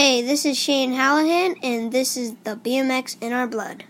[0.00, 3.82] Hey, this is Shane Hallahan, and this is the BMX in our blood.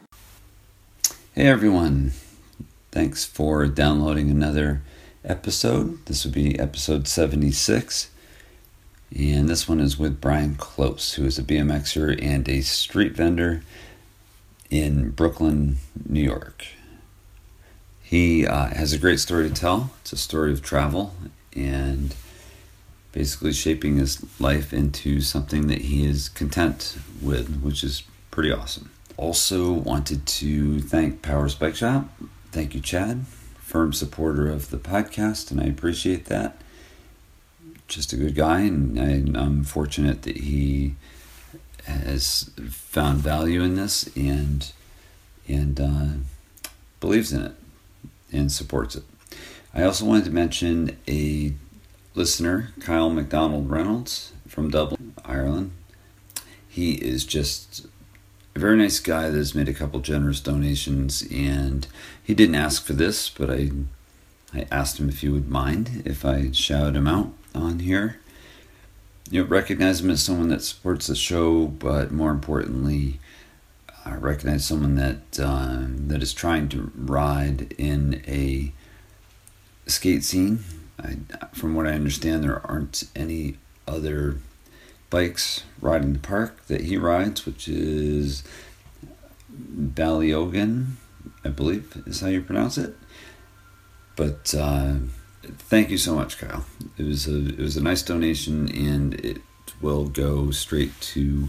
[1.35, 2.13] Hey everyone,
[2.91, 4.81] thanks for downloading another
[5.23, 6.07] episode.
[6.07, 8.09] This will be episode 76,
[9.15, 13.63] and this one is with Bryan Close, who is a BMXer and a street vendor
[14.71, 15.77] in Brooklyn,
[16.09, 16.65] New York.
[18.03, 19.91] He uh, has a great story to tell.
[20.01, 21.13] It's a story of travel
[21.55, 22.15] and
[23.13, 28.91] basically shaping his life into something that he is content with, which is pretty awesome.
[29.17, 32.09] Also, wanted to thank Powers Bike Shop.
[32.53, 33.27] Thank you, Chad,
[33.59, 36.61] firm supporter of the podcast, and I appreciate that.
[37.89, 40.95] Just a good guy, and I'm fortunate that he
[41.85, 44.71] has found value in this and
[45.49, 46.69] and uh,
[47.01, 47.55] believes in it
[48.31, 49.05] and supports it.
[49.75, 51.55] I also wanted to mention a
[52.19, 55.71] listener, Kyle McDonald Reynolds from Dublin, Ireland.
[56.69, 57.87] He is just
[58.57, 61.87] a very nice guy that has made a couple generous donations, and
[62.21, 63.71] he didn't ask for this, but I
[64.53, 68.19] I asked him if he would mind if I shout him out on here.
[69.31, 73.21] You know, recognize him as someone that supports the show, but more importantly,
[74.05, 78.73] I recognize someone that uh, that is trying to ride in a
[79.87, 80.65] skate scene
[81.01, 81.19] I,
[81.53, 84.39] from what I understand, there aren't any other
[85.11, 88.45] bikes riding the park that he rides, which is
[89.53, 90.93] Ballyogan,
[91.45, 92.97] I believe is how you pronounce it.
[94.17, 94.95] But uh,
[95.43, 96.67] thank you so much, Kyle.
[96.97, 99.39] It was a it was a nice donation, and it
[99.81, 101.49] will go straight to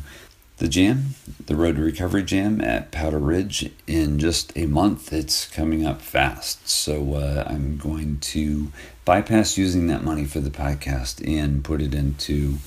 [0.59, 1.15] the jam,
[1.45, 5.13] the Road to Recovery Jam at Powder Ridge in just a month.
[5.13, 6.67] It's coming up fast.
[6.67, 8.71] So uh, I'm going to
[9.05, 12.57] bypass using that money for the podcast and put it into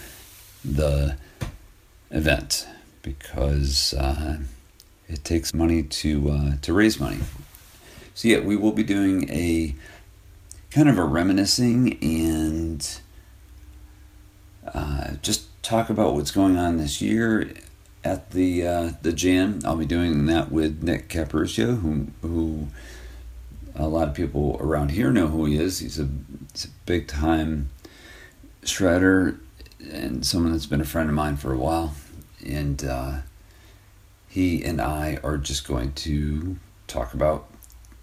[0.64, 1.16] the
[2.10, 2.66] event
[3.02, 4.38] because uh,
[5.06, 7.18] it takes money to uh, to raise money.
[8.14, 9.74] So yeah, we will be doing a
[10.70, 13.00] kind of a reminiscing and
[14.72, 17.52] uh, just talk about what's going on this year
[18.04, 19.60] at the uh, the jam.
[19.64, 22.68] I'll be doing that with Nick Caparuccio, who who
[23.74, 25.78] a lot of people around here know who he is.
[25.78, 26.08] He's a,
[26.52, 27.70] he's a big time
[28.62, 29.38] shredder
[29.90, 31.94] and someone that's been a friend of mine for a while.
[32.44, 33.18] And uh,
[34.28, 37.48] he and I are just going to talk about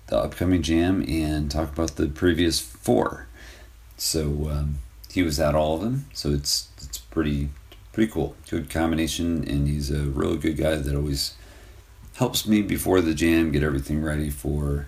[0.07, 3.27] the upcoming jam and talk about the previous four.
[3.97, 4.79] So um,
[5.11, 7.49] he was at all of them, so it's it's pretty
[7.99, 8.33] pretty cool.
[8.49, 11.33] Good combination, and he's a really good guy that always
[12.15, 14.87] helps me before the jam get everything ready for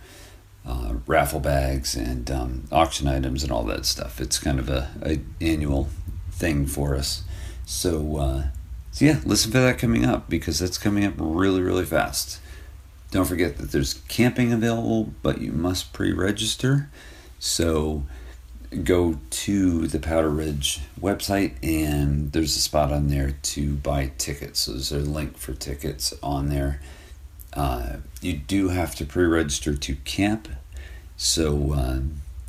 [0.65, 4.21] uh, raffle bags and um, auction items and all that stuff.
[4.21, 5.89] It's kind of a, a annual
[6.31, 7.25] thing for us.
[7.65, 8.43] So, uh,
[8.91, 12.39] so yeah, listen for that coming up because that's coming up really, really fast.
[13.11, 16.89] Don't forget that there's camping available, but you must pre-register.
[17.39, 18.03] So
[18.83, 24.61] go to the Powder Ridge website and there's a spot on there to buy tickets.
[24.61, 26.79] So there's a link for tickets on there.
[27.53, 30.47] Uh, you do have to pre-register to camp,
[31.17, 31.99] so uh,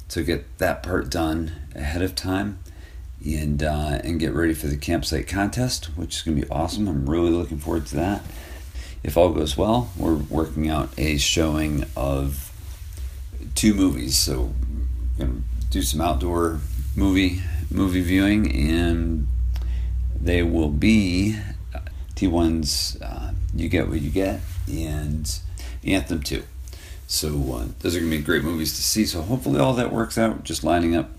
[0.08, 2.60] to get that part done ahead of time,
[3.24, 6.86] and uh, and get ready for the campsite contest, which is going to be awesome.
[6.86, 8.22] I'm really looking forward to that.
[9.02, 12.52] If all goes well, we're working out a showing of
[13.56, 14.54] two movies, so
[15.72, 16.60] do some outdoor
[16.94, 17.40] movie
[17.70, 19.26] movie viewing, and
[20.14, 21.38] they will be
[22.14, 24.40] T1's uh, You Get What You Get
[24.70, 25.40] and
[25.82, 26.42] Anthem 2.
[27.06, 29.06] So uh, those are going to be great movies to see.
[29.06, 31.10] So hopefully all that works out, just lining up.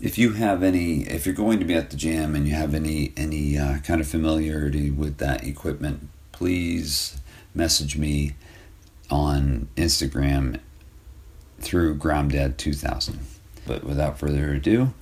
[0.00, 2.74] If you have any, if you're going to be at the jam and you have
[2.74, 7.18] any any uh, kind of familiarity with that equipment, please
[7.54, 8.34] message me
[9.10, 10.60] on Instagram
[11.58, 13.33] through Gromdad2000.
[13.66, 14.92] But without further ado,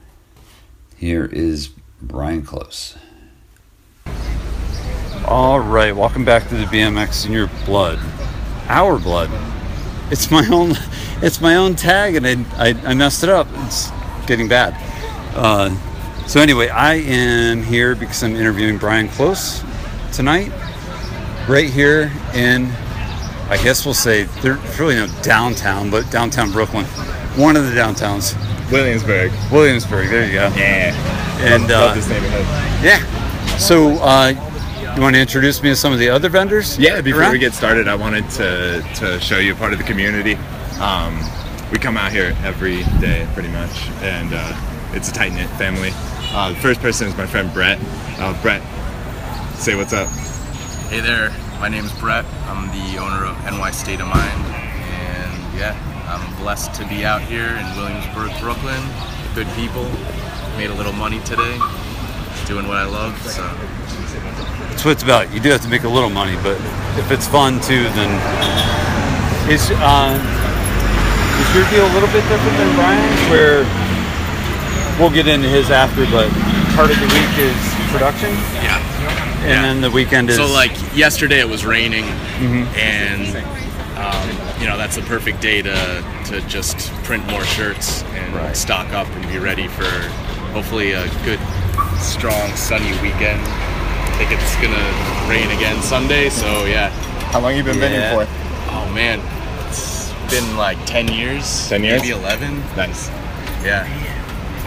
[0.96, 2.96] here is Bryan Close.
[5.26, 7.98] All right, welcome back to the BMX in your blood,
[8.68, 9.30] our blood.
[10.10, 10.74] It's my own,
[11.22, 13.46] it's my own tag, and I, I, I messed it up.
[13.66, 13.90] It's
[14.26, 14.76] getting bad.
[15.34, 15.74] Uh,
[16.26, 19.62] so anyway, I am here because I'm interviewing Bryan Close
[20.12, 20.52] tonight,
[21.48, 22.66] right here in,
[23.48, 26.84] I guess we'll say there's really no downtown, but downtown Brooklyn,
[27.36, 28.36] one of the downtowns.
[28.72, 29.32] Williamsburg.
[29.50, 30.48] Williamsburg, there you go.
[30.56, 30.94] Yeah.
[31.44, 32.46] And love, uh, love this neighborhood.
[32.84, 33.56] yeah.
[33.58, 34.32] So, uh,
[34.94, 36.78] you want to introduce me to some of the other vendors?
[36.78, 37.32] Yeah, before around?
[37.32, 40.34] we get started, I wanted to, to show you a part of the community.
[40.80, 41.18] Um,
[41.70, 45.90] we come out here every day, pretty much, and uh, it's a tight knit family.
[46.34, 47.78] Uh, the first person is my friend Brett.
[48.18, 48.62] Uh, Brett
[49.58, 50.08] say what's up.
[50.88, 51.30] Hey there,
[51.60, 52.26] my name is Brett.
[52.46, 55.72] I'm the owner of NY State of Mind, and yeah,
[56.12, 58.82] I'm blessed to be out here in Williamsburg, Brooklyn.
[59.34, 59.88] Good people,
[60.60, 61.56] made a little money today,
[62.46, 63.16] doing what I love.
[63.22, 63.40] So
[64.68, 65.32] That's what it's about.
[65.32, 66.60] You do have to make a little money, but
[67.00, 68.12] if it's fun too, then
[69.48, 70.20] is uh,
[71.40, 73.30] is your deal a little bit different than Bryan's?
[73.32, 73.64] Where
[75.00, 76.28] we'll get into his after, but
[76.76, 77.56] part of the week is
[77.90, 78.30] production,
[78.60, 78.76] yeah.
[79.40, 79.62] and Yeah.
[79.62, 82.04] then the weekend is So like yesterday it was raining,
[82.76, 83.34] and
[83.96, 84.28] um,
[84.62, 88.56] you know that's the perfect day to to just print more shirts and Right.
[88.56, 89.84] stock up and be ready for
[90.54, 91.40] hopefully a good,
[91.98, 93.40] strong, sunny weekend.
[93.42, 96.90] I think it's gonna rain again Sunday, so yeah.
[97.32, 97.80] How long you been Yeah.
[97.88, 98.32] vending for?
[98.70, 99.20] Oh man,
[99.68, 102.00] it's been like ten years, 10 years?
[102.00, 102.62] maybe eleven.
[102.76, 103.10] Nice.
[103.64, 103.86] Yeah.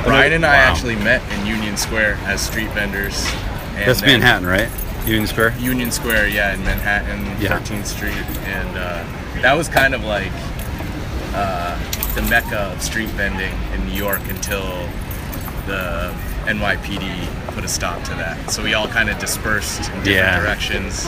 [0.03, 3.25] Bryan and I actually met in Union Square as street vendors.
[3.77, 4.69] and that's then- Manhattan, right?
[5.05, 5.53] Union Square.
[5.59, 7.49] Union Square, yeah, in Manhattan, Yeah.
[7.49, 8.13] 13th Street,
[8.45, 9.03] and uh,
[9.45, 10.31] that was kind of like
[11.35, 11.77] uh,
[12.15, 14.63] the mecca of street vending in New York until
[15.67, 16.11] the
[16.47, 18.49] NYPD put a stop to that.
[18.49, 20.39] So we all kind of dispersed in different Yeah.
[20.39, 21.05] directions,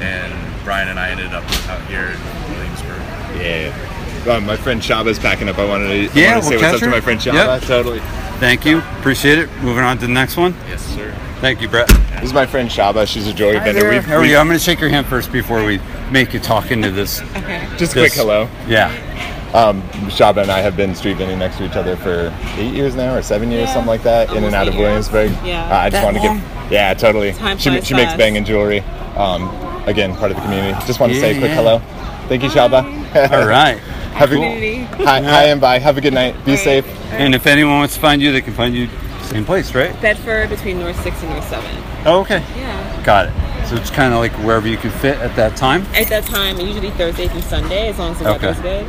[0.00, 0.32] and
[0.62, 3.02] Bryan and I ended up out here in Williamsburg.
[3.42, 4.34] Yeah.
[4.36, 5.58] Um, my friend Shaba's packing up.
[5.58, 7.20] I wanted to, Yeah, I wanted to say we'll what's catch up to my friend
[7.20, 7.34] Shaba.
[7.58, 7.62] Yep.
[7.62, 7.98] Totally.
[8.38, 9.50] Thank you, appreciate it.
[9.62, 10.54] Moving on to the next one.
[10.68, 11.12] Yes, sir.
[11.40, 11.88] Thank you, Brett.
[11.88, 13.06] This is my friend Shaba.
[13.06, 13.88] She's a jewelry vendor.
[13.88, 14.40] We've, Here we we've- go.
[14.40, 17.20] I'm going to shake your hand first before we make you talk into this.
[17.78, 18.46] Just a quick hello.
[18.68, 18.88] Yeah.
[19.54, 22.94] Um, Shaba and I have been street vending next to each other for eight years
[22.94, 23.72] now, or seven years, Yeah.
[23.74, 25.10] something like that, in and out of eight years.
[25.10, 25.46] Williamsburg.
[25.46, 25.64] Yeah.
[25.64, 26.70] Uh, I just That wanted to give.
[26.72, 27.32] Yeah, totally.
[27.32, 28.18] Time She, flies she makes fast.
[28.18, 28.80] banging jewelry.
[29.16, 29.48] Um,
[29.88, 30.78] again, part of the community.
[30.86, 31.54] Just want to say a quick yeah.
[31.56, 31.78] hello.
[32.28, 32.84] Thank you, Shaba.
[33.32, 33.78] All right.
[34.12, 34.76] Have a, Community.
[35.04, 35.78] hi, hi and bye.
[35.78, 36.34] Have a good night.
[36.44, 36.58] Be All right.
[36.64, 36.86] safe.
[37.12, 38.88] And if anyone wants to find you, they can find you
[39.30, 39.98] same place, right?
[40.02, 41.64] Bedford between North 6 and North 7.
[42.06, 42.44] Oh, okay.
[42.56, 43.02] Yeah.
[43.04, 43.66] Got it.
[43.68, 45.82] So it's kind of like wherever you can fit at that time.
[45.94, 48.46] At that time, usually Thursday through Sunday, as long as the Okay.
[48.48, 48.86] weather's good.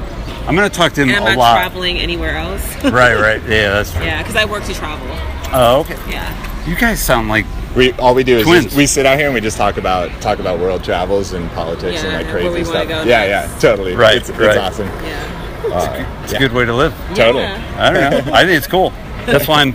[0.47, 1.53] I'm going to talk to him And I'm a not lot.
[1.57, 2.63] traveling anywhere else.
[2.83, 3.41] Right, right.
[3.47, 4.03] Yeah, that's true.
[4.03, 5.07] yeah, because I work to travel.
[5.53, 5.97] Oh, okay.
[6.09, 6.65] Yeah.
[6.67, 7.45] You guys sound like
[7.75, 10.09] We all we do is just, we sit out here and we just talk about
[10.21, 12.87] talk about world travels and politics Yeah, and like and where crazy we stuff.
[12.87, 13.53] go yeah, next.
[13.53, 13.95] yeah, totally.
[13.95, 14.87] Right, It's, it's awesome.
[14.87, 15.67] Yeah.
[15.73, 16.93] Uh, it's yeah, a good way to live.
[17.15, 17.43] Totally.
[17.43, 17.75] Yeah.
[17.79, 18.33] I don't know.
[18.33, 18.91] I think it's cool.
[19.25, 19.73] That's why I'm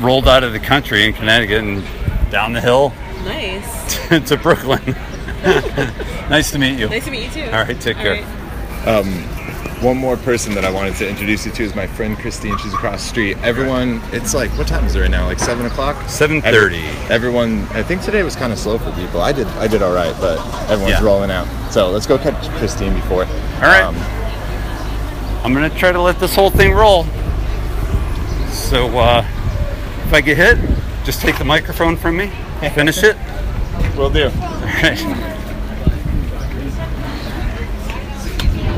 [0.00, 2.92] rolled out of the country in Connecticut and down the hill
[3.24, 4.08] Nice.
[4.28, 4.82] to Brooklyn.
[6.30, 6.88] nice to meet you.
[6.88, 7.50] Nice to meet you too.
[7.50, 8.22] All right, take All care.
[8.22, 9.24] right.
[9.82, 12.58] One more person that I wanted to introduce you to is my friend Christine.
[12.58, 13.36] She's across the street.
[13.44, 15.26] Everyone, it's like what time is it right now?
[15.26, 15.94] Like seven o'clock.
[16.06, 16.42] 7:30.
[16.44, 16.78] Every-
[17.14, 19.20] Everyone, I think today was kind of slow for people.
[19.20, 21.04] I did, I did all right, but everyone's Yeah.
[21.04, 21.46] rolling out.
[21.72, 23.22] So let's go catch Christine before.
[23.24, 25.42] Um, All right.
[25.44, 27.04] I'm gonna try to let this whole thing roll.
[28.50, 29.22] So uh,
[30.08, 30.56] if I get hit,
[31.04, 32.32] just take the microphone from me.
[32.72, 33.14] Finish it.
[33.94, 34.24] we'll do.
[34.24, 34.98] All right.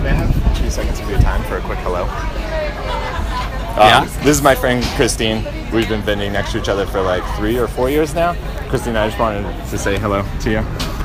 [0.03, 2.06] May I have two seconds of your time for a quick hello?
[3.77, 4.00] Yeah.
[4.00, 5.44] Um, this is my friend Christine.
[5.73, 8.35] We've been vending next to each other for like three or four years now.
[8.69, 10.62] Christine, I just wanted to say hello to you.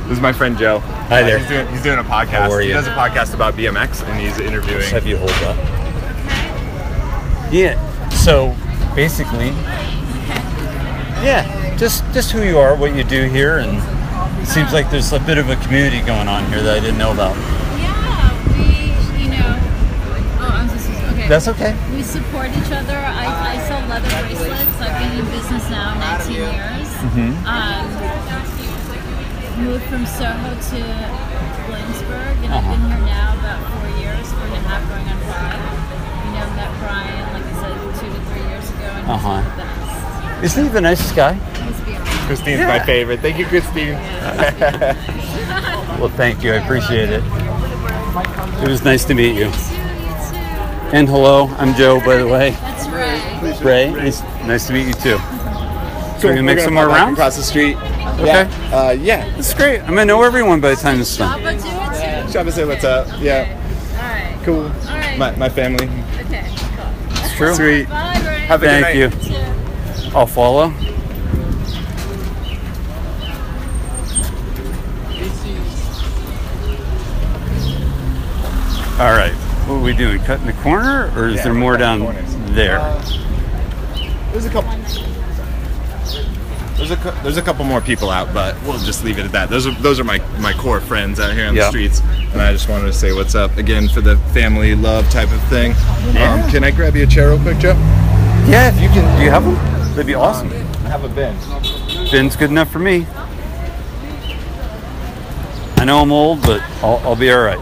[0.07, 0.79] This is my friend Joe.
[0.79, 1.37] Hi there.
[1.37, 2.29] he's, doing, he's doing a podcast.
[2.29, 2.69] How are you?
[2.69, 4.89] He does a podcast about BMX and he's interviewing.
[4.89, 5.55] have you hold up.
[7.53, 8.09] Yeah.
[8.09, 8.55] So
[8.95, 9.53] basically,
[11.25, 13.77] yeah, just just who you are, what you do here, and
[14.41, 16.97] it seems like there's a bit of a community going on here that I didn't
[16.99, 17.35] know about.
[17.81, 19.57] Yeah, we, you know,
[20.39, 21.13] oh, I'm sorry.
[21.13, 21.27] Okay.
[21.27, 21.73] That's okay.
[21.93, 22.95] we support each other.
[22.97, 23.25] I,
[23.57, 24.77] I sell leather bracelets.
[24.79, 26.87] I've been in business now 19 years.
[27.01, 27.33] Mm-hmm.
[27.49, 27.89] Um,
[29.65, 30.79] moved from Soho to
[31.71, 32.71] Williamsburg, and I've Uh-huh.
[32.75, 35.57] been here now about four years, four and a half, going on five.
[36.21, 39.41] You know, met Brian, like I said, two to three years ago, and Uh-huh.
[40.43, 41.33] Isn't he the nicest guy?
[41.33, 42.05] He's beyond.
[42.27, 42.67] Christine's Yeah.
[42.67, 43.19] my favorite.
[43.21, 43.93] Thank you, Christine.
[45.99, 46.51] Well, thank you.
[46.53, 47.23] I appreciate it.
[48.63, 49.45] It was nice to meet you.
[49.45, 49.75] You too, you
[50.31, 50.95] too.
[50.95, 52.51] And hello, I'm Joe, by the way.
[52.51, 53.61] That's right.
[53.63, 55.17] Ray, nice, nice to meet you too.
[55.17, 55.19] So
[56.23, 57.13] we We're gonna make some more pop rounds.
[57.17, 57.75] across the street.
[57.77, 58.25] Okay.
[58.25, 58.49] Yeah.
[58.73, 59.29] Uh, yeah.
[59.35, 59.81] That's great.
[59.81, 61.41] I'm gonna know everyone by the time this is done.
[61.41, 62.37] Papa, do it too.
[62.37, 63.07] Shaba say what's up.
[63.19, 63.47] Yeah.
[63.93, 64.39] All right.
[64.43, 64.63] Cool.
[64.63, 65.17] All right.
[65.17, 65.85] My, my family.
[66.25, 66.45] Okay.
[66.75, 67.23] Cool.
[67.23, 67.53] It's true.
[67.55, 67.89] Sweet.
[67.89, 68.41] Bye, Bryan.
[68.47, 69.09] Have a Thank you.
[69.09, 69.54] good night.
[70.15, 70.71] I'll follow.
[78.97, 79.33] All right.
[79.67, 80.19] What are we doing?
[80.21, 82.23] Cutting the corner, or is Yeah, there more down corners.
[82.51, 82.79] there?
[82.79, 83.03] Uh,
[84.31, 84.71] There's a couple.
[86.77, 89.49] There's a there's a couple more people out, but we'll just leave it at that.
[89.49, 91.63] Those are those are my my core friends out here on Yeah.
[91.63, 95.09] the streets, and I just wanted to say what's up again for the family love
[95.09, 95.71] type of thing.
[96.21, 97.73] Um, can I grab you a chair real quick, Joe?
[98.47, 99.17] yeah, if you can.
[99.17, 99.74] Do you have them?
[99.95, 100.49] That'd be awesome.
[100.51, 101.37] I have a bin.
[102.11, 103.07] Bin's good enough for me.
[105.77, 107.57] I know I'm old, but I'll, I'll be all right.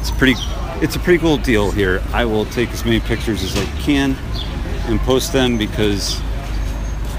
[0.00, 0.34] It's pretty.
[0.84, 2.02] It's a pretty cool deal here.
[2.12, 4.16] I will take as many pictures as I can
[4.86, 6.20] and post them because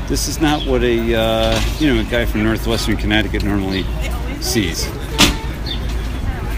[0.09, 3.85] this is not what a uh, you know a guy from northwestern Connecticut normally
[4.41, 4.83] sees.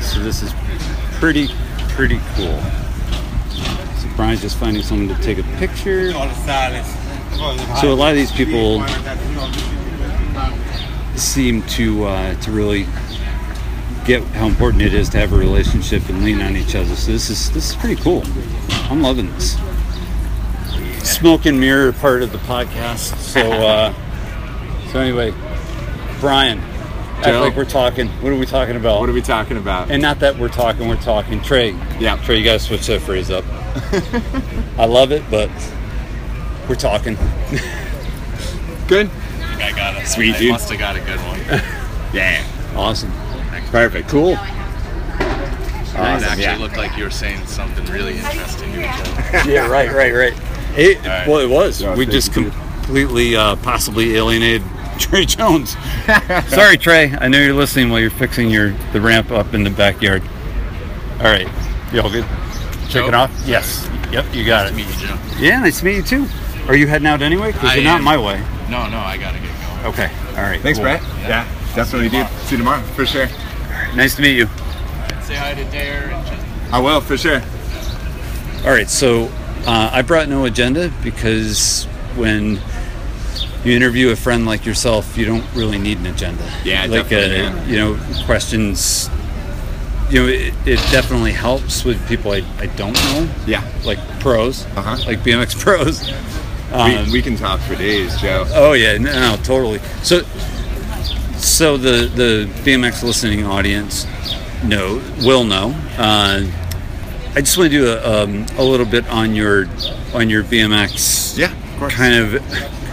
[0.02, 0.52] So this is
[1.20, 1.50] pretty
[1.90, 2.60] pretty cool.
[4.00, 6.12] So Bryan's just finding someone to take a picture.
[7.82, 8.84] So a lot of these people
[11.18, 12.86] seem to uh, to really
[14.06, 16.96] get how important it is to have a relationship and lean on each other.
[16.96, 18.24] So this is this is pretty cool.
[18.90, 19.58] I'm loving this.
[21.04, 23.16] Smoke and mirror part of the podcast.
[23.18, 23.94] So uh,
[24.92, 25.32] so anyway,
[26.20, 28.08] Bryan, act like we're talking.
[28.22, 29.00] What are we talking about?
[29.00, 29.92] What are we talking about?
[29.92, 31.42] and not that we're talking, we're talking.
[31.42, 32.18] Trey, Yeah.
[32.24, 33.44] Trey, you gotta switch that phrase up.
[34.78, 35.50] I love it, but
[36.68, 37.16] we're talking.
[38.88, 39.10] Good.
[39.58, 40.08] I got it.
[40.08, 40.52] Sweet, I dude.
[40.52, 41.62] must have got a good one.
[42.14, 42.48] Yeah.
[42.78, 43.12] Awesome.
[43.72, 44.08] Perfect.
[44.08, 44.34] Cool.
[44.34, 44.38] it
[45.98, 46.56] actually yeah.
[46.58, 48.72] looked like you were saying something really interesting.
[48.72, 49.50] to each other.
[49.52, 50.34] Yeah, right, right, right.
[50.78, 51.28] It, right.
[51.28, 51.82] Well, it was.
[51.82, 54.62] Yeah, we just completely, uh, possibly alienated
[55.00, 55.76] Trey Jones.
[56.48, 57.14] Sorry, Trey.
[57.20, 60.22] I know you're listening while you're fixing your the ramp up in the backyard.
[61.18, 61.50] All right,
[61.92, 62.26] you all good?
[62.84, 63.08] Check Joe?
[63.08, 63.32] it off.
[63.46, 63.90] Yes.
[64.12, 64.78] Yep, you got Nice to it.
[64.78, 65.18] meet you, Joe.
[65.38, 66.28] Yeah, nice to meet you too.
[66.68, 67.52] Are you heading out anyway?
[67.52, 68.04] Because you're not am.
[68.04, 68.40] my way.
[68.70, 69.50] No, no, I gotta get
[69.84, 69.94] going.
[69.94, 70.12] Okay.
[70.32, 70.60] All right.
[70.62, 70.86] Thanks, cool.
[70.86, 71.02] Brett.
[71.22, 71.46] Yeah,
[71.76, 72.28] definitely, dude.
[72.46, 73.28] See you tomorrow for sure.
[73.96, 74.48] Nice to meet you.
[75.22, 77.42] Say hi to Dare and just I will for sure.
[78.66, 79.26] All right, so
[79.68, 82.60] uh, I brought no agenda because when
[83.64, 86.44] you interview a friend like yourself, you don't really need an agenda.
[86.64, 87.70] Yeah, like definitely, uh, man.
[87.70, 89.10] you know questions.
[90.10, 93.64] You know, it, it definitely helps with people I, I don't know, Yeah.
[93.84, 94.98] like pros, Uh-huh.
[95.08, 96.08] like BMX pros.
[96.72, 98.46] Um, we, we can talk for days, Joe.
[98.50, 99.80] Oh yeah, no, no, totally.
[100.04, 100.22] So,
[101.38, 104.06] so the the BMX listening audience
[104.64, 105.72] know will know.
[105.98, 106.44] Uh,
[107.36, 109.68] I just want to do a, um, a little bit on your
[110.14, 111.94] on your BMX Yeah, of course.
[111.94, 112.42] kind of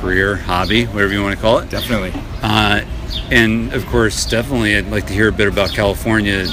[0.00, 1.70] career, hobby, whatever you want to call it.
[1.70, 2.12] Definitely.
[2.42, 2.84] Uh,
[3.30, 6.46] and of course, definitely, I'd like to hear a bit about California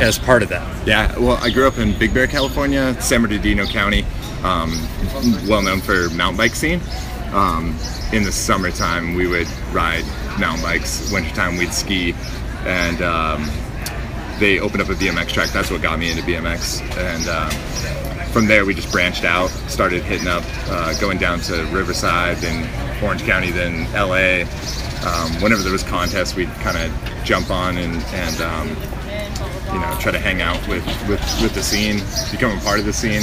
[0.00, 0.86] as part of that.
[0.86, 4.04] Yeah, well, I grew up in Big Bear, California, San Bernardino County,
[4.44, 4.72] um,
[5.48, 6.80] well known for mountain bike scene.
[7.32, 7.76] Um,
[8.12, 10.04] in the summertime, we would ride
[10.38, 11.10] mountain bikes.
[11.12, 12.14] Wintertime, we'd ski,
[12.66, 13.50] and um,
[14.38, 15.50] they opened up a BMX track.
[15.50, 20.02] That's what got me into BMX, and um, from there we just branched out, started
[20.02, 24.44] hitting up, uh, going down to Riverside, then Orange County, then LA.
[25.06, 28.68] Um, whenever there was contests, we'd kind of jump on and and um,
[29.72, 32.84] you know try to hang out with, with with the scene, become a part of
[32.84, 33.22] the scene.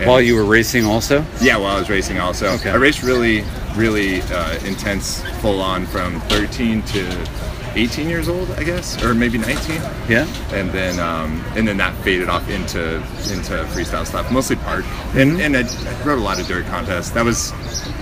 [0.00, 1.24] And- While you were racing, also.
[1.40, 2.48] yeah, while I was racing also.
[2.54, 2.70] Okay.
[2.70, 3.44] I raced really,
[3.76, 7.28] really uh, intense, full on from 13 to
[7.76, 9.76] 18 years old, I guess, or maybe 19.
[10.08, 10.26] Yeah.
[10.52, 12.96] And then, um, and then that faded off into
[13.30, 14.84] into freestyle stuff, mostly park.
[15.14, 17.10] And and I, I rode a lot of dirt contests.
[17.10, 17.52] That was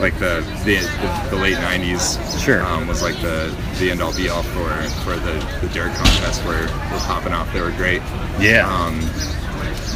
[0.00, 2.42] like the the, the, the late 90s.
[2.42, 2.62] Sure.
[2.62, 4.70] Um, was like the the end all be all for
[5.04, 7.52] for the, the dirt contests were were popping off.
[7.52, 8.00] They were great.
[8.40, 8.66] Yeah.
[8.72, 9.00] Um,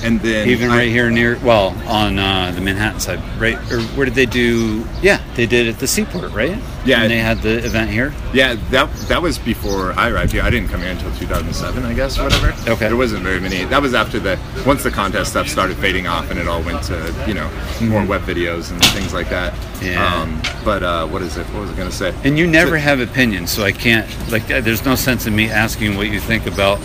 [0.05, 3.57] and then Even I- right here near, well, on uh, the Manhattan side, right?
[3.73, 4.85] Or where did they do?
[5.03, 6.59] Yeah, they did at the Seaport, right?
[6.85, 7.03] Yeah.
[7.03, 8.13] And they had the event here.
[8.35, 10.43] Yeah, that that was before I arrived here.
[10.43, 12.49] I didn't come here until 2007, I guess, or whatever.
[12.71, 12.89] Okay.
[12.89, 13.65] There wasn't very many.
[13.67, 16.83] That was after the once the contest stuff started fading off, and it all went
[16.85, 17.49] to you know
[17.83, 19.53] more web videos and things like that.
[19.53, 19.87] Mm-hmm.
[19.87, 20.15] Yeah.
[20.23, 21.47] Um, but uh, what is it?
[21.49, 22.13] What was I gonna say?
[22.25, 24.09] And you never So- have opinions, so I can't.
[24.33, 26.81] Like, uh, there's no sense in me asking what you think about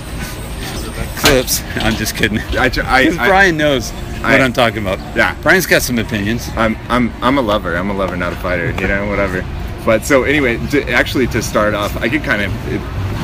[1.18, 1.62] clips.
[1.76, 2.40] I'm just kidding.
[2.40, 5.00] I, I, I, Bryan knows what I- I'm talking about.
[5.16, 5.36] Yeah.
[5.42, 6.50] Bryan's got some opinions.
[6.56, 7.76] I'm I'm I'm a lover.
[7.76, 8.72] I'm a lover, not a fighter.
[8.82, 9.46] You know, whatever.
[9.86, 12.52] But so anyway, to, actually to start off, I could kind of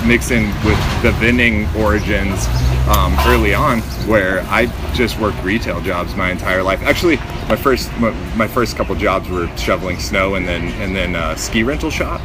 [0.08, 2.46] mix in with the vending origins
[2.88, 6.82] um, early on, where I just worked retail jobs my entire life.
[6.84, 11.16] Actually, my first my, my first couple jobs were shoveling snow and then and then
[11.16, 12.22] uh, ski rental shop,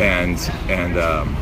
[0.00, 0.96] and and.
[0.98, 1.36] Um,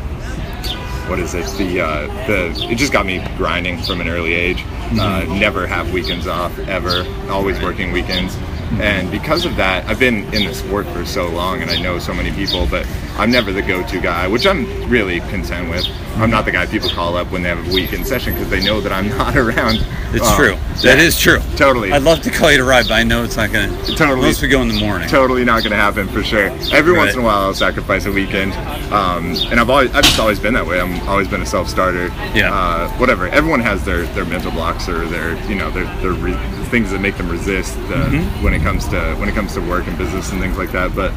[1.13, 1.45] what is it?
[1.59, 4.63] The uh, the it just got me grinding from an early age.
[4.99, 7.05] Uh, never have weekends off ever.
[7.29, 8.35] Always working weekends.
[8.81, 11.99] And because of that, I've been in this sport for so long, and I know
[11.99, 15.85] so many people, but I'm never the go-to guy, which I'm really content with.
[16.17, 18.63] I'm not the guy people call up when they have a weekend session because they
[18.63, 19.85] know that I'm not around.
[20.13, 20.55] It's Um, true.
[20.81, 21.39] That yeah, is true.
[21.55, 21.91] Totally.
[21.91, 23.95] I'd love to call you to ride, but I know it's not going to.
[23.95, 24.19] Totally.
[24.19, 25.09] Unless we go in the morning.
[25.09, 26.49] totally not going to happen for sure.
[26.71, 28.53] Every once in a while, I'll sacrifice a weekend,
[28.91, 30.79] um, and I've always I've just always been that way.
[30.81, 32.07] I'm always been a self starter.
[32.35, 32.51] Yeah.
[32.53, 33.27] Uh, whatever.
[33.27, 36.37] Everyone has their their mental blocks or their you know their their re-
[36.69, 38.43] things that make them resist the, Mm-hmm.
[38.43, 40.95] when it comes to when it comes to work and business and things like that.
[40.95, 41.11] But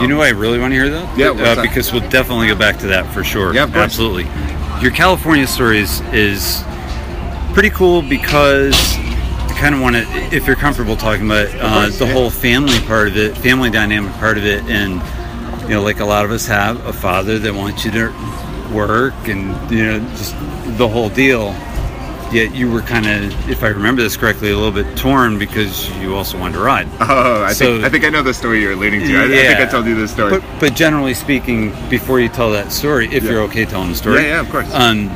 [0.00, 1.08] you know what I really want to hear though?
[1.16, 1.62] Yeah, uh, that?
[1.62, 3.54] because we'll definitely go back to that for sure.
[3.54, 4.24] Yeah, absolutely.
[4.82, 6.62] your California story is, is
[7.52, 10.02] pretty cool because I kind of want to,
[10.34, 12.12] if you're comfortable talking about uh, course, the yeah.
[12.12, 15.02] whole family part of it, family dynamic part of it, and
[15.62, 18.08] you know, like a lot of us have a father that wants you to
[18.74, 20.34] work, and you know, just
[20.78, 21.54] the whole deal.
[22.32, 25.90] Yet you were kind of, if I remember this correctly, a little bit torn because
[25.98, 26.86] you also wanted to ride.
[27.00, 29.16] Oh, I So- think I think I know the story you're alluding to.
[29.16, 30.30] I, I think I told you this story.
[30.30, 33.30] But, but generally speaking, before you tell that story, if Yeah.
[33.32, 34.72] you're okay telling the story, Yeah, yeah, of course.
[34.72, 35.10] Um,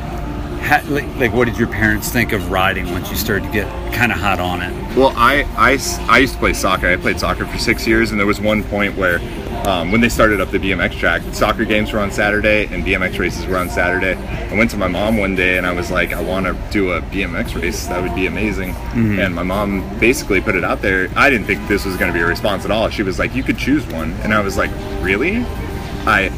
[0.89, 4.11] like, like, what did your parents think of riding once you started to get kind
[4.11, 4.73] of hot on it?
[4.97, 5.71] Well, I—I
[6.19, 6.87] used to play soccer.
[6.87, 9.19] I played soccer for six years, and there was one point where,
[9.65, 13.17] um, when they started up the BMX track, soccer games were on Saturday and BMX
[13.17, 14.13] races were on Saturday.
[14.13, 16.91] I went to my mom one day and I was like, I want to do
[16.91, 17.87] a BMX race.
[17.87, 18.73] That would be amazing.
[18.73, 19.19] Mm-hmm.
[19.19, 21.09] And my mom basically put it out there.
[21.15, 22.89] I didn't think this was going to be a response at all.
[22.89, 24.13] She was like, You could choose one.
[24.21, 25.37] And I was like, Really?
[26.05, 26.29] I.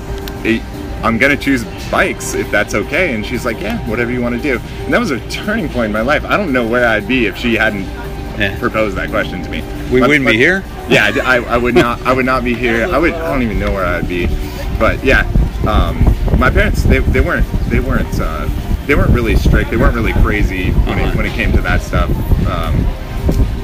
[0.43, 0.61] It,
[1.03, 3.13] I'm gonna choose bikes if that's okay.
[3.13, 4.59] And she's like, yeah, whatever you want to do.
[4.83, 6.25] And that was a turning point in my life.
[6.25, 7.85] I don't know where I'd be if she hadn't
[8.37, 8.57] Yeah.
[8.59, 9.61] proposed that question to me.
[9.91, 10.63] We But- wouldn't but- be here.
[10.89, 12.05] Yeah, I would not.
[12.05, 12.87] I would not be here.
[12.91, 13.13] I would.
[13.13, 14.29] I don't even know where I'd be.
[14.79, 15.25] But yeah,
[15.67, 18.47] um, my parents they, they weren't they weren't uh,
[18.85, 19.69] they weren't really strict.
[19.71, 21.09] They weren't really crazy when Uh-huh.
[21.09, 22.09] it when it came to that stuff.
[22.47, 22.85] Um,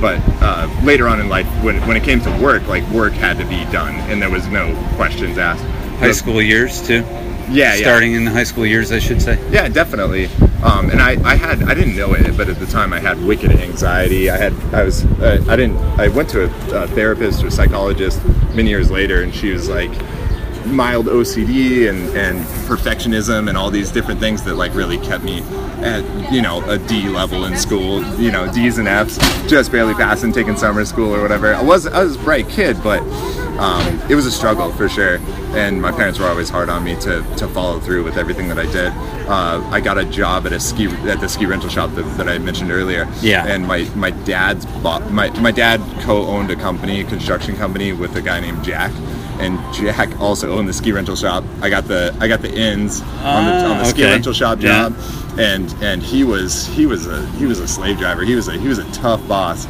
[0.01, 3.37] but uh, later on in life, when when it came to work, like work had
[3.37, 5.63] to be done, and there was no questions asked.
[5.99, 7.03] High school years too.
[7.49, 7.75] Yeah, yeah.
[7.75, 9.37] Starting in the high school years, I should say.
[9.51, 10.29] Yeah, definitely.
[10.63, 13.21] Um, and I, I had I didn't know it, but at the time I had
[13.21, 14.29] wicked anxiety.
[14.29, 18.23] I had I was uh, I didn't I went to a, a therapist or psychologist
[18.55, 19.91] many years later, and she was like
[20.65, 25.41] mild OCD and and perfectionism and all these different things that like really kept me
[25.81, 28.03] at you know a D level in school.
[28.19, 29.17] You know D's and F's,
[29.49, 31.53] just barely passing, taking summer school or whatever.
[31.53, 33.01] I was I was a bright kid, but
[33.59, 35.19] um, it was a struggle for sure.
[35.55, 38.57] And my parents were always hard on me to, to follow through with everything that
[38.57, 38.91] I did.
[39.27, 42.27] Uh, I got a job at a ski at the ski rental shop that, that
[42.27, 43.07] I mentioned earlier.
[43.21, 43.45] Yeah.
[43.45, 48.15] And my my dad's bought, my my dad co-owned a company, a construction company, with
[48.15, 48.91] a guy named Jack.
[49.39, 51.43] And Jack also owned the ski rental shop.
[51.61, 54.59] I got the I got the ins on the, on the Ah, ski rental shop
[54.61, 54.89] Yeah.
[54.89, 54.95] job,
[55.39, 58.21] and and he was he was a he was a slave driver.
[58.23, 59.65] He was a he was a tough boss,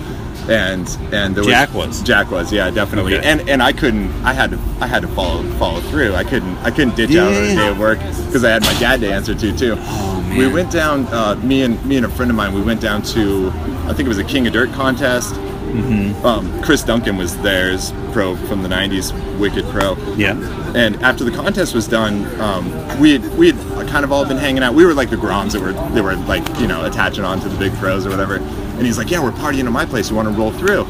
[0.50, 2.02] and and there Jack was?
[2.04, 3.28] Jack was yeah definitely Okay.
[3.28, 6.58] and and I couldn't I had to I had to follow follow through I couldn't
[6.58, 9.12] I couldn't ditch out on a day of work because I had my dad to
[9.12, 12.36] answer to too Oh, we went down uh, me and me and a friend of
[12.36, 13.50] mine we went down to
[13.86, 15.34] I think it was a King of Dirt contest
[15.74, 16.26] Mm-hmm.
[16.26, 20.34] um, Chris Duncan was theirs pro from the 90s wicked pro Yeah.
[20.76, 24.38] and after the contest was done, um, we had we had kind of all been
[24.38, 24.76] hanging out.
[24.76, 27.50] We were like the Groms that were they were like you know attaching on to
[27.50, 28.36] the big pros or whatever.
[28.36, 30.10] And he's like, "Yeah, we're partying at my place.
[30.10, 30.86] You want to roll through?"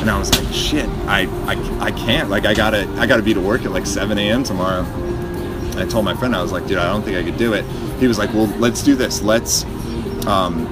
[0.00, 2.28] And I was like, "Shit, I, I, I can't.
[2.30, 4.42] Like, I gotta I gotta be to work at like 7 a.m.
[4.44, 7.38] tomorrow." And I told my friend, I was like, "Dude, I don't think I could
[7.38, 7.64] do it."
[7.98, 9.20] He was like, "Well, let's do this.
[9.22, 9.64] Let's."
[10.26, 10.66] Um,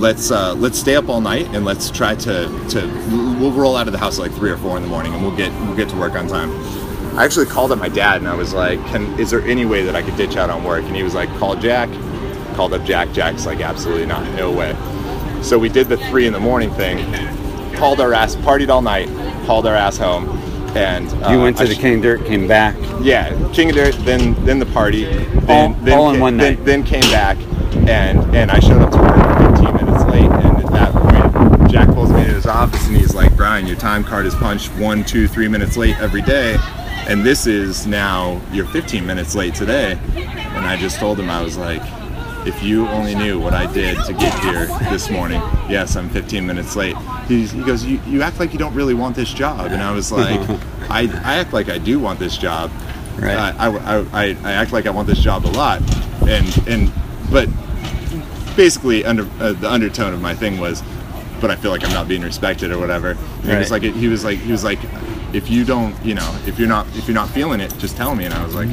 [0.00, 3.86] let's uh, let's stay up all night and let's try to to we'll roll out
[3.86, 5.76] of the house at like three or four in the morning and we'll get we'll
[5.76, 6.50] get to work on time.
[7.18, 9.82] I actually called up my dad and I was like, "Can is there any way
[9.82, 11.88] that I could ditch out on work?" And he was like, "Call Jack."
[12.54, 13.12] Called up Jack.
[13.12, 14.74] Jack's like, "Absolutely not, no way."
[15.42, 16.98] So we did the three in the morning thing.
[17.76, 19.08] Hauled our ass, partied all night,
[19.46, 20.28] hauled our ass home,
[20.76, 22.74] and uh, You went to I the sh- King Dirt, came back.
[23.00, 26.54] yeah, King of Dirt, then then the party, then All- then, all in one then,
[26.56, 26.64] night.
[26.64, 27.36] then came back,
[27.88, 31.88] and and I showed up to work 15 minutes late, and at that point, Jack
[31.94, 35.04] pulls me into his office and he's like, Bryan, your time card is punched one,
[35.04, 36.56] two, three minutes late every day,
[37.08, 41.42] and this is now you're 15 minutes late today, and I just told him I
[41.42, 41.82] was like.
[42.46, 46.46] If you only knew what I did to get here this morning, yes, I'm 15
[46.46, 46.96] minutes late.
[47.26, 49.72] He's, he goes, you, you act like you don't really want this job.
[49.72, 50.40] And I was like,
[50.88, 52.70] I, I act like I do want this job.
[53.18, 53.34] Right.
[53.34, 55.82] Uh, I, I, I, I act like I want this job a lot,
[56.26, 56.92] and and
[57.30, 57.48] but
[58.56, 60.82] basically under uh, the undertone of my thing was,
[61.40, 63.10] but I feel like I'm not being respected or whatever.
[63.42, 64.78] And He was like he was like he was like,
[65.32, 68.14] if you don't you know if you're not if you're not feeling it, just tell
[68.14, 68.24] me.
[68.24, 68.68] And I was like,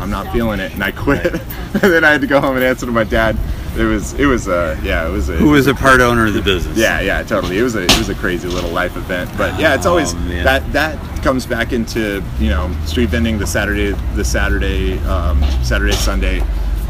[0.00, 1.24] I'm not feeling it, and I quit.
[1.34, 3.36] and then I had to go home and answer to my dad.
[3.76, 6.34] It was it was uh yeah it was a, Who was a part owner of
[6.34, 6.76] the business?
[6.76, 7.56] yeah, yeah, totally.
[7.58, 10.18] It was a it was a crazy little life event, but yeah, it's always Oh,
[10.44, 15.92] that that comes back into you know street vending the Saturday the Saturday um, Saturday
[15.92, 16.40] Sunday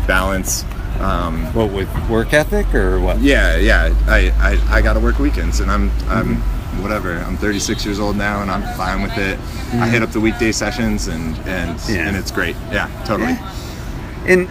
[0.08, 0.64] balance.
[1.00, 3.20] Um, What with work ethic or what?
[3.20, 3.94] yeah, yeah.
[4.06, 6.36] I, I, I got to work weekends, and I'm I'm
[6.82, 7.18] whatever.
[7.18, 9.38] I'm 36 years old now, and I'm fine with it.
[9.74, 12.06] I hit up the weekday sessions, and and Yeah.
[12.08, 12.56] and it's great.
[12.70, 13.36] Yeah, totally.
[14.26, 14.48] And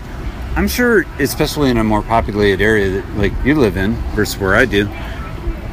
[0.58, 4.56] I'm sure, especially in a more populated area that like you live in versus where
[4.56, 4.90] I do,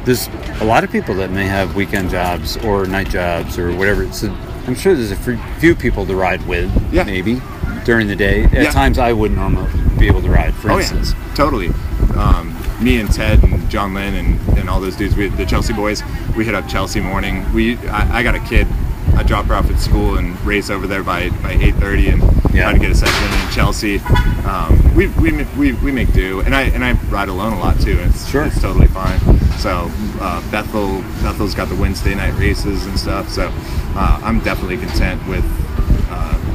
[0.05, 0.29] there's
[0.61, 4.09] a lot of people that may have weekend jobs or night jobs or whatever.
[4.13, 4.29] So
[4.67, 7.03] I'm sure there's a few- few people to ride with, Yeah.
[7.03, 7.41] maybe.
[7.85, 8.43] During the day.
[8.45, 8.69] At Yeah.
[8.71, 10.53] times, I wouldn't normally be able to ride.
[10.55, 11.69] For Oh instance, yeah, totally.
[12.15, 15.73] Um, me and Ted and John Lynn and, and all those dudes, we, the Chelsea
[15.73, 16.01] boys,
[16.35, 17.45] we hit up Chelsea morning.
[17.53, 18.67] We I, I got a kid.
[19.15, 22.21] I drop her off at school and race over there by, by 8:30 and
[22.53, 22.63] Yeah.
[22.63, 23.99] try to get a session in Chelsea.
[24.45, 27.79] Um, we, we, we, we make do, and I and I ride alone a lot
[27.81, 27.99] too.
[27.99, 28.43] And it's, Sure.
[28.45, 29.19] it's totally fine.
[29.59, 33.27] So uh, Bethel Bethel's got the Wednesday night races and stuff.
[33.29, 33.51] So
[33.95, 35.43] uh, I'm definitely content with.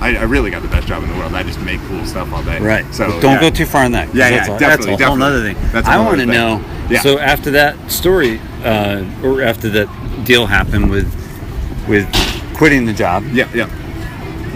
[0.04, 1.32] I, I really got the best job in the world.
[1.34, 2.58] I just make cool stuff all day.
[2.60, 2.84] right.
[2.94, 3.40] So But don't yeah.
[3.40, 4.14] go too far in that.
[4.14, 5.56] Yeah, yeah, that's, a- definitely, that's a whole other thing.
[5.72, 6.62] That's I want to know.
[6.90, 7.00] Yeah.
[7.00, 9.88] So after that story, uh, or after that
[10.24, 11.08] deal happened with
[11.88, 12.06] with
[12.56, 13.66] quitting the job, Yeah, yeah.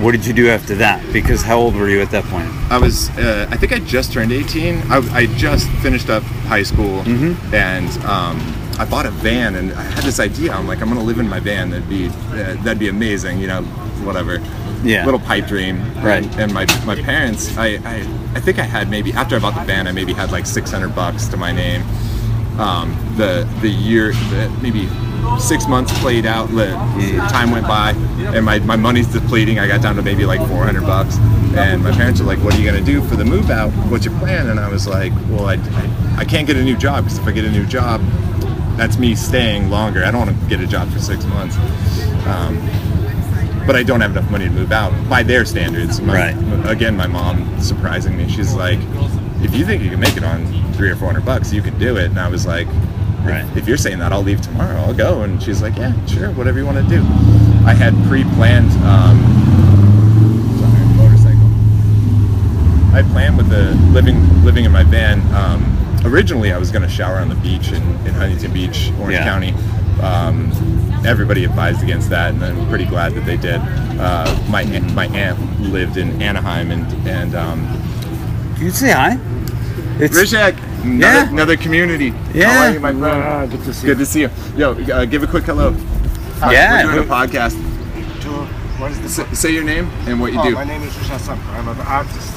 [0.02, 1.02] what did you do after that?
[1.12, 2.48] Because how old were you at that point?
[2.70, 4.82] I was, uh, I think I just turned 18.
[4.90, 7.54] I, I just finished up high school Mm-hmm.
[7.54, 8.38] and um,
[8.78, 10.52] I bought a van and I had this idea.
[10.52, 11.70] I'm like, I'm going to live in my van.
[11.70, 13.62] That'd be, uh, that'd be amazing, you know,
[14.04, 14.38] whatever.
[14.82, 15.04] Yeah.
[15.04, 15.80] Little pipe dream.
[15.96, 16.24] Right.
[16.24, 17.96] And, and my, my parents, I, I,
[18.34, 20.94] I think I had maybe, after I bought the van, I maybe had like 600
[20.94, 21.82] bucks to my name.
[22.58, 24.88] Um, the, the year, the, maybe
[25.40, 26.70] six months played out, the
[27.30, 27.90] time went by
[28.34, 29.58] and my, my money's depleting.
[29.58, 31.16] I got down to maybe like 400 bucks.
[31.56, 33.70] And my parents are like, what are you going to do for the move out?
[33.90, 34.48] What's your plan?
[34.48, 37.26] And I was like, well, I, I, I can't get a new job because if
[37.26, 38.00] I get a new job,
[38.76, 40.04] that's me staying longer.
[40.04, 41.56] I don't want to get a job for six months.
[42.26, 42.56] Um,
[43.68, 46.00] but I don't have enough money to move out by their standards.
[46.00, 46.70] My, Right.
[46.70, 48.26] Again, my mom surprising me.
[48.26, 48.78] She's like,
[49.42, 51.78] if you think you can make it on three or four hundred bucks, you can
[51.78, 52.06] do it.
[52.06, 52.66] And I was like,
[53.22, 53.44] Right.
[53.58, 54.78] if you're saying that, I'll leave tomorrow.
[54.78, 55.20] I'll go.
[55.20, 57.02] And she's like, yeah, sure, whatever you want to do.
[57.66, 58.70] I had pre-planned.
[58.84, 59.18] Um,
[60.58, 61.50] sorry, motorcycle.
[62.96, 65.20] I planned with the living living in my van.
[65.34, 65.62] Um,
[66.06, 69.24] originally, I was going to shower on the beach in, in Huntington Beach, Orange Yeah.
[69.24, 69.52] County.
[70.00, 70.52] Um,
[71.06, 73.60] everybody advised against that, and I'm pretty glad that they did.
[74.00, 77.66] Uh, my aunt- my aunt lived in Anaheim, and and um,
[78.56, 79.18] Can you say hi?
[80.00, 81.28] It's Rishak, another, Yeah.
[81.30, 82.12] another community.
[82.34, 82.50] Yeah.
[82.52, 83.50] How are you, my friend?
[83.50, 83.94] good to see you.
[83.94, 84.30] Good to see you.
[84.56, 85.74] Yo, uh, give a quick hello.
[86.40, 86.84] Hi, Yeah.
[86.86, 87.56] We're doing a podcast.
[88.78, 89.18] What is this?
[89.18, 90.54] S- say your name and what you Oh, do.
[90.54, 91.52] my name is Risha Samper.
[91.58, 92.30] I'm an artist.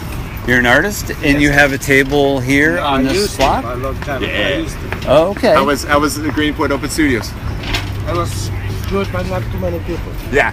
[0.47, 3.63] you're an artist, and you have a table here on I this used to, slot.
[3.63, 4.15] A long Yeah.
[4.17, 5.07] I used to.
[5.07, 5.53] Oh, okay.
[5.53, 7.31] How was how was at the Greenpoint Open Studios?
[8.11, 8.49] I was
[8.89, 10.11] good, but not too many people.
[10.33, 10.51] Yeah.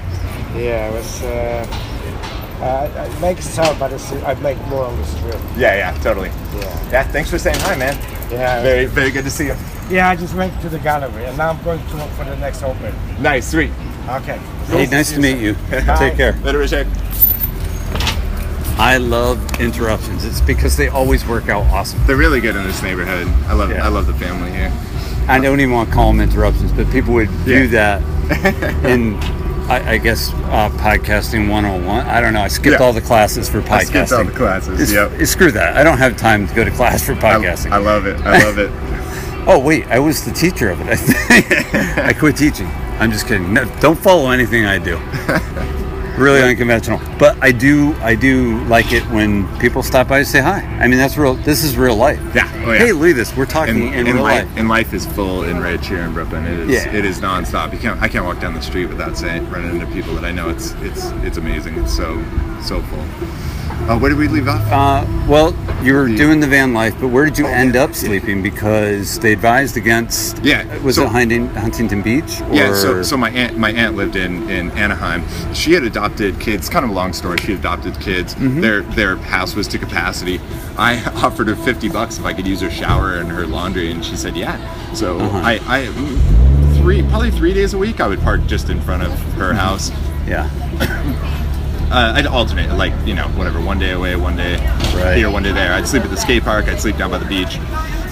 [0.57, 1.23] Yeah, it was.
[1.25, 1.67] Uh,
[2.61, 5.35] uh, I make sound, but it's, I make more on the street.
[5.57, 6.29] Yeah, yeah, totally.
[6.29, 6.91] Yeah.
[6.93, 7.97] Yeah, thanks for saying hi, man.
[8.31, 8.63] Yeah.
[8.63, 9.57] Very, very good to see you.
[9.91, 12.37] Yeah, I just went to the gallery, and now I'm going to look for the
[12.37, 12.95] next open.
[13.21, 13.73] Nice, sweet.
[14.09, 14.39] Okay.
[14.69, 15.57] hey, nice to meet you.
[15.99, 16.35] Take care.
[16.45, 16.87] Later, Rishak.
[18.79, 20.25] I love interruptions.
[20.25, 22.01] It's because they always work out awesome.
[22.07, 23.27] They're really good in this neighborhood.
[23.49, 23.85] I love Yeah.
[23.85, 24.73] I love the family here.
[25.29, 27.99] I don't even want to call them interruptions, but people would view Yeah.
[28.01, 29.15] that in,
[29.71, 32.07] I, I guess, uh, podcasting 101.
[32.07, 32.41] I don't know.
[32.41, 32.85] I skipped Yeah.
[32.87, 33.73] all the classes for podcasting.
[33.73, 34.81] I skipped all the classes.
[34.81, 35.13] It's- Yep.
[35.13, 35.77] it's- screw that.
[35.77, 37.73] I don't have time to go to class for I, podcasting.
[37.73, 38.19] I love it.
[38.25, 38.71] I love it.
[39.47, 39.87] oh, wait.
[39.89, 41.75] I was the teacher of it, I think.
[41.99, 42.69] I quit teaching.
[42.99, 43.53] I'm just kidding.
[43.53, 44.99] No, don't follow anything I do.
[46.19, 47.01] Really unconventional.
[47.19, 50.61] But I do I do like it when people stop by and say hi.
[50.81, 51.35] I mean, that's real.
[51.35, 52.21] This is real life.
[52.35, 52.51] Yeah.
[52.67, 52.79] Oh, yeah.
[52.79, 53.37] Hey, look at this.
[53.37, 54.57] We're talking and, in and real life, life.
[54.57, 56.47] and life is full and rich here in Brooklyn.
[56.47, 56.71] It is.
[56.71, 56.93] Yeah.
[56.93, 57.73] It is nonstop.
[57.73, 58.01] You can't.
[58.03, 60.49] I can't walk down the street without saying running into people that I know.
[60.49, 61.79] It's it's it's amazing.
[61.79, 62.23] It's so
[62.63, 63.05] so full.
[63.89, 64.61] Uh, where did we leave off?
[64.71, 67.85] Uh, well, you were doing the van life, but where did you Oh, end yeah.
[67.85, 68.43] up sleeping?
[68.43, 70.39] Because they advised against.
[70.45, 72.41] Yeah, Was so- it Huntington, Huntington Beach?
[72.43, 75.23] Or, Yeah, so, so my aunt my aunt lived in, in Anaheim.
[75.55, 76.69] She had adopted kids.
[76.69, 77.39] Kind of a long story.
[77.39, 78.35] She adopted kids.
[78.35, 78.61] Mm-hmm.
[78.61, 80.39] Their their house was to capacity.
[80.77, 84.05] I offered her fifty bucks if I could use her shower and her laundry, and
[84.05, 84.59] she said yeah.
[84.93, 85.39] So Uh-huh.
[85.39, 85.87] I I
[86.83, 89.57] three probably three days a week I would park just in front of her Mm-hmm.
[89.57, 89.91] house.
[90.27, 90.51] yeah.
[91.91, 93.61] Uh, I'd alternate, like you know, whatever.
[93.61, 94.57] One day away, one day
[94.95, 95.17] Right.
[95.17, 95.73] here, one day there.
[95.73, 96.69] I'd sleep at the skate park.
[96.69, 97.59] I'd sleep down by the beach.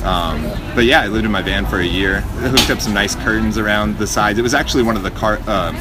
[0.04, 2.18] Um, but yeah, I lived in my van for a year.
[2.18, 4.38] I hooked up some nice curtains around the sides.
[4.38, 5.76] It was actually one of the car, um,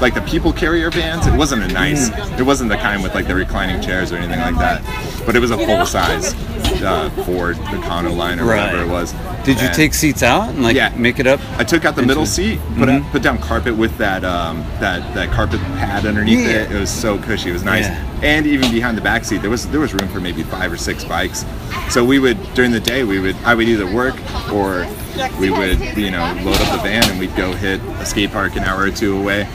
[0.00, 1.26] like the people carrier vans.
[1.26, 2.10] It wasn't a nice.
[2.10, 2.38] Mm.
[2.40, 4.82] It wasn't the kind with like the reclining chairs or anything like that.
[5.26, 6.34] But it was a full size
[6.82, 9.12] uh, Ford Econoline or whatever it was.
[9.44, 10.90] Did you take seats out and like Yeah.
[10.96, 11.40] make it up?
[11.58, 13.04] I took out the middle seat, put Mhm.
[13.04, 16.62] out, put down carpet with that um, that that carpet pad underneath Yeah.
[16.62, 16.72] it.
[16.72, 17.50] It was so cushy.
[17.50, 17.84] It was nice.
[17.84, 17.98] Yeah.
[18.22, 20.76] And even behind the back seat, there was there was room for maybe five or
[20.76, 21.44] six bikes.
[21.90, 24.14] So we would during the day we would I would either work
[24.52, 24.86] or
[25.38, 28.56] we would you know load up the van and we'd go hit a skate park
[28.56, 29.46] an hour or two away.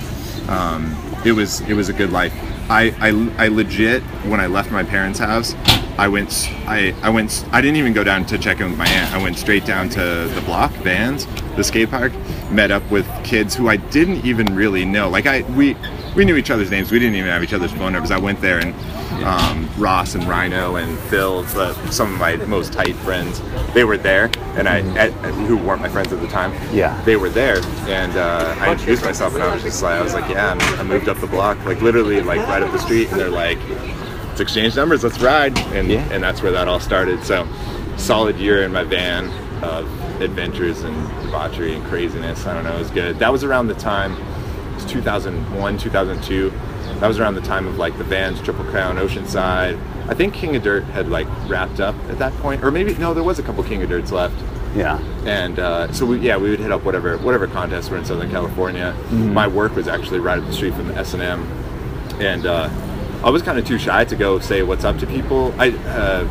[0.47, 2.34] Um, it was it was a good life.
[2.69, 5.56] I, I, I legit when I left my parents' house,
[5.97, 8.88] I went I, I went I didn't even go down to check in with my
[8.88, 9.13] aunt.
[9.13, 9.99] I went straight down to
[10.34, 11.25] the block, Vans,
[11.56, 12.13] the skate park,
[12.52, 15.10] met up with kids who I didn't even really know.
[15.10, 15.75] Like I we
[16.15, 16.91] we knew each other's names.
[16.91, 18.12] We didn't even have each other's phone numbers.
[18.12, 18.73] I went there and
[19.23, 23.41] um, Ross and Rhino and Phil, the, some of my most tight friends,
[23.73, 26.99] they were there, and I, at, who weren't my friends at the time, Yeah.
[27.03, 30.13] they were there, and uh, I introduced myself, and I was just like, I was
[30.13, 33.10] like, yeah, I'm, I moved up the block, like literally, like right up the street,
[33.12, 33.58] and they're like,
[34.27, 36.08] let's exchange numbers, let's ride, and Yeah.
[36.12, 37.23] and that's where that all started.
[37.23, 37.47] So,
[37.97, 39.29] solid year in my van
[39.63, 39.88] of
[40.21, 42.45] adventures and debauchery and craziness.
[42.45, 43.19] I don't know, it was good.
[43.19, 46.53] That was around the time, it was 2001, 2002.
[47.00, 49.80] That was around the time of like the Vans, Triple Crown, Oceanside.
[50.10, 53.14] I think King of Dirt had like wrapped up at that point, or maybe no,
[53.14, 54.36] there was a couple King of Dirts left
[54.76, 55.00] Yeah.
[55.26, 58.30] and uh, so we, yeah, we would hit up whatever whatever contests were in Southern
[58.32, 58.94] California.
[59.12, 61.44] My work was actually right up the street from the S and M,
[62.20, 62.70] and uh,
[63.24, 65.54] I was kind of too shy to go say what's up to people.
[65.58, 66.28] I uh,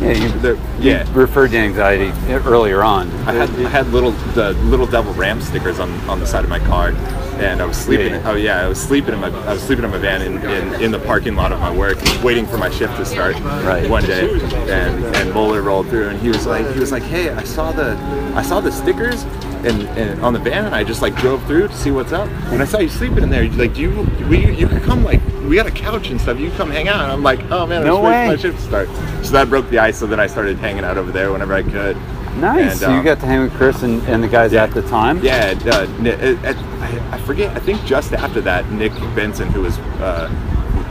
[0.00, 0.12] Yeah.
[0.12, 0.48] You, the,
[0.80, 1.06] you yeah.
[1.12, 3.10] referred to anxiety earlier on.
[3.28, 6.50] I had, I had little the little devil ram stickers on, on the side of
[6.50, 6.92] my car,
[7.40, 8.12] and I was sleeping.
[8.12, 8.30] Yeah, yeah.
[8.30, 10.82] Oh yeah, I was sleeping in my I was sleeping in my van in, in,
[10.82, 13.34] in the parking lot of my work, waiting for my shift to start.
[13.64, 13.88] Right.
[13.88, 14.30] One day,
[14.68, 17.72] and and Moeller rolled through, and he was like he was like, hey, I saw
[17.72, 17.96] the
[18.34, 19.24] I saw the stickers.
[19.60, 22.30] And, and on the van, and I just like drove through to see what's up.
[22.50, 25.20] When I saw you sleeping in there, like, do you, we, you could come like,
[25.46, 26.40] we got a couch and stuff.
[26.40, 27.02] You come hang out.
[27.02, 28.88] And I'm like, oh man, I No was waiting for my shift to start.
[29.22, 29.98] So that broke the ice.
[29.98, 31.98] So then I started hanging out over there whenever I could.
[32.36, 32.72] Nice.
[32.72, 34.64] And, so you um, got to hang with Chris and, and the guys Yeah.
[34.64, 35.22] at the time.
[35.22, 37.54] Yeah, uh, uh, I, I forget.
[37.56, 40.28] I think just after that, Nick Benson, who was uh,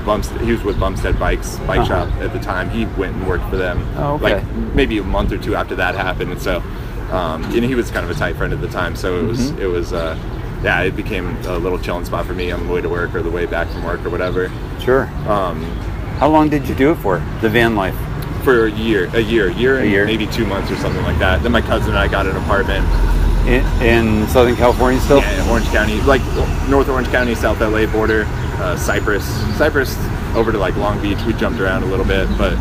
[0.05, 2.09] Bumstead, he was with Bumstead Bikes Bike Uh-huh.
[2.09, 2.69] Shop at the time.
[2.69, 3.85] He went and worked for them.
[3.97, 4.35] Oh, okay.
[4.35, 6.57] Like maybe a month or two after that happened, and so
[7.11, 8.95] um, and he was kind of a tight friend at the time.
[8.95, 9.61] So it was Mm-hmm.
[9.61, 10.17] it was uh,
[10.63, 13.21] yeah, it became a little chilling spot for me on the way to work or
[13.23, 14.51] the way back from work or whatever.
[14.79, 15.03] Sure.
[15.27, 15.63] Um,
[16.19, 17.19] How long did you do it for?
[17.41, 17.95] The van life.
[18.43, 20.05] For a year, a year, year, and year.
[20.05, 21.41] maybe two months or something like that.
[21.43, 22.85] Then my cousin and I got an apartment
[23.47, 25.19] In, in Southern California still?
[25.19, 26.21] Yeah, in Orange County, like
[26.69, 28.25] North Orange County, South LA border,
[28.61, 29.25] uh, Cypress,
[29.57, 29.95] Cypress
[30.35, 31.17] over to like Long Beach.
[31.25, 32.53] We jumped around a little bit, but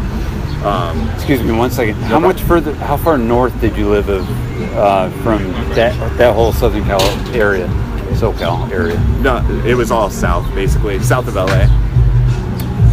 [0.64, 1.94] um, Excuse me one second.
[1.94, 4.28] How much further, how far north did you live of,
[4.74, 7.00] uh, from that, that whole Southern Cal
[7.34, 7.66] area,
[8.14, 8.98] SoCal area?
[9.20, 11.66] no, it was all south, basically south of LA.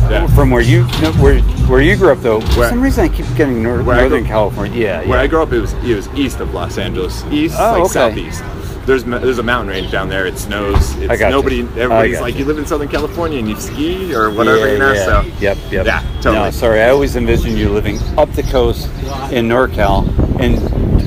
[0.09, 0.27] Yeah.
[0.27, 3.09] From where you, no, where, where you grew up though, for Where- some reason I
[3.09, 4.79] keep getting nor- Northern grew- California.
[4.79, 5.09] Yeah, yeah.
[5.09, 7.81] Where I grew up, it was it was east of Los Angeles, east Oh, like
[7.83, 7.93] okay.
[7.93, 8.43] southeast.
[8.85, 10.27] There's there's a mountain range down there.
[10.27, 10.95] It snows.
[10.97, 11.31] It's I got you.
[11.31, 11.61] nobody.
[11.81, 12.41] I got like, you.
[12.41, 14.93] you live in Southern California and you ski or whatever, Yeah, you know.
[14.93, 15.05] yeah.
[15.05, 15.85] So yep, yep.
[15.87, 16.35] Yeah, totally.
[16.35, 18.85] No, sorry, I always envisioned you living up the coast
[19.31, 20.07] in NorCal,
[20.39, 20.53] and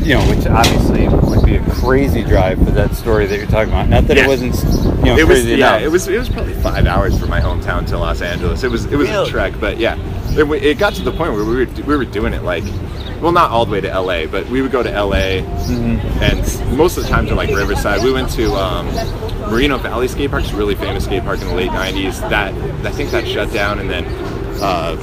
[0.05, 1.07] you know, which obviously
[1.49, 3.89] be a crazy drive for that story that you're talking about.
[3.89, 4.25] Not that Yeah.
[4.25, 4.55] it wasn't,
[4.99, 5.83] you know, it was crazy yeah enough.
[5.83, 8.63] it was it was probably five hours from my hometown to Los Angeles.
[8.63, 9.29] It was it was Really?
[9.29, 9.97] a trek, but yeah,
[10.37, 12.65] it, it got to the point where we were we were doing it like,
[13.23, 16.23] well, not all the way to LA, but we would go to LA, Mm-hmm.
[16.23, 18.03] and most of the times in like Riverside.
[18.05, 18.87] We went to um,
[19.51, 22.21] Moreno Valley Skate Park, it's a really famous skate park in the late '90s.
[22.29, 22.53] That
[22.87, 24.05] I think that shut down, and then.
[24.61, 24.97] Uh,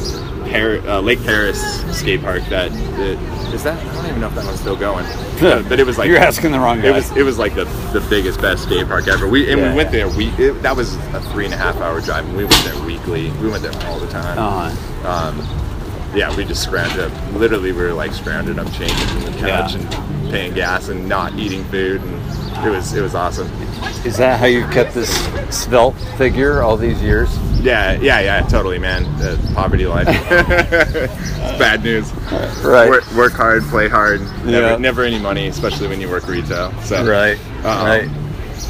[0.52, 1.58] Par- uh, Lake Perris
[1.94, 2.44] skate park.
[2.50, 3.20] That it,
[3.54, 3.78] is that.
[3.80, 5.06] I don't even know if that one's still going.
[5.40, 6.88] but, but it was like You're asking the wrong guy.
[6.90, 9.28] It was it was like the, the biggest best skate park ever.
[9.28, 9.70] We and Yeah.
[9.72, 10.08] we went there.
[10.10, 12.80] We it, that was a three and a half hour drive, and we went there
[12.86, 13.32] weekly.
[13.32, 14.38] We went there all the time.
[14.38, 15.08] Uh-huh.
[15.08, 15.40] Um,
[16.16, 17.34] yeah, we just scrounged up.
[17.34, 19.82] Literally, we were like scrounging up change from the couch Yeah.
[19.82, 23.48] and paying gas and not eating food, and it was it was awesome.
[24.06, 25.10] Is that how you kept this
[25.50, 27.30] svelte figure all these years?
[27.66, 29.06] Yeah, yeah, yeah, totally, man.
[29.20, 30.06] Uh, poverty life.
[30.10, 32.12] it's bad news.
[32.64, 32.88] Right.
[32.88, 34.22] Work, work hard, play hard.
[34.46, 34.78] Never, Yeah.
[34.78, 36.72] never any money, especially when you work retail.
[36.84, 37.40] So Right.
[37.66, 38.10] Um, right.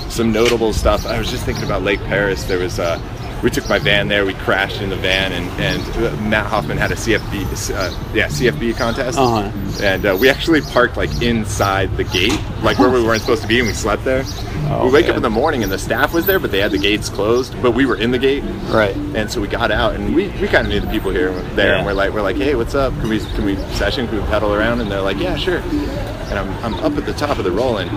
[0.09, 1.05] some notable stuff.
[1.05, 2.47] I was just thinking about Lake Perris.
[2.47, 2.97] There was uh,
[3.45, 4.25] we took my van there.
[4.25, 8.25] We crashed in the van, and and uh, Mat Hoffman had a CFB, uh, yeah,
[8.27, 9.51] CFB contest, Uh-huh.
[9.83, 13.47] and uh, we actually parked like inside the gate, like where we weren't supposed to
[13.47, 14.23] be, and we slept there.
[14.67, 16.71] Oh, we wake up in the morning, and the staff was there, but they had
[16.71, 18.43] the gates closed, but we were in the gate.
[18.71, 18.95] Right.
[19.13, 21.67] And so we got out, and we, we kind of knew the people here there,
[21.73, 21.77] Yeah.
[21.77, 22.91] and we're like we're like, hey, what's up?
[22.99, 24.07] Can we can we session?
[24.07, 24.81] Can we pedal around?
[24.81, 25.59] And they're like, yeah, sure.
[25.59, 27.87] And I'm, I'm up at the top of the roll-in,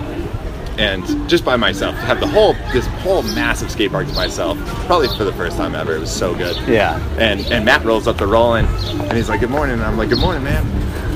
[0.79, 5.09] and just by myself, have the whole this whole massive skate park to myself, probably
[5.09, 5.93] for the first time ever.
[5.93, 6.55] It was so good.
[6.67, 6.97] Yeah.
[7.17, 9.73] And and Mat rolls up the roll-in, and he's like, good morning.
[9.73, 10.65] And I'm like, good morning, man.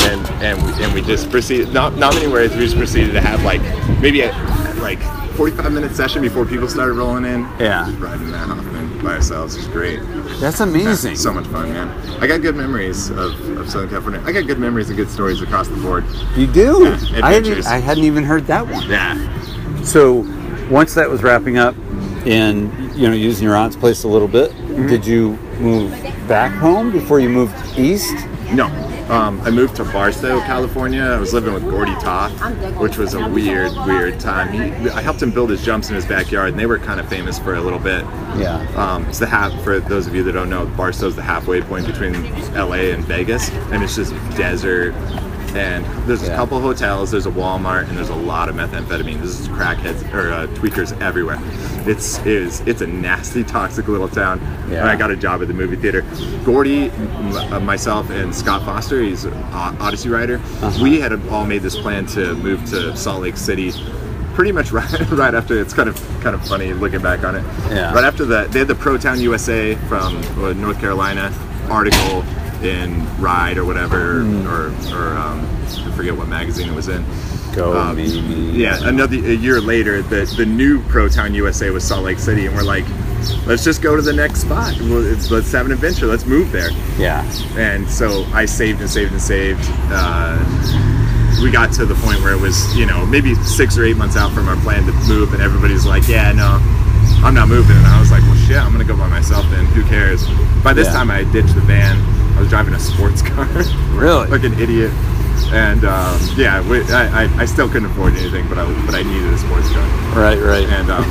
[0.02, 1.74] And and we, and we just proceeded.
[1.74, 2.54] Not not many words.
[2.54, 3.62] We just proceeded to have like
[4.02, 4.32] maybe a
[4.82, 5.00] like
[5.36, 7.42] 45 minute session before people started rolling in.
[7.58, 7.86] Yeah.
[7.88, 9.56] Just riding Mat Hoffman by ourselves.
[9.56, 10.02] Was great.
[10.42, 11.16] That's amazing.
[11.16, 11.88] So much fun, man.
[12.22, 14.22] I got good memories of, of Southern California.
[14.26, 16.04] I got good memories and good stories across the board.
[16.36, 16.84] you do.
[16.84, 17.66] Yeah, I, hadn't.
[17.66, 18.90] I hadn't even heard that one.
[18.90, 19.16] Yeah.
[19.84, 20.26] So
[20.70, 21.76] once that was wrapping up,
[22.26, 24.88] and you know, using your aunt's place a little bit, Mm-hmm.
[24.88, 25.92] did you move
[26.28, 28.12] back home before you moved east?
[28.54, 28.66] No.
[29.08, 31.04] Um, I moved to Barstow, California.
[31.04, 32.32] I was living with Gordy Toth,
[32.80, 34.52] which was a weird, weird time.
[34.52, 37.08] He, I helped him build his jumps in his backyard, and they were kind of
[37.08, 38.02] famous for a little bit.
[38.36, 38.66] Yeah.
[38.76, 40.66] Um, it's the half for those of you that don't know.
[40.76, 42.14] Barstow's the halfway point between
[42.56, 44.94] LA and Vegas, and it's just desert.
[45.56, 49.22] And there's a couple hotels, there's a Walmart, and there's a lot of methamphetamine.
[49.22, 51.38] This is crackheads or uh, tweakers everywhere.
[51.88, 54.40] It's it is it's a nasty, toxic little town.
[54.70, 54.80] Yeah.
[54.82, 56.02] And I got a job at the movie theater.
[56.44, 60.38] Gordy, m- uh, myself, and Scott Foster, he's an O- Odyssey writer.
[60.38, 60.84] Uh-huh.
[60.84, 63.72] We had all made this plan to move to Salt Lake City.
[64.34, 67.44] Pretty much right, right after it's kind of kind of funny looking back on it.
[67.70, 67.94] Yeah.
[67.94, 71.32] Right after that, they had the Pro Town USA from uh, North Carolina
[71.70, 72.24] article
[72.64, 74.48] in Ride or whatever, Hmm.
[74.48, 77.04] or or um, I forget what magazine it was in.
[77.56, 78.00] Go Um.
[78.00, 82.56] Yeah, another a year later, the the new Protown USA was Salt Lake City, and
[82.56, 82.86] we're like,
[83.46, 84.74] let's just go to the next spot.
[84.80, 86.08] It's, let's have an adventure.
[86.08, 86.72] Let's move there.
[86.98, 87.24] Yeah.
[87.58, 89.62] And so I saved and saved and saved.
[89.92, 90.40] Uh,
[91.42, 94.16] we got to the point where it was, you know, maybe six or eight months
[94.16, 96.58] out from our plan to move, and everybody's like, yeah, no,
[97.26, 97.76] I'm not moving.
[97.76, 99.66] And I was like, well, shit, I'm gonna go by myself then.
[99.68, 100.26] Who cares?
[100.64, 100.94] By this Yeah.
[100.94, 101.98] time, I ditched the van.
[102.36, 103.46] I was driving a sports car.
[103.92, 104.28] Really?
[104.28, 104.92] like an idiot.
[105.52, 109.04] And um, yeah, we, I, I, I still couldn't afford anything, but I but I
[109.04, 109.84] needed a sports car.
[110.16, 110.68] Right, right.
[110.68, 111.06] And um,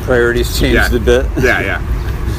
[0.04, 1.26] Priorities changed yeah, a bit.
[1.42, 1.82] yeah, yeah.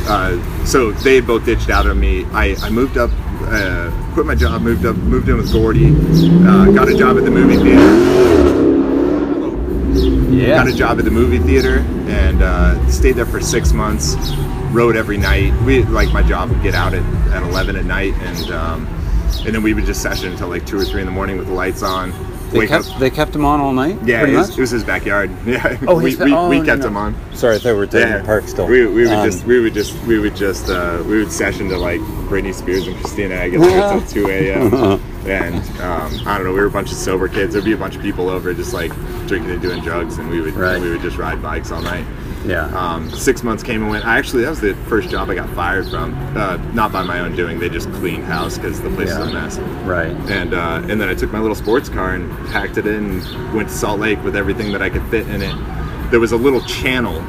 [0.08, 2.26] Uh, so they both ditched out on me.
[2.26, 3.10] I, I moved up,
[3.42, 5.88] uh, quit my job, moved up, moved in with Gordy,
[6.46, 8.16] uh, got a job at the movie theater.
[10.32, 10.58] Yeah.
[10.58, 14.16] Got a job at the movie theater and uh, stayed there for six months.
[14.76, 15.54] Rode every night.
[15.64, 18.86] We like my job would get out at, at eleven at night, and um,
[19.46, 21.48] and then we would just session until like two or three in the morning with
[21.48, 22.12] the lights on.
[22.52, 23.00] They kept, up.
[23.00, 23.98] they kept him on all night?
[24.06, 25.30] Yeah, it was, it was his backyard.
[25.46, 26.88] Yeah, Oh, we, we, oh, we no, kept no.
[26.88, 27.16] him on.
[27.36, 28.68] Sorry, I thought we were taking the park still.
[28.68, 31.68] We, we would Um, just we would just we would just uh, we would session
[31.70, 34.74] to like Britney Spears and Christina Aguilera until two a.m.
[35.28, 36.54] and um, I don't know.
[36.54, 37.54] We were a bunch of sober kids.
[37.54, 38.92] There'd be a bunch of people over just like
[39.28, 40.80] drinking and doing drugs, and we would Right.
[40.82, 42.06] we would just ride bikes all night.
[42.46, 42.66] Yeah.
[42.78, 44.06] Um, six months came and went.
[44.06, 46.14] I actually that was the first job I got fired from.
[46.38, 47.60] Uh, not by my own doing.
[47.60, 49.20] They just cleaned house because the place Yeah.
[49.20, 49.58] was a mess.
[49.86, 50.12] right.
[50.32, 53.54] And uh, and then I took my little sports car and packed it in, and
[53.54, 55.56] went to Salt Lake with everything that I could fit in it.
[56.12, 57.20] There was a little channel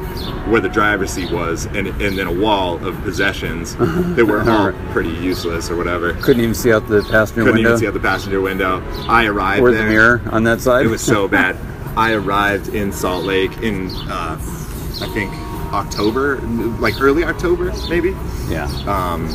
[0.51, 3.75] where the driver's seat was, and and then a wall of possessions
[4.17, 6.13] that were all pretty useless or whatever.
[6.15, 8.83] Couldn't even see out the passenger Couldn't window even see out the passenger window.
[9.09, 9.83] I arrived or there.
[9.85, 10.85] the mirror on that side.
[10.85, 11.57] It was so bad.
[11.97, 14.37] I arrived in Salt Lake in uh,
[15.03, 15.33] I think
[15.73, 16.41] October,
[16.79, 18.11] like early October, maybe?
[18.49, 18.67] Yeah.
[18.87, 19.29] um,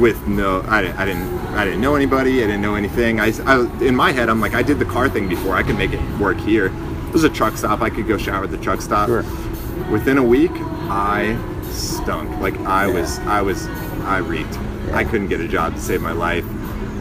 [0.00, 3.20] with no I, I didn't I didn't know anybody I didn't know anything.
[3.20, 5.76] I, I in my head I'm like I did the car thing before I could
[5.76, 6.66] make it work here.
[6.66, 9.08] It was a truck stop I could go shower at the truck stop.
[9.08, 9.24] Sure.
[9.90, 10.52] within a week
[10.88, 11.36] I
[11.70, 12.30] stunk.
[12.40, 13.66] Like I was I was
[14.04, 14.56] I reeked
[14.92, 16.44] I couldn't get a job to save my life.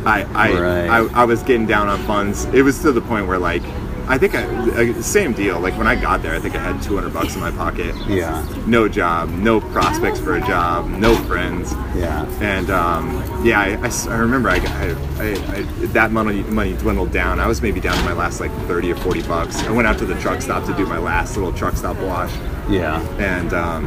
[0.05, 0.89] I I, Right.
[0.89, 2.45] I I was getting down on funds.
[2.45, 3.63] It was to the point where like
[4.11, 7.13] I think I, same deal like when I got there I think I had 200
[7.13, 8.43] bucks in my pocket Yeah.
[8.65, 12.25] no job no prospects for a job no friends Yeah.
[12.41, 14.89] and um, yeah, I, remember I, I,
[15.23, 15.61] I, I
[15.93, 17.39] that money money dwindled down.
[17.39, 19.61] I was maybe down to my last like thirty or forty bucks.
[19.63, 22.33] I went out to the truck stop to do my last little truck stop wash,
[22.67, 22.99] Yeah.
[23.19, 23.83] and um,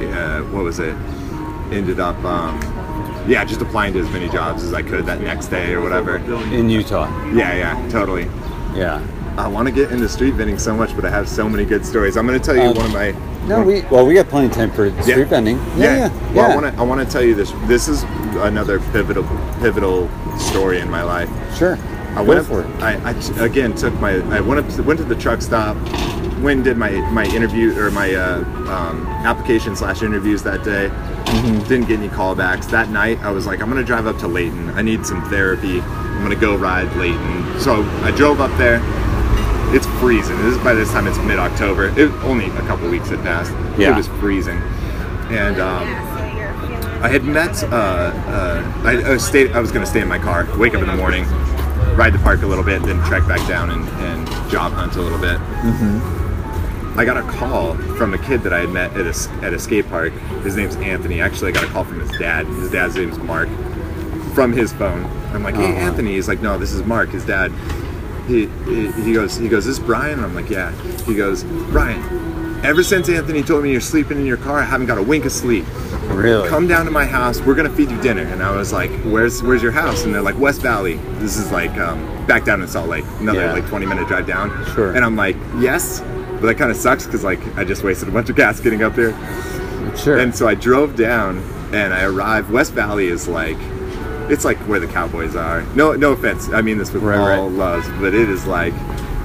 [0.00, 0.94] yeah, what was it?
[1.72, 2.60] Ended up, um,
[3.28, 6.16] yeah, just applying to as many jobs as I could that next day or whatever.
[6.54, 7.08] In Utah.
[7.32, 8.28] Yeah, yeah, totally.
[8.74, 9.06] Yeah.
[9.36, 11.84] I want to get into street vending so much, but I have so many good
[11.84, 12.16] stories.
[12.16, 13.10] I'm going to tell you Um, one of my
[13.48, 15.56] No, we well we got plenty of time for street vending.
[15.56, 15.96] Yeah, yeah.
[15.96, 16.32] yeah.
[16.34, 17.50] Well, I want to I want to tell you this.
[17.66, 18.04] This is
[18.42, 19.24] another pivotal
[19.60, 20.08] pivotal
[20.38, 21.28] story in my life.
[21.56, 21.76] Sure.
[21.76, 22.66] I Go went up for it.
[22.80, 23.10] I,
[23.44, 25.76] again took my I went up to, went to the truck stop.
[26.40, 28.38] Went and did my my interview or my uh,
[28.70, 30.90] um, application slash interviews that day.
[30.90, 31.68] Mm-hmm.
[31.68, 33.18] Didn't get any callbacks that night.
[33.22, 34.70] I was like, I'm gonna drive up to Layton.
[34.70, 35.80] I need some therapy.
[35.80, 37.43] I'm gonna go ride Layton.
[37.60, 38.80] So I drove up there.
[39.74, 40.36] It's freezing.
[40.38, 41.88] This is by this time it's mid October.
[41.98, 43.50] It only a couple weeks had passed.
[43.78, 43.92] Yeah.
[43.92, 44.58] It was freezing,
[45.30, 45.82] and um,
[47.02, 47.62] I had met.
[47.64, 49.52] Uh, uh, I, I was stayed.
[49.52, 51.24] I was going to stay in my car, wake up in the morning,
[51.96, 55.00] ride the park a little bit, then trek back down and, and job hunt a
[55.02, 55.38] little bit.
[55.38, 56.98] Mm-hmm.
[56.98, 59.52] I got a call from a kid that I had met at a, s- at
[59.52, 60.12] a skate park.
[60.44, 61.20] His name's Anthony.
[61.20, 62.46] Actually, I got a call from his dad.
[62.46, 63.48] His dad's name's Mark.
[64.34, 65.02] From his phone,
[65.36, 67.50] I'm like, "Hey, Anthony." He's like, "No, this is Mark, his dad."
[68.26, 70.72] He, he he goes, he goes, "Is this Bryan?" And I'm like, "Yeah."
[71.04, 72.02] He goes, "Bryan."
[72.64, 75.26] Ever since Anthony told me you're sleeping in your car, I haven't got a wink
[75.26, 75.66] of sleep
[76.08, 76.48] Really?
[76.48, 79.42] come down to my house we're gonna feed you dinner and i was like where's
[79.42, 82.68] where's your house and they're like west valley this is like um, back down in
[82.68, 83.52] salt lake another Yeah.
[83.54, 84.94] like 20 minute drive down Sure.
[84.94, 88.12] and i'm like yes but that kind of sucks because like i just wasted a
[88.12, 89.12] bunch of gas getting up there
[89.96, 90.18] Sure.
[90.18, 91.38] and so i drove down
[91.72, 93.56] and i arrived west valley is like
[94.30, 95.62] it's like where the Cowboys are.
[95.74, 96.48] No, no offense.
[96.50, 97.56] I mean this with Right, all right.
[97.56, 98.74] love, but it is like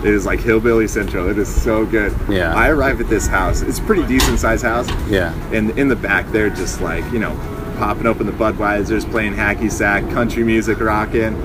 [0.04, 1.30] it is like hillbilly central.
[1.30, 2.16] It is so good.
[2.30, 2.54] Yeah.
[2.56, 3.62] I arrive at this house.
[3.62, 4.88] It's a pretty decent sized house.
[5.10, 5.34] Yeah.
[5.54, 7.36] And in the back, they're just like you know,
[7.78, 11.36] popping open the Budweisers, playing hacky sack, country music, rocking.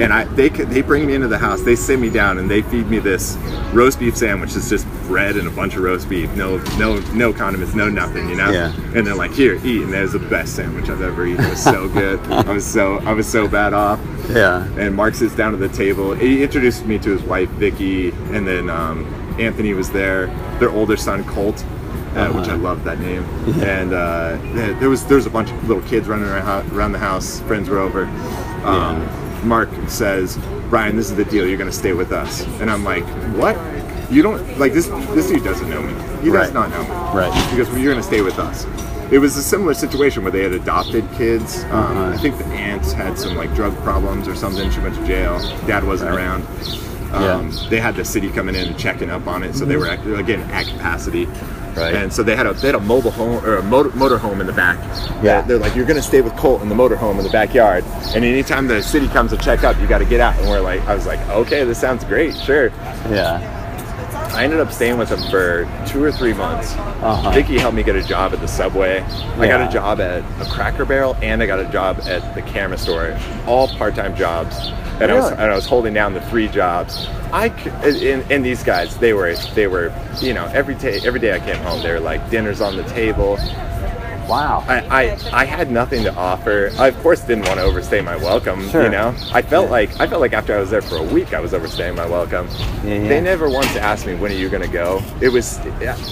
[0.00, 1.62] And I, they they bring me into the house.
[1.62, 3.36] They sit me down and they feed me this
[3.72, 4.54] roast beef sandwich.
[4.54, 6.30] It's just bread and a bunch of roast beef.
[6.36, 8.28] No no no condiments, no nothing.
[8.28, 8.50] You know.
[8.50, 8.72] Yeah.
[8.94, 9.82] And they're like, here, eat.
[9.82, 11.44] And that was the best sandwich I've ever eaten.
[11.44, 12.20] It was so good.
[12.30, 14.00] I was so I was so bad off.
[14.28, 14.66] Yeah.
[14.78, 16.14] And Mark sits down at the table.
[16.14, 19.04] He introduced me to his wife Vicky, and then um,
[19.38, 20.26] Anthony was there.
[20.58, 21.64] Their older son Colt,
[22.14, 23.22] uh, which I love that name.
[23.46, 23.64] Yeah.
[23.64, 26.98] And uh, there was there was a bunch of little kids running around, around the
[26.98, 27.40] house.
[27.42, 28.04] Friends were over.
[28.64, 29.08] Um,
[29.46, 30.38] Mark says,
[30.68, 31.46] "Bryan, this is the deal.
[31.46, 33.04] You're going to stay with us." And I'm like,
[33.36, 33.56] "What?
[34.10, 34.86] You don't like this?
[35.14, 35.92] This dude doesn't know me.
[36.22, 36.44] He Right.
[36.44, 36.88] does not know me.
[37.18, 37.32] Right.
[37.50, 38.66] Because you're going to stay with us."
[39.10, 41.62] It was a similar situation where they had adopted kids.
[41.70, 42.10] Um, Uh-huh.
[42.14, 44.68] I think the aunt had some like drug problems or something.
[44.70, 45.38] She went to jail.
[45.66, 46.44] Dad wasn't around.
[47.12, 49.86] Um, They had the city coming in and checking up on it, so they were
[49.86, 51.28] again at capacity.
[51.76, 51.94] Right.
[51.94, 54.40] And so they had a they had a mobile home or a motor, motor home
[54.40, 54.78] in the back.
[55.22, 55.42] Yeah.
[55.42, 58.24] They're like, you're gonna stay with Colt in the motor home in the backyard, and
[58.24, 60.38] anytime the city comes to check up, you got to get out.
[60.38, 62.68] And we're like, I was like, okay, this sounds great, sure.
[63.10, 63.55] Yeah.
[64.36, 66.74] I ended up staying with him for two or three months.
[66.74, 67.30] Uh-huh.
[67.30, 69.00] Vicky helped me get a job at the Subway.
[69.00, 72.42] I got a job at a Cracker Barrel, and I got a job at the
[72.42, 73.18] camera store.
[73.46, 74.54] All part-time jobs,
[75.00, 77.06] and I was and I was holding down the three jobs.
[77.32, 77.46] I
[77.82, 81.40] and, and these guys, they were they were you know every day every day I
[81.40, 83.38] came home, they were like dinners on the table.
[84.28, 84.64] Wow.
[84.66, 86.70] I, I, I had nothing to offer.
[86.78, 88.68] I of course didn't want to overstay my welcome.
[88.70, 88.84] Sure.
[88.84, 89.70] You know, I felt Yeah.
[89.72, 92.06] like I felt like after I was there for a week, I was overstaying my
[92.06, 92.48] welcome.
[92.84, 93.08] Yeah, yeah.
[93.08, 95.02] They never once asked me when are you gonna go.
[95.20, 95.58] It was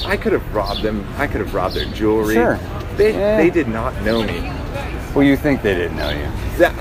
[0.06, 1.06] I could have robbed them.
[1.16, 2.34] I could have robbed their jewelry.
[2.34, 2.58] Sure.
[2.96, 4.40] They they did not know me.
[5.14, 6.28] Well, you think they didn't know you?
[6.58, 6.74] That,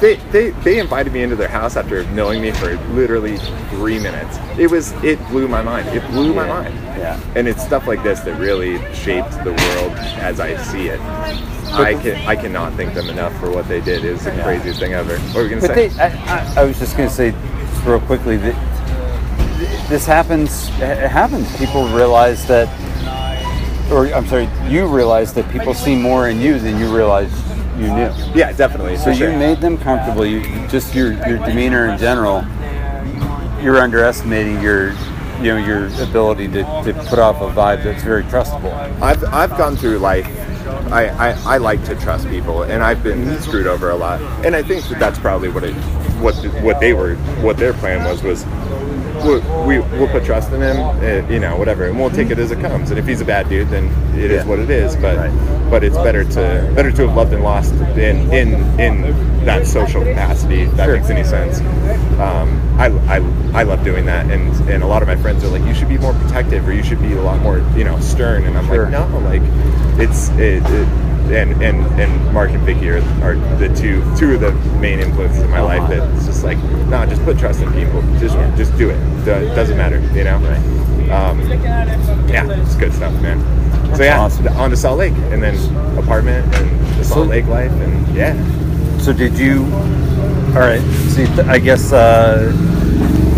[0.00, 3.38] they, they they invited me into their house after knowing me for literally
[3.70, 4.38] three minutes.
[4.58, 5.88] It was it blew my mind.
[5.88, 6.54] It blew my Yeah.
[6.62, 6.74] mind.
[6.98, 7.20] Yeah.
[7.34, 11.00] And it's stuff like this that really shaped the world as I see it.
[11.00, 14.04] I can I cannot thank them enough for what they did.
[14.04, 14.44] It was the Yeah.
[14.44, 15.18] craziest thing ever.
[15.18, 15.88] What were we gonna But say?
[15.88, 16.06] they, I,
[16.56, 17.34] I, I was just going to say,
[17.84, 20.68] real quickly, that this happens.
[20.80, 21.54] It happens.
[21.58, 22.68] People realize that,
[23.92, 27.30] or I'm sorry, you realize that people see more in you than you realize
[27.78, 28.10] you knew.
[28.34, 28.96] yeah, definitely.
[28.96, 30.24] So for you made them comfortable.
[30.24, 32.44] You just your your demeanor in general.
[33.62, 34.92] You're underestimating your,
[35.40, 38.72] you know, your ability to, to put off a vibe that's very trustable.
[39.00, 40.26] I've I've gone through life.
[40.92, 44.20] I, I, I like to trust people, and I've been screwed over a lot.
[44.44, 45.74] And I think that that's probably what it,
[46.20, 48.44] what what they were, what their plan was was,
[49.26, 52.38] we, we we'll put trust in him, uh, you know, whatever, and we'll take it
[52.38, 52.90] as it comes.
[52.90, 53.84] And if he's a bad dude, then
[54.16, 54.48] it is Yeah.
[54.48, 54.96] what it is.
[54.96, 55.70] But Right.
[55.70, 60.02] but it's better to better to have loved and lost in in in that social
[60.02, 60.62] capacity.
[60.62, 60.96] If that Sure.
[60.96, 61.60] makes any sense.
[62.20, 65.48] Um, I, I, I love doing that, and and a lot of my friends are
[65.48, 67.98] like, you should be more protective, or you should be a lot more, you know,
[68.00, 68.44] stern.
[68.44, 68.84] And I'm Sure.
[68.84, 69.42] like, no, like
[69.98, 70.88] it's it, it
[71.30, 75.42] and and and Mark and Vicky are, are the two two of the main influences
[75.42, 75.82] in my life.
[75.82, 75.94] Uh-huh.
[75.94, 76.58] That it's just like,
[76.88, 78.02] no, just put trust in people.
[78.18, 78.96] Just just do it.
[79.26, 80.36] It doesn't matter, you know.
[81.12, 81.40] Um,
[82.28, 83.38] yeah, it's good stuff, man.
[83.86, 84.48] That's so yeah, awesome.
[84.48, 85.54] on to Salt Lake, and then
[85.98, 88.34] apartment and the Salt So- Lake life, and yeah.
[88.98, 89.64] So did you?
[90.54, 90.80] All right.
[91.10, 92.50] See, I guess uh,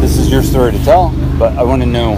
[0.01, 2.17] this is your story to tell, but I want to know.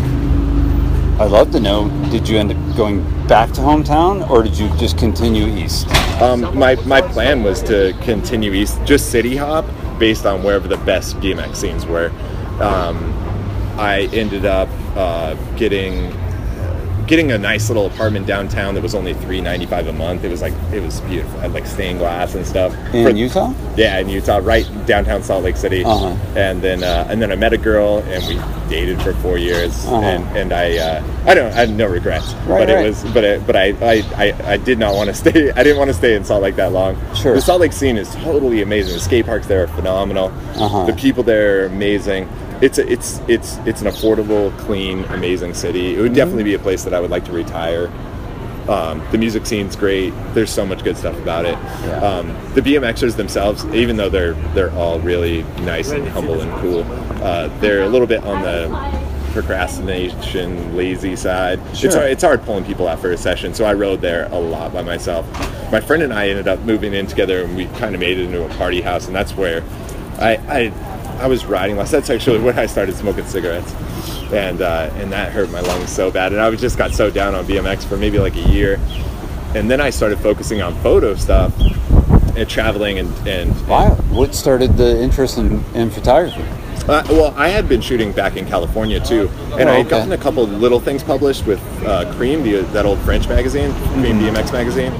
[1.20, 1.90] I'd love to know.
[2.10, 5.86] Did you end up going back to hometown, or did you just continue east?
[6.22, 9.66] Um, my, my plan was to continue east, just city hop,
[9.98, 12.08] based on wherever the best BMX scenes were.
[12.58, 13.12] Um,
[13.78, 16.10] I ended up uh, getting
[17.10, 20.22] getting a nice little apartment downtown that was only three ninety five a month.
[20.22, 21.40] It was like it was beautiful.
[21.40, 22.72] I had like stained glass and stuff.
[22.94, 23.52] In For- Utah?
[23.76, 25.84] Yeah, in Utah, right downtown Salt Lake City.
[25.84, 26.16] Uh-huh.
[26.36, 28.36] And then uh, and then I met a girl and we
[28.70, 29.84] dated for four years.
[29.86, 29.96] Uh-huh.
[29.96, 32.32] And and I uh, I don't I had no regrets.
[32.32, 32.84] Right, but right.
[32.84, 35.50] it was but it, but I, I, I, I did not want to stay.
[35.50, 36.96] I didn't want to stay in Salt Lake that long.
[37.16, 37.34] Sure.
[37.34, 38.94] The Salt Lake scene is totally amazing.
[38.94, 40.26] The skate parks there are phenomenal.
[40.54, 40.86] Uh-huh.
[40.86, 42.28] The people there are amazing.
[42.60, 45.94] It's a, it's it's it's an affordable, clean, amazing city.
[45.94, 47.90] It would definitely be a place that I would like to retire.
[48.68, 50.12] Um, the music scene's great.
[50.34, 51.52] There's so much good stuff about it.
[51.52, 51.96] Yeah.
[52.02, 56.84] Um, the BMXers themselves, even though they're they're all really nice and humble and cool,
[57.22, 58.68] uh, they're a little bit on the
[59.32, 61.60] procrastination, lazy side.
[61.72, 64.38] It's hard, it's hard pulling people out for a session, so I rode there a
[64.38, 65.26] lot by myself.
[65.72, 68.24] My friend and I ended up moving in together, and we kind of made it
[68.26, 69.62] into a party house, and that's where
[70.18, 71.90] I I, I was riding less.
[71.90, 73.72] That's actually when I started smoking cigarettes,
[74.32, 77.10] and uh, and that hurt my lungs so bad, and I was just got so
[77.10, 78.80] down on BMX for maybe like a year,
[79.54, 81.52] and then I started focusing on photo stuff
[82.36, 83.94] and traveling and and Wow.
[84.10, 86.42] What started the interest in, in photography?
[86.88, 90.12] Uh, well, I had been shooting back in California too, and Oh, I had gotten
[90.12, 94.34] a couple little things published with uh, Cream, the, that old French magazine, Cream Mm-hmm.
[94.36, 94.92] BMX magazine.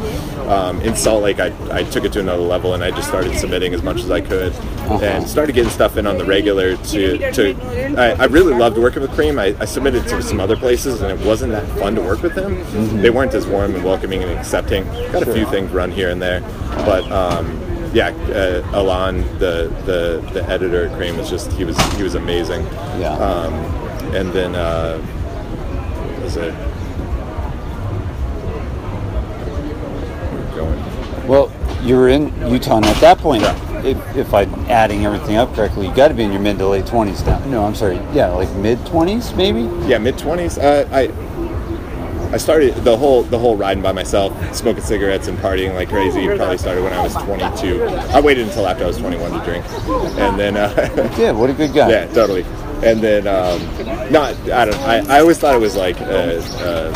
[0.50, 3.38] Um, in Salt Lake, I, I took it to another level, and I just started
[3.38, 4.98] submitting as much as I could, Uh-huh.
[5.04, 6.76] and started getting stuff in on the regular.
[6.76, 9.38] To, to I, I really loved working with Cream.
[9.38, 12.34] I, I submitted to some other places, and it wasn't that fun to work with
[12.34, 12.56] them.
[12.56, 13.00] Mm-hmm.
[13.00, 14.84] They weren't as warm and welcoming and accepting.
[15.12, 16.40] Got a few things run here and there,
[16.84, 17.10] but.
[17.12, 17.60] Um,
[17.92, 22.14] yeah, uh, Alon, the, the the editor at Cream was just he was he was
[22.14, 22.62] amazing.
[23.00, 23.14] Yeah.
[23.14, 23.52] Um,
[24.14, 25.04] and then uh,
[26.22, 26.54] was it?
[31.30, 31.52] Well,
[31.84, 33.82] you were in Utah, and at that point, Yeah.
[33.84, 36.66] if, if I'm adding everything up correctly, you got to be in your mid to
[36.66, 37.38] late 20s now.
[37.46, 38.00] No, I'm sorry.
[38.12, 39.60] Yeah, like mid 20s, maybe?
[39.86, 40.58] Yeah, mid twenties.
[40.58, 41.08] Uh, I
[42.34, 46.26] I started the whole the whole riding by myself, smoking cigarettes and partying like crazy.
[46.26, 47.84] Probably started when I was 22.
[47.84, 49.64] I waited until after I was 21 to drink,
[50.18, 51.90] and then uh, Yeah, what a good guy.
[51.90, 52.42] yeah, totally.
[52.82, 53.60] And then um,
[54.10, 56.92] not I don't I, I always thought it was like a, a,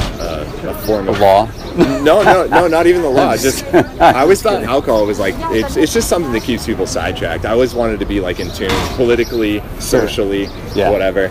[0.67, 1.47] a, a form The of law.
[2.03, 3.37] no, no, no, not even the law.
[3.49, 7.45] Just I always thought alcohol was like it's, it's just something that keeps people sidetracked.
[7.45, 10.91] I always wanted to be like in tune politically, socially, Yeah.
[10.91, 11.27] whatever.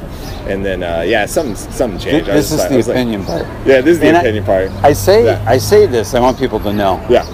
[0.47, 2.29] And then uh, yeah, something something changed.
[2.29, 3.43] I This is the was like- opinion part.
[3.65, 4.69] yeah, this is the And I- opinion part.
[4.83, 5.43] I say Yeah.
[5.47, 6.13] I say this.
[6.13, 7.03] I want people to know.
[7.09, 7.25] Yeah,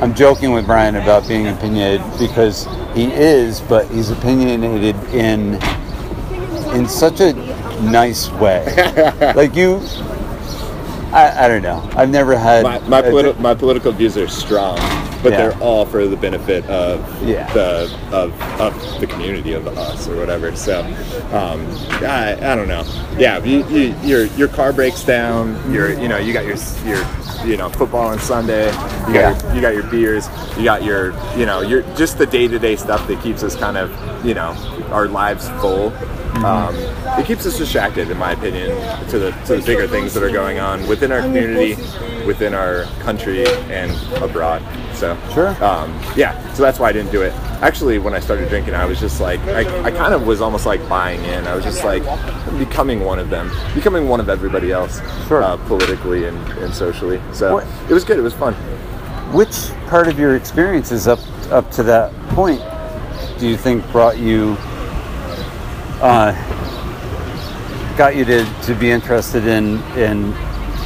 [0.00, 5.58] I'm joking with Bryan about being opinionated because he is, but he's opinionated in
[6.74, 7.32] in such a
[7.82, 8.64] nice way.
[9.36, 9.80] like you,
[11.12, 11.88] I, I don't know.
[11.94, 14.76] I've never had my my, politi- my political views are strong,
[15.22, 15.36] but Yeah.
[15.48, 17.52] they're all for the benefit of Yeah.
[17.52, 20.54] the of, of the community of us or whatever.
[20.56, 20.80] So
[21.32, 21.64] um,
[22.04, 22.82] I, I don't know.
[23.16, 25.72] Yeah, you, you, your your car breaks down.
[25.72, 27.04] Your you know you got your your
[27.46, 28.66] you know football on Sunday.
[28.66, 29.44] You got Yeah.
[29.46, 30.28] your, you got your beers.
[30.58, 33.54] You got your you know your just the day to day stuff that keeps us
[33.54, 33.92] kind of
[34.26, 34.50] you know
[34.90, 35.92] our lives full.
[36.44, 36.74] Um,
[37.18, 38.70] it keeps us distracted, in my opinion,
[39.08, 41.76] to the to the bigger things that are going on within our community,
[42.26, 43.90] within our country, and
[44.22, 44.62] abroad.
[44.94, 45.48] So Sure.
[45.64, 47.32] um, yeah, so that's why I didn't do it.
[47.62, 50.66] Actually, when I started drinking, I was just like, I, I kind of was almost
[50.66, 51.46] like buying in.
[51.46, 52.02] I was just like
[52.58, 55.42] becoming one of them, becoming one of everybody else, Sure.
[55.42, 57.20] uh, politically and, and socially.
[57.32, 58.18] So What- it was good.
[58.18, 58.54] It was fun.
[59.32, 61.20] Which part of your experiences up
[61.50, 62.60] up to that point
[63.38, 64.56] do you think brought you,
[66.04, 66.32] uh,
[67.96, 70.32] got you to, to be interested in in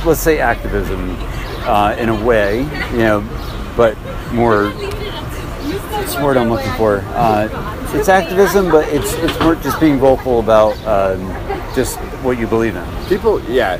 [0.05, 1.17] let's say activism
[1.67, 2.61] uh, in a way,
[2.93, 3.97] you know, but
[4.33, 4.71] more.
[4.71, 7.01] What's the word I'm looking for?
[7.09, 7.49] Uh,
[7.95, 11.21] it's activism, but it's it's more just being vocal about um,
[11.75, 13.07] just what you believe in.
[13.07, 13.79] People, yeah,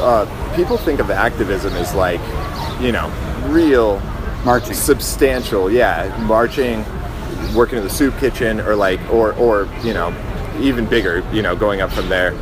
[0.00, 0.24] uh,
[0.56, 2.20] people think of activism as like,
[2.80, 3.08] you know,
[3.48, 4.00] real
[4.44, 4.74] Marching.
[4.74, 6.84] substantial yeah marching
[7.54, 10.10] working in the soup kitchen or like or or you know
[10.60, 12.32] even bigger you know going up from there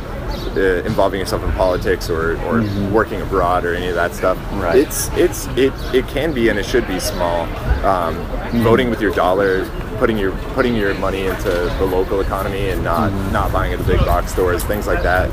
[0.55, 2.61] uh, involving yourself in politics or, or
[2.91, 4.37] working abroad or any of that stuff.
[4.53, 4.77] Right.
[4.77, 7.43] it's it's it it can be and it should be small.
[7.85, 8.15] Um,
[8.63, 13.11] voting with your dollar putting your putting your money into the local economy and not
[13.31, 15.29] not buying at the big box stores things like that.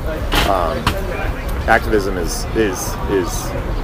[0.49, 0.77] Um,
[1.67, 3.29] activism is is is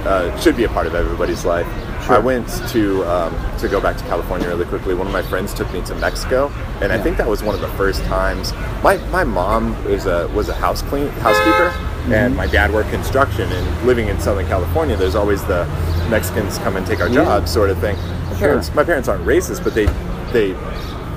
[0.06, 1.66] uh, should be a part of everybody's life.
[2.08, 4.94] I went to um, to go back to California really quickly.
[4.94, 6.48] One of my friends took me to Mexico,
[6.80, 8.52] and I think that was one of the first times.
[8.82, 11.68] My my mom is a was a house clean housekeeper,
[12.12, 13.50] and my dad worked construction.
[13.52, 15.64] And living in Southern California, there's always the
[16.10, 17.96] Mexicans come and take our jobs sort of thing.
[17.96, 19.86] My parents my parents aren't racist, but they
[20.32, 20.52] they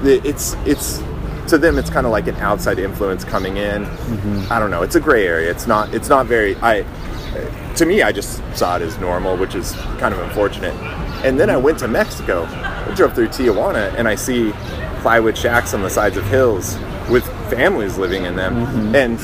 [0.04, 1.02] they- it's it's
[1.48, 3.84] to them it's kind of like an outside influence coming in
[4.50, 6.86] i don't know it's a gray area it's not it's not very i
[7.36, 10.74] Uh, to me i just saw it as normal which is kind of unfortunate
[11.26, 14.52] and then i went to mexico i drove through tijuana and i see
[15.02, 16.78] plywood shacks on the sides of hills
[17.10, 18.96] with families living in them mm-hmm.
[18.96, 19.20] and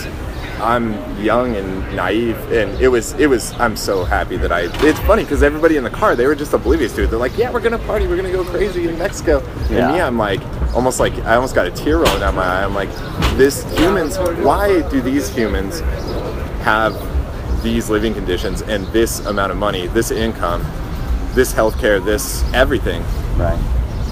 [0.62, 3.54] I'm young and naive, and it was it was.
[3.54, 4.70] I'm so happy that I.
[4.86, 7.08] It's funny because everybody in the car they were just oblivious to it.
[7.08, 9.86] They're like, "Yeah, we're gonna party, we're gonna go crazy in Mexico." Yeah.
[9.86, 10.42] And me, I'm like,
[10.76, 12.64] almost like I almost got a tear rolling down my eye.
[12.64, 12.92] I'm like,
[13.38, 14.18] this humans.
[14.18, 15.80] Why do these humans
[16.62, 16.94] have
[17.64, 20.62] these living conditions and this amount of money, this income,
[21.34, 23.04] this healthcare, this everything?
[23.38, 23.60] Right.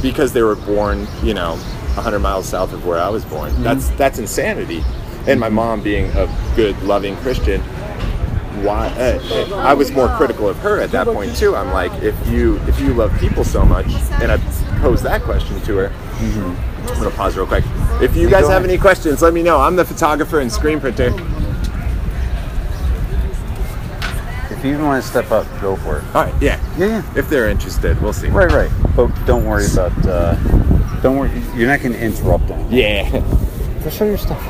[0.02, 1.56] because they were born, you know,
[1.95, 3.52] 100 miles south of where I was born.
[3.52, 3.64] Mm-hmm.
[3.64, 4.84] That's that's insanity.
[5.26, 7.60] And my mom being a good, loving Christian,
[8.64, 8.88] why?
[8.89, 11.56] Uh, I was more critical of her at that point too.
[11.56, 13.88] I'm like, if you if you love people so much,
[14.22, 14.38] and I
[14.80, 15.93] posed that question to her.
[16.20, 17.66] I'm gonna pause real quick.
[18.02, 19.60] If you guys have any questions, let me know.
[19.60, 21.08] I'm the photographer and screen printer.
[24.50, 26.03] If you want to step up, go for it.
[26.15, 26.59] All right, yeah.
[26.78, 27.13] Yeah, yeah.
[27.18, 28.28] If they're interested, we'll see.
[28.28, 28.72] Right, right.
[28.95, 29.93] But don't worry about.
[30.05, 30.36] Uh,
[31.01, 31.32] don't worry.
[31.55, 32.68] You're not going to interrupt them.
[32.72, 33.09] Yeah.
[33.84, 34.41] Go show your stuff.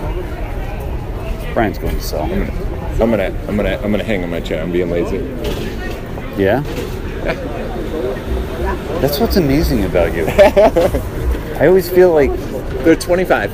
[1.53, 2.24] Bryan's going to sell.
[2.24, 4.63] I'm gonna I'm gonna I'm gonna hang on my chair.
[4.63, 5.18] I'm being lazy.
[6.41, 6.61] Yeah.
[9.01, 10.26] That's what's amazing about you.
[11.59, 12.32] I always feel like
[12.84, 13.51] They're 25.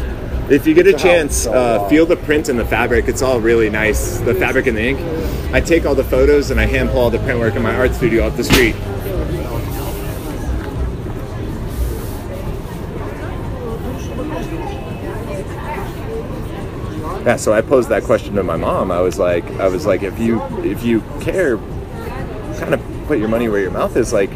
[0.50, 3.08] If you get a chance, uh, feel the print and the fabric.
[3.08, 4.20] It's all really nice.
[4.20, 5.00] The fabric and the ink.
[5.54, 7.74] I take all the photos and I hand pull all the print work in my
[7.76, 8.76] art studio up the street.
[17.26, 18.91] Yeah, so I posed that question to my mom.
[18.91, 21.58] I was like, I was like, if you if you care,
[22.60, 24.12] kind of put your money where your mouth is.
[24.12, 24.30] Like,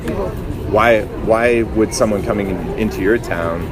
[0.69, 3.69] why why would someone coming in, into your town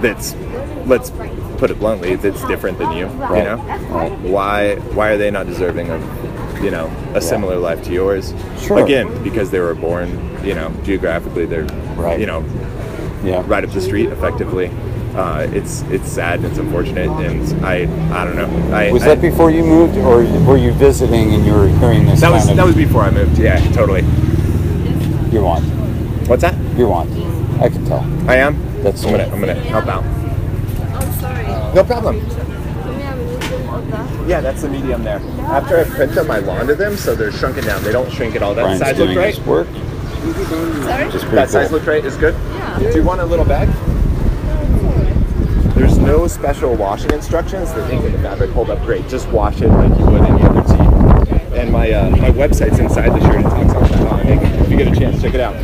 [0.00, 0.34] that's
[0.86, 1.10] let's
[1.58, 3.56] put it bluntly that's different than you, you know?
[4.22, 6.02] Why why are they not deserving of
[6.62, 8.34] you know a similar life to yours?
[8.60, 8.82] Sure.
[8.84, 10.08] Again, because they were born,
[10.44, 11.64] you know, geographically they're
[11.96, 12.20] Right.
[12.20, 12.44] you know
[13.24, 13.42] yeah.
[13.46, 14.70] right up the street effectively.
[15.16, 18.76] Uh, it's it's sad and it's unfortunate and I I don't know.
[18.76, 22.04] I, Was I- that before you moved, or were you visiting and you were hearing
[22.04, 22.20] this?
[22.20, 23.38] that was kind that was before I moved.
[23.38, 24.02] Yeah, totally.
[25.32, 25.64] your want.
[26.28, 26.54] What's that?
[26.76, 27.10] Your want.
[27.62, 28.04] I can tell.
[28.28, 28.82] I am.
[28.82, 30.04] That's I'm gonna I'm gonna help out.
[31.76, 32.10] I'm sorry.
[32.10, 32.20] No problem.
[32.20, 34.28] Can we have a medium of that?
[34.28, 35.20] Yeah, that's the medium there.
[35.40, 37.82] After I print them, I launder them so they're shrunken down.
[37.82, 38.54] They don't shrink at all.
[38.54, 39.46] That Bryan's size doing look right.
[39.46, 39.68] work.
[39.68, 41.06] Sorry?
[41.06, 41.78] Which is pretty That size cool.
[41.78, 42.34] look right is good.
[42.34, 42.78] Yeah.
[42.78, 43.68] Do you want a little bag?
[45.74, 47.72] There's no special washing instructions.
[47.72, 49.06] The ink and the fabric hold up great.
[49.08, 51.58] Just wash it like you would any other tee.
[51.58, 53.40] And my uh, my website's inside the shirt.
[53.40, 54.42] It talks all about it.
[54.62, 55.54] If you get a chance, check it out.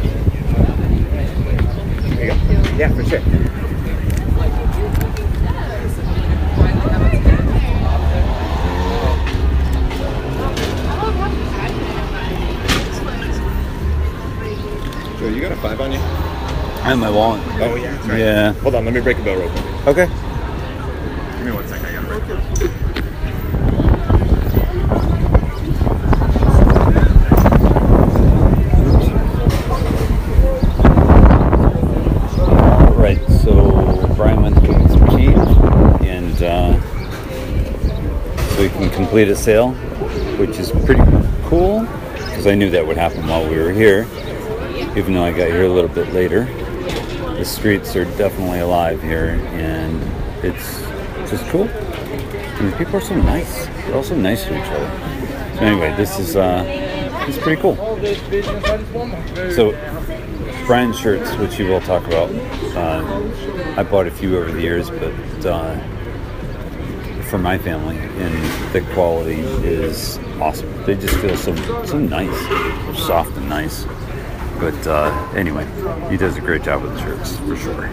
[2.10, 2.76] There you go.
[2.76, 3.61] Yeah, for sure.
[15.32, 15.98] You got a five on you?
[15.98, 17.40] And my wallet.
[17.60, 18.08] Oh yeah.
[18.08, 18.18] right.
[18.18, 18.52] Yeah.
[18.54, 19.86] Hold on, let me break a bill real quick.
[19.86, 20.06] Okay.
[21.36, 21.86] Give me one second.
[21.86, 22.92] I gotta break it.
[32.38, 33.20] All right.
[33.42, 35.38] So Bryan went to get some change,
[36.06, 36.80] and uh,
[38.50, 39.70] so he can complete a sale,
[40.38, 41.02] which is pretty
[41.44, 44.06] cool because I knew that would happen while we were here,
[44.96, 46.44] even though I got here a little bit later.
[47.36, 50.00] The streets are definitely alive here, and
[50.44, 50.80] it's
[51.30, 51.68] just cool.
[51.68, 53.66] And people are so nice.
[53.66, 55.56] They're all so nice to each other.
[55.56, 56.64] So anyway, this is uh,
[57.26, 57.76] it's pretty cool.
[59.52, 59.72] So
[60.66, 62.30] Bryan's shirts, which you will talk about.
[62.76, 65.78] Uh, I bought a few over the years, but uh,
[67.24, 70.70] for my family, and the quality is awesome.
[70.84, 72.38] They just feel so so nice,
[73.06, 73.84] soft and nice.
[74.62, 75.66] But uh, anyway,
[76.08, 77.90] he does a great job with the shirts for sure.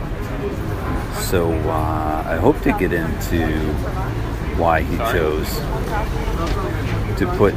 [1.20, 3.63] So uh, I hope to get into
[4.55, 5.49] why he chose
[7.17, 7.55] to put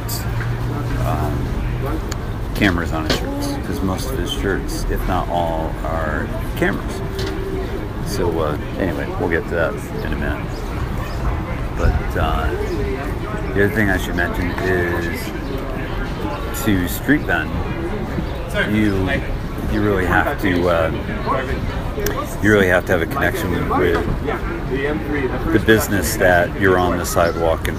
[1.05, 6.95] um, cameras on his shirts because most of his shirts, if not all, are cameras.
[8.11, 10.43] So uh, anyway, we'll get to that in a minute.
[11.77, 12.51] But uh,
[13.53, 15.23] the other thing I should mention is
[16.65, 17.51] to street vend,
[18.71, 19.09] you
[19.71, 24.03] you really have to uh, you really have to have a connection with
[25.53, 27.75] the business that you're on the sidewalk in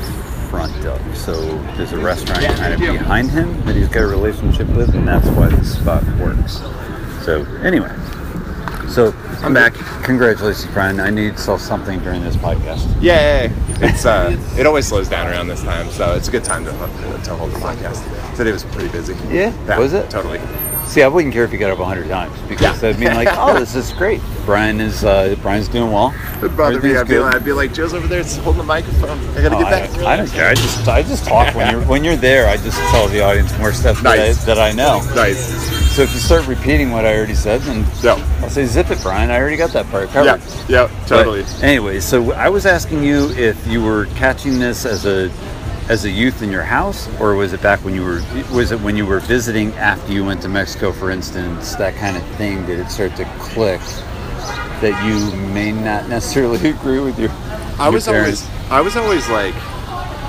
[0.50, 1.16] front of.
[1.16, 1.34] So
[1.76, 5.28] there's a restaurant kind of behind him that he's got a relationship with, and that's
[5.28, 6.58] why this spot works.
[7.24, 7.92] So anyway,
[8.88, 9.74] so I'm back.
[10.04, 11.00] Congratulations, Bryan.
[11.00, 12.94] I need to sell something during this podcast.
[13.00, 16.64] Yeah, it's uh, it always slows down around this time, so it's a good time
[16.64, 18.02] to, to hold the podcast.
[18.36, 19.14] Today was pretty busy.
[19.28, 19.78] Yeah?
[19.78, 20.10] Was it?
[20.10, 20.40] Totally.
[20.86, 22.88] See, I wouldn't care if you got up 100 times because Yeah.
[22.90, 26.14] I'd be like, "Oh, this is great." Bryan is uh, Bryan's doing well.
[26.38, 26.96] It'd bother me.
[26.96, 29.18] I'd be, like, I'd be like, Joe's over there holding the microphone.
[29.36, 29.98] I gotta Oh, get I, back.
[29.98, 30.48] I don't care.
[30.48, 32.48] I just I just talk when you're when you're there.
[32.48, 35.00] I just tell the audience more stuff that, I, that I know.
[35.14, 35.92] Nice.
[35.96, 38.22] So if you start repeating what I already said, then Yeah.
[38.42, 39.30] I'll say, "Zip it, Bryan.
[39.30, 40.88] I already got that part covered." Yeah.
[40.88, 41.44] But Totally.
[41.62, 45.30] anyway, so I was asking you if you were catching this as a
[45.88, 48.22] as a youth in your house, or was it back when you were
[48.52, 52.16] was it when you were visiting after you went to Mexico, for instance, that kind
[52.16, 52.64] of thing?
[52.66, 53.80] Did it start to click
[54.80, 57.30] that you may not necessarily agree with your?
[57.78, 58.48] I your was parents?
[58.48, 59.54] always, I was always like,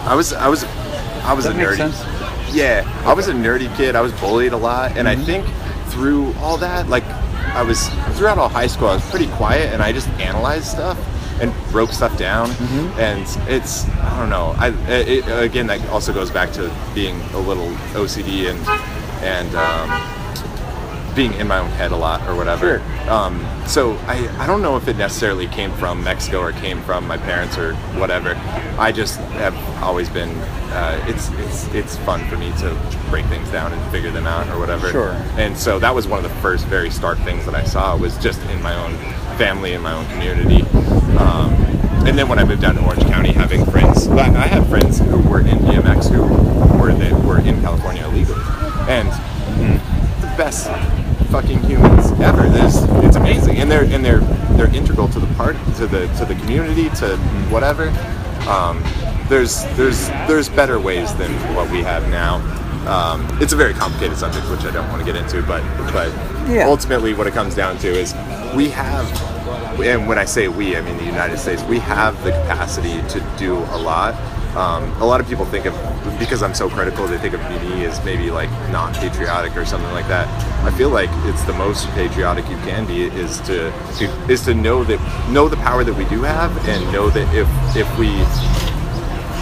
[0.05, 0.63] I was, I was,
[1.23, 1.77] I was Does a that nerdy.
[1.77, 2.55] sense?
[2.55, 3.95] Yeah, I was a nerdy kid.
[3.95, 5.21] I was bullied a lot, and Mm-hmm.
[5.21, 5.45] I think
[5.91, 7.03] through all that, like,
[7.55, 7.87] I was
[8.17, 10.97] throughout all high school, I was pretty quiet, and I just analyzed stuff
[11.41, 12.49] and broke stuff down.
[12.49, 12.99] Mm-hmm.
[12.99, 14.55] And it's, I don't know.
[14.57, 18.59] I it, again, that also goes back to being a little OCD and
[19.23, 22.81] and um, being in my own head a lot or whatever.
[23.09, 27.07] Um, so I, I don't know if it necessarily came from Mexico or came from
[27.07, 28.35] my parents or whatever.
[28.77, 30.29] I just have always been.
[30.75, 32.77] Uh, it's it's it's fun for me to
[33.09, 34.91] break things down and figure them out or whatever.
[34.91, 35.11] Sure.
[35.37, 38.17] And so that was one of the first very stark things that I saw was
[38.17, 38.93] just in my own
[39.37, 40.63] family in my own community.
[41.17, 41.53] Um,
[42.07, 45.17] and then when I moved down to Orange County, having friends, I have friends who
[45.29, 46.21] were in BMX who
[46.79, 48.41] were that were in California illegally,
[48.87, 49.07] and
[50.21, 50.67] the best
[51.31, 52.47] fucking humans ever.
[52.47, 54.19] There's, it's amazing, and they're and they're
[54.55, 57.17] they're integral to the part to the to the community to
[57.49, 57.89] whatever.
[58.47, 58.83] Um,
[59.27, 62.39] there's there's there's better ways than what we have now.
[62.87, 65.63] Um, it's a very complicated subject, which I don't want to get into, but
[65.93, 66.11] but
[66.47, 66.67] Yeah.
[66.67, 68.13] ultimately, what it comes down to is
[68.55, 69.05] we have,
[69.81, 71.63] and when I say we, I mean the United States.
[71.63, 74.13] We have the capacity to do a lot.
[74.55, 75.73] Um, a lot of people think of
[76.17, 79.91] because I'm so critical, they think of me as maybe like not patriotic or something
[79.91, 80.29] like that.
[80.63, 84.53] I feel like it's the most patriotic you can be is to, to is to
[84.53, 88.07] know that know the power that we do have and know that if if we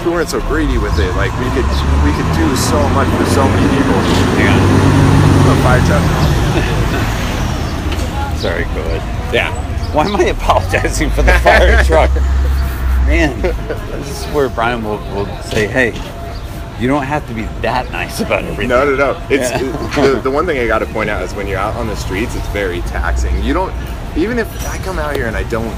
[0.05, 1.67] we weren't so greedy with it, like we could
[2.03, 3.99] we could do so much for so many people.
[5.45, 6.03] A fire truck.
[8.37, 9.33] Sorry, go ahead.
[9.33, 9.51] Yeah.
[9.93, 12.11] Why am I apologizing for the fire truck?
[13.07, 15.91] Man, this is where Bryan will, will say, hey,
[16.81, 18.69] you don't have to be that nice about everything.
[18.69, 19.27] No, no, no.
[19.29, 20.13] It's Yeah.
[20.13, 21.95] the, the one thing I got to point out is when you're out on the
[21.95, 23.41] streets, it's very taxing.
[23.43, 23.73] You don't
[24.17, 25.73] even if I come out here and I don't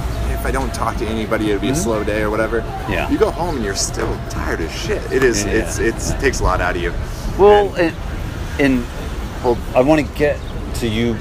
[0.45, 2.61] if I don't talk to anybody, it'll be a slow day or whatever.
[2.61, 2.91] Mm-hmm.
[2.93, 3.09] Yeah.
[3.09, 5.01] You go home and you're still tired as shit.
[5.11, 5.43] It is.
[5.43, 5.51] Yeah.
[5.53, 5.79] It's.
[5.79, 6.93] It's it takes a lot out of you.
[7.37, 7.95] Well, And-
[8.59, 8.85] and, and
[9.43, 10.39] Well, I want to get
[10.75, 11.17] to you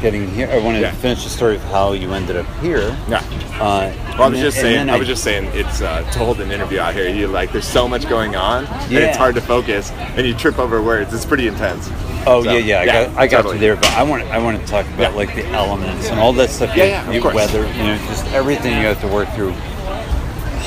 [0.00, 0.48] getting here.
[0.52, 0.92] I want to Yeah.
[0.92, 2.94] finish the story of how you ended up here.
[3.08, 3.22] yeah.
[3.58, 4.76] Uh, Well, I was then- just saying.
[4.76, 5.50] then I was just saying.
[5.54, 7.08] It's uh, to hold an interview out here.
[7.08, 7.52] You like.
[7.52, 11.14] There's so much going on, and it's hard to focus, and you trip over words.
[11.14, 11.88] It's pretty intense.
[12.28, 13.54] Oh So, yeah, yeah, I yeah, got, I got totally.
[13.56, 15.16] you there, but I want, I want to talk about Yeah.
[15.16, 16.76] like the elements and all that stuff.
[16.76, 19.52] Yeah, you, yeah, of you weather, you know, just everything you have to work through,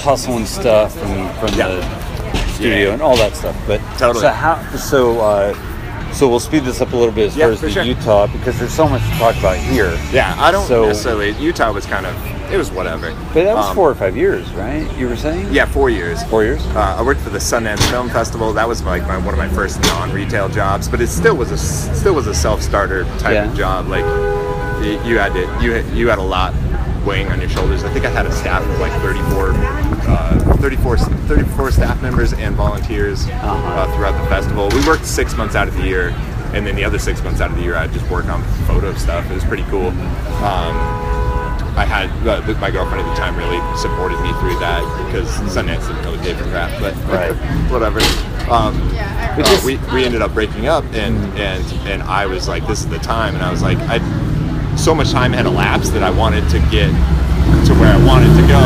[0.03, 1.82] hustle and stuff from from the
[2.53, 3.55] studio and all that stuff.
[3.68, 4.22] But Totally.
[4.22, 4.76] So how?
[4.78, 5.53] So uh,
[6.14, 7.84] so we'll speed this up a little bit as Yeah, far as the sure.
[7.84, 9.97] Utah because there's so much to talk about here.
[10.12, 11.32] Yeah, I don't So- necessarily.
[11.39, 12.14] Utah was kind of.
[12.51, 13.14] It was whatever.
[13.34, 14.88] But that was Um, four or five years, right?
[14.97, 15.49] You were saying?
[15.51, 16.24] Yeah, four years.
[16.24, 16.62] Four years.
[16.76, 18.53] Uh, I worked for the Sundance Film Festival.
[18.53, 21.57] That was like my, one of my first non-retail jobs, but it still was a
[21.57, 23.45] still was a self-starter type Yeah.
[23.51, 23.88] of job.
[23.88, 24.03] Like
[25.05, 26.53] you had to you had, you had a lot
[27.05, 27.84] weighing on your shoulders.
[27.84, 29.51] I think I had a staff of like 34,
[30.07, 33.47] uh, 34, 34 staff members and volunteers Uh-huh.
[33.57, 34.70] uh, throughout the festival.
[34.74, 36.10] We worked six months out of the year,
[36.53, 38.93] and then the other six months out of the year, I'd just work on photo
[38.95, 39.30] stuff.
[39.30, 39.88] It was pretty cool.
[40.43, 40.76] Um,
[41.78, 45.88] I had uh, my girlfriend at the time really supported me through that because Sundance
[45.88, 47.32] didn't really pay for crap, but Right.
[47.72, 47.99] whatever.
[48.51, 52.80] Um, uh, we, we ended up breaking up, and and and I was like, this
[52.82, 53.99] is the time, and I was like, I
[54.76, 56.89] so much time had elapsed that I wanted to get
[57.68, 58.60] to where I wanted to go,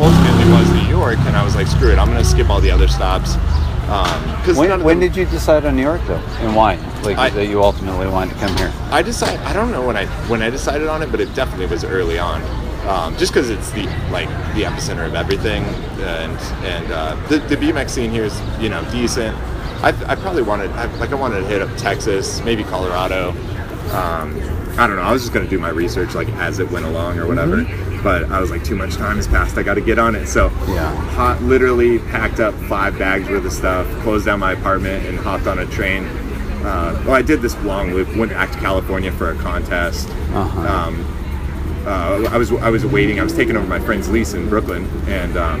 [0.00, 2.70] ultimately was New York, and I was like, screw it, I'm gonna skip all the
[2.70, 3.36] other stops.
[3.82, 6.76] Because When, when did you decide on New York though, and why?
[7.02, 8.72] Like I- that you ultimately wanted to come here?
[8.90, 11.66] I decided I don't know when I when I decided on it, but it definitely
[11.66, 12.42] was early on.
[12.88, 15.62] Um, just because it's the like the epicenter of everything,
[16.00, 19.36] and and uh, the the BMX scene here is you know decent.
[19.82, 23.30] I, I probably wanted I, like I wanted to hit up Texas, maybe Colorado.
[23.92, 24.38] Um,
[24.78, 25.02] I don't know.
[25.02, 27.62] I was just gonna do my research like as it went along or whatever.
[28.02, 29.56] But I was like, too much time has passed.
[29.56, 30.26] I got to get on it.
[30.26, 30.94] So Yeah.
[31.10, 35.46] hot, literally packed up five bags worth of stuff, closed down my apartment, and hopped
[35.46, 36.04] on a train.
[36.64, 38.14] Uh, well, I did this long loop.
[38.16, 40.08] Went back to California for a contest.
[40.34, 40.60] Uh-huh.
[40.60, 41.04] Um,
[41.86, 43.18] uh, I was I was waiting.
[43.18, 45.60] I was taking over my friend's lease in Brooklyn, and um,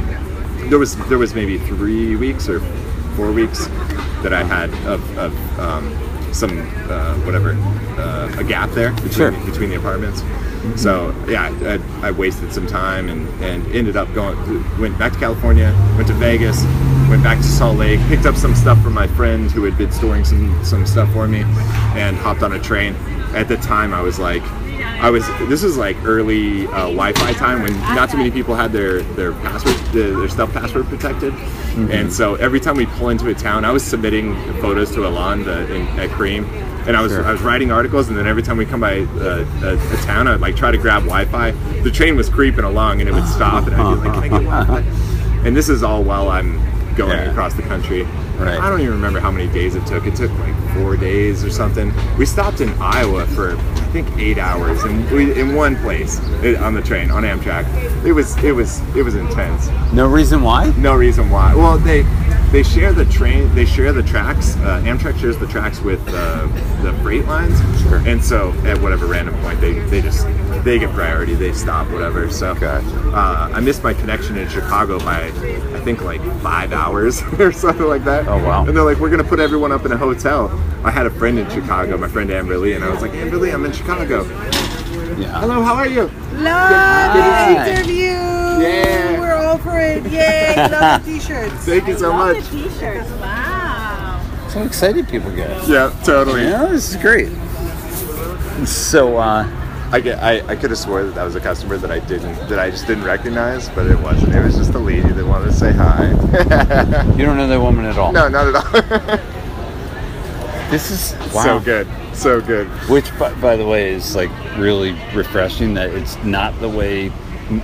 [0.68, 2.60] there was there was maybe three weeks or
[3.16, 3.66] four weeks
[4.22, 5.92] that I had of, of um,
[6.32, 7.54] some uh, whatever
[8.00, 9.30] uh, a gap there between Sure.
[9.44, 10.22] between the apartments.
[10.76, 14.36] So yeah, I, I wasted some time and, and ended up going
[14.80, 16.62] went back to California, went to Vegas,
[17.08, 19.92] went back to Salt Lake, picked up some stuff from my friend who had been
[19.92, 21.40] storing some some stuff for me,
[21.94, 22.94] and hopped on a train.
[23.34, 24.42] At the time, I was like,
[25.02, 25.26] I was.
[25.48, 29.32] This is like early uh, Wi-Fi time when not too many people had their their
[29.32, 31.34] password, their, their stuff password protected,
[31.90, 35.42] and so every time we pull into a town, I was submitting photos to Alon
[35.44, 36.44] the, in, at Cream,
[36.86, 37.24] and I was Sure.
[37.24, 40.28] I was writing articles, and then every time we come by uh, a, a town,
[40.28, 41.50] I'd like try to grab Wi-Fi.
[41.82, 44.28] The train was creeping along, and it would stop, and I'd be like, "Can I
[44.28, 44.82] get Wi-Fi?"
[45.46, 46.54] And this is all while I'm
[46.94, 47.28] going Yeah.
[47.32, 48.04] across the country.
[48.38, 48.60] Right.
[48.60, 50.06] I don't even remember how many days it took.
[50.06, 51.92] It took like four days or something.
[52.16, 53.56] We stopped in Iowa for
[53.92, 54.82] think eight hours,
[55.12, 56.18] we in one place
[56.60, 57.66] on the train on Amtrak.
[58.04, 59.68] It was it was it was intense.
[59.92, 60.72] No reason why?
[60.78, 61.54] No reason why.
[61.54, 62.02] Well, they
[62.52, 63.52] they share the train.
[63.54, 64.56] They share the tracks.
[64.56, 66.46] Uh, Amtrak shares the tracks with uh,
[66.82, 67.96] the freight lines, Sure.
[68.06, 70.26] and so at whatever random point, they they just
[70.62, 71.34] they get priority.
[71.34, 72.30] They stop whatever.
[72.30, 72.86] So Gotcha.
[73.10, 77.86] uh, I missed my connection in Chicago by I think like five hours or something
[77.86, 78.28] like that.
[78.28, 78.64] Oh, wow.
[78.66, 80.48] And they're like, we're gonna put everyone up in a hotel.
[80.84, 83.38] I had a friend in Chicago, my friend Amber Lee, and I was like, Amber
[83.38, 84.24] Lee, I'm in Chicago.
[85.18, 85.40] Yeah.
[85.40, 86.02] Hello, how are you?
[86.02, 87.64] Love Hi.
[87.64, 88.31] the interview.
[88.62, 89.20] Yeah.
[89.20, 90.04] We're all for it.
[90.06, 90.54] Yay.
[90.56, 91.54] Love the t-shirts.
[91.64, 92.44] Thank you so much.
[92.48, 93.10] T-shirts.
[93.12, 94.48] Wow.
[94.50, 95.66] So excited people get.
[95.68, 96.42] Yeah, totally.
[96.44, 97.30] Yeah, this is great.
[98.66, 99.48] So, uh,
[99.90, 100.22] I get.
[100.22, 102.70] I, I could have swore that that was a customer that I didn't that I
[102.70, 104.34] just didn't recognize, but it wasn't.
[104.34, 106.08] It was just a lady that wanted to say hi.
[107.16, 108.12] you don't know that woman at all.
[108.12, 109.18] no, not at all.
[110.70, 111.44] This is wow.
[111.44, 112.66] So good, so good.
[112.88, 115.74] Which, by, by the way, is like really refreshing.
[115.74, 117.10] That it's not the way
[117.50, 117.62] m-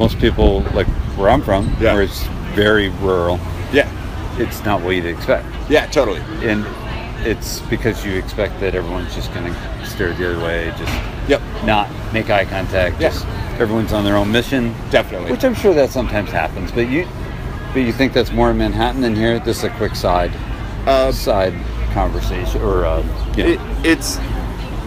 [0.00, 0.86] most people like
[1.16, 1.92] where I'm from, Yeah.
[1.92, 2.22] where it's
[2.54, 3.38] very rural.
[3.70, 3.86] Yeah,
[4.38, 6.22] It's not what you'd expect, yeah, totally.
[6.42, 6.66] and
[7.24, 10.92] it's because you expect that everyone's just going to stare the other way, just
[11.28, 12.98] Yep, not make eye contact.
[12.98, 13.10] Yeah.
[13.10, 13.26] Just
[13.60, 14.74] everyone's on their own mission.
[14.90, 15.30] definitely.
[15.30, 17.06] Which I'm sure that sometimes happens, but you,
[17.74, 19.38] but you think that's more in Manhattan than here.
[19.38, 20.32] This is a quick side,
[20.86, 21.52] Uh, side
[21.92, 23.02] conversation, or uh,
[23.36, 24.16] you know, it, it's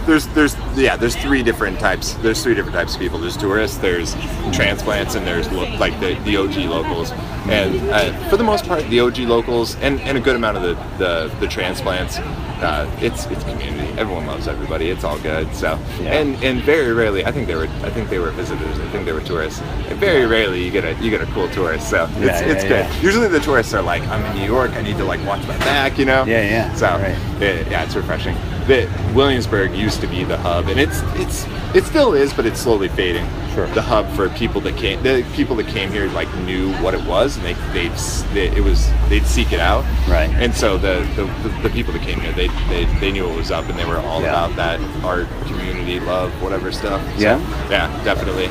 [0.06, 3.18] there's there's yeah there's three different types there's three different types of people.
[3.18, 4.14] There's tourists there's
[4.52, 7.10] transplants and there's lo- like the, the OG locals.
[7.46, 10.62] And uh, for the most part the OG locals and, and a good amount of
[10.62, 13.92] the the, the transplants uh, it's it's community.
[13.98, 14.88] Everyone loves everybody.
[14.88, 15.52] It's all good.
[15.54, 16.14] So Yeah.
[16.20, 18.78] and and very rarely I think they were I think they were visitors.
[18.78, 19.60] I think they were tourists.
[19.88, 21.90] And very rarely you get a you get a cool tourist.
[21.90, 23.02] So it's, Yeah, it's yeah, good.
[23.02, 24.70] usually the tourists are like I'm in New York.
[24.72, 26.24] I need to like watch my back you know?
[26.24, 27.42] Yeah, yeah, so right.
[27.42, 28.36] it- yeah, it's refreshing.
[28.66, 32.60] The Williamsburg used to be the hub, and it's it's it still is, but it's
[32.60, 33.26] slowly fading.
[33.54, 33.66] Sure.
[33.68, 37.04] The hub for people that came, the people that came here like knew what it
[37.04, 37.88] was, and they they,
[38.32, 39.84] they it was they'd seek it out.
[40.08, 40.30] Right.
[40.30, 41.24] And so the the,
[41.62, 43.98] the, people that came here, they, they they knew what was up, and they were
[43.98, 44.30] all Yeah.
[44.30, 47.02] about that art, community, love, whatever stuff.
[47.14, 47.68] So, Yeah?
[47.70, 48.46] Yeah, definitely.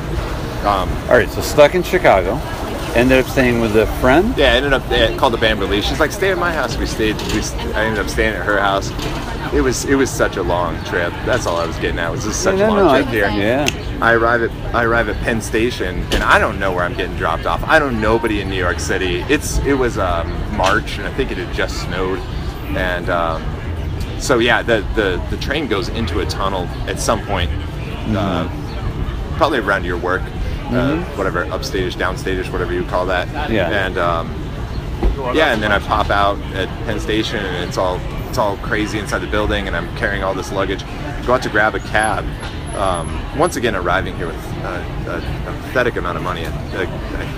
[0.64, 2.36] Um, All right, so stuck in Chicago,
[2.94, 4.32] ended up staying with a friend.
[4.36, 5.82] Yeah, I ended up they called the Amber Lee.
[5.82, 6.76] She's like, stay at my house.
[6.78, 7.16] We stayed.
[7.16, 7.40] We,
[7.74, 8.90] I ended up staying at her house.
[9.54, 11.12] It was it was such a long trip.
[11.24, 12.08] That's all I was getting at.
[12.08, 13.28] It was this such Yeah, a long no, trip I- here?
[13.30, 16.94] Yeah, I arrive at I arrive at Penn Station, and I don't know where I'm
[16.94, 17.62] getting dropped off.
[17.64, 19.20] I don't know nobody in New York City.
[19.28, 22.18] It's it was um, March, and I think it had just snowed,
[22.76, 23.42] and um,
[24.18, 27.50] so yeah, the, the the train goes into a tunnel at some point,
[28.16, 28.48] uh,
[29.36, 30.22] probably around your work,
[30.72, 33.28] uh, whatever upstage, downstage, whatever you call that.
[33.50, 33.68] Yeah.
[33.86, 33.98] and.
[33.98, 34.40] Um,
[35.34, 38.98] yeah, and then I pop out at Penn Station, and it's all it's all crazy
[38.98, 40.84] inside the building, and I'm carrying all this luggage.
[41.26, 42.24] Go out to grab a cab.
[42.74, 46.44] Um, once again, arriving here with uh, a, a pathetic amount of money.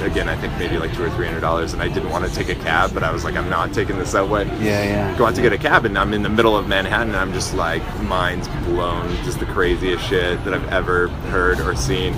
[0.02, 2.34] Again, I think maybe like two or three hundred dollars, and I didn't want to
[2.34, 4.46] take a cab, but I was like, I'm not taking the subway.
[4.58, 5.18] yeah, yeah.
[5.18, 7.34] Go out to get a cab, and I'm in the middle of Manhattan, and I'm
[7.34, 12.14] just like, mind's blown, just the craziest shit that I've ever heard or seen.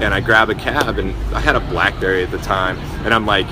[0.00, 3.26] And I grab a cab, and I had a BlackBerry at the time, and I'm
[3.26, 3.46] like,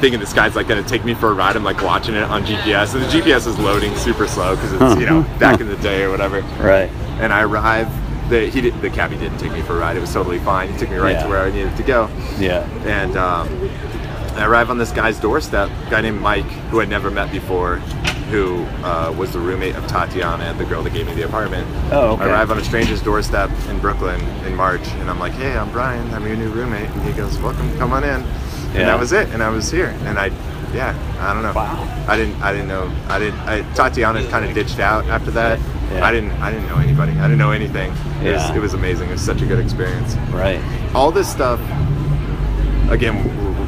[0.00, 1.56] thinking this guy's like gonna take me for a ride.
[1.56, 5.00] I'm like watching it on GPS, and the GPS is loading super slow because it's
[5.00, 6.40] you know back in the day or whatever.
[6.60, 6.90] Right.
[7.20, 7.88] And I arrive.
[8.30, 9.96] The he did, the cabbie didn't take me for a ride.
[9.98, 10.72] It was totally fine.
[10.72, 11.24] He took me right Yeah.
[11.24, 12.66] to where I needed to go Yeah.
[12.86, 13.48] and um,
[14.34, 17.76] I arrive on this guy's doorstep, a guy named Mike, who I'd never met before,
[18.30, 21.66] who uh, was the roommate of Tatiana, the girl that gave me the apartment.
[21.92, 22.24] Oh, okay.
[22.24, 25.70] I arrive on a stranger's doorstep in Brooklyn in March, and I'm like, "Hey, I'm
[25.70, 26.12] Bryan.
[26.14, 28.24] I'm your new roommate." And he goes, "Welcome, come on in."
[28.74, 28.86] And Yeah.
[28.86, 29.28] that was it.
[29.30, 30.30] And I was here, and I,
[30.74, 31.52] yeah, I don't know.
[31.52, 32.04] Wow.
[32.08, 32.90] I didn't, I didn't know.
[33.08, 33.38] I didn't.
[33.40, 35.58] I, Tatiana kind of ditched out after that.
[35.92, 36.04] Yeah.
[36.04, 37.12] I didn't, I didn't know anybody.
[37.12, 37.92] I didn't know anything.
[38.22, 38.48] It, Yeah.
[38.48, 39.08] was, it was amazing.
[39.08, 40.60] It was such a good experience Right.
[40.94, 41.60] all this stuff
[42.90, 43.16] again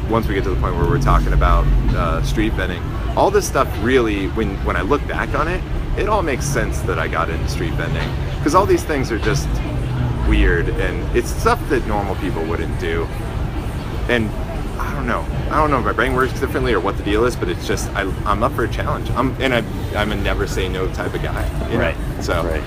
[0.09, 2.81] once we get to the point where we're talking about uh, street vending
[3.17, 5.61] all this stuff really when when i look back on it
[5.97, 9.17] it all makes sense that i got into street vending because all these things are
[9.19, 9.47] just
[10.29, 13.05] weird and it's stuff that normal people wouldn't do
[14.07, 14.29] and
[14.79, 15.21] i don't know
[15.51, 17.67] i don't know if my brain works differently or what the deal is but it's
[17.67, 19.63] just I, i'm up for a challenge i'm and I,
[19.99, 21.83] i'm a never say no type of guy you know?
[21.83, 22.23] Right.
[22.23, 22.63] so Right.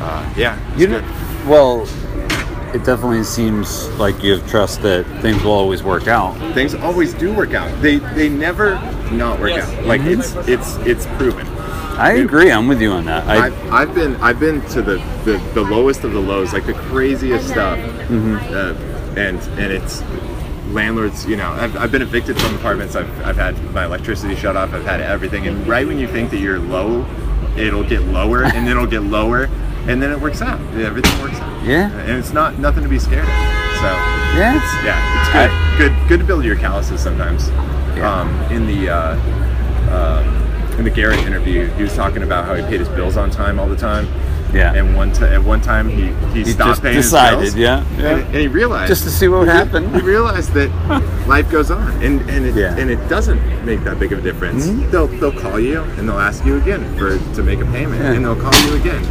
[0.00, 1.00] uh, yeah You know,
[1.46, 1.82] well,
[2.74, 6.32] it definitely seems like you have trust that things will always work out.
[6.54, 7.70] things always do work out.
[7.80, 8.74] They they never
[9.12, 9.84] not work out.
[9.84, 11.46] Like it's it's it's proven.
[11.96, 12.50] I agree.
[12.50, 13.28] I'm with you on that.
[13.28, 16.66] I, I've, I've been I've been to the, the, the lowest of the lows, like
[16.66, 18.74] the craziest stuff, uh,
[19.16, 20.00] and and it's
[20.68, 21.26] landlords.
[21.26, 22.96] You know, I've, I've been evicted from apartments.
[22.96, 24.72] I've, I've had my electricity shut off.
[24.72, 25.46] I've had everything.
[25.46, 27.06] And right when you think that you're low,
[27.56, 29.44] it'll get lower, and then it'll get lower,
[29.86, 30.60] and then it works out.
[30.74, 31.64] Everything works out.
[31.64, 31.90] Yeah.
[32.00, 33.34] and it's not nothing to be scared of.
[33.80, 33.90] So
[34.36, 34.56] yeah.
[34.56, 35.90] It's, yeah, it's good.
[35.92, 37.48] good good to build your calluses sometimes.
[38.00, 39.16] um, in the uh,
[39.90, 43.30] uh, in the Garrett interview, he was talking about how he paid his bills on
[43.30, 44.06] time all the time.
[44.54, 44.72] Yeah.
[44.74, 47.56] And one t- at one time he, he, He stopped just paying decided, his bills.
[47.56, 48.08] yeah, yeah.
[48.16, 49.92] And, and he realized Just to see what would he- happen.
[49.94, 50.70] He realized that
[51.26, 52.68] life goes on, and and it, Yeah.
[52.70, 52.78] Mm-hmm.
[52.80, 54.66] and it doesn't make that big of a difference.
[54.90, 58.12] They'll they'll call you and they'll ask you again for to make a payment, Yeah.
[58.12, 59.04] and they'll call you again.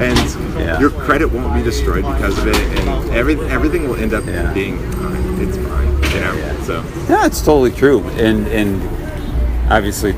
[0.00, 0.18] And
[0.58, 0.80] Yeah.
[0.80, 4.24] your credit won't be destroyed because of it, and every, everything will end up
[4.54, 5.40] being fine.
[5.40, 6.34] It's fine, you know.
[6.34, 6.62] Yeah.
[6.64, 8.00] So Yeah, it's totally true.
[8.18, 8.82] And and
[9.70, 10.12] obviously,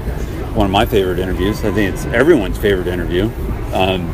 [0.55, 1.59] one of my favorite interviews.
[1.65, 3.29] I think it's everyone's favorite interview.
[3.73, 4.09] Um,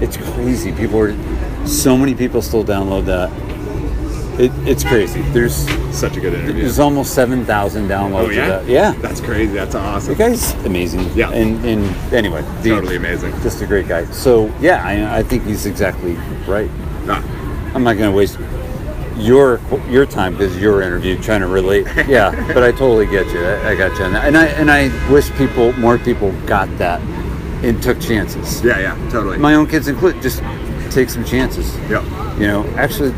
[0.00, 0.72] it's crazy.
[0.72, 3.30] People are so many people still download that.
[4.38, 5.22] It, it's crazy.
[5.32, 5.54] There's
[5.96, 6.60] such a good interview.
[6.62, 8.26] there's almost seven thousand downloads.
[8.26, 8.70] Oh yeah, Of that.
[8.70, 8.92] Yeah.
[9.00, 9.54] That's crazy.
[9.54, 10.12] That's awesome.
[10.12, 11.10] The guy's amazing.
[11.14, 11.30] Yeah.
[11.30, 13.32] And and anyway, the- Totally amazing.
[13.40, 14.04] Just a great guy.
[14.06, 16.14] So yeah, I, I think he's exactly
[16.46, 16.70] right.
[17.08, 17.22] Ah,
[17.74, 18.38] I'm not going to waste
[19.16, 21.86] your your time because your interview trying to relate.
[22.06, 23.42] Yeah, but I totally get you.
[23.42, 24.26] I, I got you, on that.
[24.26, 27.00] and I and I wish people more people got that
[27.62, 28.62] and took chances.
[28.62, 29.38] yeah, yeah, totally.
[29.38, 30.22] My own kids included.
[30.22, 30.42] Just
[30.90, 31.76] take some chances.
[31.90, 32.02] Yeah.
[32.38, 33.12] You know, actually,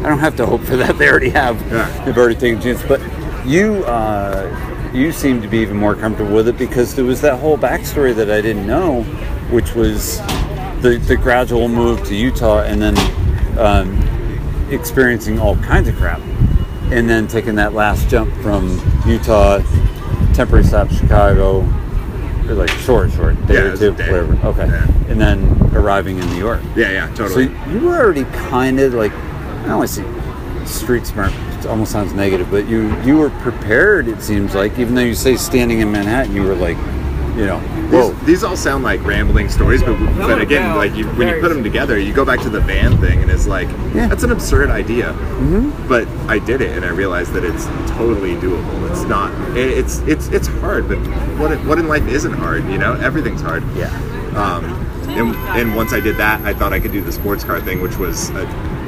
[0.00, 0.96] I don't have to hope for that.
[0.98, 1.60] They already have.
[1.70, 2.04] Yeah.
[2.04, 2.86] They've already taken chances.
[2.86, 3.00] But
[3.46, 7.38] you, uh, you seem to be even more comfortable with it because there was that
[7.40, 9.02] whole backstory that I didn't know,
[9.50, 10.18] which was
[10.82, 12.96] the the gradual move to Utah and then
[13.58, 16.20] um, experiencing all kinds of crap,
[16.90, 19.58] and then taking that last jump from Utah,
[20.34, 21.62] temporary stop Chicago,
[22.48, 24.38] or like short, short day Yeah, or two, whatever.
[24.48, 24.86] Okay, Yeah.
[25.08, 26.60] and then arriving in New York.
[26.76, 27.46] yeah, yeah, totally.
[27.48, 31.32] So you were already kind of like I don't want to say street smart.
[31.58, 34.08] It almost sounds negative, but you you were prepared.
[34.08, 36.76] It seems like even though you say standing in Manhattan, you were like,
[37.36, 37.60] you know,
[37.90, 41.48] These, these all sound like rambling stories, but but again, like you, when you put
[41.48, 44.06] them together, you go back to the van thing, and it's like Yeah.
[44.08, 45.12] that's an absurd idea.
[45.12, 45.88] Mm-hmm.
[45.88, 48.90] But I did it, and I realized that it's totally doable.
[48.90, 49.32] It's not.
[49.56, 50.98] It, it's it's it's hard, but
[51.38, 52.64] what what in life isn't hard?
[52.68, 53.62] You know, everything's hard.
[53.76, 53.90] yeah,
[54.36, 54.64] Um,
[55.10, 57.80] and, and once I did that, I thought I could do the sports car thing,
[57.82, 58.44] which was a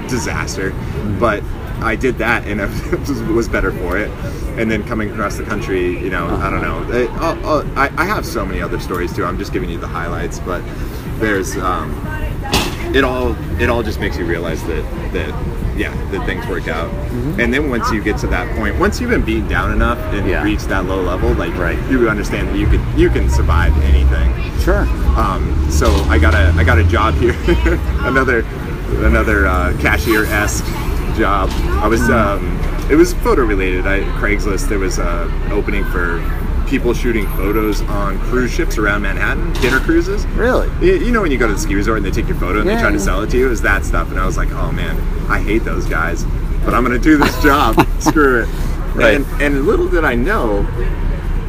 [0.08, 0.72] disaster.
[1.18, 1.42] But
[1.84, 2.66] I did that, and I
[2.96, 4.10] was, was better for it.
[4.58, 6.82] And then coming across the country, you know, I don't know.
[6.96, 9.24] It, I'll, I'll, I, I have so many other stories too.
[9.24, 10.62] I'm just giving you the highlights, but
[11.18, 11.90] there's um,
[12.94, 14.82] it all it all just makes you realize that
[15.12, 15.28] that
[15.76, 16.88] yeah that things work out.
[17.40, 20.28] And then once you get to that point, once you've been beaten down enough and
[20.28, 20.42] Yeah.
[20.44, 21.78] reached that low level, like Right.
[21.90, 24.32] you understand that you can you can survive anything.
[24.60, 24.86] sure,
[25.18, 27.34] Um, so I got a I got a job here,
[28.02, 28.44] another
[29.04, 30.64] another uh, cashier esque
[31.16, 31.48] job.
[31.82, 32.58] I was um,
[32.90, 33.86] it was photo related.
[33.86, 34.68] I Craigslist.
[34.68, 36.20] There was a opening for
[36.68, 40.26] people shooting photos on cruise ships around Manhattan, dinner cruises.
[40.28, 40.68] really.
[40.84, 42.60] You, you know when you go to the ski resort and they take your photo
[42.60, 43.46] and Yeah, they try to sell it to you?
[43.46, 44.10] It was that stuff.
[44.10, 44.98] And I was like, oh man,
[45.30, 46.24] I hate those guys.
[46.64, 47.76] But I'm gonna do this job.
[48.00, 48.46] Screw it.
[48.94, 49.14] Right.
[49.14, 50.66] And, and little did I know,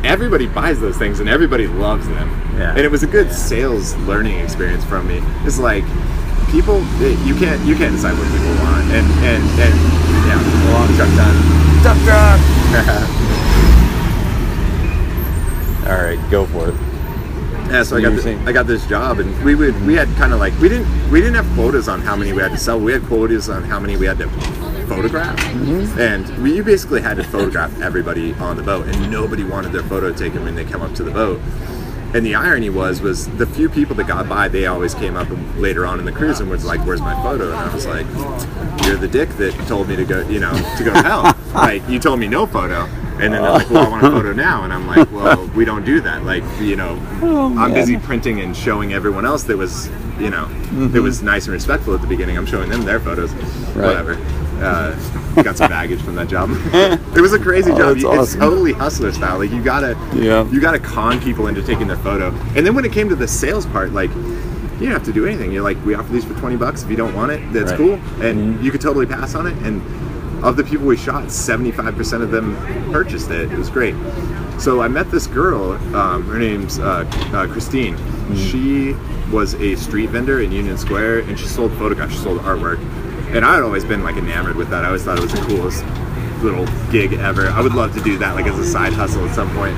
[0.03, 2.29] everybody buys those things and everybody loves them.
[2.57, 2.71] Yeah.
[2.71, 5.19] And it was a good sales learning experience from me.
[5.45, 5.83] It's like
[6.51, 6.79] people
[7.25, 8.85] you can't you can't decide what people want.
[8.91, 9.75] And and and
[10.27, 10.39] yeah,
[10.73, 11.37] long truck time.
[11.83, 12.39] Tough truck.
[15.87, 16.75] All right, go for it.
[17.69, 20.07] Yeah, so I got were the, I got this job, and we would we had
[20.17, 22.57] kind of like we didn't we didn't have quotas on how many we had to
[22.57, 22.79] sell.
[22.79, 24.29] We had quotas on how many we had to
[24.87, 25.99] photograph, Mm-hmm.
[25.99, 29.83] and we you basically had to photograph everybody on the boat, and nobody wanted their
[29.83, 31.39] photo taken when they come up to the boat.
[32.13, 35.29] And the irony was, was the few people that got by, they always came up
[35.29, 37.85] and later on in the cruise and was like, "Where's my photo?" And I was
[37.85, 38.05] like,
[38.85, 41.35] "You're the dick that told me to go, you know, to go to hell.
[41.53, 42.87] like you told me no photo."
[43.17, 45.65] And then they're like, "Well, I want a photo now," and I'm like, "Well, we
[45.65, 46.23] don't do that.
[46.23, 49.87] Like, you know, oh, I'm busy printing and showing everyone else that was,
[50.19, 51.01] you know, that mm-hmm.
[51.01, 52.37] was nice and respectful at the beginning.
[52.37, 53.31] I'm showing them their photos,
[53.73, 54.15] whatever."
[54.61, 54.95] Uh,
[55.43, 56.49] got some baggage from that job.
[56.73, 57.95] it was a crazy Oh, job.
[57.97, 58.39] It's awesome.
[58.39, 59.37] totally hustler style.
[59.39, 60.47] Like you gotta, Yeah.
[60.49, 62.29] you gotta con people into taking their photo.
[62.55, 65.25] And then when it came to the sales part, like you don't have to do
[65.25, 65.51] anything.
[65.51, 66.83] You're like, we offer these for 20 bucks.
[66.83, 67.77] If you don't want it, that's Right.
[67.77, 67.99] cool.
[68.21, 69.53] And you could totally pass on it.
[69.63, 69.81] And
[70.43, 72.55] of the people we shot, 75% of them
[72.91, 73.51] purchased it.
[73.51, 73.95] It was great.
[74.59, 75.71] So I met this girl.
[75.95, 77.97] Um, her name's uh, uh, Christine.
[78.35, 78.95] She
[79.31, 82.13] was a street vendor in Union Square, and she sold photographs.
[82.13, 82.79] She sold artwork.
[83.33, 84.83] And I had always been like enamored with that.
[84.83, 85.83] I always thought it was the coolest
[86.43, 87.47] little gig ever.
[87.49, 89.75] I would love to do that like as a side hustle at some point.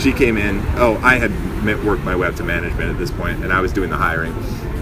[0.00, 0.62] She came in.
[0.76, 1.30] Oh, I had
[1.64, 3.96] met- worked my way up to management at this point, and I was doing the
[3.96, 4.32] hiring.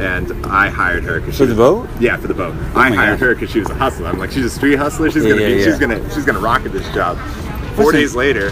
[0.01, 1.89] And I hired her because For the boat?
[2.01, 2.55] Yeah, for the boat.
[2.75, 3.27] Oh I hired God.
[3.27, 4.09] her because she was a hustler.
[4.09, 5.09] I'm like, she's a street hustler.
[5.11, 5.65] She's gonna yeah, be, yeah.
[5.65, 7.17] she's gonna she's gonna rock at this job.
[7.77, 8.01] Four Listen.
[8.01, 8.51] days later,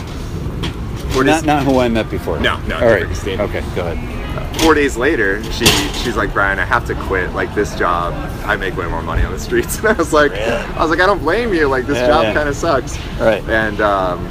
[1.11, 2.39] four days, Not not who I met before.
[2.39, 3.07] No, no, All right.
[3.07, 4.22] Okay, go ahead.
[4.61, 5.67] Four days later, she
[6.03, 7.33] she's like, Bryan, I have to quit.
[7.33, 8.15] Like this job,
[8.47, 9.79] I make way more money on the streets.
[9.83, 11.67] And I was like, I was like, I don't blame you.
[11.69, 12.35] Like this Yeah, job yeah.
[12.35, 12.97] kind of sucks.
[13.19, 13.43] Right.
[13.49, 14.25] And um,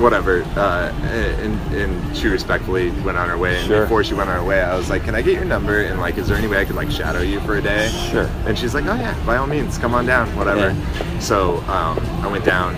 [0.00, 0.42] whatever.
[0.56, 3.56] Uh, and, and she respectfully went on her way.
[3.58, 3.82] And Sure.
[3.82, 5.82] before she went on her way, I was like, "Can I get your number?
[5.82, 8.28] And like, is there any way I could like shadow you for a day?" Sure.
[8.46, 10.74] And she's like, "Oh yeah, by all means, come on down, whatever."
[11.20, 12.74] So um, I went down,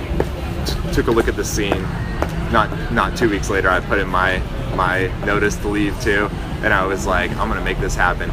[0.67, 1.83] t- took a look at the scene.
[2.53, 4.41] Not not two weeks later, I put in my
[4.75, 6.29] my notice to leave too,
[6.63, 8.31] and I was like, "I'm gonna make this happen."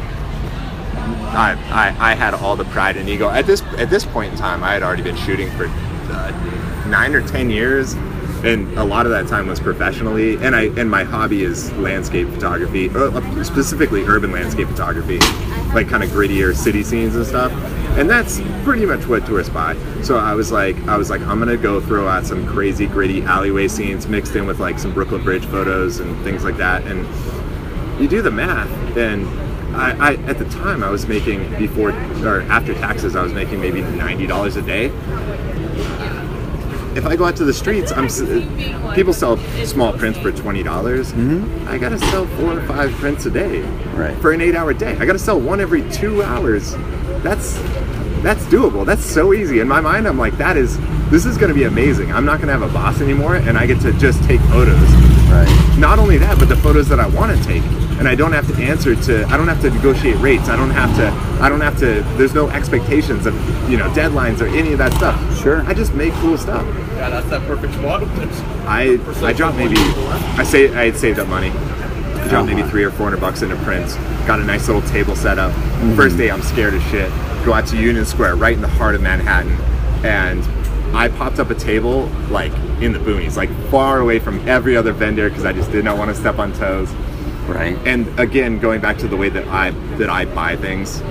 [1.34, 3.28] I, I, I had all the pride and ego.
[3.30, 7.14] At this at this point in time, I had already been shooting for uh, nine
[7.14, 7.94] or ten years,
[8.44, 10.36] and a lot of that time was professionally.
[10.36, 15.18] And I and my hobby is landscape photography, uh, specifically urban landscape photography,
[15.74, 17.52] like kind of grittier city scenes and stuff.
[17.98, 19.76] And that's pretty much what tourists buy.
[20.02, 23.22] So I was like, I was like, I'm gonna go throw out some crazy gritty
[23.22, 26.82] alleyway scenes mixed in with like some Brooklyn Bridge photos and things like that.
[26.86, 27.06] And
[28.00, 29.26] you do the math and
[29.76, 31.90] I, I at the time I was making before
[32.24, 34.86] or after taxes I was making maybe ninety dollars a day.
[36.94, 38.08] If I go out to the streets, I'm
[38.94, 41.12] people sell small prints for twenty dollars.
[41.12, 41.68] Mm-hmm.
[41.68, 43.62] I gotta sell four or five prints a day
[43.94, 44.16] Right.
[44.18, 44.96] for an eight-hour day.
[44.98, 46.74] I gotta sell one every two hours.
[47.22, 47.54] That's
[48.22, 48.86] that's doable.
[48.86, 49.58] That's so easy.
[49.60, 50.78] In my mind, I'm like, that is
[51.10, 52.12] this is gonna be amazing.
[52.12, 54.78] I'm not gonna have a boss anymore, and I get to just take photos
[55.32, 55.76] Right.
[55.78, 57.62] not only that, but the photos that I want to take,
[57.98, 59.24] and I don't have to answer to.
[59.28, 60.48] I don't have to negotiate rates.
[60.50, 61.08] I don't have to.
[61.42, 62.02] I don't have to.
[62.18, 63.34] There's no expectations of
[63.70, 65.16] you know deadlines or any of that stuff.
[65.42, 65.62] Sure.
[65.66, 66.64] I just make cool stuff.
[66.96, 68.02] Yeah, that's that perfect spot.
[68.66, 69.76] I I dropped maybe.
[69.78, 71.50] I say I'd saved up money.
[72.22, 73.94] I dropped maybe three or four hundred bucks into prints.
[74.26, 75.52] Got a nice little table set up.
[75.96, 77.10] First day, I'm scared as shit.
[77.44, 79.52] Go out to Union Square, right in the heart of Manhattan,
[80.04, 80.44] and
[80.96, 84.92] I popped up a table like in the boonies, like far away from every other
[84.92, 86.90] vendor because I just did not want to step on toes.
[87.48, 87.76] Right.
[87.86, 91.02] And again, going back to the way that I that I buy things,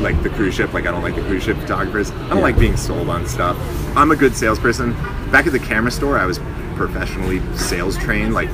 [0.00, 2.10] like the cruise ship, like I don't like the cruise ship photographers.
[2.10, 2.42] I don't Yeah.
[2.42, 3.56] like being sold on stuff.
[3.96, 4.92] I'm a good salesperson.
[5.32, 6.38] Back at the camera store, I was
[6.78, 8.32] professionally sales trained.
[8.32, 8.48] Like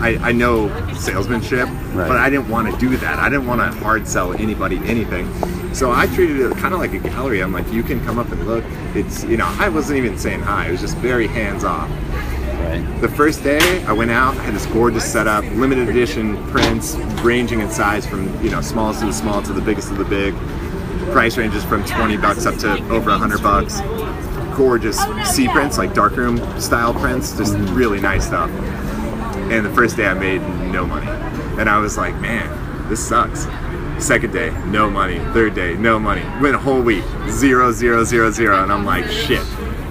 [0.00, 2.08] I, I know salesmanship, Right.
[2.08, 3.18] but I didn't want to do that.
[3.18, 5.28] I didn't want to hard sell anybody anything.
[5.74, 7.42] So I treated it kind of like a gallery.
[7.42, 8.64] I'm like, you can come up and look.
[8.94, 10.68] It's you know, I wasn't even saying hi.
[10.68, 11.90] It was just very hands off.
[11.90, 12.82] Right.
[13.02, 17.60] The first day I went out, I had this gorgeous setup, limited edition prints, ranging
[17.60, 20.34] in size from you know smallest of the small to the biggest of the big.
[21.12, 23.80] Price ranges from 20 bucks up to over 100 bucks.
[24.56, 28.50] Gorgeous sea prints, like darkroom style prints, just really nice stuff.
[29.50, 30.40] And the first day I made
[30.72, 31.06] no money,
[31.60, 33.46] and I was like, man, this sucks.
[34.04, 35.18] Second day, no money.
[35.32, 36.22] Third day, no money.
[36.40, 39.42] Went a whole week, zero, zero, zero, zero, and I'm like, shit.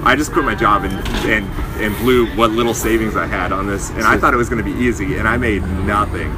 [0.04, 0.94] I just quit my job and
[1.26, 1.46] and
[1.82, 4.64] and blew what little savings I had on this, and I thought it was going
[4.64, 6.30] to be easy, and I made nothing.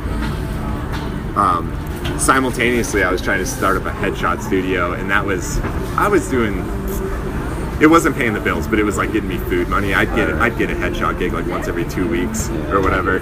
[1.36, 1.74] Um,
[2.20, 5.60] simultaneously, I was trying to start up a headshot studio, and that was
[5.98, 6.64] I was doing.
[7.80, 9.94] It wasn't paying the bills, but it was like getting me food money.
[9.94, 13.18] I'd get I'd get a headshot gig like once every two weeks or whatever,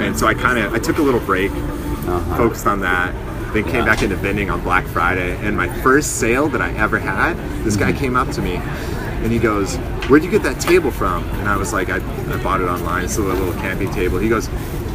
[0.00, 2.36] and so I kind of I took a little break, uh-huh.
[2.36, 3.12] focused on that.
[3.52, 7.00] Then came back into vending on Black Friday, and my first sale that I ever
[7.00, 7.34] had,
[7.64, 7.98] this guy mm-hmm.
[7.98, 9.74] came up to me, and he goes,
[10.08, 13.06] "Where'd you get that table from?" And I was like, "I, I bought it online.
[13.06, 14.46] It's a little camping table." He goes,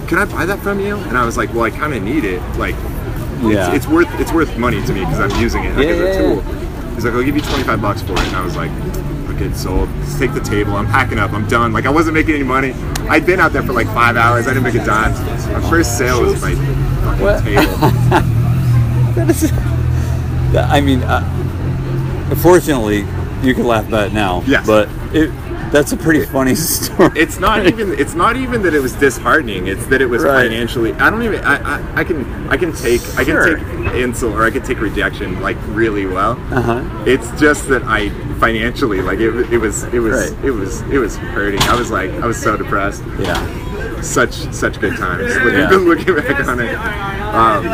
[0.08, 2.24] "Can I buy that from you?" And I was like, "Well, I kind of need
[2.24, 2.42] it.
[2.58, 2.76] Like,
[3.42, 3.74] Yeah.
[3.74, 6.00] it's, it's worth it's worth money to me because I'm using it like Yeah, as
[6.00, 6.65] a yeah, tool."
[6.96, 8.72] He's like, "I'll give you 25 bucks for it," and I was like,
[9.36, 9.90] "Okay, sold.
[10.06, 10.76] Just take the table.
[10.76, 11.34] I'm packing up.
[11.34, 12.74] I'm done." Like I wasn't making any money.
[13.10, 14.48] I'd been out there for like five hours.
[14.48, 15.12] I didn't make a dime.
[15.54, 17.44] My first sale was my fucking What?
[17.44, 18.32] table.
[19.16, 19.50] That is.
[20.58, 21.22] I mean, uh,
[22.42, 23.06] fortunately,
[23.42, 24.44] you can laugh about it now.
[24.46, 24.66] Yes.
[24.68, 25.30] But it,
[25.76, 27.12] that's a pretty funny story.
[27.20, 27.92] It's not even.
[28.00, 29.68] It's not even that it was disheartening.
[29.68, 30.44] It's that it was Right.
[30.50, 30.94] financially.
[30.94, 31.44] I don't even.
[31.44, 32.24] I, I, I can.
[32.50, 33.02] I can take.
[33.18, 36.32] I can take insult or I can take rejection like really well.
[36.54, 37.04] Uh huh.
[37.06, 38.10] It's just that I
[38.40, 39.36] financially like it.
[39.54, 39.84] It was.
[39.94, 40.32] It was.
[40.32, 40.46] Right.
[40.46, 40.82] It was.
[40.84, 41.62] It was hurting.
[41.64, 42.12] I was like.
[42.12, 43.04] I was so depressed.
[43.20, 44.02] Yeah.
[44.02, 45.36] Such such good times.
[45.36, 45.70] Looking, Yeah.
[45.72, 46.74] looking back on it.
[46.76, 47.68] Um,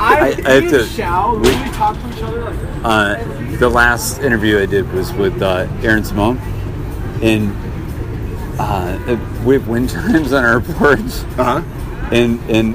[0.00, 0.84] I, I have to.
[0.86, 2.44] Shall we- we talk to each other?
[2.44, 6.38] Like, uh, the last interview I did was with uh, Aaron Simone,
[7.22, 7.54] and
[8.58, 11.00] uh, we have wind chimes on our porch,
[11.38, 12.08] uh huh.
[12.12, 12.74] and and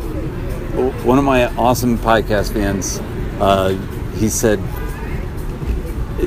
[1.06, 3.00] one of my awesome podcast fans,
[3.42, 3.70] uh,
[4.16, 4.60] he said,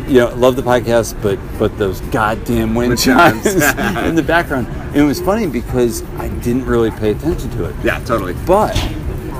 [0.09, 3.47] you know, love the podcast, but but those goddamn wind Wind chimes.
[4.07, 4.67] in the background.
[4.69, 7.77] And it was funny because I didn't really pay attention to it.
[7.83, 7.99] Yeah.
[8.05, 8.35] Totally.
[8.47, 8.77] But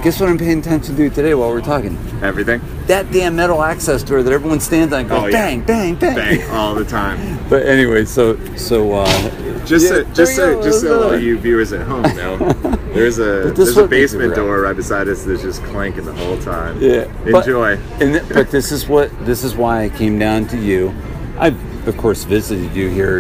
[0.05, 1.97] guess what I'm paying attention to today while we're talking?
[2.23, 2.61] Everything.
[2.89, 5.33] That damn metal access door that everyone stands on and goes Oh, yeah.
[5.33, 7.39] bang, bang, bang, Bang all the time.
[7.49, 11.73] But anyway, so so uh, Just yeah, so, just so, just so all you viewers
[11.73, 12.37] at home know,
[12.95, 15.63] there's a this there's a what makes it basement door right beside us that's just
[15.65, 16.81] clanking the whole time.
[16.81, 17.77] Yeah, but- Enjoy.
[18.01, 20.95] and th- but this is what this is why I came down to you.
[21.39, 23.19] I've of course visited you here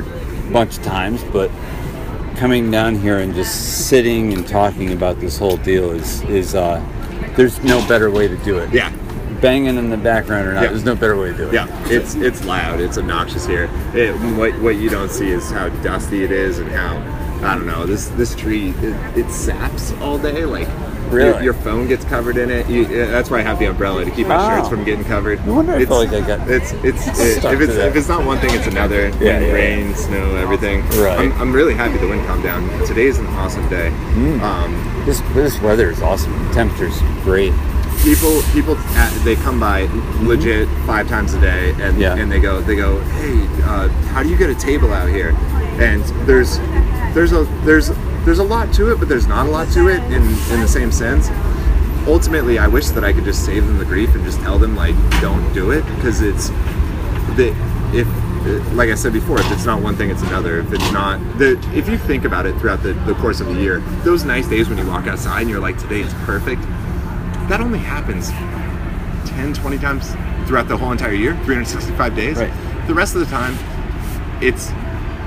[0.48, 1.50] a bunch of times, but
[2.36, 6.84] coming down here and just sitting and talking about this whole deal is is uh,
[7.36, 8.72] there's no better way to do it.
[8.72, 8.92] Yeah.
[9.40, 10.68] Banging in the background or not, Yeah.
[10.70, 11.52] there's no better way to do it.
[11.54, 12.80] Yeah, it's it's loud.
[12.80, 13.68] It's obnoxious here.
[13.94, 16.96] It, what what you don't see is how dusty it is and how
[17.46, 17.84] I don't know.
[17.84, 20.44] This this tree it, it saps all day.
[20.44, 20.68] Like
[21.14, 21.44] Really?
[21.44, 22.68] your phone gets covered in it.
[22.68, 24.56] You, that's why I have the umbrella to keep my Wow.
[24.56, 25.44] shirts from getting covered.
[25.46, 28.08] No wonder I it's, felt like I got It's it's it, if it's if it's
[28.08, 29.08] not one thing, it's another.
[29.20, 29.52] Yeah, yeah.
[29.52, 30.82] rain, snow, everything.
[31.00, 31.18] Right.
[31.18, 32.68] I'm, I'm really happy the wind calmed down.
[32.86, 33.90] Today's an awesome day.
[34.14, 34.40] Mm.
[34.40, 36.32] Um, This this weather is awesome.
[36.48, 37.52] The temperature's great.
[38.02, 38.74] people people
[39.24, 39.82] they come by
[40.20, 42.00] legit five times a day and Mm-hmm.
[42.00, 42.16] Yeah.
[42.16, 45.30] and they go they go hey uh, how do you get a table out here
[45.80, 46.58] and there's
[47.14, 47.88] there's a there's
[48.24, 50.68] there's a lot to it but there's not a lot to it in in the
[50.68, 51.28] same sense
[52.06, 54.76] ultimately i wish that i could just save them the grief and just tell them
[54.76, 56.48] like don't do it because it's
[57.36, 57.54] the
[57.92, 58.08] if
[58.74, 60.60] like I said before, if it's not one thing, it's another.
[60.60, 63.54] If it's not the if you think about it throughout the, the course of the
[63.54, 66.60] year, those nice days when you walk outside and you're like, today it's perfect,
[67.48, 68.30] that only happens
[69.30, 70.10] 10, 20 times
[70.46, 72.36] throughout the whole entire year, 365 days.
[72.36, 72.86] Right.
[72.86, 73.56] The rest of the time,
[74.42, 74.70] it's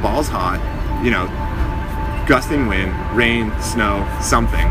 [0.01, 0.61] balls hot,
[1.03, 1.25] you know,
[2.27, 4.67] gusting wind, rain, snow, something.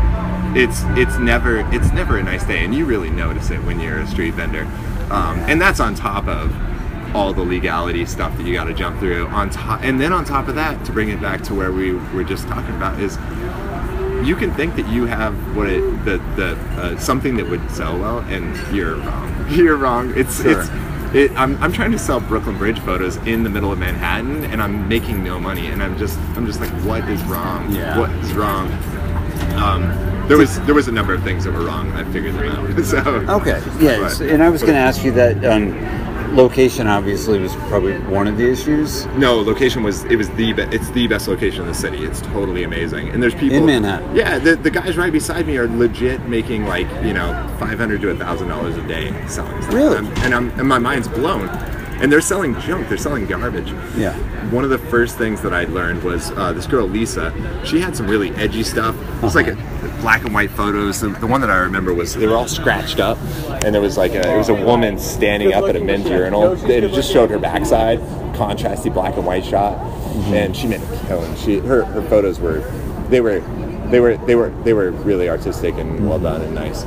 [0.55, 3.99] It's it's never it's never a nice day, and you really notice it when you're
[3.99, 4.63] a street vendor.
[5.11, 6.55] Um, and that's on top of
[7.15, 9.27] all the legality stuff that you got to jump through.
[9.27, 11.93] On top, and then on top of that, to bring it back to where we
[11.93, 13.17] were just talking about is
[14.27, 17.97] you can think that you have what it the the uh, something that would sell
[17.97, 19.33] well, and you're wrong.
[19.49, 20.13] You're wrong.
[20.15, 20.61] It's Sure.
[20.61, 20.69] it's.
[21.17, 24.61] It, I'm, I'm trying to sell Brooklyn Bridge photos in the middle of Manhattan, and
[24.61, 25.67] I'm making no money.
[25.67, 27.71] And I'm just I'm just like, what is wrong?
[27.73, 27.97] Yeah.
[27.97, 28.71] What is wrong?
[29.55, 29.81] Um,
[30.27, 31.91] there was there was a number of things that were wrong.
[31.93, 32.85] I figured them out.
[32.85, 33.59] so Okay.
[33.79, 33.99] Yeah.
[33.99, 35.43] but- and I was going to ask you that.
[35.43, 36.06] Um,
[36.37, 39.05] location obviously was probably one of the issues.
[39.07, 42.05] No, location was it was the be- it's the best location in the city.
[42.05, 44.15] It's totally amazing, and there's people In Manhattan.
[44.15, 48.01] Yeah, the, the guys right beside me are legit making like you know five hundred
[48.01, 49.73] to thousand dollars a day selling stuff.
[49.73, 49.97] Really?
[49.97, 51.49] and, I'm, and I'm and my mind's blown.
[51.99, 52.89] And they're selling junk.
[52.89, 53.71] They're selling garbage.
[53.97, 54.13] Yeah.
[54.51, 57.33] One of the first things that I learned was uh, this girl Lisa.
[57.65, 58.95] She had some really edgy stuff.
[59.17, 59.57] It was like a,
[59.99, 61.01] black and white photos.
[61.01, 63.17] The, the one that I remember was they were all scratched up,
[63.63, 66.53] and there was like a it was a woman standing up at a men's urinal.
[66.69, 67.99] It just showed her backside,
[68.33, 69.77] contrasty black and white shot,
[70.33, 71.35] and she made a killing.
[71.35, 72.59] She her, her photos were
[73.09, 73.39] they were
[73.89, 76.83] they were they were they were really artistic and well done and nice.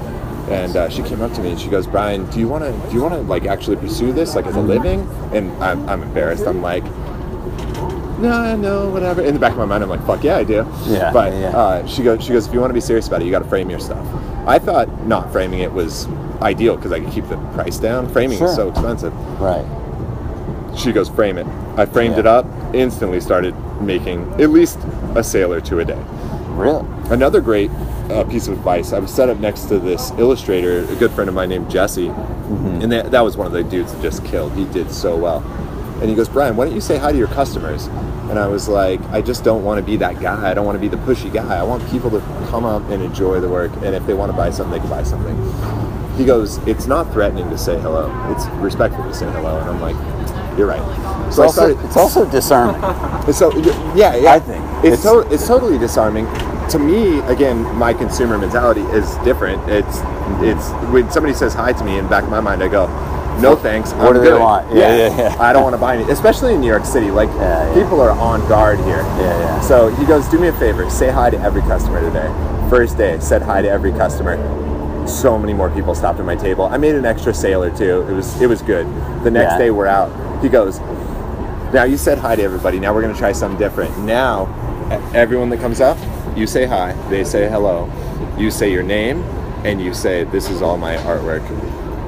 [0.48, 2.90] And uh, she came up to me and she goes, "Bryan, do you want to
[2.90, 6.02] do you want to like actually pursue this like as a living?" And I'm, I'm
[6.02, 6.44] embarrassed.
[6.44, 6.82] I'm like,
[8.20, 9.22] no, no, whatever.
[9.22, 10.66] In the back of my mind, I'm like, fuck yeah, I do.
[10.86, 11.48] Yeah, But yeah.
[11.56, 13.40] Uh, she goes, she goes, if you want to be serious about it, you got
[13.42, 14.05] to frame your stuff.
[14.47, 16.06] I thought not framing it was
[16.40, 18.09] ideal because I could keep the price down.
[18.09, 18.48] Framing Sure.
[18.48, 19.12] is so expensive.
[19.40, 19.64] Right.
[20.78, 21.47] She goes, frame it.
[21.76, 22.20] I framed Yeah.
[22.20, 22.47] it up.
[22.74, 24.78] Instantly started making at least
[25.14, 25.98] a sale or two a day.
[26.51, 26.86] Really.
[27.10, 27.70] Another great
[28.10, 28.92] uh, piece of advice.
[28.92, 32.09] I was set up next to this illustrator, a good friend of mine named Jesse,
[32.51, 32.82] Mm-hmm.
[32.82, 34.52] and that, that was one of the dudes that just killed.
[34.55, 35.40] He did so well.
[36.01, 37.86] And he goes, Bryan, why don't you say hi to your customers?
[38.31, 40.51] And I was like, I just don't want to be that guy.
[40.51, 41.56] I don't want to be the pushy guy.
[41.59, 44.36] I want people to come up and enjoy the work, and if they want to
[44.36, 45.36] buy something, they can buy something.
[46.16, 48.10] He goes, it's not threatening to say hello.
[48.32, 49.59] It's respectful to say hello.
[49.59, 49.97] And I'm like,
[50.59, 51.27] you're right.
[51.27, 52.82] It's So I also, it's also disarming.
[52.82, 53.56] And So
[53.94, 54.64] yeah, yeah, I think.
[54.85, 56.27] it's It's- to- it's totally disarming.
[56.70, 59.68] To me, again, my consumer mentality is different.
[59.68, 59.98] It's
[60.40, 62.86] it's when somebody says hi to me, in back of my mind, I go,
[63.40, 64.72] "No thanks." What I'm do they good." want?
[64.74, 65.36] Yeah, yeah, yeah.
[65.40, 67.10] I don't want to buy any, especially in New York City.
[67.10, 67.74] Like Yeah, yeah.
[67.82, 68.98] people are on guard here.
[69.02, 69.60] Yeah, yeah.
[69.60, 72.28] So he goes, "Do me a favor, say hi to every customer today."
[72.70, 74.36] First day, said hi to every customer.
[75.08, 76.66] So many more people stopped at my table.
[76.66, 78.02] I made an extra sale or two.
[78.08, 78.86] It was it was good.
[79.24, 79.58] The next Yeah.
[79.58, 80.10] day we're out.
[80.42, 80.78] He goes,
[81.72, 82.78] now you said hi to everybody.
[82.78, 83.96] Now we're going to try something different.
[84.00, 84.46] Now,
[85.14, 85.96] everyone that comes up,
[86.36, 86.92] you say hi.
[87.10, 87.90] They say hello.
[88.38, 89.22] You say your name,
[89.64, 91.42] and you say this is all my artwork.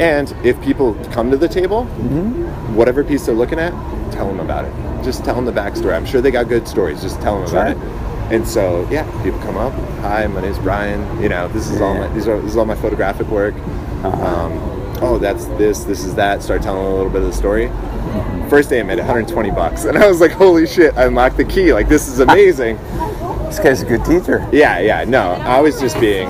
[0.02, 2.74] And if people come to the table, mm-hmm.
[2.74, 3.70] whatever piece they're looking at,
[4.12, 5.04] tell them about it.
[5.04, 5.94] Just tell them the backstory.
[5.94, 7.00] I'm sure they got good stories.
[7.00, 7.76] Just tell them about it.
[8.32, 9.72] And so, yeah, people come up.
[10.00, 11.22] Hi, my name's Bryan.
[11.22, 13.54] You know, this is all my these are this is all my photographic work.
[13.54, 14.26] Uh-huh.
[14.26, 14.52] Um,
[15.02, 15.84] oh, that's this.
[15.84, 16.42] This is that.
[16.42, 17.66] Start telling a little bit of the story.
[17.68, 18.48] Mm-hmm.
[18.48, 20.96] First day I made 120 bucks, and I was like, "Holy shit!
[20.96, 21.72] I unlocked the key!
[21.72, 22.76] Like this is amazing."
[23.46, 24.48] This guy's a good teacher.
[24.50, 25.04] yeah, yeah.
[25.04, 26.28] No, I was just being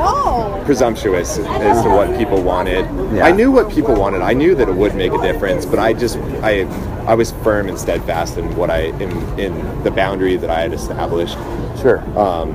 [0.00, 0.62] no.
[0.64, 2.84] presumptuous as to what people wanted.
[3.14, 3.24] Yeah.
[3.24, 4.22] I knew what people wanted.
[4.22, 6.62] I knew that it would make a difference, but I just I
[7.06, 10.72] I was firm and steadfast in what I in in the boundary that I had
[10.72, 11.38] established.
[11.80, 11.98] Sure.
[12.18, 12.50] Um,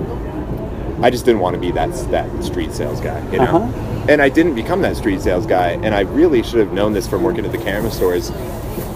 [1.03, 3.63] I just didn't want to be that that street sales guy, you know.
[3.63, 4.05] Uh-huh.
[4.07, 7.07] And I didn't become that street sales guy, and I really should have known this
[7.07, 8.31] from working at the camera stores.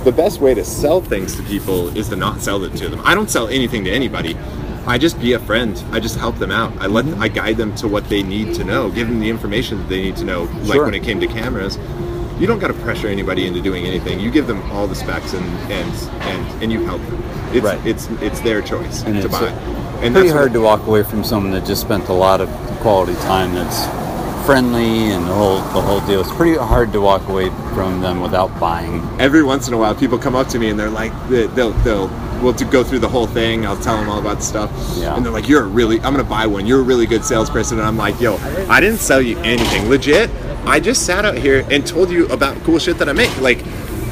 [0.03, 3.01] the best way to sell things to people is to not sell it to them.
[3.03, 4.37] I don't sell anything to anybody.
[4.89, 5.81] I just be a friend.
[5.91, 6.73] I just help them out.
[6.79, 9.77] I let I guide them to what they need to know, give them the information
[9.77, 10.43] that they need to know.
[10.63, 10.85] Like Sure.
[10.85, 11.77] when it came to cameras,
[12.39, 14.19] you don't got to pressure anybody into doing anything.
[14.19, 15.93] You give them all the specs and and
[16.31, 17.21] and, and you help them.
[17.53, 17.79] It's Right.
[17.85, 19.45] it's it's their choice And to it's buy.
[19.47, 19.51] uh,
[20.01, 22.41] and pretty that's hard what- to walk away from someone that just spent a lot
[22.41, 22.49] of
[22.81, 23.85] quality time that's
[24.49, 26.21] friendly and the whole the whole deal.
[26.21, 29.07] It's pretty hard to walk away from them without buying.
[29.21, 31.73] every once in a while people come up to me and they're like they- they'll
[31.83, 32.07] they'll
[32.41, 33.67] we'll to go through the whole thing.
[33.67, 34.71] I'll tell them all about the stuff.
[34.97, 35.15] Yeah.
[35.15, 36.65] and they're like you're a really i'm gonna buy one.
[36.65, 37.77] You're a really good salesperson.
[37.77, 39.87] And i'm like yo i didn't sell you anything.
[39.87, 40.31] Legit
[40.65, 43.29] i just sat out here and told you about cool shit that i make.
[43.39, 43.63] Like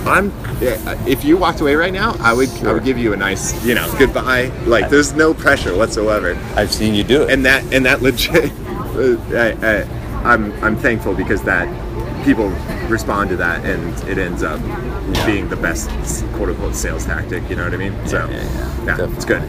[0.06, 0.32] i'm
[0.62, 0.78] yeah,
[1.08, 3.74] if you walked away right now i would i would give you a nice you
[3.74, 4.52] know goodbye.
[4.68, 6.36] Like there's no pressure whatsoever.
[6.56, 7.32] I've seen you do it.
[7.32, 8.52] and that and that legit
[8.98, 11.68] uh, I, I, i'm i'm thankful because that
[12.26, 12.50] people
[12.90, 14.60] respond to that and it ends up
[15.26, 15.90] being the best
[16.34, 18.98] quote unquote sales tactic you know what i mean so yeah, yeah.
[18.98, 19.42] yeah, it's good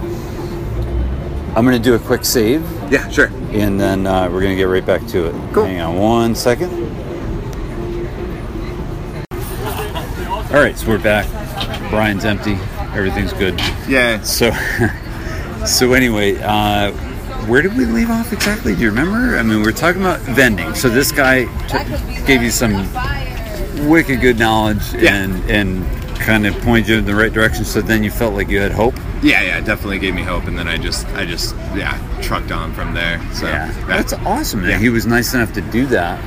[1.57, 4.85] I'm to do a quick save yeah sure and then uh, we're to get right
[4.85, 5.55] back to it.
[5.55, 5.65] Cool.
[5.65, 6.71] Hang on one second.
[10.51, 11.27] All right, so we're back.
[11.91, 12.59] Bryan's empty.
[12.95, 13.59] Everything's good.
[13.89, 14.51] yeah So,
[15.67, 16.93] so anyway, uh,
[17.49, 18.75] where did we leave off exactly?
[18.75, 19.37] Do you remember?
[19.39, 20.75] I mean, we are talking about vending.
[20.75, 22.73] So this guy t- gave you some
[23.89, 25.15] wicked good knowledge Yeah.
[25.15, 27.65] and and kind of pointed you in the right direction.
[27.65, 28.95] So then you felt like you had hope.
[29.23, 32.73] yeah yeah definitely gave me hope and then i just i just yeah trucked on
[32.73, 33.47] from there so
[33.87, 34.61] that's awesome.
[34.61, 34.71] Man.
[34.71, 34.79] Yeah.
[34.79, 36.19] He was nice enough to do that.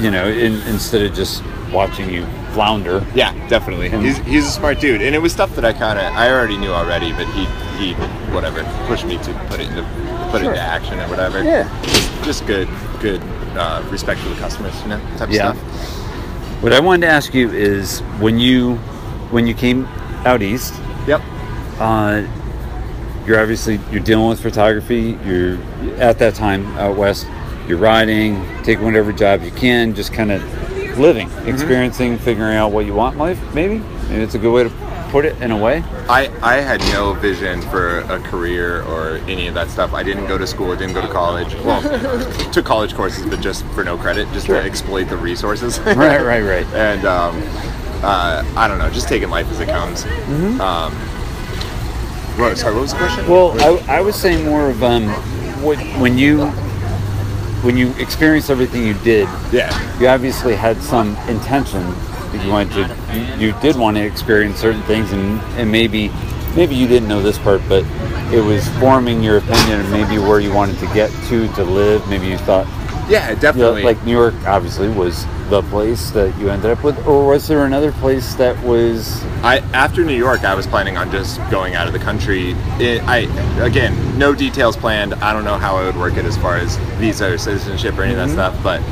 [0.00, 3.04] You know, in, instead of just watching you flounder.
[3.14, 3.88] Yeah, definitely.
[3.88, 6.30] And- He's, he's a smart dude, and it was stuff that I kind of I
[6.30, 7.44] already knew already, but he
[7.78, 7.94] he
[8.32, 9.82] whatever pushed me to put it into
[10.30, 11.42] put it into action or whatever.
[11.42, 11.68] Yeah.
[11.82, 12.68] just, just good
[13.00, 13.20] good
[13.56, 15.50] uh, respect for the customers, you know, type Yeah.
[15.50, 16.62] of stuff.
[16.62, 18.76] What I wanted to ask you is when you
[19.30, 19.84] when you came
[20.24, 20.74] out east,
[21.06, 21.20] Yep.
[21.78, 22.22] uh,
[23.26, 25.18] you're obviously you're dealing with photography.
[25.24, 25.58] You're
[25.98, 27.26] at that time out west.
[27.68, 30.42] You're riding, taking whatever job you can, just kind of
[30.98, 31.48] living, Mm-hmm.
[31.48, 33.38] experiencing, figuring out what you want in life.
[33.54, 33.78] Maybe,
[34.08, 34.70] maybe it's a good way to
[35.10, 35.82] put it in a way.
[36.08, 39.94] I, I had no vision for a career or any of that stuff.
[39.94, 41.54] I didn't go to school, I didn't go to college.
[41.64, 41.82] Well,
[42.52, 44.60] took college courses, but just for no credit, just Sure.
[44.60, 45.78] to exploit the resources.
[45.98, 46.66] Right, right, right.
[46.74, 47.42] and um,
[48.02, 50.04] uh, I don't know, just taking life as it comes.
[50.60, 50.92] Um,
[52.38, 53.28] what, sorry, what was the question?
[53.28, 53.60] Well,
[53.90, 55.08] I, I was saying more of um,
[55.62, 56.46] what, when you
[57.62, 59.28] when you experienced everything you did.
[59.52, 59.98] yeah.
[59.98, 61.82] you obviously had some intention
[62.34, 66.10] you wanted to you, did want to experience certain things and, and maybe
[66.56, 67.84] maybe you didn't know this part but
[68.32, 72.06] it was forming your opinion of maybe where you wanted to get to to live
[72.08, 72.66] maybe you thought
[73.08, 73.82] Yeah, you know, definitely.
[73.82, 77.64] like new york obviously was the place that you ended up with or was there
[77.64, 81.86] another place that was I after New York, I was planning on just going out
[81.86, 82.56] of the country.
[82.80, 83.18] It, I
[83.64, 85.14] again, no details planned.
[85.14, 88.02] I don't know how I would work it as far as visa or citizenship or
[88.02, 88.34] any of that mm-hmm.
[88.34, 88.82] stuff, but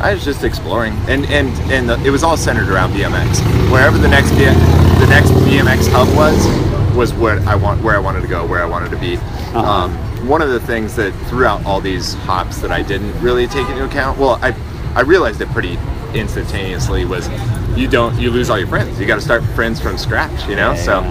[0.00, 3.40] I was just exploring, and and and the, it was all centered around BMX.
[3.70, 8.22] Wherever the next the next BMX hub was, was where I want where I wanted
[8.22, 9.16] to go, where I wanted to be.
[9.54, 9.92] Um,
[10.26, 13.84] one of the things that throughout all these hops that I didn't really take into
[13.84, 14.54] account, well, I
[14.94, 15.78] I realized it pretty
[16.14, 17.28] instantaneously was
[17.76, 18.98] you don't you lose all your friends.
[19.00, 20.74] You got to start friends from scratch, you know.
[20.74, 21.02] so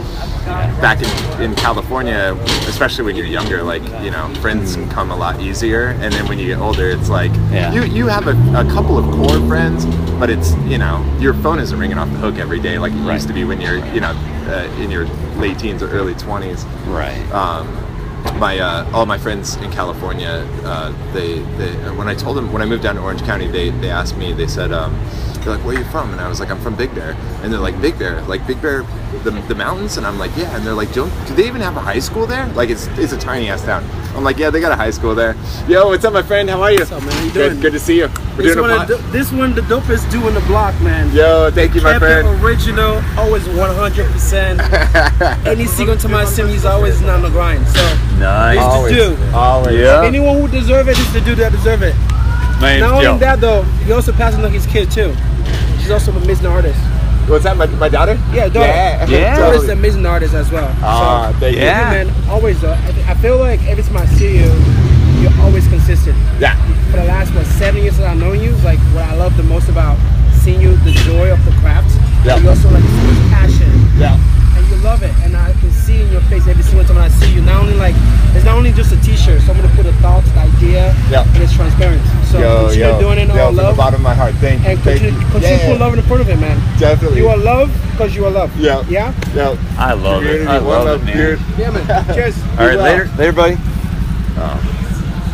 [0.82, 2.38] back in, in California,
[2.68, 6.40] especially when you're younger, like you know, friends come a lot easier, and then when
[6.40, 7.72] you get older, it's like Yeah.
[7.74, 9.86] you you have a, a couple of core friends,
[10.20, 12.98] but it's you know your phone isn't ringing off the hook every day like it
[12.98, 13.14] Right.
[13.16, 14.12] used to be when you're you know
[14.48, 15.06] uh, in your
[15.38, 17.68] late teens or early twenties right um,
[18.40, 22.62] my uh, all my friends in California, uh, they, they when I told them when
[22.62, 24.94] I moved down to Orange County, they, they asked me, they said, um,
[25.44, 26.12] they're like, where are you from?
[26.12, 27.12] And I was like, I'm from Big Bear,
[27.42, 28.84] and they're like, Big Bear, like Big Bear,
[29.24, 31.78] the, the mountains, and I'm like, yeah, and they're like, don't do they even have
[31.78, 32.48] a high school there?
[32.54, 33.84] Like it's it's a tiny ass town.
[34.16, 35.36] I'm like, yeah, they got a high school there.
[35.68, 36.48] Yo, what's up, my friend?
[36.50, 36.80] How are you?
[36.80, 37.26] What's up, man?
[37.26, 37.62] You good, doing?
[37.62, 38.08] good to see you.
[38.38, 41.12] We're This doing one, the, this one, the dopest do in the block, man.
[41.16, 42.28] Yo, thank you, my friend.
[42.44, 45.46] original, always 100%.
[45.48, 47.66] Any single time I see him, he's always on the grind.
[47.68, 47.82] So,
[48.20, 49.34] nice it's Always, the dude.
[49.34, 49.80] always.
[49.80, 50.04] Yeah.
[50.04, 51.96] Anyone who deserve it is the dude that deserve it.
[52.62, 55.14] my name's Not only that, though, he also passes on his kid, too.
[55.84, 56.80] She's also an amazing artist.
[57.28, 57.58] What's that?
[57.58, 58.14] My, my daughter?
[58.32, 58.68] Yeah, daughter.
[58.72, 59.06] Yeah.
[59.06, 59.38] Yeah.
[59.38, 60.74] Daughter's an amazing artist as well.
[60.80, 61.62] Ah, so, thank you.
[61.62, 62.04] Yeah.
[62.08, 62.72] man, always, though.
[62.72, 64.48] I, I feel like every time I see you,
[65.20, 66.16] you're always consistent.
[66.40, 66.56] Yeah.
[66.88, 69.44] for the last what seven years that I've known you, like what I love the
[69.44, 70.00] most about
[70.40, 71.92] seeing you, the joy of the craft.
[72.26, 72.38] Yeah.
[72.40, 74.16] You also like so much passion, Yeah.
[74.84, 75.26] And you love it.
[75.26, 77.42] And I can see in your face every single time I see you.
[77.42, 77.96] Not only like
[78.36, 79.42] it's not only just a T-shirt.
[79.42, 81.24] Someone to put a thought, the idea, Yeah.
[81.28, 82.02] and it's transparent.
[82.28, 84.34] So Yo, continue yo, doing it yo, all, from the bottom of my heart.
[84.36, 84.70] Thank you.
[84.70, 85.32] And Thank continue, you.
[85.32, 86.80] continue Yeah, put love in front of it, man.
[86.80, 87.20] Definitely.
[87.20, 88.56] You are love because you are love.
[88.60, 88.84] Yeah.
[88.90, 89.14] Yeah?
[89.36, 89.56] Yeah.
[89.78, 90.48] I love it.
[90.48, 91.18] I love love, it, man.
[91.18, 91.40] dude.
[91.58, 92.06] Yeah, man.
[92.16, 92.38] Cheers.
[92.44, 92.84] All right, well.
[92.84, 93.56] later, later, buddy.
[94.36, 94.70] Oh.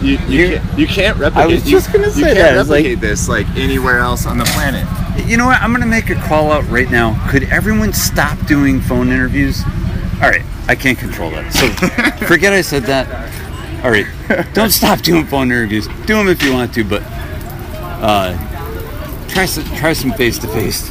[0.01, 1.43] You, you, can't, you can't replicate.
[1.43, 3.99] I was just gonna you, say you can't that, it's like- replicate this like anywhere
[3.99, 4.87] else on the planet.
[5.27, 5.61] You know what?
[5.61, 7.15] I'm gonna make a call out right now.
[7.29, 9.63] Could everyone stop doing phone interviews?
[10.21, 11.53] All right, I can't control that.
[11.53, 11.67] So
[12.27, 13.07] forget I said that.
[13.83, 14.05] All right,
[14.53, 15.87] don't stop doing phone interviews.
[16.05, 17.01] Do them if you want to, but
[18.01, 18.37] uh,
[19.27, 20.89] try some try some face to face.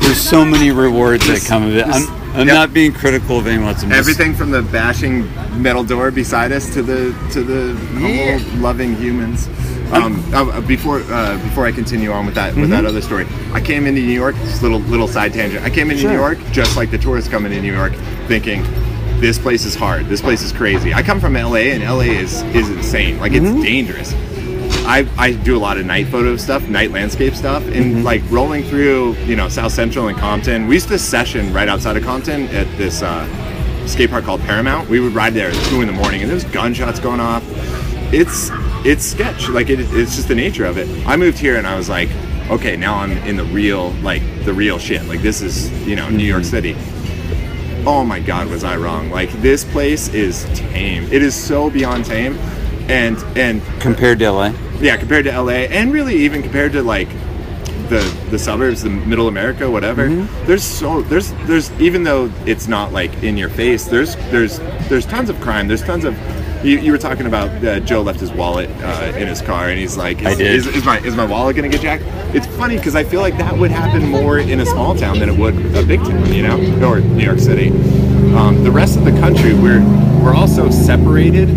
[0.00, 1.84] There's so many rewards that come of it.
[1.84, 2.54] I'm, I'm yep.
[2.54, 3.82] not being critical of anyone else.
[3.82, 5.28] Everything from the bashing
[5.60, 8.40] metal door beside us to the to the Yeah.
[8.60, 9.48] loving humans.
[9.92, 12.70] Um, uh, before uh, before I continue on with that with Mm-hmm.
[12.72, 14.34] that other story, I came into New York.
[14.36, 15.64] Just little little side tangent.
[15.64, 16.10] I came into Sure.
[16.10, 17.92] New York just like the tourists coming to New York,
[18.28, 18.62] thinking
[19.20, 20.06] this place is hard.
[20.06, 20.94] This place is crazy.
[20.94, 23.18] I come from LA, and LA is is insane.
[23.18, 23.62] Like it's Mm-hmm.
[23.62, 24.14] dangerous.
[24.86, 28.02] I, I do a lot of night photo stuff, night landscape stuff, and Mm-hmm.
[28.02, 30.66] like rolling through, you know, South Central and Compton.
[30.68, 33.26] We used to session right outside of Compton at this uh,
[33.86, 34.88] skate park called Paramount.
[34.88, 37.42] We would ride there at two in the morning, and there's gunshots going off.
[38.12, 38.50] It's
[38.84, 41.06] it's sketch, like it, it's just the nature of it.
[41.06, 42.08] I moved here, and I was like,
[42.50, 45.04] okay, now I'm in the real, like the real shit.
[45.06, 46.50] Like this is, you know, New York mm-hmm.
[46.50, 47.84] City.
[47.86, 49.10] Oh my God, was I wrong?
[49.10, 51.04] Like this place is tame.
[51.04, 52.36] It is so beyond tame,
[52.88, 54.52] and and compared to LA.
[54.80, 57.08] yeah, compared to LA, and really even compared to like
[57.88, 58.00] the
[58.30, 60.08] the suburbs, the middle America, whatever.
[60.08, 60.46] Mm-hmm.
[60.46, 64.58] There's so there's there's even though it's not like in your face, there's there's
[64.88, 65.68] there's tons of crime.
[65.68, 66.14] There's tons of
[66.62, 69.78] you, you were talking about uh, Joe left his wallet uh, in his car, and
[69.78, 70.54] he's like, is, I did.
[70.54, 72.04] Is, is my is my wallet gonna get jacked?
[72.34, 75.28] It's funny because I feel like that would happen more in a small town than
[75.28, 76.56] it would a big town, you know,
[76.86, 77.68] or New York City.
[78.36, 79.80] Um, the rest of the country, we're
[80.22, 81.48] we're also separated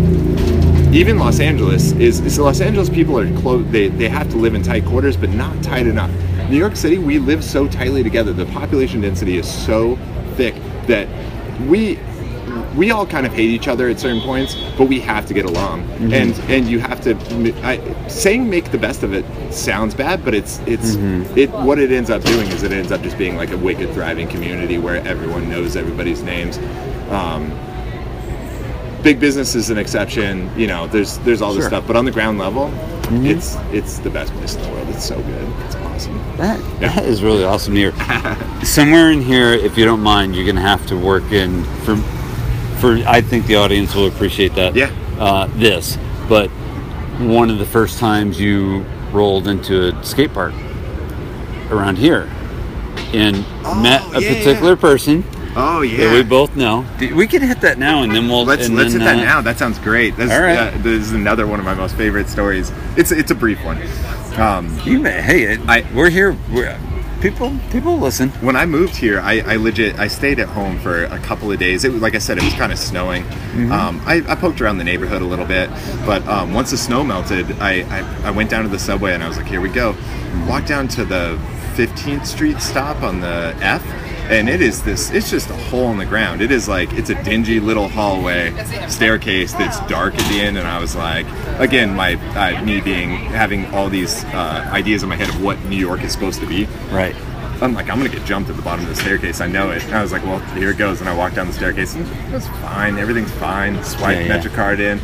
[0.94, 4.54] even Los Angeles is, is Los Angeles people are close they, they have to live
[4.54, 6.10] in tight quarters but not tight enough.
[6.48, 8.32] New York City we live so tightly together.
[8.32, 9.96] The population density is so
[10.36, 10.54] thick
[10.86, 11.08] that
[11.66, 11.98] we
[12.76, 15.44] we all kind of hate each other at certain points, but we have to get
[15.44, 15.82] along.
[15.82, 16.12] Mm-hmm.
[16.12, 17.16] And and you have to
[17.64, 21.38] I, saying make the best of it sounds bad, but it's it's mm-hmm.
[21.38, 23.92] it what it ends up doing is it ends up just being like a wicked
[23.92, 26.58] thriving community where everyone knows everybody's names.
[27.10, 27.50] Um,
[29.02, 30.50] big business is an exception.
[30.58, 31.70] You know, there's there's all this Sure.
[31.70, 33.26] stuff, but on the ground level, mm-hmm.
[33.26, 34.88] it's it's the best place in the world.
[34.88, 35.48] It's so good.
[35.66, 36.18] It's awesome.
[36.38, 36.94] That, Yeah.
[36.94, 38.64] that is really awesome to hear.
[38.64, 41.96] Somewhere in here, if you don't mind, you're gonna have to work in for
[42.84, 43.08] for.
[43.08, 44.74] I think the audience will appreciate that.
[44.74, 44.90] Yeah.
[45.18, 45.96] Uh, this,
[46.28, 46.48] but
[47.20, 48.80] one of the first times you
[49.12, 50.52] rolled into a skate park
[51.70, 52.28] around here,
[53.12, 53.38] and
[53.82, 54.80] met a Oh, yeah, particular yeah.
[54.80, 55.24] person
[55.56, 56.84] Oh that we both know.
[56.98, 58.44] We can hit that now, and then we'll.
[58.44, 59.40] Let's let's then, hit that uh, now.
[59.40, 60.16] That sounds great.
[60.16, 60.74] This, all right.
[60.74, 62.72] uh, this is another one of my most favorite stories.
[62.96, 63.80] It's it's a brief one.
[64.36, 66.36] Um, You may, hey, it, I- we're here.
[66.52, 66.76] We're,
[67.24, 68.28] people, people listen.
[68.42, 71.58] when I moved here, I, I legit I stayed at home for a couple of
[71.58, 71.84] days.
[71.84, 73.24] It was like I said, it was kind of snowing.
[73.24, 73.72] Mm-hmm.
[73.72, 75.70] Um, I, I poked around the neighborhood a little bit,
[76.04, 79.22] but um, once the snow melted, I, I I went down to the subway and
[79.22, 79.96] I was like, here we go.
[80.46, 81.38] Walked down to the
[81.74, 83.82] 15th Street stop on the F.
[84.30, 86.40] And it is this, it's just a hole in the ground.
[86.40, 88.54] It is like, it's a dingy little hallway
[88.88, 90.56] staircase that's dark at the end.
[90.56, 91.26] And I was like,
[91.58, 95.62] again, my, uh, me being, having all these uh, ideas in my head of what
[95.64, 96.64] New York is supposed to be.
[96.90, 97.14] Right.
[97.62, 99.40] I'm like, I'm gonna get jumped at the bottom of the staircase.
[99.40, 99.84] I know it.
[99.84, 101.00] And I was like, well, here it goes.
[101.00, 102.98] And I walked down the staircase, and it was fine.
[102.98, 103.82] Everything's fine.
[103.84, 104.40] Swipe Yeah, yeah.
[104.40, 104.98] MetroCard in,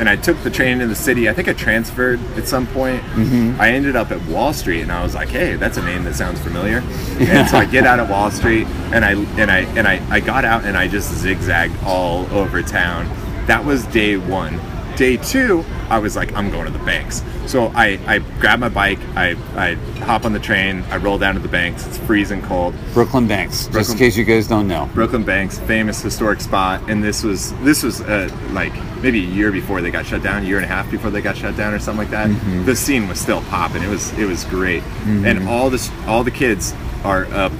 [0.00, 1.28] and I took the train into the city.
[1.28, 3.02] I think I transferred at some point.
[3.02, 3.60] Mm-hmm.
[3.60, 6.14] I ended up at Wall Street, and I was like, hey, that's a name that
[6.14, 6.78] sounds familiar.
[7.18, 10.20] And so I get out at Wall Street, and I and I and I, I
[10.20, 13.06] got out, and I just zigzagged all over town.
[13.46, 14.58] That was day one.
[15.00, 17.22] Day two, I was like, I'm going to the banks.
[17.46, 19.72] So I, I grab my bike, I, I
[20.04, 21.86] hop on the train, I roll down to the banks.
[21.86, 22.74] It's freezing cold.
[22.92, 24.90] Brooklyn Banks, just in case you guys don't know.
[24.92, 29.50] Brooklyn Banks, famous historic spot, and this was this was uh, like maybe a year
[29.50, 31.72] before they got shut down, a year and a half before they got shut down,
[31.72, 32.28] or something like that.
[32.28, 32.66] Mm-hmm.
[32.66, 33.82] The scene was still popping.
[33.82, 36.74] It was it was great, and all this all the kids
[37.04, 37.52] are up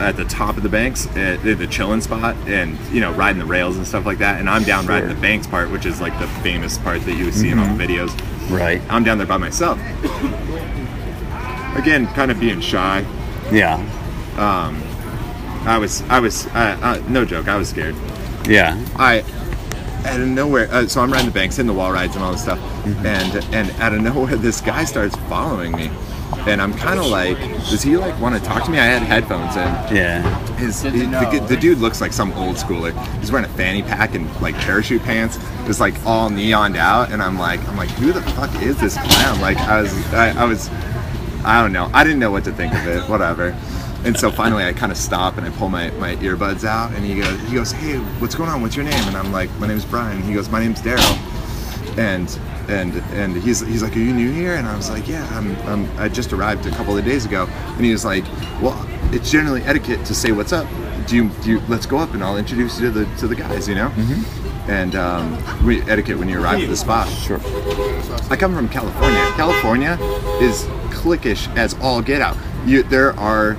[0.00, 3.44] at the top of the banks at the, chilling spot and you know riding the
[3.46, 4.40] rails and stuff like that.
[4.40, 7.26] And i'm down riding the banks part which is like the famous part that you
[7.26, 8.10] would see in all the videos.
[8.50, 8.80] Right.
[8.88, 9.78] i'm down there by myself.
[11.76, 13.04] Again kind of being shy.
[13.52, 13.74] Yeah.
[14.36, 14.82] Um,
[15.66, 17.94] i was i was uh, uh, no joke i was scared.
[18.46, 18.82] Yeah.
[18.96, 19.24] I
[20.04, 20.68] out of nowhere.
[20.70, 22.58] Uh, so I'm riding the banks, hitting the wall rides and all this stuff,
[23.04, 25.90] and and out of nowhere, this guy starts following me,
[26.46, 27.38] and I'm kind of like,
[27.70, 28.78] does he like want to talk to me?
[28.78, 29.96] I had headphones in.
[29.96, 30.22] Yeah.
[30.56, 32.92] His, he- the, the dude looks like some old schooler.
[33.18, 35.38] He's wearing a fanny pack and like parachute pants.
[35.68, 38.96] It's like all neoned out, and I'm like, I'm like, who the fuck is this
[38.96, 39.40] clown?
[39.40, 40.68] Like I was, I, I was.
[41.44, 41.88] I don't know.
[41.94, 43.08] I didn't know what to think of it.
[43.08, 43.56] Whatever.
[44.04, 47.04] And so finally, I kind of stop and I pull my, my earbuds out, and
[47.04, 48.62] he goes, he goes, hey, what's going on?
[48.62, 48.94] What's your name?
[49.08, 50.22] And I'm like, my name's Bryan.
[50.22, 51.16] He goes, my name's Daryl.
[51.98, 52.28] And
[52.68, 54.54] and and he's he's like, are you new here?
[54.54, 57.46] And I was like, yeah, I'm, I'm I just arrived a couple of days ago.
[57.46, 58.24] And he was like,
[58.62, 60.68] well, it's generally etiquette to say what's up.
[61.06, 63.34] Do you do you, let's go up and I'll introduce you to the to the
[63.34, 63.90] guys, you know.
[64.68, 67.08] And um, we, etiquette when you arrive at the spot.
[67.08, 67.40] Sure.
[68.30, 69.18] I come from California.
[69.34, 69.96] California
[70.42, 72.36] is cliquish as all get out.
[72.66, 73.56] You, there are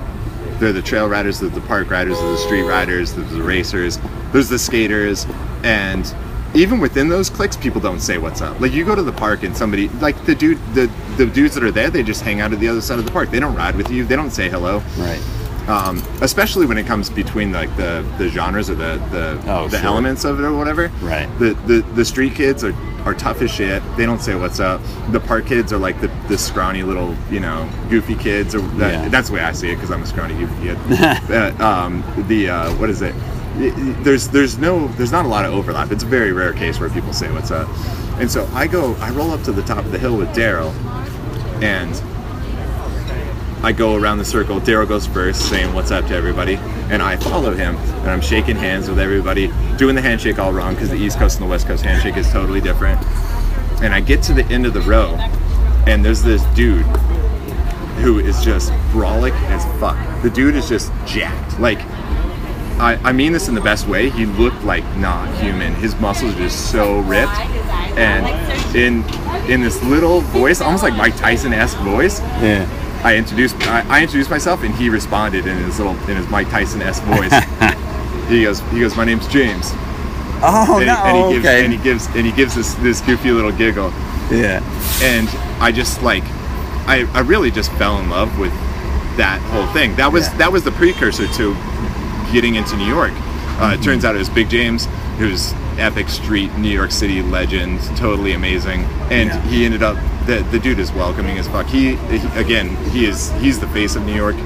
[0.60, 3.98] there are the trail riders, there's the park riders, the street riders, there's the racers,
[4.30, 5.26] there's the skaters,
[5.64, 6.14] and
[6.54, 8.58] even within those cliques, people don't say what's up.
[8.60, 11.64] Like you go to the park and somebody like the dude the the dudes that
[11.64, 13.30] are there, they just hang out at the other side of the park.
[13.30, 14.04] They don't ride with you.
[14.04, 14.82] They don't say hello.
[14.98, 15.20] Right.
[15.68, 19.78] Um, especially when it comes between like the, the genres or the the, Oh, the
[19.78, 19.86] sure.
[19.86, 20.88] elements of it or whatever.
[21.00, 21.28] Right.
[21.38, 22.74] The, the the street kids are,
[23.04, 23.80] are tough as shit.
[23.96, 24.80] They don't say what's up.
[25.12, 28.54] The park kids are like the, the scrawny little you know goofy kids.
[28.56, 29.08] Or that, Yeah.
[29.10, 30.78] that's the way I see it because I'm a scrawny goofy kid.
[31.30, 33.14] uh, um, the uh, what is it?
[33.56, 35.90] There's there's no there's not a lot of overlap.
[35.90, 37.68] It's a very rare case where people say what's up.
[38.18, 40.72] And so I go I roll up to the top of the hill with Daryl,
[41.62, 41.94] and
[43.62, 44.58] I go around the circle.
[44.60, 46.54] Daryl goes first, saying what's up to everybody,
[46.90, 47.76] and I follow him.
[47.76, 51.38] And I'm shaking hands with everybody, doing the handshake all wrong because the East Coast
[51.38, 53.04] and the West Coast handshake is totally different.
[53.82, 55.16] And I get to the end of the row,
[55.86, 56.86] and there's this dude
[58.00, 59.98] who is just brolic as fuck.
[60.22, 61.60] The dude is just jacked.
[61.60, 61.80] Like,
[62.80, 64.10] I, I mean this in the best way.
[64.10, 65.74] He looked like not human.
[65.74, 67.32] His muscles are just so ripped,
[67.98, 68.26] and
[68.76, 69.04] in
[69.50, 72.20] in this little voice, almost like Mike Tyson-esque voice.
[72.20, 72.66] Yeah.
[73.04, 76.48] I introduced I, I introduced myself and he responded in his little in his Mike
[76.50, 77.32] Tyson esque voice.
[78.28, 79.70] he goes he goes my name's James.
[80.42, 80.94] Oh and, no.
[81.04, 81.64] and he gives okay.
[81.64, 83.90] and he gives and he gives this this goofy little giggle.
[84.30, 84.60] yeah.
[85.02, 85.28] And
[85.62, 86.24] I just like
[86.86, 88.52] I, I really just fell in love with
[89.16, 89.94] that whole thing.
[89.96, 90.36] That was Yeah.
[90.38, 91.54] that was the precursor to
[92.32, 93.12] getting into New York.
[93.60, 94.86] Uh, It turns out it was Big James,
[95.18, 99.40] who's epic street New York City legend, totally amazing, and Yeah.
[99.42, 99.96] he ended up
[100.26, 101.66] the the dude is welcoming as fuck.
[101.66, 104.36] He, he again he is he's the face of New York.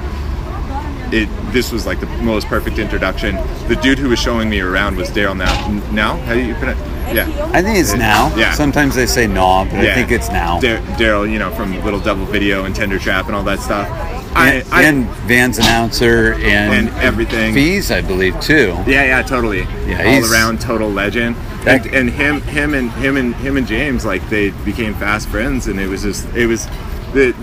[1.11, 3.35] It this was like the most perfect introduction.
[3.67, 5.69] The dude who was showing me around was Daryl Nau.
[5.93, 6.77] Now how do you put it?
[7.13, 7.27] Yeah.
[7.53, 8.35] I think it's Nau.
[8.35, 8.53] Yeah.
[8.53, 10.59] Sometimes they say no, but I think it's Nau.
[10.59, 13.87] Daryl, you know, from Little Devil Video and Tender Trap and all that stuff.
[14.35, 17.53] I, and, I, and Vans announcer and, And everything.
[17.53, 18.75] Fees, I believe, too.
[18.85, 19.61] yeah, yeah, totally.
[19.87, 21.35] Yeah, all around total legend.
[21.63, 25.27] That- And, and him, him, and him, and him and James, like they became fast
[25.29, 26.65] friends, and it was just, it was,
[27.13, 27.33] the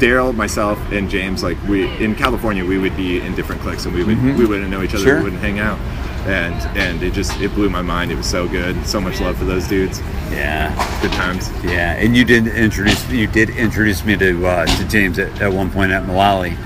[0.00, 3.94] Daryl, myself, and James, like we in California, we would be in different cliques, and
[3.94, 5.08] we would we wouldn't know each other, Mm-hmm.
[5.08, 5.18] Sure.
[5.18, 5.78] we wouldn't hang out,
[6.26, 8.10] and and it just it blew my mind.
[8.10, 10.00] It was so good, so much love for those dudes.
[10.30, 10.70] Yeah.
[11.02, 11.50] Good times.
[11.64, 15.52] Yeah, and you did introduce you did introduce me to uh, to James at, at
[15.52, 16.56] one point at Mullaly,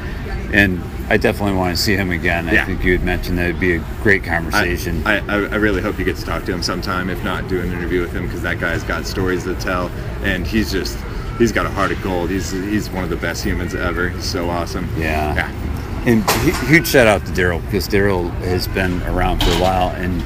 [0.53, 0.81] and
[1.11, 2.49] I definitely want to see him again.
[2.49, 2.67] I Yeah.
[2.67, 5.07] think you had mentioned that it'd be a great conversation.
[5.07, 7.09] I, I, I really hope you get to talk to him sometime.
[7.09, 9.89] If not, do an interview with him because that guy's got stories to tell,
[10.23, 10.99] and he's just
[11.39, 12.31] he's got a heart of gold.
[12.31, 14.11] He's he's one of the best humans ever.
[14.11, 14.89] He's so awesome.
[14.99, 15.35] Yeah.
[15.35, 15.75] Yeah.
[16.07, 16.29] And
[16.69, 20.23] huge shout out to Daryl because Daryl has been around for a while and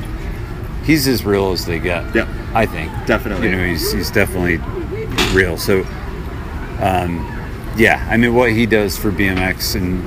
[0.84, 2.14] he's as real as they get.
[2.14, 2.28] Yep.
[2.54, 3.48] I think Definitely.
[3.48, 4.58] You know, he's he's definitely
[5.34, 5.56] real.
[5.56, 5.80] So,
[6.80, 7.26] um,
[7.76, 10.02] yeah, I mean, what he does for BMX and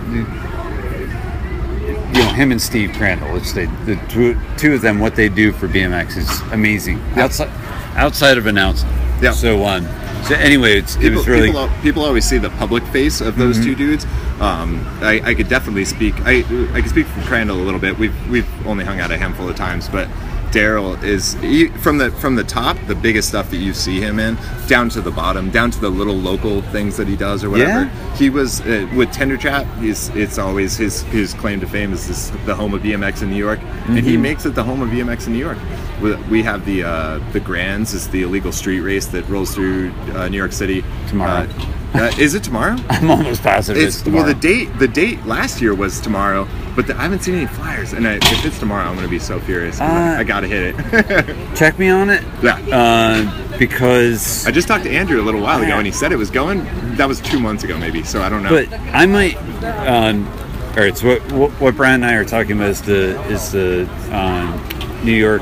[2.16, 5.28] you know him and Steve Crandall, which they the two, two of them, what they
[5.28, 7.02] do for BMX is amazing.
[7.16, 7.50] Outside
[7.96, 8.90] outside of announcing.
[9.22, 9.32] Yeah.
[9.32, 9.86] So um,
[10.28, 13.36] so anyway, it's, it People, was really people, people always see the public face of
[13.38, 14.06] those two dudes.
[14.40, 16.14] Um, I, I could definitely speak.
[16.22, 16.40] I
[16.74, 17.98] I could speak from Crandall a little bit.
[17.98, 20.08] We've we've only hung out a handful of times, but
[20.56, 24.20] Daryl is he, from the from the top, the biggest stuff that you see him
[24.20, 24.38] in,
[24.68, 27.92] down to the bottom, down to the little local things that he does or whatever.
[27.92, 28.16] Yeah.
[28.16, 29.68] He was uh, with Tender Trap.
[29.80, 33.30] He's it's always his his claim to fame is this the home of BMX in
[33.32, 35.58] New York, and he makes it the home of BMX in New York.
[36.02, 39.92] We, we have the uh, the Grands is the illegal street race that rolls through
[40.14, 41.48] uh, New York City Tomorrow.
[41.96, 42.76] Uh, is it tomorrow?
[42.90, 44.26] I'm almost positive it's, It's tomorrow.
[44.26, 47.48] well the date the date last year was tomorrow, but the, I haven't seen any
[47.48, 47.94] flyers.
[47.94, 49.80] And I, if it's tomorrow, I'm gonna be so furious.
[49.80, 51.56] I, Uh, I gotta hit it.
[51.56, 52.24] Check me on it.
[52.44, 52.58] yeah.
[52.72, 56.18] Uh, because I just talked to Andrew a little while ago, and he said it
[56.18, 56.66] was going.
[56.98, 58.04] That was two months ago, maybe.
[58.04, 58.50] So I don't know.
[58.50, 59.38] but I might.
[59.64, 60.28] Um,
[60.72, 60.98] all right.
[60.98, 64.62] So what, what what Bryan and I are talking about is the is the um,
[65.06, 65.42] New York.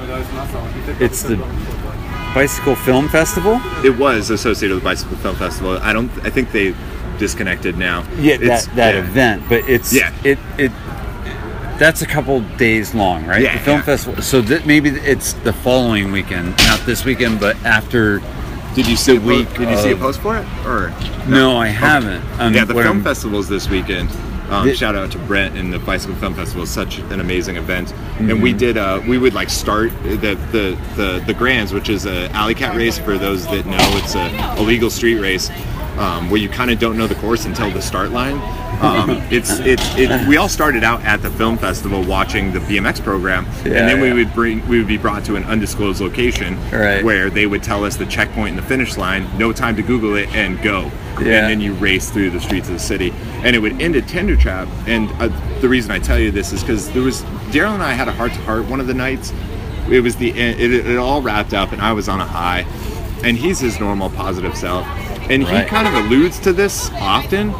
[0.99, 1.37] It's the
[2.33, 3.61] Bicycle Film Festival.
[3.85, 5.77] it was associated with Bicycle Film Festival.
[5.81, 6.09] I don't.
[6.25, 6.73] I think they
[7.19, 8.03] disconnected now.
[8.17, 9.01] Yeah, It's- that that yeah.
[9.01, 10.11] event, but it's Yeah.
[10.23, 10.71] it it.
[11.77, 13.41] That's a couple days long, right?
[13.41, 13.83] Yeah, the film yeah.
[13.83, 14.21] festival.
[14.23, 18.21] So that maybe it's the following weekend, not this weekend, but after
[18.75, 20.91] Did you see a week Did you see a post for it or?
[21.27, 22.23] No, I haven't.
[22.39, 24.09] Um, yeah, the film festival's this weekend.
[24.49, 26.65] Um, The- shout out to Brendt and the Bicycle Film Festival.
[26.65, 27.89] Such an amazing event.
[27.89, 28.29] Mm-hmm.
[28.29, 28.77] And we did.
[28.77, 30.17] Uh, we would like start the
[30.51, 32.97] the the, the Grands, which is a alley cat race.
[32.97, 35.49] For those that know, it's a, a legal street race
[35.97, 38.35] um, where you kind of don't know the course until the start line.
[38.81, 43.01] Um, it's it's it, we all started out at the film festival watching the BMX
[43.03, 46.57] program, Yeah, and then we would bring we would be brought to an undisclosed location
[46.71, 47.03] Right.
[47.03, 50.15] where they would tell us the checkpoint and the finish line, no time to Google
[50.15, 50.91] it, and go.
[51.19, 51.19] Yeah.
[51.19, 53.11] And then you race through the streets of the city,
[53.43, 54.67] and it would end at Tender Trap.
[54.87, 55.27] And uh,
[55.61, 57.21] the reason I tell you this is because there was
[57.51, 59.31] Daryl and I had a heart to heart one of the nights.
[59.89, 62.61] It was the it, it all wrapped up, and I was on a high,
[63.23, 64.85] and he's his normal positive self,
[65.29, 67.51] and he kind of alludes to this often,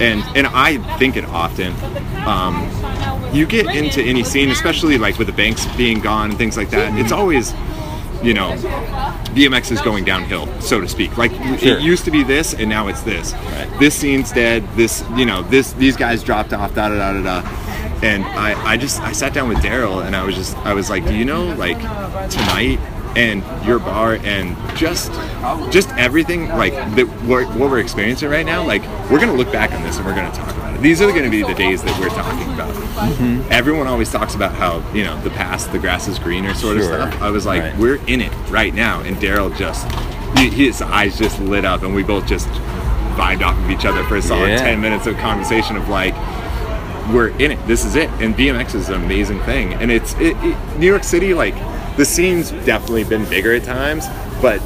[0.00, 1.74] and and I think it often.
[2.26, 2.68] Um,
[3.34, 6.70] you get into any scene, especially like with the banks being gone and things like
[6.70, 6.98] that.
[6.98, 7.52] It's always
[8.22, 8.50] you know,
[9.34, 11.16] BMX is going downhill, so to speak.
[11.18, 11.78] Like Sure.
[11.78, 13.32] it used to be this, and now it's this.
[13.78, 14.66] This scene's dead.
[14.74, 16.74] This, you know, this these guys dropped off.
[16.74, 17.48] Da da da da da.
[18.02, 20.90] And I, I just I sat down with Daryl, and I was just I was
[20.90, 21.78] like, do you know like
[22.30, 22.78] tonight
[23.16, 25.10] and your bar and just
[25.72, 29.82] just everything like that what, we're experiencing right now like we're gonna look back on
[29.82, 30.82] this and we're gonna talk about it.
[30.82, 32.74] These are gonna be the days that we're talking about.
[32.74, 33.50] Mm-hmm.
[33.50, 36.98] Everyone always talks about how you know the past the grass is greener sort Sure.
[37.00, 37.22] of stuff.
[37.22, 37.76] I was like Right.
[37.78, 39.00] we're in it right now.
[39.00, 39.90] And daryl just
[40.38, 42.48] he, his eyes just lit up and we both just
[43.16, 44.58] vibed off of each other for a solid Yeah.
[44.58, 46.14] 10 minutes of conversation of like
[47.14, 47.66] we're in it.
[47.66, 48.10] This is it.
[48.20, 49.72] And bmx is an amazing thing.
[49.74, 51.54] And it's it, it, new york city like
[51.96, 54.06] the scene's definitely been bigger at times
[54.42, 54.60] but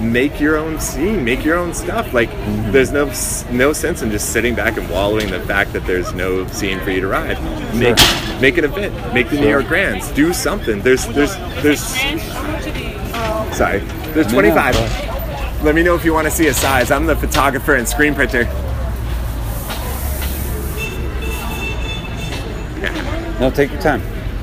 [0.00, 2.12] make your own scene make your own stuff.
[2.12, 2.72] Like Mm-hmm.
[2.72, 3.06] there's no
[3.50, 6.90] no sense in just sitting back and wallowing the fact that there's no scene for
[6.90, 7.36] you to ride.
[7.74, 7.96] Make
[8.40, 10.10] make an event make the new york grands.
[10.12, 10.80] Do something.
[10.80, 11.80] There's there's there's
[13.56, 13.80] sorry.
[14.14, 16.90] There's No, no, 25 let me know if you want to see a size.
[16.92, 18.44] I'm the photographer and screen printer.
[23.40, 24.02] No, take your time.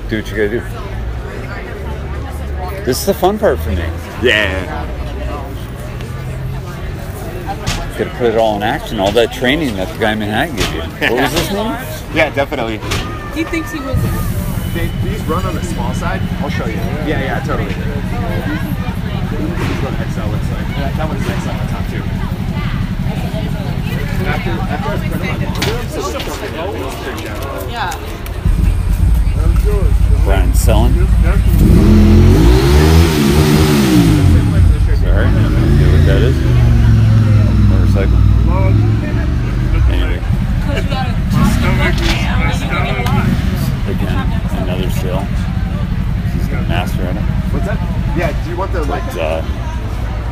[0.09, 0.84] Do what you gotta do.
[2.85, 3.77] This is the fun part for me.
[4.21, 4.85] yeah
[7.97, 8.99] Gotta put it all in action.
[8.99, 10.81] All that training that the guy in Manhattan gave you.
[11.15, 11.65] What was his name?
[12.13, 12.79] yeah definitely
[13.33, 13.95] He thinks he was.
[14.75, 16.19] They, these run on the small side.
[16.43, 16.75] I'll show you.
[17.07, 17.69] Yeah, yeah, totally.
[17.69, 17.83] This is
[19.81, 20.67] what XL looks like.
[20.75, 22.03] That, that one's XL on top too.
[24.27, 25.39] After, after I put them on,
[27.71, 27.95] Yeah.
[30.25, 30.93] Bryan Selling.
[35.15, 36.35] Sorry, no idea what that is.
[37.71, 38.19] Motorcycle.
[39.87, 40.19] Anyway,
[43.87, 44.17] again,
[44.61, 45.21] another seal.
[46.35, 47.21] He's got a master in it.
[47.53, 47.79] What's that?
[48.17, 49.03] Yeah, do you want the light?
[49.13, 49.41] But, uh,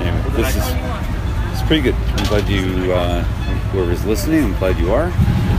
[0.02, 0.66] anyway, this is
[1.54, 1.96] it's pretty good.
[1.96, 3.24] I'm glad you, uh,
[3.72, 5.08] whoever's listening, I'm glad you are.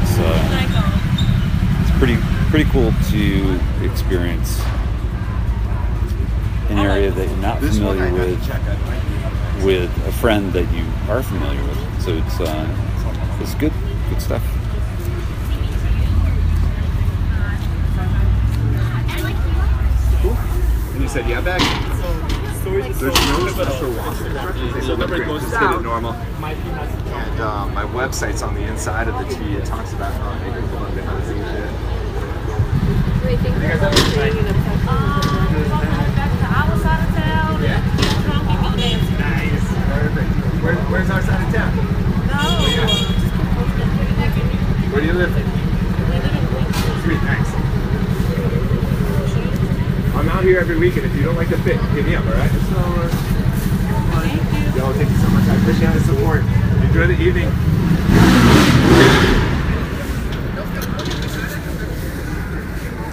[0.03, 2.19] It's uh, it's pretty
[2.51, 4.61] pretty cool to experience
[6.69, 9.04] an area that you're not This one I familiar with
[9.63, 12.03] with a friend that you are familiar with.
[12.03, 13.73] So it's uh, it's good
[14.11, 14.43] good stuff.
[20.95, 21.61] And you said yeah, back.
[22.65, 24.73] There's no special roster instructions.
[24.75, 26.13] They said "Look, just hit it normal.
[26.13, 29.55] And uh, my website's on the inside of the tee.
[29.55, 31.71] It talks about how they can go on behind the scenes shit.
[39.19, 39.44] Nice.
[40.15, 40.63] Perfect.
[40.63, 41.73] Where, where's our side of town?
[44.93, 45.33] Where do you live?
[47.03, 47.51] Sweet, thanks.
[50.15, 51.07] I'm out here every weekend.
[51.07, 52.53] If you don't like the fit, hit me up, alright?
[54.77, 55.49] Yo, thank you so much.
[55.49, 56.43] I appreciate the support.
[56.85, 57.49] Enjoy the evening.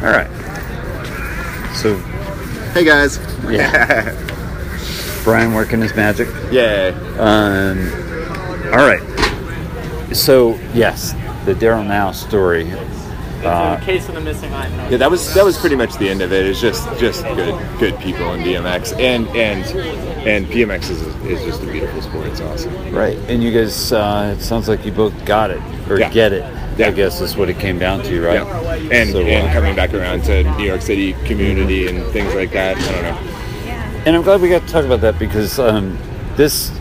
[0.03, 0.29] All right.
[1.75, 1.97] So
[2.73, 3.19] Hey guys.
[3.49, 4.15] Yeah.
[5.23, 6.27] Bryan working his magic.
[6.51, 6.91] Yeah.
[7.19, 7.77] Um,
[8.73, 9.01] all right.
[10.15, 11.13] So yes,
[11.45, 12.71] the Daryl Nau story.
[13.43, 14.91] Uh, case of the missing iPhone.
[14.91, 16.45] Yeah, that was that was pretty much the end of it.
[16.45, 19.65] It's just just good good people in BMX and and
[20.27, 22.27] and BMX is is just a beautiful sport.
[22.27, 22.93] It's awesome.
[22.93, 23.91] right, and you guys.
[23.91, 26.09] Uh, it sounds like you both got it or Yeah.
[26.11, 26.43] get it.
[26.77, 26.87] Yeah.
[26.87, 28.35] I guess is what it came down to, right?
[28.35, 28.75] Yeah.
[28.99, 32.51] And So, and uh, coming back around to New York City community and things like
[32.51, 32.77] that.
[32.77, 33.30] I don't know.
[34.05, 35.97] And I'm glad we got to talk about that because um,
[36.35, 36.71] this,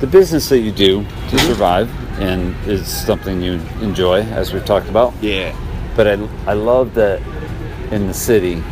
[0.00, 1.36] the business that you do Mm-hmm.
[1.38, 5.14] to survive, and is something you enjoy, as we've talked about.
[5.22, 5.56] Yeah.
[5.96, 6.12] But I,
[6.46, 7.22] I love that
[7.90, 8.62] in the city,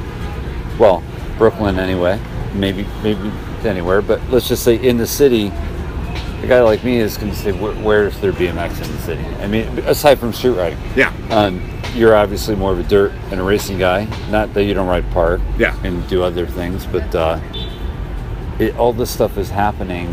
[0.78, 1.02] well,
[1.38, 2.20] Brooklyn anyway,
[2.54, 3.30] maybe maybe
[3.64, 5.46] anywhere, but let's just say in the city,
[6.42, 9.24] a guy like me is going to say, "Where- "Where's there BMX in the city?"
[9.40, 10.78] I mean, aside from street riding.
[10.96, 11.12] Yeah.
[11.30, 11.62] Um,
[11.94, 14.06] you're obviously more of a dirt and a racing guy.
[14.30, 15.40] Not that you don't ride park.
[15.58, 15.74] Yeah.
[15.82, 17.38] And do other things, but uh,
[18.60, 20.08] it, all this stuff is happening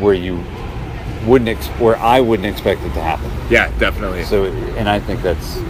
[0.00, 0.42] where you
[1.26, 3.30] wouldn't, ex- where I wouldn't expect it to happen.
[3.50, 4.24] Yeah, definitely.
[4.24, 5.60] So, and I think that's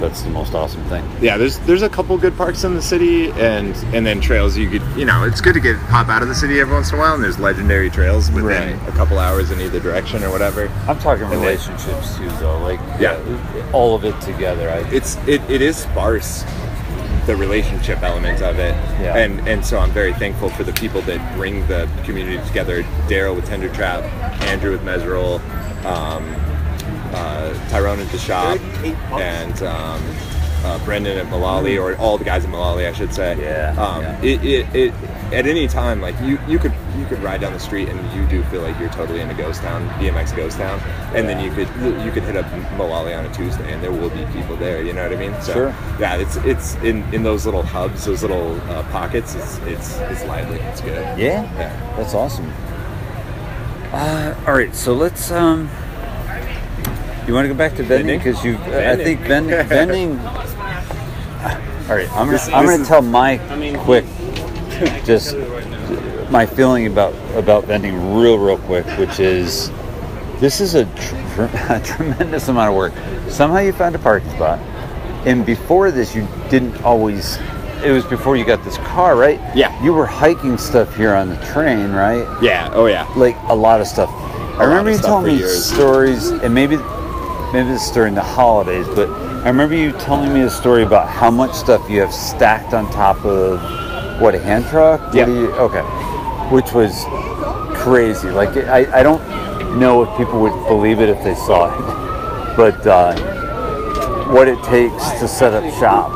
[0.00, 1.02] that's the most awesome thing.
[1.22, 4.68] yeah, there's there's a couple good parks in the city, and and then trails you
[4.68, 6.96] could you know it's good to get pop out of the city every once in
[6.96, 8.88] a while, and there's legendary trails within Right.
[8.88, 10.68] a couple hours in either direction or whatever.
[10.86, 12.58] I'm talking And then- relationships too, though.
[12.58, 13.16] Like, Yeah.
[13.72, 14.68] all of it together.
[14.68, 16.44] I, It's it, it is sparse,
[17.26, 19.16] the relationship element of it, Yeah.
[19.16, 22.82] and and so I'm very thankful for the people that bring the community together.
[23.08, 24.04] Daryl with Tender Trap,
[24.44, 25.40] Andrew with Mesrol,
[25.84, 26.24] um,
[27.14, 28.58] uh, Tyrone at the shop,
[29.12, 30.00] and um,
[30.64, 33.36] uh, Brendan at Mullaly, or all the guys at Mullaly, I should say.
[33.40, 34.20] Yeah, Um, yeah.
[34.22, 34.94] It, it, it
[35.32, 38.26] at any time, like you, you could you could ride down the street and you
[38.28, 40.78] do feel like you're totally in a ghost town, BMX ghost town,
[41.16, 41.68] and then you could
[42.04, 42.46] you could hit up
[42.78, 44.82] Mullaly on a Tuesday and there will be people there.
[44.82, 45.34] You know what I mean?
[45.42, 45.68] So Sure.
[46.00, 49.34] yeah, it's it's in, in those little hubs, those little uh, pockets.
[49.34, 50.60] It's it's it's lively.
[50.60, 51.18] It's good.
[51.18, 51.96] yeah, Yeah.
[51.96, 52.50] that's awesome.
[53.92, 55.30] Uh, all right, so let's.
[55.30, 55.68] um
[57.26, 58.56] You want to go back to vending because you?
[58.56, 59.66] I think vending.
[59.66, 60.18] vending
[61.88, 63.38] all right, I'm gonna, I'm gonna tell my
[63.84, 64.04] quick,
[65.04, 65.36] just
[66.30, 69.70] my feeling about about vending real real quick, which is
[70.40, 72.92] this is a, tr- a tremendous amount of work.
[73.30, 74.58] Somehow you found a parking spot,
[75.26, 77.38] and before this you didn't always.
[77.84, 79.38] It was before you got this car, right?
[79.54, 79.84] Yeah.
[79.84, 82.26] You were hiking stuff here on the train, right?
[82.42, 82.70] Yeah.
[82.72, 83.04] Oh yeah.
[83.16, 84.10] Like a lot of stuff.
[84.58, 85.72] I remember you telling me years.
[85.72, 86.78] stories, and maybe
[87.52, 91.30] maybe it's during the holidays, but I remember you telling me a story about how
[91.30, 93.60] much stuff you have stacked on top of
[94.20, 95.14] what a hand truck.
[95.14, 95.26] Yeah.
[95.26, 95.82] okay.
[96.54, 97.04] Which was
[97.76, 98.30] crazy.
[98.30, 99.22] Like I, I don't
[99.78, 103.14] know if people would believe it if they saw it, but uh,
[104.32, 106.12] what it takes to set up shop.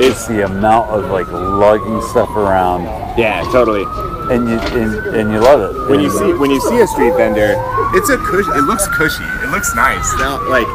[0.00, 2.84] It's the amount of like lugging stuff around,
[3.18, 3.42] Yeah.
[3.52, 3.84] Totally.
[4.30, 5.88] And you and, and you love it.
[5.90, 7.54] When you And- see when you see a street vendor,
[7.94, 8.46] it's a cush.
[8.56, 9.24] It looks cushy.
[9.44, 10.06] It looks nice.
[10.18, 10.66] Now, like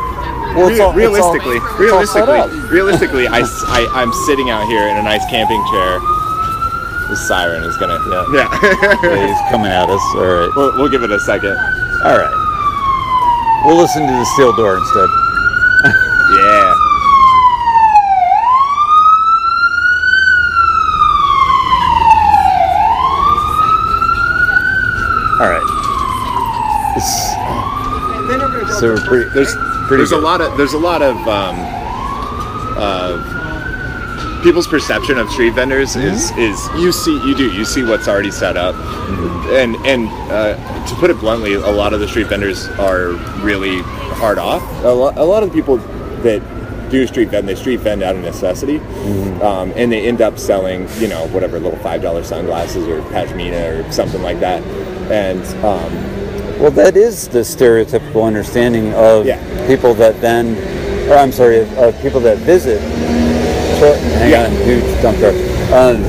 [0.56, 2.72] Well, it's Re- all- it's all- realistically, it's all set realistically, up.
[2.72, 3.40] realistically, I,
[3.96, 6.00] I, am sitting out here in a nice camping chair.
[7.10, 7.98] The siren is gonna.
[8.10, 8.26] Yeah.
[8.34, 8.96] Yeah.
[9.04, 10.02] Yeah, he's coming at us.
[10.16, 10.50] All right.
[10.56, 11.58] we'll, we'll give it a second.
[12.06, 12.36] All right.
[13.66, 15.10] We'll listen to the steel door instead.
[16.38, 16.76] Yeah.
[25.40, 25.64] All right.
[28.80, 29.30] It's, so we're pretty.
[29.34, 29.54] There's
[29.90, 31.56] Pretty there's a lot of there's a lot of um,
[32.78, 38.08] uh, people's perception of street vendors is is you see you do you see what's
[38.08, 38.76] already set up,
[39.50, 43.82] and and uh, to put it bluntly, a lot of the street vendors are really
[43.82, 44.62] hard off.
[44.84, 45.78] A lot, a lot of the people
[46.22, 46.40] that
[46.92, 48.78] do street vend they street vend out of necessity,
[49.42, 53.88] um, and they end up selling you know whatever little five dollar sunglasses or pashmina
[53.88, 54.62] or something like that,
[55.10, 56.19] and um,
[56.60, 59.40] Well, that is the stereotypical understanding of Yeah.
[59.66, 60.58] people that then,
[61.10, 62.82] or I'm sorry, of, of people that visit.
[62.82, 64.44] Hang Yeah.
[64.46, 65.36] on, huge dump truck.
[65.72, 66.04] Um,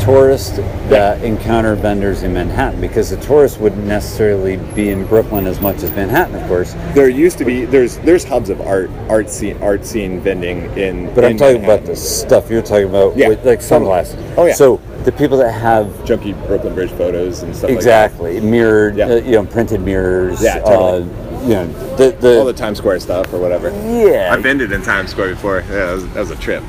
[0.00, 0.58] tourists
[0.90, 5.82] that encounter vendors in Manhattan because the tourists wouldn't necessarily be in Brooklyn as much
[5.82, 6.72] as Manhattan, of course.
[6.94, 11.12] there used to be there's there's hubs of art art scene art scene vending in
[11.14, 11.64] But I'm talking Manhattan.
[11.64, 13.28] about the stuff you're talking about, Yeah.
[13.28, 14.16] with, like sunglasses.
[14.36, 14.52] Oh, yeah.
[14.54, 19.06] So the people that have junky Brooklyn Bridge photos and stuff exactly mirrored, Yeah.
[19.06, 20.42] uh, you know, printed mirrors.
[20.42, 21.02] Yeah, totally.
[21.02, 23.70] uh, you know, the the, all the Times Square stuff or whatever.
[23.70, 24.30] yeah.
[24.32, 25.60] I've vended in Times Square before.
[25.60, 26.62] Yeah, that was, that was a trip.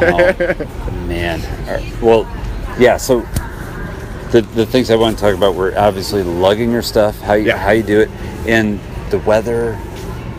[0.00, 0.66] Oh,
[1.06, 2.02] Man, All right.
[2.02, 2.96] well, yeah.
[2.98, 3.26] So
[4.30, 7.46] the the things I want to talk about were obviously lugging your stuff, how you
[7.48, 7.56] Yeah.
[7.58, 8.10] how you do it,
[8.46, 8.78] and
[9.10, 9.78] the weather.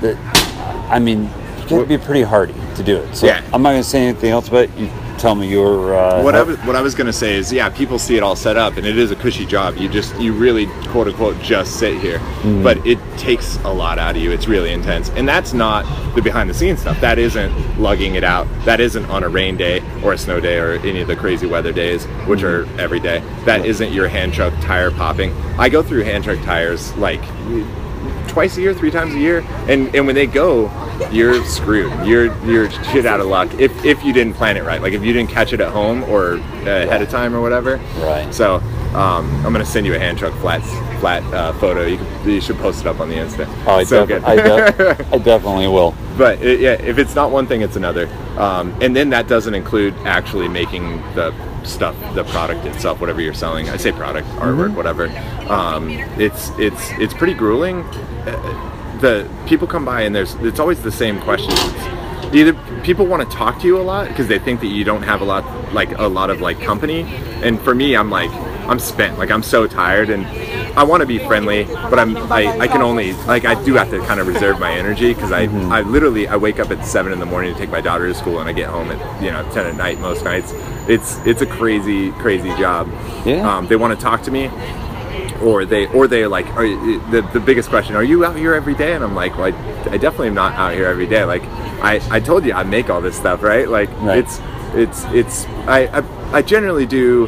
[0.02, 0.18] The,
[0.90, 1.24] I mean,
[1.64, 3.16] you got to be pretty hardy to do it.
[3.16, 3.42] So Yeah.
[3.54, 4.90] I'm not going to say anything else, but you
[5.20, 5.96] tell me your.
[5.96, 8.36] Uh, What I was what I was gonna say is, yeah, people see it all
[8.36, 9.78] set up, and it is a cushy job.
[9.78, 12.64] You just you really quote unquote just sit here, Mm-hmm.
[12.64, 14.32] but it takes a lot out of you.
[14.32, 15.86] It's really intense, and that's not
[16.16, 17.00] the behind the scenes stuff.
[17.02, 18.48] That isn't lugging it out.
[18.66, 21.46] That isn't on a rain day or a snow day or any of the crazy
[21.48, 22.80] weather days, which are Mm-hmm.
[22.80, 23.22] every day.
[23.46, 25.32] That isn't your hand truck tire popping.
[25.58, 27.22] I go through hand truck tires like
[28.30, 30.72] twice a year, three times a year, and and when they go,
[31.12, 31.92] you're screwed.
[32.08, 34.82] You're you're shit out of luck if if you didn't plan it right.
[34.82, 37.78] Like if you didn't catch it at home or uh, ahead of time or whatever.
[37.98, 38.34] Right.
[38.34, 40.62] So Um, I'm gonna send you a hand truck flat
[41.00, 41.86] flat uh, photo.
[41.86, 43.46] You, can, you should post it up on the Insta.
[43.68, 44.26] Oh, I, so def-.
[44.26, 45.94] I, def- I definitely will.
[46.18, 48.08] but it, yeah, if it's not one thing, it's another.
[48.38, 51.32] Um, and then that doesn't include actually making the
[51.64, 53.70] stuff, the product itself, whatever you're selling.
[53.70, 55.06] I say product, artwork, whatever.
[55.50, 57.84] Um, it's it's it's pretty grueling.
[59.00, 61.60] The people come by and there's it's always the same questions.
[62.34, 62.54] Either
[62.84, 65.22] people want to talk to you a lot because they think that you don't have
[65.22, 67.02] a lot like a lot of like company,
[67.44, 68.32] and for me, I'm like
[68.68, 69.18] I'm spent.
[69.18, 70.26] Like I'm so tired and.
[70.78, 73.90] I want to be friendly, but I'm I, I can only like I do have
[73.90, 75.46] to kind of reserve my energy because I
[75.76, 78.14] I literally I wake up at seven in the morning to take my daughter to
[78.14, 80.54] school and I get home at you know ten at night most nights.
[80.88, 82.88] It's it's a crazy crazy job.
[83.26, 83.58] Yeah.
[83.58, 84.46] Um, they want to talk to me,
[85.42, 88.76] or they or they like are the the biggest question are you out here every
[88.76, 88.94] day?
[88.94, 91.24] And I'm like well, I, I definitely am not out here every day.
[91.26, 91.44] Like
[91.82, 93.68] I I told you I make all this stuff right?
[93.68, 94.20] Like Right.
[94.20, 94.40] it's
[94.74, 97.28] it's it's I, I I generally do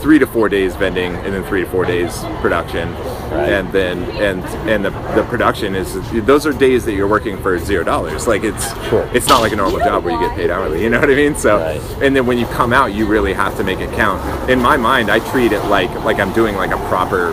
[0.00, 2.92] three to four days vending and then three to four days production
[3.26, 3.48] Right.
[3.52, 4.40] and then and
[4.70, 5.94] and the, the production is
[6.24, 9.08] those are days that you're working for zero dollars like it's Sure.
[9.12, 11.14] it's not like a normal job where you get paid hourly you know what i
[11.14, 11.80] mean so Right.
[12.02, 14.76] and then when you come out you really have to make it count in my
[14.76, 17.32] mind i treat it like like i'm doing like a proper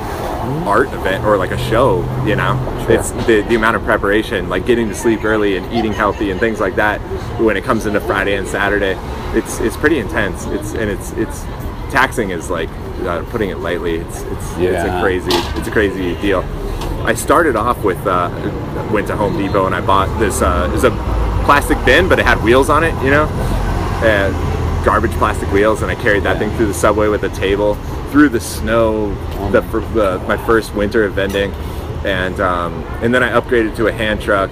[0.66, 2.58] art event or like a show you know
[2.88, 2.98] Sure.
[3.00, 6.40] it's the, the amount of preparation like getting to sleep early and eating healthy and
[6.40, 7.00] things like that
[7.40, 8.96] when it comes into friday and saturday
[9.38, 11.44] it's it's pretty intense it's and it's it's
[11.94, 12.70] taxing is like
[13.06, 13.98] uh, putting it lightly.
[13.98, 15.30] It's it's it's a crazy
[15.60, 16.42] it's a crazy deal.
[17.06, 18.30] I started off with uh
[18.92, 20.92] went to home depot and i bought this uh it was a
[21.46, 23.26] plastic bin but it had wheels on it you know?
[24.04, 24.34] And
[24.86, 27.76] garbage plastic wheels and i carried that thing through the subway with a table
[28.14, 29.14] through the snow
[29.52, 29.62] the,
[29.96, 31.52] the my first winter of vending.
[32.06, 34.52] And um, and then i upgraded to a hand truck.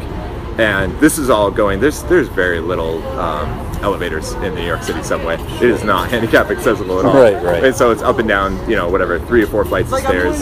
[0.59, 4.83] And this is all going there's there's very little um, elevators in the new york
[4.83, 5.35] city subway.
[5.35, 7.13] It is not handicap accessible at all.
[7.13, 7.63] Right, right.
[7.63, 10.39] and so it's up and down you know whatever three or four flights of stairs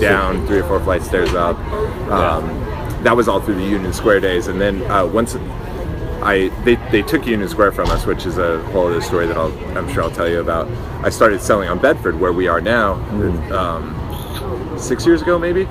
[0.00, 1.58] down three or four flights of stairs up.
[2.10, 2.64] Um,
[3.04, 4.48] that was all through the union square days.
[4.48, 5.36] And then uh, once
[6.24, 9.36] I they, they took Union Square from us, which is a whole other story that
[9.36, 10.66] I'll, I'm sure I'll tell you about.
[11.04, 12.94] I started selling on Bedford, where we are now,
[13.52, 13.94] um,
[14.78, 15.66] six years ago maybe,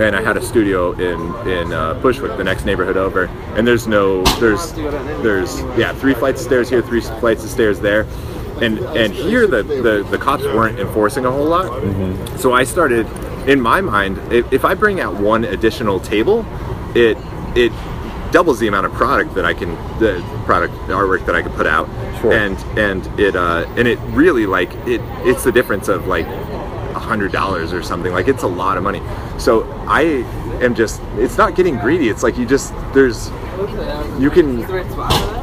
[0.00, 3.24] and I had a studio in in uh, Bushwick, the next neighborhood over.
[3.56, 4.72] And there's no there's
[5.22, 8.06] there's yeah three flights of stairs here, three flights of stairs there.
[8.62, 11.82] And, and here the, the, the cops weren't enforcing a whole lot
[12.38, 13.04] so I started
[13.48, 16.46] in my mind if, if I bring out one additional table
[16.94, 17.18] it
[17.56, 17.72] it
[18.30, 21.66] doubles the amount of product that I can the product artwork that I can put
[21.66, 21.88] out
[22.20, 22.32] Sure.
[22.32, 26.26] and and it uh and it really like it it's the difference of like
[26.94, 29.02] a hundred dollars or something like it's a lot of money.
[29.38, 30.24] So I
[30.62, 33.28] am just it's not getting greedy it's like you just there's
[34.20, 34.58] you can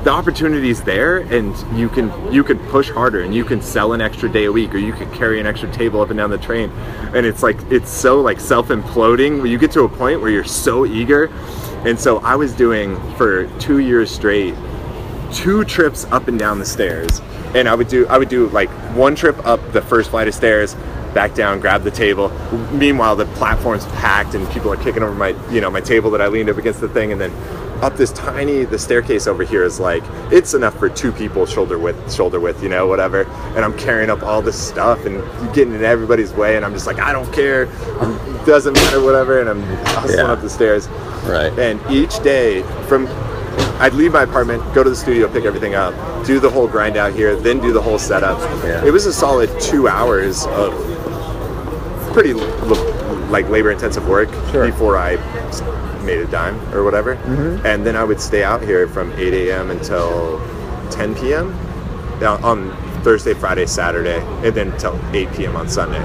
[0.04, 4.02] the opportunity's there and you can you can push harder and you can sell an
[4.02, 6.38] extra day a week or you can carry an extra table up and down the
[6.38, 6.70] train.
[7.14, 9.38] And it's like it's so like self-imploding.
[9.38, 11.30] Where you get to a point where you're so eager.
[11.86, 14.56] And so i was doing for two years straight
[15.32, 17.22] two trips up and down the stairs
[17.56, 20.34] and i would do i would do like one trip up the first flight of
[20.34, 20.76] stairs
[21.14, 22.30] back down grab the table.
[22.72, 26.22] Meanwhile the platform's packed and people are kicking over my you know my table that
[26.22, 27.12] i leaned up against the thing.
[27.12, 27.32] And then
[27.84, 31.78] up this tiny the staircase over here is like it's enough for two people shoulder
[31.78, 33.24] width shoulder width you know whatever.
[33.58, 35.22] And i'm carrying up all this stuff and
[35.54, 36.56] getting in everybody's way.
[36.56, 37.64] And i'm just like i don't care.
[37.64, 39.42] It doesn't matter whatever.
[39.42, 40.32] And i'm hustling Yeah.
[40.32, 40.88] up the stairs.
[41.26, 41.52] Right.
[41.60, 43.06] and each day from
[43.80, 45.94] I'd leave my apartment, go to the studio, pick everything up,
[46.26, 48.40] do the whole grind out here, then do the whole setup.
[48.64, 48.86] Yeah.
[48.86, 50.74] It was a solid two hours of
[52.14, 54.66] pretty like labor intensive work Sure.
[54.68, 55.16] before I
[56.04, 57.14] made a dime or whatever.
[57.66, 59.72] And then I would stay out here from 8 a.m.
[59.72, 60.40] until
[60.92, 61.54] 10 p.m.
[62.22, 65.56] uh, on Thursday, Friday, Saturday, and then until 8 p.m.
[65.56, 66.04] on Sunday.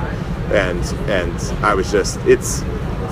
[0.52, 0.80] And
[1.10, 1.34] and
[1.64, 2.62] I was just it's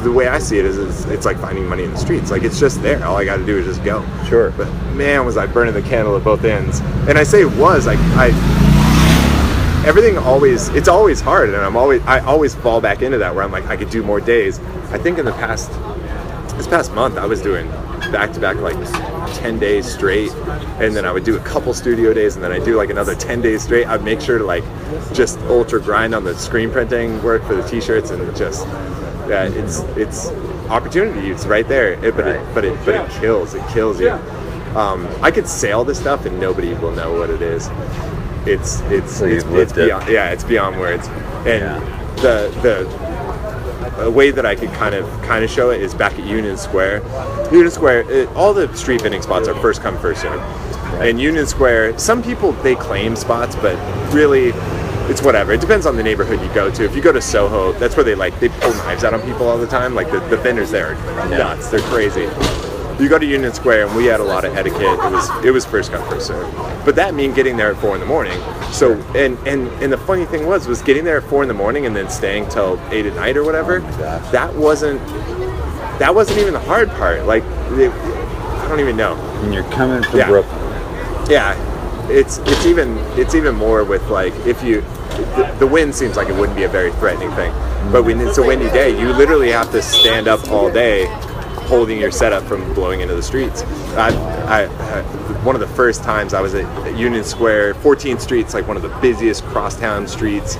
[0.05, 2.31] the way I see it is it's, it's like finding money in the streets.
[2.31, 3.05] Like it's just there.
[3.05, 4.07] All I got to do is just go.
[4.29, 4.51] Sure.
[4.53, 6.81] But man, was I burning the candle at both ends.
[7.09, 8.31] And I say it was like I
[9.87, 13.45] everything always it's always hard and i'm always i always fall back into that where
[13.45, 14.59] i'm like i could do more days
[14.91, 15.71] i think in the past
[16.57, 17.71] this past month i was doing
[18.11, 18.77] back to back like
[19.35, 20.31] 10 days straight
[20.81, 23.15] and then i would do a couple studio days and then i do like another
[23.15, 24.65] 10 days straight i'd make sure to like
[25.13, 28.67] just ultra grind on the screen printing work for the t-shirts and just
[29.29, 30.29] yeah it's it's
[30.71, 34.11] opportunity it's right there it, but it but it but it kills it kills you
[34.77, 37.69] um, i could sell this stuff and nobody will know what it is
[38.47, 39.87] it's it's So it's, it's lived it.
[39.87, 41.07] beyond yeah it's beyond words
[41.47, 41.81] and Yeah.
[42.17, 43.05] the the
[43.99, 46.57] a way that I could kind of kind of show it is back at Union
[46.57, 47.01] Square.
[47.53, 50.41] Union Square, it, all the street vending spots are first come first serve.
[51.01, 53.77] And Union Square, some people they claim spots, but
[54.13, 54.51] really
[55.11, 55.53] it's whatever.
[55.53, 56.85] It depends on the neighborhood you go to.
[56.85, 59.47] If you go to Soho, that's where they like they pull knives out on people
[59.49, 59.95] all the time.
[59.95, 61.69] Like the, the vendors there are nuts.
[61.69, 62.29] They're crazy.
[63.03, 64.83] You go to Union Square, and we had a lot of etiquette.
[64.83, 66.49] It was it was first come first serve.
[66.85, 68.41] But that mean getting there at four in the morning.
[68.73, 71.55] So and and and the funny thing was was getting there at four in the
[71.55, 73.81] morning and then staying till eight at night or whatever.
[73.83, 75.01] Oh that wasn't
[75.99, 77.25] that wasn't even the hard part.
[77.25, 79.17] Like it, I don't even know.
[79.43, 80.29] And you're coming from Yeah.
[80.29, 80.61] Brooklyn.
[81.29, 84.83] Yeah, it's it's even it's even more with like if you
[85.59, 87.53] the, wind seems like it wouldn't be a very threatening thing,
[87.93, 91.07] but when it's a windy day, you literally have to stand up all day,
[91.67, 93.63] holding your setup from blowing into the streets.
[93.97, 94.11] I,
[94.47, 95.03] I, I
[95.45, 98.83] one of the first times I was at Union Square, 14th Street's like one of
[98.83, 100.57] the busiest crosstown streets,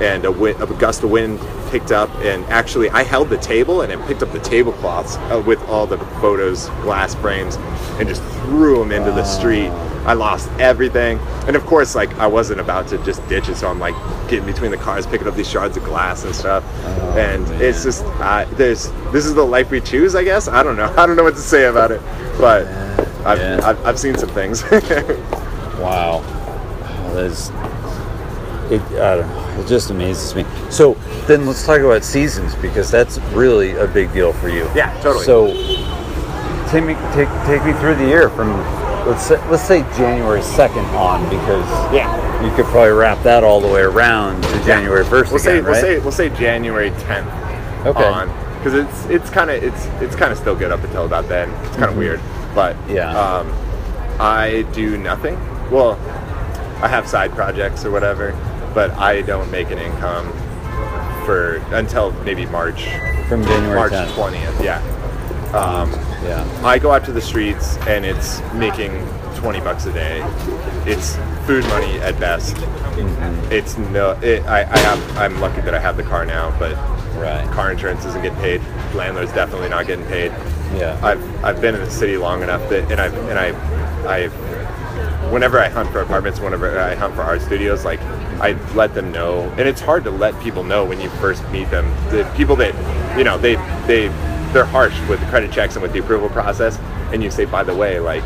[0.00, 1.40] and a, wind, a gust of wind
[1.70, 5.42] picked up and actually I held the table and it picked up the tablecloths uh,
[5.44, 7.56] with all the photos glass frames
[7.98, 9.70] and just threw them into the street
[10.06, 13.68] I lost everything and of course like I wasn't about to just ditch it so
[13.68, 13.94] I'm like
[14.28, 16.64] getting between the cars picking up these shards of glass and stuff
[17.16, 20.76] and it's just uh, there's this is the life we choose I guess I don't
[20.76, 22.00] know I don't know what to say about it
[22.38, 22.66] but
[23.26, 23.60] I've, Yeah.
[23.64, 24.62] I've, I've seen some things
[25.80, 26.22] Wow.
[27.12, 27.50] There's
[28.70, 29.60] it I don't know.
[29.60, 30.44] It just amazes me.
[30.70, 30.94] So
[31.26, 34.68] then let's talk about seasons because that's really a big deal for you.
[34.74, 35.24] Yeah, totally.
[35.24, 35.46] So
[36.68, 38.52] take me take take me through the year from
[39.06, 41.64] let's say, let's say January second on because
[41.94, 45.58] yeah you could probably wrap that all the way around to January first we'll say
[45.58, 48.04] again, we'll say we'll say January 10th Okay.
[48.04, 48.28] on
[48.58, 51.48] because it's it's kind of it's it's kind of still good up until about then.
[51.66, 51.98] It's kind of Mhm.
[51.98, 52.20] weird,
[52.54, 53.16] but Yeah.
[53.16, 53.52] Um,
[54.18, 55.38] I do nothing.
[55.70, 55.96] Well,
[56.82, 58.34] I have side projects or whatever,
[58.74, 60.32] but I don't make an income
[61.24, 62.88] for until maybe March.
[63.28, 64.14] From January March 10th.
[64.14, 64.60] 20th.
[64.64, 64.80] Yeah.
[65.54, 65.90] Um,
[66.22, 66.60] yeah.
[66.64, 68.92] I go out to the streets and it's making
[69.36, 70.20] 20 bucks a day.
[70.86, 71.16] It's
[71.46, 72.56] food money at best.
[72.56, 73.52] Mm-hmm.
[73.52, 74.12] It's no.
[74.22, 75.18] It, I, I have.
[75.18, 76.74] I'm lucky that I have the car now, but
[77.16, 77.46] right.
[77.52, 78.62] car insurance isn't getting paid.
[78.94, 80.30] Landlord's definitely not getting paid.
[80.74, 80.98] Yeah.
[81.02, 84.28] I've I've been in the city long enough that, and I and I I
[85.30, 88.00] whenever I hunt for apartments, whenever I hunt for art studios, like
[88.40, 91.70] I let them know, and it's hard to let people know when you first meet
[91.70, 91.86] them.
[92.10, 92.74] The people that
[93.18, 93.56] you know they
[93.86, 94.08] they
[94.56, 96.78] they're harsh with the credit checks and with the approval process,
[97.12, 98.24] and you say, by the way, like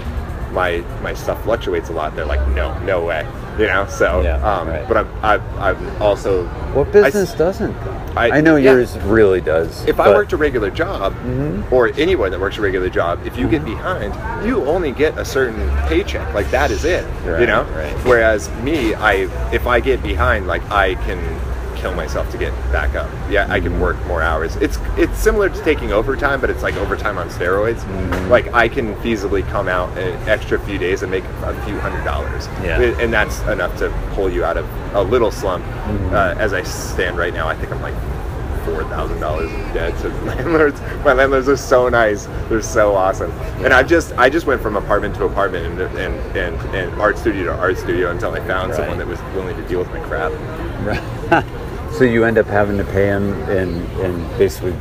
[0.53, 2.15] my my stuff fluctuates a lot.
[2.15, 3.27] They're like, no, no way,
[3.59, 3.85] you know.
[3.89, 4.87] So, Yeah, um, right.
[4.87, 7.75] but I'm I'm, I'm also What I- business doesn't?
[8.17, 8.73] I- I, know yeah.
[8.73, 9.85] yours really does.
[9.87, 11.73] if I worked a regular job, Mm-hmm.
[11.75, 14.13] or anyone that works a regular job, if you get behind,
[14.47, 16.33] you only get a certain paycheck.
[16.35, 17.05] Like that is it.
[17.25, 17.63] you know.
[17.75, 17.93] right.
[18.05, 21.19] Whereas me, I if I get behind, like I can
[21.81, 23.11] kill myself to get back up.
[23.31, 24.57] Yeah, I can work more hours.
[24.57, 27.81] It's it's similar to taking overtime, but it's like overtime on steroids.
[27.81, 28.31] Mm-hmm.
[28.31, 32.05] Like I can feasibly come out an extra few days and make a few hundred
[32.05, 32.47] dollars.
[32.63, 32.81] Yeah.
[32.81, 35.65] And that's enough to pull you out of a little slump.
[35.65, 36.15] Mm-hmm.
[36.15, 37.95] Uh, as I stand right now, I think I'm like
[38.65, 40.79] four thousand dollars in debt to landlords.
[41.05, 42.27] My landlords are so nice.
[42.51, 43.31] They're so awesome.
[43.65, 47.17] And I just I just went from apartment to apartment and and, and, and art
[47.17, 48.77] studio to art studio until I found Right.
[48.77, 50.31] someone that was willing to deal with my crap.
[52.01, 53.69] so you end up having to pay them in,
[54.01, 54.73] in basically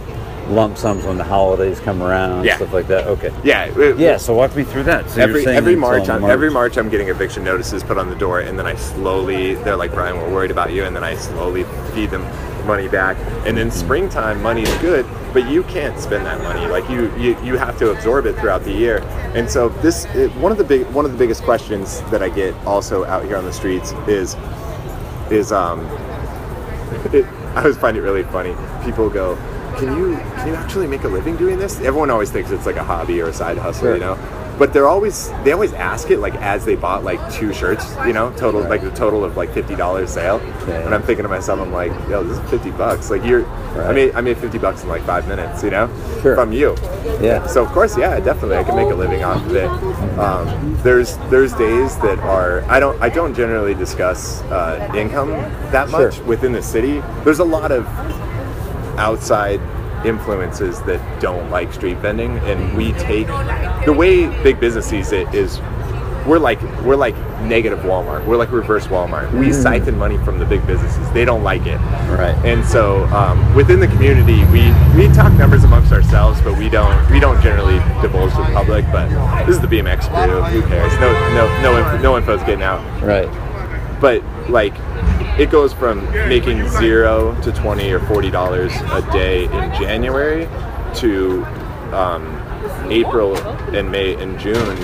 [0.47, 2.55] lump sums when the holidays come around, Yeah.
[2.55, 3.07] stuff like that.
[3.07, 3.29] Okay.
[3.43, 3.65] Yeah.
[3.65, 4.15] it- Yeah.
[4.15, 5.09] So walk me through that.
[5.09, 8.15] So every every until March, I'm, every March I'm getting eviction notices put on the
[8.15, 11.15] door, and then I slowly they're like Bryan, we're worried about you, and then I
[11.15, 12.25] slowly feed them
[12.65, 16.67] money back, and then springtime money is good, but you can't spend that money.
[16.67, 18.99] Like you you, you have to absorb it throughout the year,
[19.35, 22.29] and so this it, one of the big one of the biggest questions that I
[22.29, 24.37] get also out here on the streets is
[25.29, 25.81] is um
[27.13, 27.25] it,
[27.55, 28.55] I always find it really funny.
[28.83, 29.35] People go,
[29.77, 32.75] "Can you can you actually make a living doing this?" Everyone always thinks it's like
[32.77, 33.93] a hobby or a side hustle, Sure.
[33.95, 34.17] you know.
[34.59, 38.11] But they're always they always ask it like as they bought like two shirts, you
[38.11, 40.35] know, total like the total of like fifty dollars sale.
[40.63, 40.83] Okay.
[40.83, 43.09] And I'm thinking to myself, I'm like, yo, this is fifty bucks.
[43.09, 43.95] Like you're, I Right.
[43.95, 45.87] made I made fifty bucks in like five minutes, you know,
[46.21, 46.35] Sure.
[46.35, 46.75] from you.
[47.21, 47.47] Yeah.
[47.47, 49.69] So of course, yeah, definitely, I can make a living off of it.
[50.19, 55.29] Um, there's there's days that are I don't I don't generally discuss uh, income
[55.71, 56.07] that Sure.
[56.09, 57.01] much within the city.
[57.23, 57.87] There's a lot of
[58.97, 59.61] outside
[60.05, 63.27] influences that don't like street vending, and we take
[63.85, 65.59] the way big business sees it is
[66.29, 68.25] we're like we're like negative Walmart.
[68.25, 69.31] We're like reverse Walmart.
[69.37, 71.09] We siphon money from the big businesses.
[71.11, 71.77] They don't like it.
[72.11, 72.35] Right.
[72.45, 77.09] And so um, within the community, we we talk numbers amongst ourselves, but we don't
[77.11, 78.85] we don't generally divulge to the public.
[78.91, 79.09] But
[79.45, 80.41] this is the BMX crew.
[80.41, 80.93] Who cares?
[80.99, 82.79] No no no info, no info's getting out.
[83.01, 83.27] Right.
[83.99, 84.73] But like,
[85.39, 90.47] it goes from making zero to twenty or forty dollars a day in January
[90.95, 91.45] to
[91.93, 92.25] um,
[92.89, 93.37] April
[93.75, 94.77] and May and June.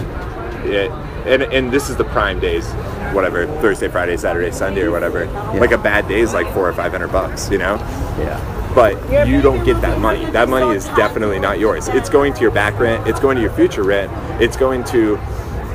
[0.65, 0.91] It
[1.25, 2.65] and and this is the prime days,
[3.13, 5.25] whatever Thursday, Friday, Saturday, Sunday, or whatever.
[5.59, 7.75] Like a bad day is like four or five hundred bucks, you know.
[8.19, 8.71] Yeah.
[8.75, 10.25] But you don't get that money.
[10.31, 11.87] That money is definitely not yours.
[11.87, 13.07] It's going to your back rent.
[13.07, 14.11] It's going to your future rent.
[14.41, 15.15] It's going to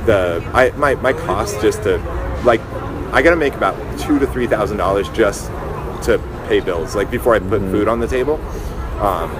[0.04, 1.96] the I my my cost just to
[2.44, 2.60] like
[3.12, 5.46] I gotta make about two to three thousand dollars just
[6.04, 6.94] to pay bills.
[6.94, 8.40] Like before I put food on the table.
[9.00, 9.30] Um,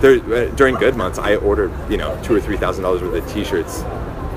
[0.00, 3.22] there, uh, during good months, I ordered you know two or three thousand dollars worth
[3.22, 3.82] of T-shirts,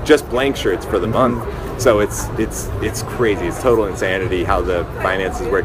[0.04, 1.42] just blank shirts for the month.
[1.80, 3.46] So it's it's it's crazy.
[3.46, 5.64] It's total insanity how the finances work.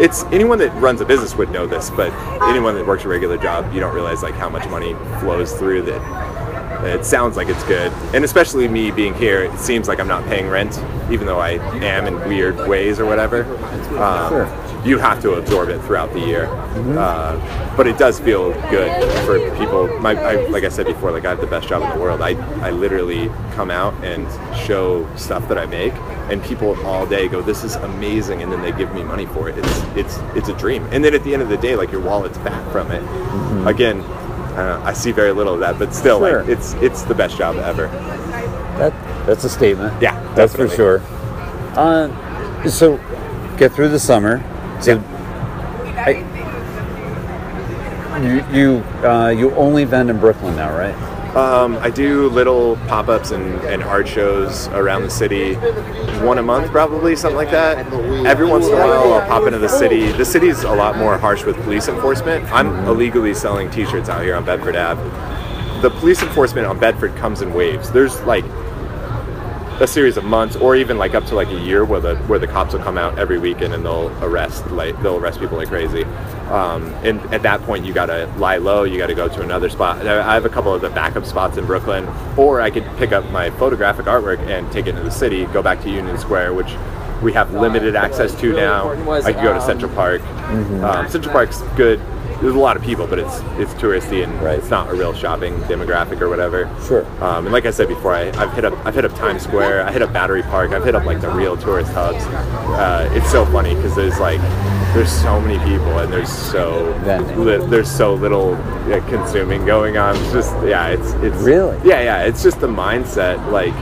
[0.00, 2.12] It's anyone that runs a business would know this, but
[2.42, 5.82] anyone that works a regular job, you don't realize like how much money flows through
[5.82, 6.37] that.
[6.84, 10.24] It sounds like it's good, and especially me being here, it seems like I'm not
[10.26, 10.80] paying rent,
[11.10, 11.50] even though I
[11.84, 13.44] am in weird ways or whatever.
[13.98, 14.48] Um,
[14.84, 16.46] You have to absorb it throughout the year,
[16.96, 18.92] uh, but it does feel good
[19.26, 19.88] for people.
[19.98, 22.22] My, I, like I said before, like I have the best job in the world.
[22.22, 24.24] I, I literally come out and
[24.56, 25.92] show stuff that I make,
[26.30, 29.48] and people all day go, "This is amazing," and then they give me money for
[29.48, 29.58] it.
[29.58, 30.86] It's it's it's a dream.
[30.92, 33.02] And then at the end of the day, like your wallet's back from it.
[33.66, 34.04] Again,
[34.58, 36.40] uh, I see very little of that, but still, Sure.
[36.40, 37.86] like it's it's the best job ever.
[38.78, 38.92] That
[39.26, 40.00] that's a statement.
[40.02, 41.00] Yeah, that's for sure.
[41.76, 42.08] Uh,
[42.68, 42.96] so
[43.56, 44.42] get through the summer.
[44.80, 44.98] So
[45.96, 46.24] I,
[48.22, 50.94] you you uh, you only vend in Brooklyn now, right?
[51.36, 55.54] Um, I do little pop-ups and, and art shows around the city,
[56.24, 57.86] one a month probably, something like that.
[58.26, 60.10] Every once in a while, I'll pop into the city.
[60.10, 62.50] The city's a lot more harsh with police enforcement.
[62.50, 65.02] I'm illegally selling T-shirts out here on Bedford Ave.
[65.82, 67.92] The police enforcement on Bedford comes in waves.
[67.92, 68.44] There's like
[69.80, 72.38] a series of months, or even like up to like a year, where the where
[72.38, 75.68] the cops will come out every weekend and they'll arrest like they'll arrest people like
[75.68, 76.04] crazy.
[76.50, 78.84] Um, and at that point, you gotta lie low.
[78.84, 80.06] You gotta go to another spot.
[80.06, 82.06] I I have a couple of the backup spots in Brooklyn,
[82.36, 85.44] or I could pick up my photographic artwork and take it into the city.
[85.46, 86.74] Go back to Union Square, which
[87.22, 88.90] we have limited access to now.
[89.26, 90.22] I could go to Central Park.
[90.84, 92.00] Um, Central Park's good.
[92.40, 95.54] There's a lot of people, but it's it's touristy and it's not a real shopping
[95.62, 96.70] demographic or whatever.
[96.86, 97.04] Sure.
[97.22, 99.84] Um, and like I said before, I, I've hit up I've hit up Times Square,
[99.84, 102.24] I hit up Battery Park, I've hit up like the real tourist hubs.
[102.24, 104.40] Uh, it's so funny because there's like
[104.94, 106.94] there's so many people and there's so
[107.36, 108.52] li- there's so little
[108.88, 110.14] yeah, consuming going on.
[110.16, 111.76] It's just yeah, it's it's Really?
[111.88, 112.22] yeah yeah.
[112.22, 113.74] It's just the mindset like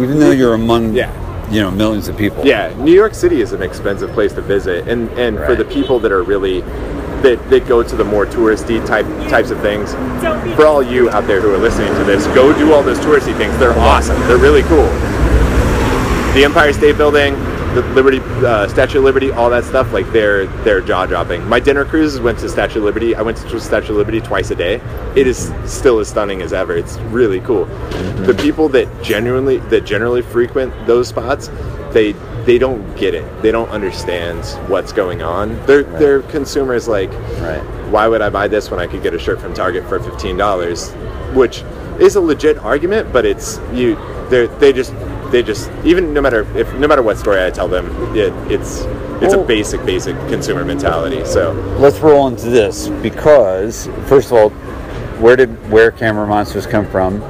[0.00, 1.10] Even though you're among Yeah.
[1.50, 2.44] you know millions of people.
[2.44, 5.98] yeah, New York City is an expensive place to visit, and and for the people
[6.00, 6.62] that are really
[7.24, 9.92] that, that go to the more touristy type types of things.
[10.54, 13.36] For all you out there who are listening to this, go do all those touristy
[13.36, 13.56] things.
[13.58, 14.20] They're awesome.
[14.28, 14.86] They're really cool.
[16.34, 17.34] The Empire State Building,
[17.74, 19.92] the Liberty uh, Statue of Liberty, all that stuff.
[19.92, 21.48] Like they're they're jaw dropping.
[21.48, 23.14] My dinner cruises went to Statue of Liberty.
[23.14, 24.80] I went to Statue of Liberty twice a day.
[25.16, 26.76] It is still as stunning as ever.
[26.76, 27.64] It's really cool.
[28.26, 31.48] The people that genuinely that generally frequent those spots,
[31.92, 32.14] they
[32.44, 33.24] they don't get it.
[33.42, 35.54] They don't understand what's going on.
[35.66, 37.10] They're they're consumers like,
[37.40, 37.62] Right.
[37.90, 40.36] why would I buy this when I could get a shirt from Target for fifteen
[40.36, 40.90] dollars?
[41.32, 41.62] Which
[41.98, 43.96] is a legit argument, but it's you.
[44.30, 44.92] They they just
[45.30, 48.82] they just even no matter if no matter what story I tell them, it, it's
[49.22, 51.24] it's a basic basic consumer mentality.
[51.24, 54.50] So Let's roll into this because first of all,
[55.20, 57.22] where did where Camera Monsters come from,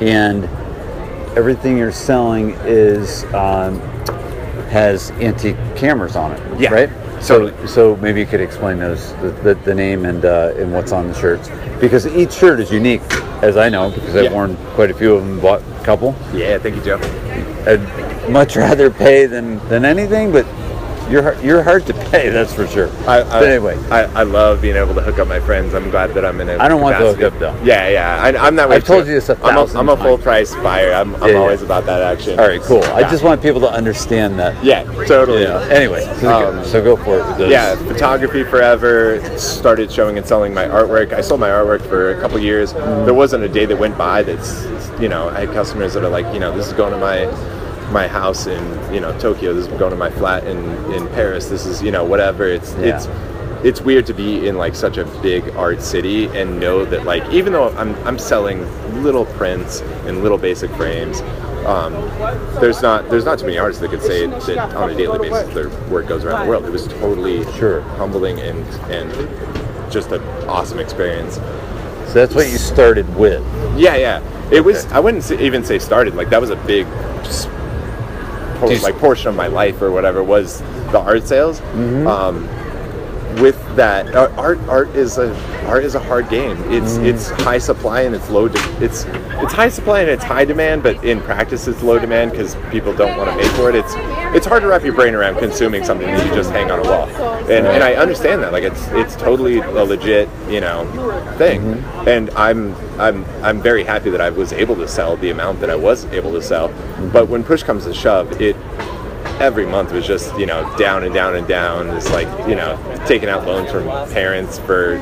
[0.00, 0.44] and
[1.36, 3.80] everything you're selling is um,
[4.70, 6.60] has antique cameras on it.
[6.60, 6.90] Yeah, Right.
[7.22, 10.90] So so maybe you could explain those the, the, the name and uh, and what's
[10.90, 13.02] on the shirts because each shirt is unique,
[13.42, 14.32] as I know because I've Yeah.
[14.32, 16.14] worn quite a few of them, bought a couple.
[16.32, 16.98] yeah, thank you, Joe.
[17.66, 20.46] I'd much rather pay than than anything, but
[21.10, 22.28] you're you're hard to pay.
[22.30, 22.88] That's for sure.
[23.08, 25.74] I, I, but anyway, I, I love being able to hook up my friends.
[25.74, 26.56] I'm glad that I'm in a.
[26.56, 27.54] I don't want to hook up though.
[27.64, 28.22] Yeah, yeah.
[28.22, 28.76] I, I'm that way.
[28.76, 30.92] I've told you this a I'm thousand I'm a full price buyer.
[30.92, 31.38] I'm, I'm Yeah, yeah.
[31.38, 32.38] always about that action.
[32.38, 32.82] All right, cool.
[32.84, 34.62] I just want people to understand that.
[34.64, 35.42] Yeah, totally.
[35.42, 35.66] Yeah.
[35.70, 37.50] Anyway, so, go- Um, so go for it with.
[37.50, 39.20] Yeah, photography forever.
[39.38, 41.12] Started showing and selling my artwork.
[41.12, 42.72] I sold my artwork for a couple years.
[42.72, 43.04] Mm-hmm.
[43.04, 44.64] There wasn't a day that went by that's,
[45.00, 47.26] you know, I had customers that are like, you know, this is going to my
[47.90, 49.52] my house in, you know, Tokyo.
[49.54, 50.58] This is going to my flat in
[50.92, 51.48] in Paris.
[51.48, 52.46] This is, you know, whatever.
[52.46, 52.96] It's Yeah.
[52.96, 53.08] it's
[53.62, 57.28] it's weird to be in like such a big art city and know that like
[57.30, 58.64] even though I'm I'm selling
[59.02, 61.20] little prints and little basic frames.
[61.66, 61.92] Um,
[62.58, 65.52] there's not there's not too many artists that could say that on a daily basis
[65.52, 66.64] their work goes around the world.
[66.64, 67.82] It was totally Sure.
[67.98, 71.34] humbling and and just an awesome experience.
[72.06, 73.42] So that's what you started with.
[73.78, 74.22] Yeah, yeah.
[74.50, 74.86] It was.
[74.90, 76.14] I wouldn't even say started.
[76.16, 76.86] Like that was a big,
[78.60, 80.60] por- like portion of my life or whatever was
[80.92, 81.60] the art sales.
[81.60, 82.06] Mm-hmm.
[82.06, 82.48] Um,
[83.40, 85.32] with that uh, art art is a
[85.66, 89.52] art is a hard game it's it's high supply and it's low de- it's it's
[89.52, 93.16] high supply and it's high demand but in practice it's low demand because people don't
[93.16, 93.94] want to pay for it it's
[94.34, 96.82] it's hard to wrap your brain around consuming something that you just hang on a
[96.82, 97.08] wall.
[97.50, 98.52] And and I understand that.
[98.52, 100.84] Like it's it's totally a legit you know
[101.36, 101.60] thing.
[101.60, 102.08] Mm-hmm.
[102.08, 105.70] And I'm I'm I'm very happy that I was able to sell the amount that
[105.70, 106.68] I was able to sell.
[107.12, 108.56] But when push comes to shove it
[109.40, 111.88] every month was just you know down and down and down.
[111.90, 114.98] It's like you know taking out loans from parents for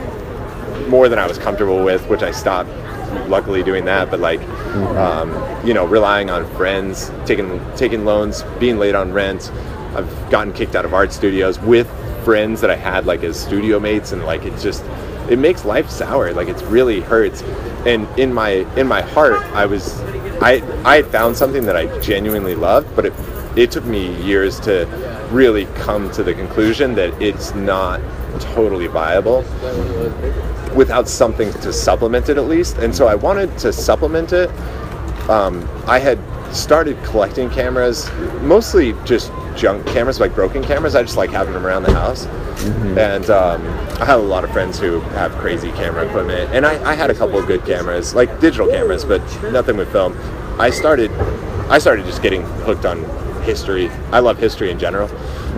[0.88, 2.70] more than i was comfortable with which i stopped
[3.28, 4.40] luckily doing that but like
[4.96, 5.30] um,
[5.66, 9.50] you know relying on friends taking taking loans being late on rent.
[9.94, 11.88] I've gotten kicked out of art studios with
[12.24, 14.84] friends that i had like as studio mates and like it just
[15.30, 16.32] it makes life sour.
[16.32, 17.42] Like it really hurts.
[17.86, 20.00] And in my in my heart i was
[20.40, 23.12] i i found something that i genuinely loved but it
[23.56, 24.86] it took me years to
[25.32, 28.00] really come to the conclusion that it's not
[28.38, 29.44] totally viable
[30.74, 32.78] without something to supplement it at least.
[32.78, 34.50] And so I wanted to supplement it.
[35.28, 36.18] Um, I had
[36.54, 38.10] started collecting cameras,
[38.40, 40.94] mostly just junk cameras, like broken cameras.
[40.94, 42.26] I just like having them around the house.
[42.98, 43.62] And um,
[44.00, 46.50] I have a lot of friends who have crazy camera equipment.
[46.52, 49.20] And I, I had a couple of good cameras, like digital cameras, but
[49.52, 50.16] nothing with film.
[50.58, 51.10] I started,
[51.70, 53.04] I started just getting hooked on
[53.48, 53.88] history.
[54.12, 55.08] I love history in general,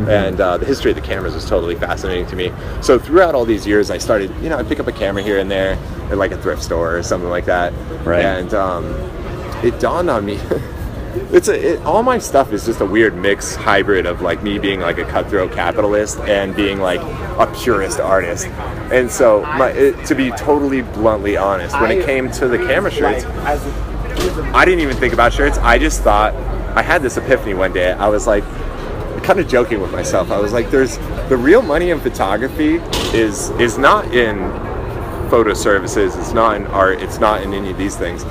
[0.09, 2.53] and uh, the history of the cameras is totally fascinating to me.
[2.83, 5.39] So throughout all these years, I started, you know, I pick up a camera here
[5.41, 5.73] and there
[6.11, 7.73] at like a thrift store or something like that,
[8.07, 8.25] Right.
[8.25, 8.85] and um,
[9.65, 10.39] it dawned on me.
[11.33, 14.61] It's a, it, all my stuff is just a weird mix hybrid of like me
[14.61, 18.47] being like a cutthroat capitalist and being like a purist artist.
[18.93, 22.93] And so, my, it, to be totally bluntly honest, when it came to the camera
[22.93, 25.59] shirts, I didn't even think about shirts.
[25.59, 26.33] I just thought
[26.75, 27.93] I had this epiphany one day.
[27.93, 28.45] I was like,
[29.23, 30.31] kind of joking with myself.
[30.31, 30.99] I was like, "There's
[31.29, 32.77] the real money in photography
[33.17, 34.39] is is not in
[35.31, 36.17] photo services.
[36.17, 37.01] It's not in art.
[37.01, 38.25] It's not in any of these things.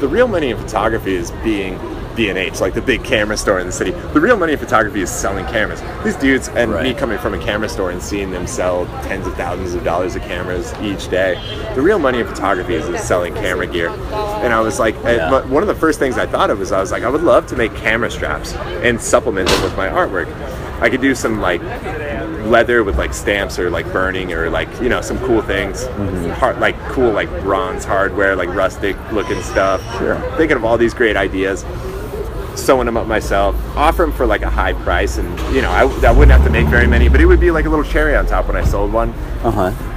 [0.00, 1.78] The real money in photography is being
[2.16, 3.90] B&H, like the big camera store in the city.
[3.90, 5.82] The real money in photography is selling cameras.
[6.04, 9.34] These dudes and me coming from a camera store and seeing them sell tens of
[9.34, 11.34] thousands of dollars of cameras each day.
[11.74, 13.88] The real money in photography is, is selling camera gear.
[13.90, 15.30] And I was like, Yeah.
[15.30, 17.22] my- one of the first things I thought of was I was like, I would
[17.22, 20.28] love to make camera straps and supplement them with my artwork.
[20.80, 21.62] I could do some like
[22.44, 26.30] leather with like stamps or like burning or like you know some cool things, mm-hmm.
[26.30, 29.80] Hard, like cool like bronze hardware, like rustic looking stuff.
[30.36, 31.62] Thinking of all these great ideas,
[32.56, 35.82] sewing them up myself, offer them for like a high price, and you know I,
[36.06, 38.16] I wouldn't have to make very many, but it would be like a little cherry
[38.16, 39.10] on top when I sold one.
[39.42, 39.88] Uh huh.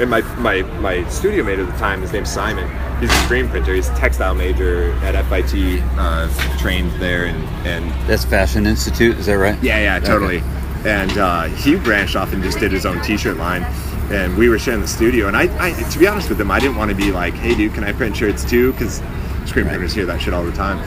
[0.00, 2.66] And my, my, my studio mate at the time, his name's Simon.
[3.02, 3.74] He's a screen printer.
[3.74, 9.26] He's a textile major at FIT, uh, trained there, and, and That's Fashion Institute, is
[9.26, 9.62] that right?
[9.62, 10.42] yeah, yeah, totally.
[10.86, 13.62] And uh, he branched off and just did his own T-shirt line.
[14.10, 15.28] And we were sharing the studio.
[15.28, 17.54] And I, I to be honest with him, I didn't want to be like, "Hey,
[17.54, 19.00] dude, can I print shirts too?" Because
[19.46, 20.78] screen printers hear that shit all the time.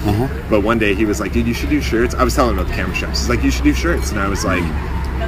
[0.50, 2.60] But one day he was like, "Dude, you should do shirts." I was telling him
[2.60, 3.20] about the camera straps.
[3.22, 4.64] He's like, "You should do shirts," and I was like,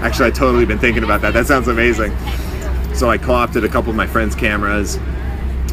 [0.04, 1.34] "Actually, I totally been thinking about that.
[1.34, 2.14] That sounds amazing."
[2.94, 4.98] So I co-opted a couple of my friends' cameras.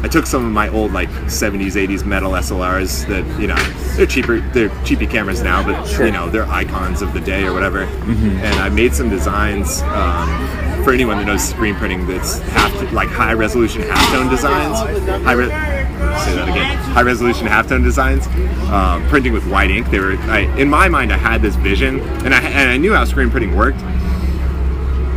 [0.03, 3.55] I took some of my old like 70s, 80s metal SLRs that you know
[3.95, 7.53] they're cheaper, they're cheapy cameras now, but you know they're icons of the day or
[7.53, 7.83] whatever.
[7.83, 10.27] And I made some designs um,
[10.83, 12.05] for anyone that knows screen printing.
[12.07, 14.77] That's half like high resolution halftone designs.
[15.23, 16.77] High re- say that again.
[16.77, 18.27] High resolution halftone designs.
[18.71, 19.89] Um, printing with white ink.
[19.89, 21.13] They were I, in my mind.
[21.13, 23.81] I had this vision, and I and I knew how screen printing worked.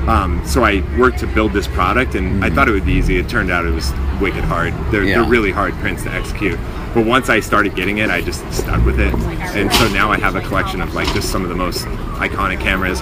[0.09, 3.19] Um, so I worked to build this product, and I thought it would be easy.
[3.19, 4.73] It turned out it was wicked hard.
[4.93, 5.21] They're, Yeah.
[5.21, 6.59] they're really hard prints to execute.
[6.95, 10.19] But once I started getting it, I just stuck with it, and so now I
[10.19, 11.85] have a collection of like just some of the most
[12.19, 13.01] iconic cameras,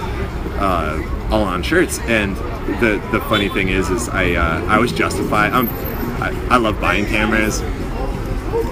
[0.59, 0.97] uh,
[1.31, 1.99] all on shirts.
[1.99, 2.35] And
[2.81, 5.53] the the funny thing is, is I uh, I was justified.
[5.53, 5.69] Um,
[6.21, 7.61] I, I love buying cameras.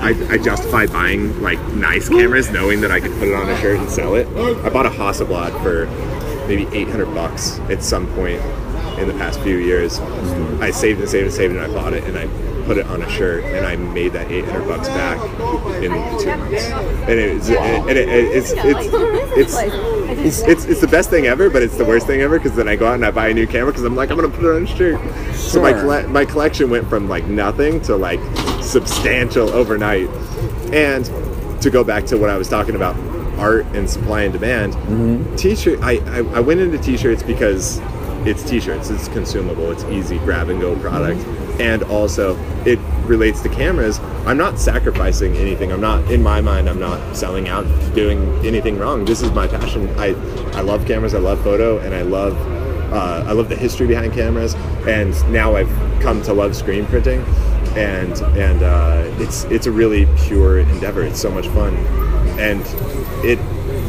[0.02, 3.58] I, I justify buying like nice cameras, knowing that I could put it on a
[3.62, 4.28] shirt and sell it.
[4.66, 5.88] I bought a Hasselblad for
[6.48, 8.42] maybe 800 bucks at some point
[9.00, 10.00] in the past few years.
[10.62, 12.28] I saved and saved and saved, and I bought it, and I
[12.66, 15.20] put it on a shirt, and I made that 800 bucks back
[15.82, 16.66] in two months.
[16.66, 21.50] And it was, and it, it, it's, it's, it's, it's, it's the best thing ever,
[21.50, 23.34] but it's the worst thing ever because then I go out and I buy a
[23.34, 25.36] new camera because I'm like, I'm gonna put it on a shirt.
[25.36, 28.20] So my my collection went from like nothing to like
[28.62, 30.10] substantial overnight.
[30.74, 31.06] And
[31.64, 32.96] to go back to what I was talking about,
[33.40, 34.74] art and supply and demand.
[34.74, 35.36] Mm-hmm.
[35.36, 35.80] T-shirt.
[35.82, 37.80] I, I I went into t-shirts because
[38.28, 38.90] it's t-shirts.
[38.90, 39.72] It's consumable.
[39.72, 41.43] It's easy grab and go product, mm-hmm.
[41.60, 44.00] And also it relates to cameras.
[44.26, 45.72] I'm not sacrificing anything.
[45.72, 46.70] I'm not in my mind.
[46.70, 49.06] I'm not selling out, doing anything wrong.
[49.06, 49.90] This is my passion.
[49.98, 50.16] I
[50.58, 51.14] I love cameras.
[51.14, 52.36] I love photo, and I love
[52.94, 54.54] Uh, I love the history behind cameras,
[54.86, 57.26] and now I've come to love screen printing,
[57.76, 61.02] and and uh, it's it's a really pure endeavor.
[61.02, 61.74] It's so much fun,
[62.38, 62.62] and
[63.26, 63.40] it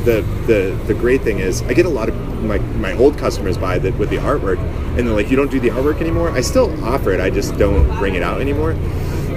[0.05, 3.57] the the the great thing is I get a lot of my my old customers
[3.57, 6.31] buy that with the artwork, and they're like, you don't do the artwork anymore.
[6.31, 7.21] I still offer it.
[7.21, 8.73] I just don't bring it out anymore.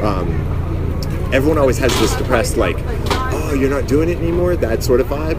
[0.03, 0.29] Um,
[1.33, 2.77] everyone always has this depressed like,
[3.09, 4.55] oh, you're not doing it anymore.
[4.55, 5.37] That sort of vibe.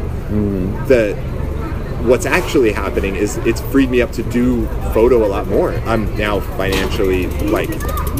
[0.88, 1.14] The
[2.02, 5.72] what's actually happening is it's freed me up to do photo a lot more.
[5.86, 7.68] I'm now financially like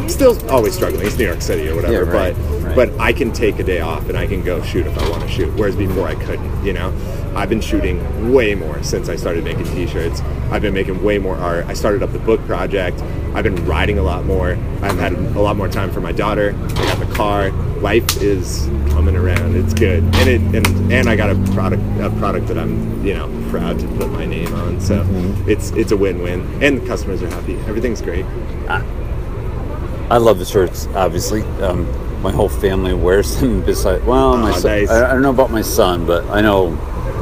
[0.08, 1.06] still always struggling.
[1.06, 2.57] It's New York City or whatever, Yeah, right, but.
[2.78, 5.24] But I can take a day off and I can go shoot if I want
[5.24, 5.52] to shoot.
[5.56, 6.94] Whereas before I couldn't, you know.
[7.34, 10.20] I've been shooting way more since I started making t-shirts.
[10.52, 11.66] I've been making way more art.
[11.66, 13.00] I started up the book project.
[13.34, 14.52] I've been writing a lot more.
[14.80, 16.54] I've had a lot more time for my daughter.
[16.56, 17.50] I got the car.
[17.80, 19.56] Life is coming around.
[19.56, 20.04] It's good.
[20.14, 23.80] And it and, and I got a product a product that I'm, you know, proud
[23.80, 24.80] to put my name on.
[24.80, 25.50] So Mm-hmm.
[25.50, 26.62] it's it's a win-win.
[26.62, 27.56] And the customers are happy.
[27.66, 28.24] Everything's great.
[28.68, 31.42] I love the shirts, obviously.
[31.60, 31.86] Um,
[32.22, 33.62] my whole family wears them.
[33.66, 34.90] Besides, well, my Aw, son, nice.
[34.90, 36.70] I, I don't know about my son, but I know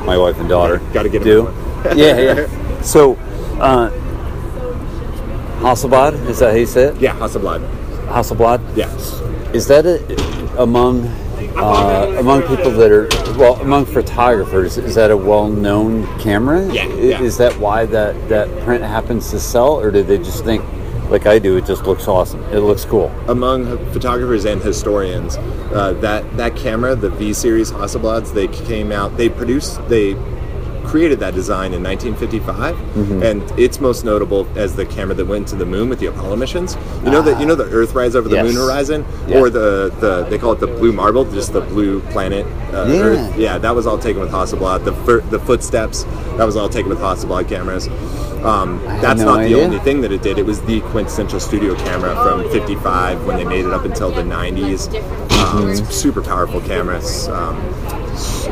[0.06, 0.78] my wife and daughter.
[0.92, 1.42] Gotta get 'em do.
[1.44, 1.98] one.
[1.98, 2.62] yeah, yeah.
[2.82, 3.14] So,
[3.58, 3.90] uh,
[5.60, 7.00] Hasselblad, is that how you say it?
[7.00, 7.60] Yeah, Hasselblad.
[8.06, 8.60] Hasselblad.
[8.76, 9.20] Yes.
[9.54, 11.06] Is that a, among
[11.56, 13.08] uh, among people that are
[13.38, 14.76] well among photographers?
[14.78, 16.64] Is that a well-known camera?
[16.72, 17.20] Yeah, yeah.
[17.22, 20.62] Is that why that that print happens to sell, or do they just think,
[21.10, 22.42] like I do, it just looks awesome.
[22.52, 23.08] It looks cool.
[23.28, 29.16] among photographers and historians, uh, that that camera, the V series Hasselblads, they came out.
[29.16, 29.86] They produced.
[29.88, 30.14] They
[30.86, 33.22] created that design in 1955, Mm-hmm.
[33.22, 36.36] and it's most notable as the camera that went to the moon with the Apollo
[36.36, 36.76] missions.
[37.04, 38.46] You know that you know the Earthrise over the Yes.
[38.46, 39.38] moon horizon, Yeah.
[39.40, 43.00] or the, the they call it the blue marble, just the blue planet uh, Yeah.
[43.00, 43.36] Earth.
[43.38, 44.84] Yeah, that was all taken with Hasselblad.
[44.84, 46.04] The fir- the footsteps,
[46.38, 47.88] that was all taken with Hasselblad cameras.
[48.44, 50.38] Um, that's no not the only thing that it did.
[50.38, 54.22] It was the quintessential studio camera from 55 when they made it up until the
[54.22, 54.88] 90s.
[55.32, 56.98] Um, super powerful camera.
[56.98, 57.56] It's, um,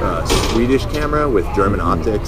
[0.02, 2.23] uh, Swedish camera with German optics.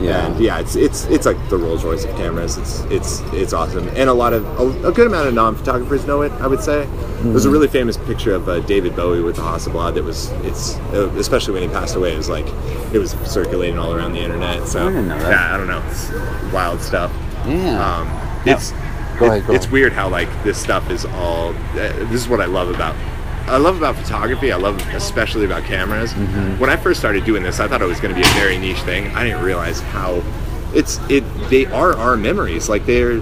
[0.00, 0.26] Yeah.
[0.26, 2.58] And yeah, it's it's it's like the Rolls Royce of cameras.
[2.58, 6.22] It's it's it's awesome, and a lot of a, a good amount of non-photographers know
[6.22, 6.32] it.
[6.32, 6.86] I would say
[7.22, 10.76] there's a really famous picture of uh, David Bowie with the Hasselblad that was it's
[10.92, 12.12] uh, especially when he passed away.
[12.12, 12.46] It was like
[12.92, 14.68] it was circulating all around the internet.
[14.68, 15.30] So I didn't know that.
[15.30, 17.10] yeah, I don't know, it's wild stuff.
[17.46, 17.80] Yeah.
[18.00, 18.72] Um, it's
[19.18, 19.72] Go it- ahead, go it's ahead.
[19.72, 21.50] weird how like this stuff is all.
[21.54, 21.74] Uh,
[22.10, 22.94] this is what I love about.
[23.48, 24.50] I love about photography.
[24.52, 26.12] I love especially about cameras.
[26.12, 26.58] Mm-hmm.
[26.60, 28.58] When I first started doing this, I thought it was going to be a very
[28.58, 29.08] niche thing.
[29.14, 30.22] I didn't realize how
[30.74, 31.22] it's it.
[31.48, 32.68] They are our memories.
[32.68, 33.20] Like they're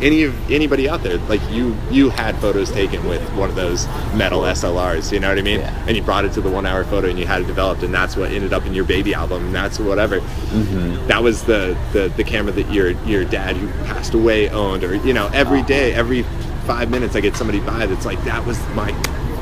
[0.00, 1.18] any of anybody out there.
[1.28, 3.86] Like you, you had photos taken with one of those
[4.16, 5.12] metal SLRs.
[5.12, 5.60] You know what I mean?
[5.60, 5.84] Yeah.
[5.86, 8.16] And you brought it to the one-hour photo, and you had it developed, and that's
[8.16, 9.46] what ended up in your baby album.
[9.46, 10.18] And that's whatever.
[10.20, 11.06] Mm-hmm.
[11.06, 14.94] That was the, the the camera that your your dad who passed away owned, or
[14.96, 15.72] you know, every Uh-huh.
[15.74, 16.24] every
[16.62, 18.92] five minutes, I get somebody by that's like, that was my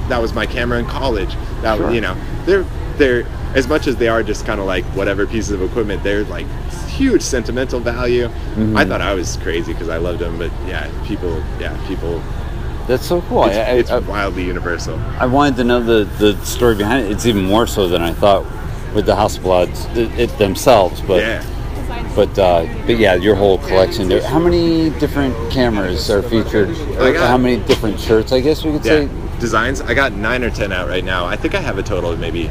[0.08, 1.34] that was my camera in college.
[1.62, 1.92] That Sure.
[1.92, 2.64] you know, they're
[2.96, 3.24] they're
[3.54, 6.46] as much as they are just kind of like whatever pieces of equipment, they're like
[6.88, 8.26] huge sentimental value.
[8.28, 8.76] Mm-hmm.
[8.76, 12.22] I thought I was crazy because I loved them, but yeah, people, yeah, people,
[12.86, 13.46] That's so cool.
[13.46, 14.96] it's, I, I, it's I, wildly universal.
[15.18, 17.12] I wanted to know the, the story behind it.
[17.12, 18.44] It's even more so than I thought
[18.94, 21.00] with the Hasselblads it, it themselves.
[21.00, 21.44] But yeah,
[22.14, 24.08] but uh, but yeah, your whole collection.
[24.08, 24.22] There.
[24.26, 26.70] How many different cameras are featured?
[26.98, 28.32] I got- how many different shirts?
[28.32, 29.06] I guess we could yeah.
[29.06, 29.08] say.
[29.40, 29.80] Designs.
[29.80, 31.24] I got nine or ten out right now.
[31.24, 32.50] I think I have a total of maybe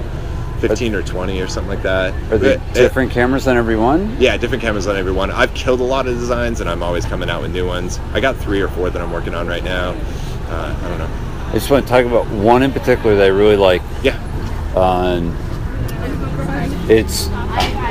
[0.59, 2.13] fifteen or twenty or something like that.
[2.31, 4.17] Are they it- different cameras on every one?
[4.19, 5.29] Yeah, different cameras on every one.
[5.31, 7.99] I've killed a lot of designs, and I'm always coming out with new ones.
[8.13, 9.91] I got three or four that I'm working on right now.
[10.49, 11.09] Uh, I don't know.
[11.49, 13.81] I just want to talk about one in particular that I really like.
[14.03, 14.17] Yeah,
[14.75, 15.35] Um,
[16.89, 17.29] it's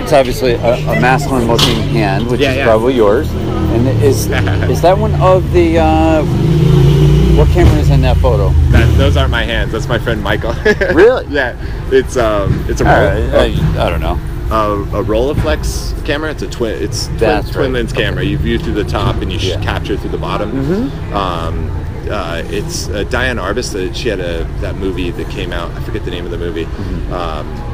[0.03, 2.65] it's obviously a, a masculine looking hand, which Yeah, is yeah.
[2.65, 3.31] probably yours.
[3.31, 4.27] And is
[4.71, 6.23] is that one of the uh,
[7.37, 8.49] what camera is in that photo?
[8.71, 9.73] that, those aren't my hands.
[9.73, 10.55] That's my friend Michael.
[10.95, 11.27] Really?
[11.29, 11.55] yeah,
[11.93, 14.19] it's um, it's a right, I, I don't know.
[14.51, 16.31] a, a Rolleiflex camera.
[16.31, 16.83] It's a twin.
[16.83, 17.71] It's twin, twin right.
[17.73, 18.25] lens camera.
[18.25, 19.55] You view through the top and you Yeah.
[19.57, 19.63] Mm-hmm.
[19.65, 20.51] capture through the bottom.
[21.13, 21.71] Um,
[22.11, 23.73] uh, it's uh, Diane Arbus.
[23.75, 25.71] That she had a that movie that came out.
[25.73, 26.65] I forget the name of the movie.
[26.65, 27.13] Mm-hmm.
[27.13, 27.68] Um,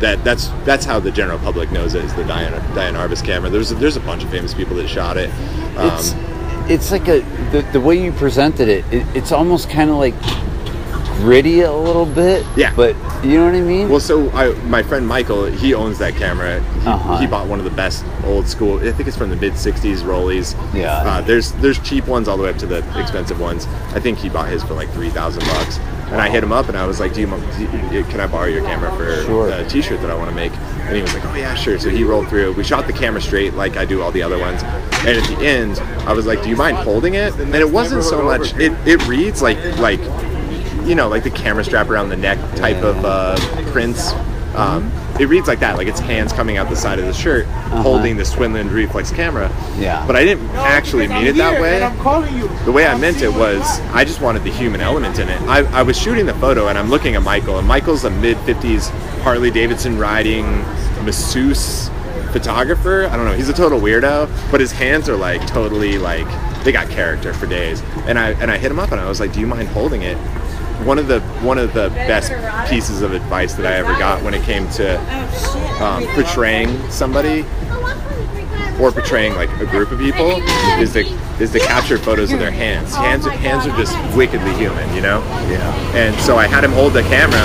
[0.00, 3.48] that that's that's how the general public knows it is the Diane Diane Arbus camera.
[3.50, 5.30] There's a, there's a bunch of famous people that shot it.
[5.76, 6.14] Um, It's
[6.68, 7.20] it's like a
[7.52, 10.14] the, the way you presented it, it it's almost kind of like
[11.20, 12.44] gritty a little bit.
[12.56, 12.74] Yeah.
[12.74, 12.94] But
[13.24, 13.88] you know what I mean?
[13.88, 16.60] Well, so I, my friend Michael, he owns that camera.
[16.60, 17.16] He, Uh-huh.
[17.18, 18.78] he bought one of the best old school.
[18.86, 20.54] I think it's from the mid '60s Rollies.
[20.74, 20.92] Yeah.
[20.92, 23.66] Uh, there's there's cheap ones all the way up to the expensive ones.
[23.94, 25.78] I think he bought his for like three thousand bucks.
[26.06, 28.26] And I hit him up and I was like, do you, do you- can I
[28.28, 29.48] borrow your camera for Sure.
[29.48, 30.52] a t-shirt that I want to make?
[30.86, 31.78] And he was like, oh yeah, sure.
[31.80, 32.52] So he rolled through.
[32.52, 34.62] We shot the camera straight like I do all the other ones.
[34.62, 35.78] And at the end,
[36.08, 37.34] I was like, do you mind holding it?
[37.34, 38.54] And it wasn't so much.
[38.54, 40.00] It, it reads like like
[40.86, 43.36] you know like the camera strap around the neck type of uh,
[43.72, 44.12] prints.
[44.54, 47.46] Um, it reads like that, like its hands coming out the side of the shirt,
[47.46, 47.82] uh-huh.
[47.82, 49.48] holding the twin lens reflex camera.
[49.78, 50.06] Yeah.
[50.06, 51.82] But I didn't actually mean it that way.
[51.82, 52.48] I'm calling you.
[52.64, 55.40] The way I meant it was I just wanted the human element in it.
[55.42, 58.36] I, I was shooting the photo and I'm looking at Michael, and Michael's a mid
[58.38, 58.90] 50s
[59.20, 60.44] Harley Davidson riding
[61.04, 61.88] masseuse
[62.32, 63.06] photographer.
[63.06, 63.32] I don't know.
[63.32, 66.26] He's a total weirdo, but his hands are like totally like
[66.64, 67.80] they got character for days.
[68.06, 70.02] And I and I hit him up and I was like, "Do you mind holding
[70.02, 70.18] it?"
[70.84, 72.30] One of the one of the best
[72.68, 74.98] pieces of advice that I ever got when it came to
[75.82, 77.44] um, portraying somebody
[78.80, 80.42] or portraying like a group of people
[80.78, 81.00] is to
[81.40, 82.94] is to capture photos of their hands.
[82.94, 85.20] Hands hands are just wickedly human, you know.
[85.50, 85.96] Yeah.
[85.96, 87.44] And so I had him hold the camera.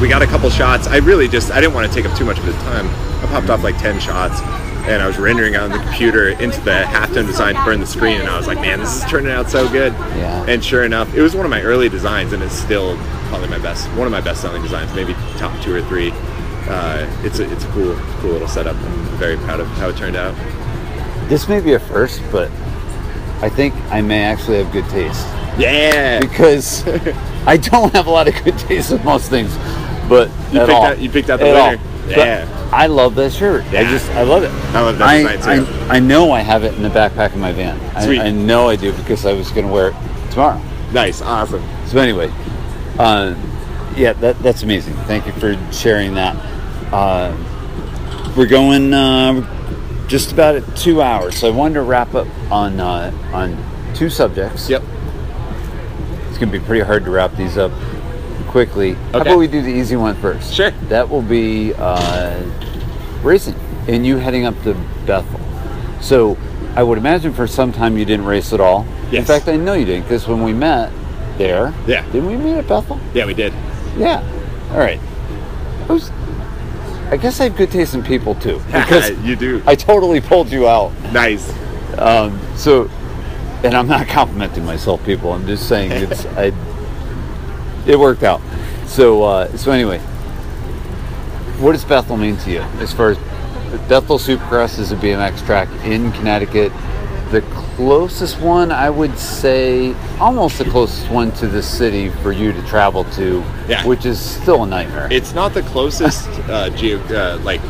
[0.00, 0.86] We got a couple shots.
[0.86, 2.86] I really just I didn't want to take up too much of his time.
[3.22, 4.40] I popped off like ten shots,
[4.86, 8.20] and I was rendering on the computer into the halftone design to burn the screen.
[8.20, 9.92] And I was like, man, this is turning out so good.
[9.92, 10.44] Yeah.
[10.48, 12.96] And sure enough, it was one of my early designs, and it's still
[13.28, 16.12] probably my best, one of my best selling designs, maybe top two or three.
[16.70, 18.76] Uh, it's a it's a cool cool little setup.
[18.76, 20.34] I'm very proud of how it turned out.
[21.28, 22.50] This may be a first, but
[23.40, 25.26] I think I may actually have good taste
[25.58, 26.20] Yeah.
[26.20, 26.86] because
[27.46, 29.54] I don't have a lot of good taste with most things.
[30.08, 30.84] But You at picked all.
[30.86, 31.70] out- you picked out the At all.
[31.70, 31.82] winner.
[31.82, 32.70] But Yeah.
[32.72, 33.64] I love that shirt.
[33.66, 33.90] I Yeah.
[33.90, 34.50] just I love it.
[34.74, 35.72] I love that I, design, too.
[35.88, 37.78] I, I know I have it in the backpack of my van.
[37.96, 38.20] I, Sweet.
[38.20, 39.94] I know I do because I was going to wear it
[40.30, 40.60] tomorrow.
[40.92, 41.20] Nice.
[41.22, 41.62] Awesome.
[41.86, 42.30] So anyway,
[42.98, 43.34] uh,
[43.96, 44.94] yeah, that, that's amazing.
[45.06, 46.36] Thank you for sharing that.
[46.92, 47.36] Uh,
[48.36, 52.80] we're going uh, just about at two hours, so I wanted to wrap up on
[52.80, 53.56] uh, on
[53.94, 54.68] two subjects.
[54.70, 54.82] Yep.
[56.28, 57.72] It's going to be pretty hard to wrap these up
[58.48, 58.94] quickly.
[59.12, 60.52] How about we do the easy one first?
[60.52, 60.70] Sure.
[60.88, 62.42] That will be uh,
[63.22, 63.54] racing
[63.86, 64.74] and you heading up to
[65.06, 65.40] Bethel.
[66.00, 66.36] So
[66.74, 68.86] I would imagine for some time you didn't race at all.
[69.12, 70.92] In fact, I know you didn't because when we met
[71.38, 72.04] there, Yeah.
[72.12, 73.00] didn't we meet at Bethel?
[73.14, 73.52] Yeah, we did.
[73.96, 74.22] Yeah.
[74.72, 75.00] All right.
[75.88, 76.10] I was.
[77.10, 79.62] I guess I have good taste in people too because you do.
[79.66, 80.92] I totally pulled you out.
[81.12, 81.50] Nice.
[81.96, 82.90] Um, so,
[83.64, 85.32] and I'm not complimenting myself, people.
[85.32, 86.52] I'm just saying it's I.
[87.88, 88.40] It worked out.
[88.86, 89.98] So uh, so anyway,
[91.58, 93.18] what does Bethel mean to you as far as
[93.88, 96.72] Bethel Supercross is a BMX track in Connecticut?
[97.30, 97.42] The
[97.76, 102.62] closest one, I would say, almost the closest one to the city for you to
[102.62, 103.86] travel to, Yeah.
[103.86, 105.08] which is still a nightmare.
[105.10, 107.60] It's not the closest, uh, geo- uh, like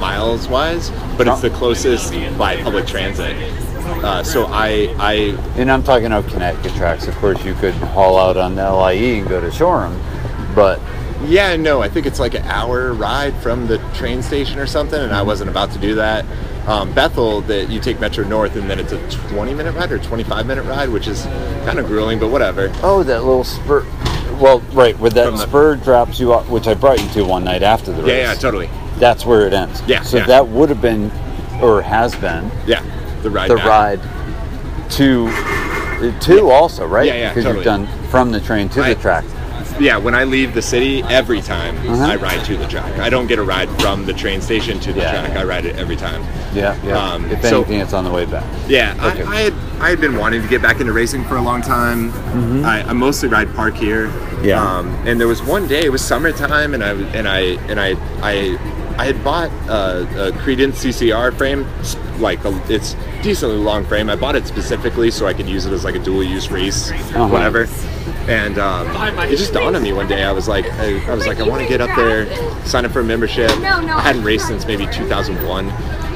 [0.00, 3.36] miles wise, but it's the closest by public transit.
[3.84, 5.12] Uh, so I, I,
[5.56, 7.06] And I'm talking about Connecticut tracks.
[7.06, 9.98] Of course, you could haul out on the LIE and go to Shoreham,
[10.54, 10.80] but
[11.26, 15.00] yeah, no, I think it's like an hour ride from the train station or something,
[15.00, 16.24] and I wasn't about to do that.
[16.66, 19.98] Um, Bethel, that you take Metro North, and then it's a 20 minute ride or
[19.98, 21.22] 25 minute ride, which is
[21.64, 22.72] kind of grueling, but whatever.
[22.82, 23.84] oh, that little spur.
[24.40, 27.62] Well, right, where that spur drops you off, which I brought you to one night
[27.62, 28.08] after the race.
[28.08, 28.68] Yeah, yeah, totally.
[28.98, 29.82] That's where it ends.
[29.86, 30.26] Yeah, So yeah.
[30.26, 31.10] that would have been,
[31.62, 32.82] or has been, Yeah,
[33.24, 33.50] the ride.
[33.50, 33.66] the back.
[33.66, 35.28] ride to
[36.20, 37.06] two also, right?
[37.06, 37.64] Yeah, yeah, Because totally.
[37.64, 39.24] you've done from the train to I- the track.
[39.80, 42.12] Yeah, when I leave the city, every time Uh-huh.
[42.12, 42.96] I ride to the track.
[43.00, 45.10] I don't get a ride from the train station to the Yeah.
[45.26, 45.36] track.
[45.36, 46.22] I ride it every time.
[46.54, 46.96] Yeah, yeah.
[46.96, 48.44] Um, if so- anything, it's on the way back.
[48.68, 49.24] Yeah, Okay.
[49.24, 51.60] I, I had I had been wanting to get back into racing for a long
[51.60, 52.12] time.
[52.64, 54.06] I, I mostly ride park here.
[54.06, 54.44] Mm-hmm.
[54.44, 54.62] Yeah.
[54.62, 57.96] Um, and there was one day it was summertime, and I and I and I
[58.22, 58.56] I
[58.96, 61.66] I had bought a, a Credence CCR frame,
[62.20, 64.08] like a, it's decently long frame.
[64.08, 66.90] I bought it specifically so I could use it as like a dual use race,
[66.90, 67.26] Uh-huh.
[67.28, 67.66] whatever.
[68.30, 68.86] And um,
[69.28, 70.22] it just dawned on me one day.
[70.24, 72.26] I was like, I, I was like, I want to get up there,
[72.66, 73.50] sign up for a membership.
[73.50, 75.68] I hadn't raced since maybe 2001,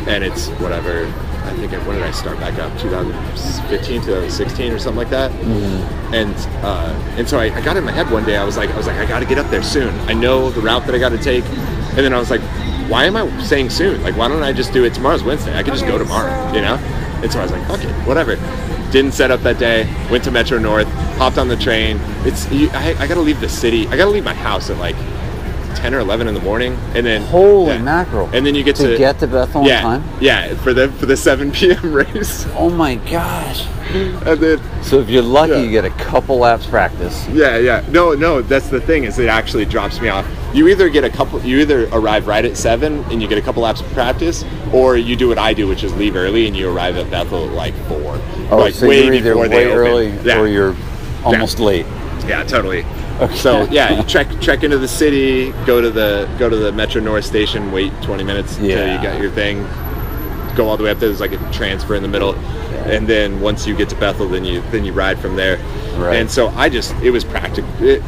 [0.09, 1.05] and it's whatever.
[1.45, 2.79] I think when did I start back up?
[2.79, 5.31] 2015, 2016, or something like that.
[6.15, 6.35] And
[6.65, 8.37] uh, and so I, I got in my head one day.
[8.37, 9.93] I was like, I was like, I got to get up there soon.
[10.09, 11.45] I know the route that I got to take.
[11.45, 12.43] And then I was like,
[12.89, 14.03] why am I saying soon?
[14.03, 14.95] Like, why don't I just do it?
[14.95, 15.57] Tomorrow's Wednesday.
[15.57, 16.77] I could just go tomorrow, you know?
[17.23, 18.37] And so I was like, fuck it, whatever.
[18.91, 19.85] Didn't set up that day.
[20.11, 20.87] Went to Metro North.
[21.19, 21.99] Hopped on the train.
[22.25, 23.87] It's you, I, I got to leave the city.
[23.89, 24.97] I got to leave my house at like
[25.77, 27.79] 10 or 11 in the morning, and then Holy yeah.
[27.83, 28.31] mackerel.
[28.33, 30.19] And then you get to, to, get to Bethel yeah, on time?
[30.21, 31.93] Yeah, for the for the 7 p.m.
[31.93, 32.47] race.
[32.55, 33.67] Oh my gosh.
[33.89, 35.59] And then So if you're lucky, Yeah.
[35.61, 37.27] you get a couple laps practice.
[37.29, 37.83] yeah, yeah.
[37.89, 40.27] No, no, that's the thing is it actually drops me off.
[40.55, 43.43] You either get a couple you either arrive right at 7 and you get a
[43.43, 46.57] couple laps of practice or you do what I do which is leave early and
[46.57, 47.99] you arrive at Bethel at like 4.
[48.51, 50.41] Oh, like so you're either way early Yeah.
[50.41, 50.75] or you're
[51.25, 51.85] almost late.
[52.27, 52.85] Yeah, totally.
[53.21, 53.35] Okay.
[53.37, 57.01] So yeah, you trek trek into the city, go to the go to the Metro
[57.03, 58.97] North station, wait 20 minutes until Yeah.
[58.97, 59.63] you got your thing,
[60.57, 61.09] go all the way up there.
[61.11, 62.35] There's like a transfer in the middle,
[62.87, 65.59] and then once you get to Bethel, then you then you ride from there.
[65.99, 66.17] Right.
[66.17, 67.71] And so I just it was practical.
[67.83, 68.03] It,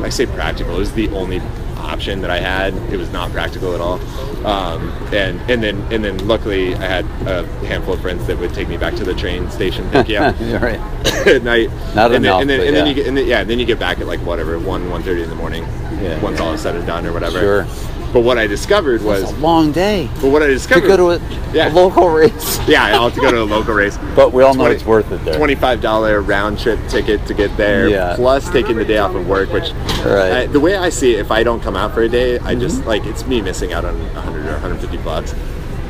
[0.00, 0.76] I say practical.
[0.76, 1.40] It was the only
[1.82, 2.74] option that I had.
[2.92, 4.00] It was not practical at all.
[4.46, 8.54] Um, and and then and then luckily I had a handful of friends that would
[8.54, 10.80] take me back to the train station, pick you up Yeah, right.
[11.26, 11.70] at night.
[11.94, 12.90] Not and enough, then, and then, and then yeah.
[12.90, 15.22] you get and then, yeah, then you get back at like whatever one one thirty
[15.22, 15.64] in the morning.
[16.00, 16.20] Yeah.
[16.20, 17.38] Once all is said and done or whatever.
[17.38, 17.66] Sure.
[18.12, 21.10] But what I discovered was, a long day but what I discovered to go to
[21.12, 21.68] a, Yeah.
[21.68, 22.58] a local race.
[22.68, 23.98] yeah, I'll have to go to a local race.
[24.14, 25.36] But we all know 20 it's worth it there.
[25.36, 28.14] Twenty-five dollar round trip ticket to get there, Yeah.
[28.16, 29.50] plus taking the day off of work.
[29.52, 29.72] Which, Right.
[29.72, 30.36] Mm-hmm.
[30.36, 32.54] I, the way I see it, if I don't come out for a day, I
[32.54, 35.34] just like it's me missing out on 100 or 150 bucks.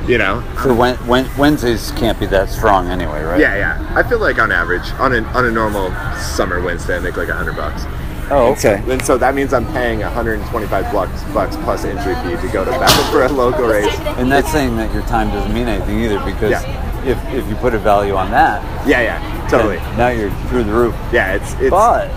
[0.06, 0.42] You know?
[0.62, 3.38] So when, when, Wednesdays can't be that strong anyway, right?
[3.40, 3.92] Yeah, yeah.
[3.96, 7.28] I feel like on average, on a on a normal summer Wednesday, I make like
[7.28, 7.84] 100 bucks.
[8.32, 8.92] Oh, And so- okay.
[8.92, 12.70] And so that means I'm paying 125 bucks bucks plus entry fee to go to
[12.70, 13.94] Bethel for a local race.
[14.18, 17.04] And that's saying that your time doesn't mean anything either because Yeah.
[17.06, 19.76] if, if you put a value on that, Yeah, yeah, totally.
[19.96, 20.94] now you're through the roof.
[21.12, 22.08] Yeah, it's it's But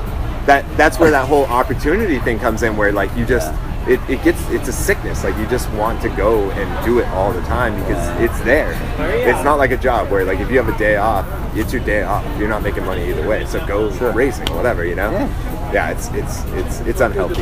[0.46, 3.52] that that's where that whole opportunity thing comes in where like you just
[3.88, 7.08] it, it gets it's a sickness like you just want to go and do it
[7.10, 8.72] all the time because it's there
[9.28, 11.24] it's not like a job where like if you have a day off
[11.56, 14.12] it's your day off you're not making money either way so go Sure.
[14.12, 15.28] racing whatever you know Yeah.
[15.76, 17.42] Yeah it's it's it's it's unhealthy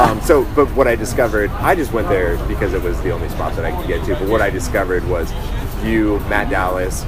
[0.00, 3.28] um, so but what i discovered i just went there because it was the only
[3.28, 5.30] spot that i could get to but what i discovered was
[5.84, 7.04] you matt dallas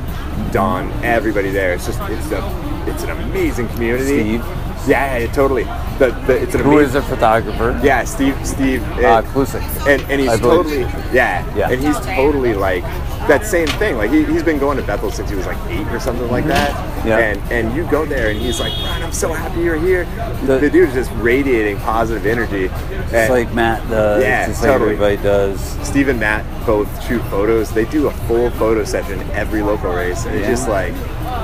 [0.52, 4.67] don everybody there it's just it's a it's an amazing community Steve.
[4.86, 5.64] Yeah, yeah, totally.
[5.98, 7.12] The, the, it's an who is amazing.
[7.12, 7.80] a photographer?
[7.82, 8.36] Yeah, Steve.
[8.46, 8.82] Steve.
[8.98, 9.62] Uh, and, Klusik.
[9.86, 10.86] and, and he's I believe.
[10.88, 11.14] totally.
[11.14, 11.70] Yeah, Yeah.
[11.70, 12.82] And he's totally like
[13.28, 13.96] that same thing.
[13.96, 16.44] Like he, he's been going to Bethel since he was like eight or something like
[16.46, 16.70] that.
[16.70, 17.08] Mm-hmm.
[17.08, 17.18] Yeah.
[17.18, 20.04] And and you go there and he's like, Bryan, I'm so happy you're here.
[20.44, 22.66] The- The, dude's just radiating positive energy.
[22.66, 24.22] It's And like Matt does.
[24.22, 24.92] Yeah, it's like totally.
[24.94, 25.60] everybody does.
[25.86, 27.70] Steve and Matt both shoot photos.
[27.70, 30.94] They do a full photo session every local race, and it's just like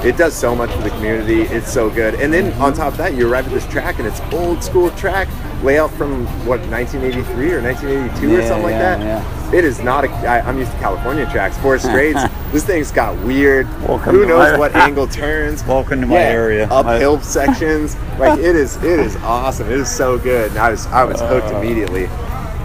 [0.05, 1.43] it does so much for the community.
[1.55, 2.15] It's so good.
[2.15, 4.91] And then on top of that, you arrive at this track, and it's old school
[4.93, 5.29] track
[5.63, 9.01] layout from what 1983 or 1982 or Yeah, something like that.
[9.01, 9.53] yeah.
[9.53, 10.09] It is not a.
[10.11, 12.21] I, I'm used to California tracks, four straights.
[12.51, 13.67] this thing's got weird.
[13.87, 15.63] Welcome who knows my- what angle turns?
[15.65, 16.69] Welcome to my Yeah, area.
[16.71, 17.97] Uphill sections.
[18.15, 18.77] Like it is.
[18.77, 19.67] It is awesome.
[19.67, 20.51] It is so good.
[20.51, 20.87] And I was.
[20.87, 21.57] I was hooked Uh.
[21.59, 22.07] immediately.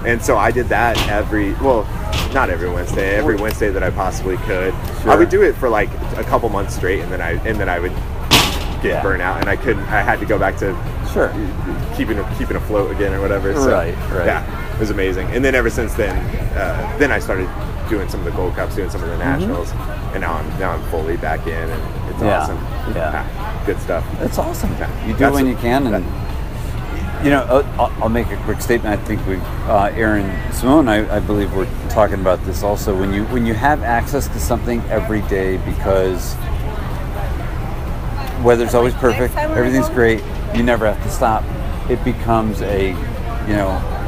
[0.06, 1.54] And so I did that every.
[1.56, 1.86] Well,
[2.36, 3.16] not every Wednesday.
[3.16, 4.76] Every Wednesday that I possibly could.
[5.02, 5.12] Sure.
[5.12, 7.68] I would do it for like a couple months straight, and then I and then
[7.68, 7.92] I would
[8.82, 9.02] get Yeah.
[9.04, 9.84] burnt out, and I couldn't.
[9.84, 10.76] I had to go back to
[11.14, 11.32] Sure.
[11.96, 13.54] keeping keeping afloat again or whatever.
[13.54, 14.26] So, Right, right.
[14.26, 14.44] Yeah,
[14.74, 15.28] it was amazing.
[15.34, 16.16] And then ever since then,
[16.56, 17.50] uh, then I started
[17.90, 19.72] doing some of the Gold Cups, doing some of the nationals,
[20.14, 21.72] and now I'm now I'm fully back in, and
[22.10, 22.26] it's Mm-hmm.
[22.26, 22.58] Yeah, awesome.
[22.96, 23.24] yeah.
[23.66, 24.04] good stuff.
[24.22, 24.76] It's awesome.
[24.80, 24.88] Yeah.
[25.08, 26.06] You do That's when you can, and
[27.24, 28.98] you know, I'll, I'll make a quick statement.
[28.98, 29.36] I think we,
[29.68, 32.96] uh, Aaron Simone, I, I believe we're talking about this also.
[32.98, 36.36] When you when you have access to something every day, because
[38.44, 40.24] weather's always perfect, everything's great,
[40.56, 41.44] you never have to stop.
[41.90, 43.68] It becomes a, you know,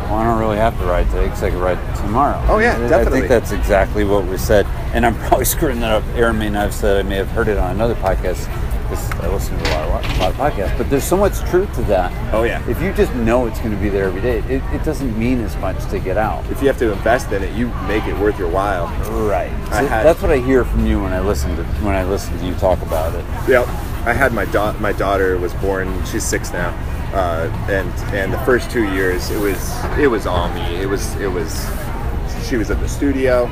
[0.09, 2.43] well, I don't really have to ride today because I can ride tomorrow.
[2.49, 5.91] Oh, yeah, I- I think that's exactly what was said, and I'm probably screwing that
[5.91, 6.03] up.
[6.15, 7.03] Aaron may not have said.
[7.05, 8.47] I may have heard it on another podcast.
[8.91, 11.39] Because I listen to a lot, of, a lot of podcasts, but there's so much
[11.49, 12.11] truth to that.
[12.33, 12.61] Oh yeah.
[12.69, 15.39] If you just know it's going to be there every day, it, it doesn't mean
[15.39, 16.45] as much to get out.
[16.51, 18.87] If you have to invest in it, you make it worth your while.
[19.25, 19.49] Right.
[19.69, 22.37] So had- that's what I hear from you when I listen to when I listen
[22.39, 23.23] to you talk about it.
[23.47, 23.65] Yep.
[24.05, 26.03] I had my da- my daughter was born.
[26.05, 26.69] She's six now,
[27.13, 29.59] uh, and and the first two years it was
[29.97, 30.75] it was all me.
[30.77, 31.69] It was it was
[32.47, 33.45] she was at the studio,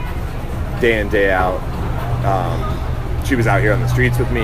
[0.81, 1.59] day in day out.
[2.25, 4.41] Um, she was out here on the streets with me.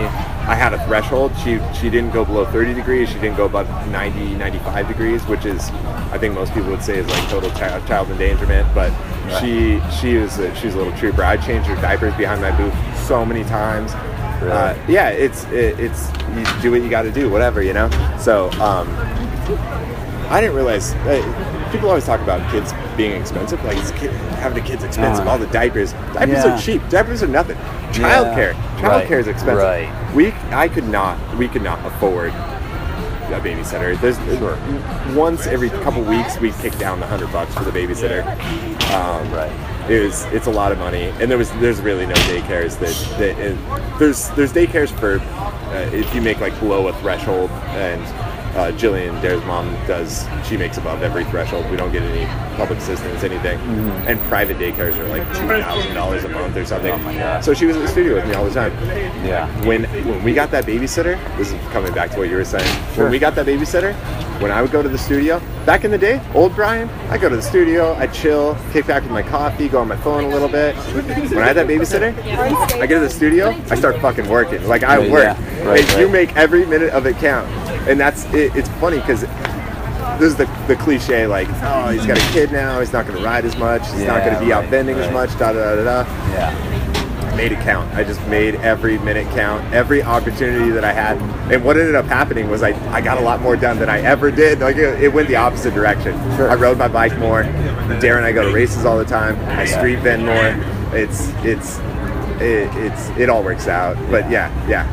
[0.48, 1.32] I had a threshold.
[1.44, 3.10] She she didn't go below 30 degrees.
[3.10, 5.72] She didn't go above 90 95 degrees, which is
[6.12, 8.68] I think most people would say is like total chi- child endangerment.
[8.76, 8.92] But
[9.40, 11.24] she she was a, she's a little trooper.
[11.24, 12.76] I changed her diapers behind my booth
[13.08, 13.94] so many times.
[14.42, 17.90] Uh, yeah, it's it, it's you do what you got to do, whatever you know.
[18.20, 18.88] So um,
[20.30, 20.94] I didn't realize.
[20.94, 25.28] Uh, people always talk about kids being expensive, like it's kid, having a kid's expensive.
[25.28, 26.56] Uh, all the diapers, diapers yeah.
[26.56, 26.88] are cheap.
[26.90, 27.58] Diapers are nothing.
[27.58, 29.58] Yeah, Childcare, childcare right, is expensive.
[29.58, 30.16] right.
[30.16, 34.00] We, I could not, we could not afford a babysitter.
[34.00, 34.18] There's
[35.16, 38.26] once every couple weeks we kick down the hundred bucks for the babysitter.
[38.94, 39.75] Um, Right.
[39.90, 43.20] It was, it's a lot of money, and there was, there's really no daycares that,
[43.20, 48.02] that there's, there's daycares for uh, if you make like below a threshold, and
[48.56, 51.70] Uh, Jillian, Dare's mom, does she makes above every threshold.
[51.70, 52.26] We don't get any
[52.56, 53.60] public assistance, anything.
[53.60, 54.08] Mm-hmm.
[54.08, 56.94] And private daycares are like two thousand dollars a month or something.
[56.94, 57.44] Oh my God.
[57.44, 58.72] So she was in the studio with me all the time.
[59.26, 59.48] Yeah.
[59.66, 62.66] When when we got that babysitter, this is coming back to what you were saying.
[62.94, 63.04] Sure.
[63.04, 63.94] When we got that babysitter,
[64.42, 67.28] when I would go to the studio, back in the day, old Bryan, I go
[67.28, 70.30] to the studio, I chill, kick back with my coffee, go on my phone a
[70.30, 70.76] little bit.
[70.94, 72.18] When I had that babysitter,
[72.80, 74.66] I get to the studio, I start fucking working.
[74.66, 75.24] Like I work.
[75.24, 75.66] yeah.
[75.66, 77.50] Right, and you make every minute of it count.
[77.88, 79.22] And that's it, it's funny because
[80.20, 83.22] this is the, the cliche like, oh, he's got a kid now, he's not gonna
[83.24, 85.84] ride as much, he's not gonna be out right, bending as much, da da da
[86.04, 87.36] da Yeah.
[87.36, 87.94] made it count.
[87.96, 91.18] I just made every minute count, every opportunity that I had.
[91.52, 94.00] And what ended up happening was I, I got a lot more done than I
[94.02, 94.60] ever did.
[94.62, 96.14] Like it, it went the opposite direction.
[96.38, 96.50] Sure.
[96.50, 97.44] I rode my bike more.
[97.44, 99.38] Darren and I go to races all the time.
[99.60, 100.56] I street bend more.
[100.98, 101.78] It's it's
[102.42, 103.96] it, it's it all works out.
[104.10, 104.86] But yeah, yeah.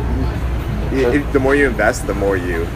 [0.93, 2.67] It- it- the more you invest, the more you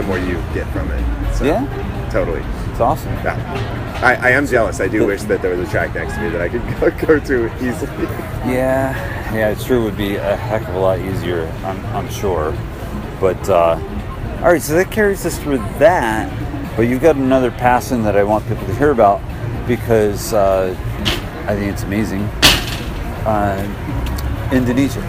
[0.00, 1.34] the more you get from it.
[1.34, 2.08] So, Yeah.
[2.10, 2.42] Totally.
[2.70, 3.12] It's awesome.
[3.12, 4.00] Yeah.
[4.02, 4.80] I, I am jealous.
[4.80, 7.06] I do wish that there was a track next to me that I could go,
[7.06, 8.04] go to easily.
[8.50, 8.94] Yeah,
[9.34, 12.56] yeah, it sure would be a heck of a lot easier, I'm, I'm sure.
[13.20, 13.78] But, uh,
[14.40, 16.76] all right, so that carries us through that.
[16.76, 19.20] But you've got another passion that I want people to hear about
[19.68, 20.74] because uh,
[21.46, 22.22] I think it's amazing.
[23.26, 23.60] Uh,
[24.50, 25.02] Indonesia.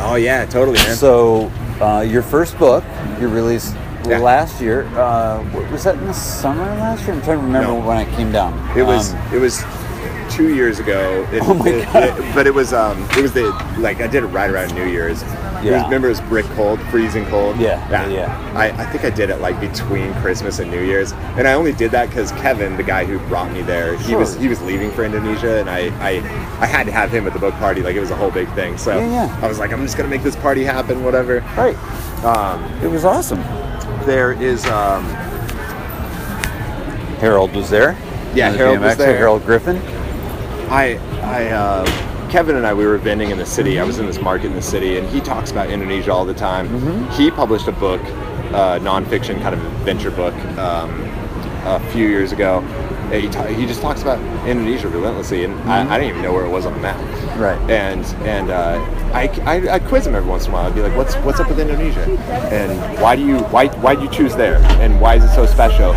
[0.00, 0.96] Oh yeah, totally, man.
[0.96, 2.82] So, uh, your first book
[3.20, 4.18] you released Yeah.
[4.18, 4.86] last year.
[4.96, 7.14] Uh, was that in the summer last year?
[7.14, 7.86] I'm trying to remember No.
[7.88, 8.52] when I came down.
[8.76, 9.64] It was Um, it was
[10.30, 11.26] two years ago.
[11.32, 12.02] It, Oh my it- God.
[12.04, 13.44] it- but it was um it was the
[13.78, 15.22] like I did it right around New Year's.
[15.22, 15.84] It was, Yeah.
[15.84, 17.56] remember it was brick cold, freezing cold.
[17.58, 18.06] Yeah, yeah.
[18.08, 18.52] yeah.
[18.54, 21.72] I, I think I did it like between Christmas and New Year's, and I only
[21.72, 24.90] did that because Kevin, the guy who brought me there, he was he was leaving
[24.90, 26.12] for Indonesia, and I, I
[26.60, 27.80] I had to have him at the book party.
[27.80, 28.76] Like it was a whole big thing.
[28.76, 29.38] So Yeah, yeah.
[29.42, 31.42] I was like, I'm just gonna make this party happen, whatever.
[31.56, 31.76] right.
[32.24, 33.42] Um, It was awesome.
[34.04, 35.04] There is um,
[37.20, 37.96] Harold was there.
[38.34, 39.16] Yeah, The Harold was there.
[39.16, 39.76] Harold Griffin.
[40.70, 43.78] I, I, uh, Kevin and I, we were vending in the city.
[43.78, 46.34] I was in this market in the city, and he talks about Indonesia all the
[46.34, 46.68] time.
[46.68, 47.10] Mm-hmm.
[47.12, 48.00] He published a book,
[48.52, 50.90] uh, nonfiction kind of adventure book, um,
[51.64, 52.60] a few years ago.
[53.12, 56.44] He, ta- he just talks about Indonesia relentlessly, and I, I didn't even know where
[56.44, 56.96] it was on the map.
[56.96, 57.40] Mm-hmm.
[57.40, 57.70] Right.
[57.70, 58.78] And and uh,
[59.12, 60.66] I, I, I quiz him every once in a while.
[60.66, 62.02] I'd be like, "What's what's up with Indonesia?
[62.50, 64.56] And why do you why why do you choose there?
[64.82, 65.92] And why is it so special?"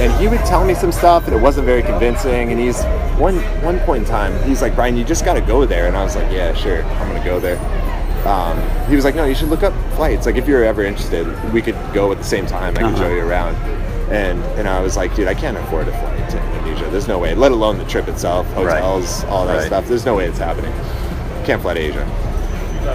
[0.00, 2.50] And he would tell me some stuff, and it wasn't very convincing.
[2.50, 2.82] And he's
[3.18, 5.96] one one point in time, he's like, "Bryan, you just got to go there." And
[5.96, 7.58] I was like, "Yeah, sure, I'm gonna go there."
[8.26, 8.58] Um,
[8.88, 10.26] he was like, "No, you should look up flights.
[10.26, 12.74] Like, if you're ever interested, we could go at the same time.
[12.74, 12.96] I can Uh-huh.
[13.04, 13.56] show you around."
[14.10, 16.88] And and I was like, "Dude, I can't afford a flight to Indonesia.
[16.90, 17.34] There's no way.
[17.34, 18.80] Let alone the trip itself, Right.
[18.80, 19.66] hotels, all that Right.
[19.66, 19.86] stuff.
[19.86, 20.72] There's no way it's happening.
[21.44, 22.06] Can't fly to Asia."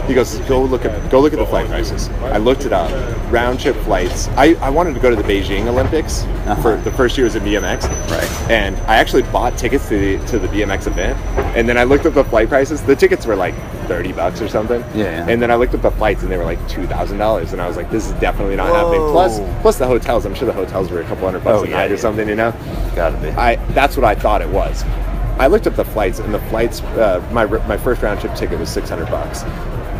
[0.07, 2.09] He goes, go look at go look at the flight prices.
[2.23, 2.89] I looked it up.
[3.29, 4.29] Round trip flights.
[4.37, 6.55] I, I wanted to go to the Beijing Olympics Uh-huh.
[6.61, 7.83] for the first year was in BMX.
[8.09, 8.49] Right.
[8.49, 11.17] And I actually bought tickets to the to the BMX event.
[11.55, 12.81] And then I looked up the flight prices.
[12.81, 13.53] The tickets were like
[13.87, 14.81] thirty bucks or something.
[14.95, 15.27] Yeah, yeah.
[15.27, 17.51] And then I looked up the flights and they were like two thousand dollars.
[17.53, 19.01] And I was like, this is definitely not happening.
[19.11, 20.25] Plus the hotels.
[20.25, 22.27] I'm sure the hotels were a couple hundred bucks Oh, a yeah, night or something,
[22.29, 22.51] you know?
[22.95, 23.29] Gotta be.
[23.31, 24.83] I that's what I thought it was.
[25.39, 26.81] I looked up the flights, and the flights.
[26.81, 29.43] Uh, my my first round trip ticket was six hundred bucks,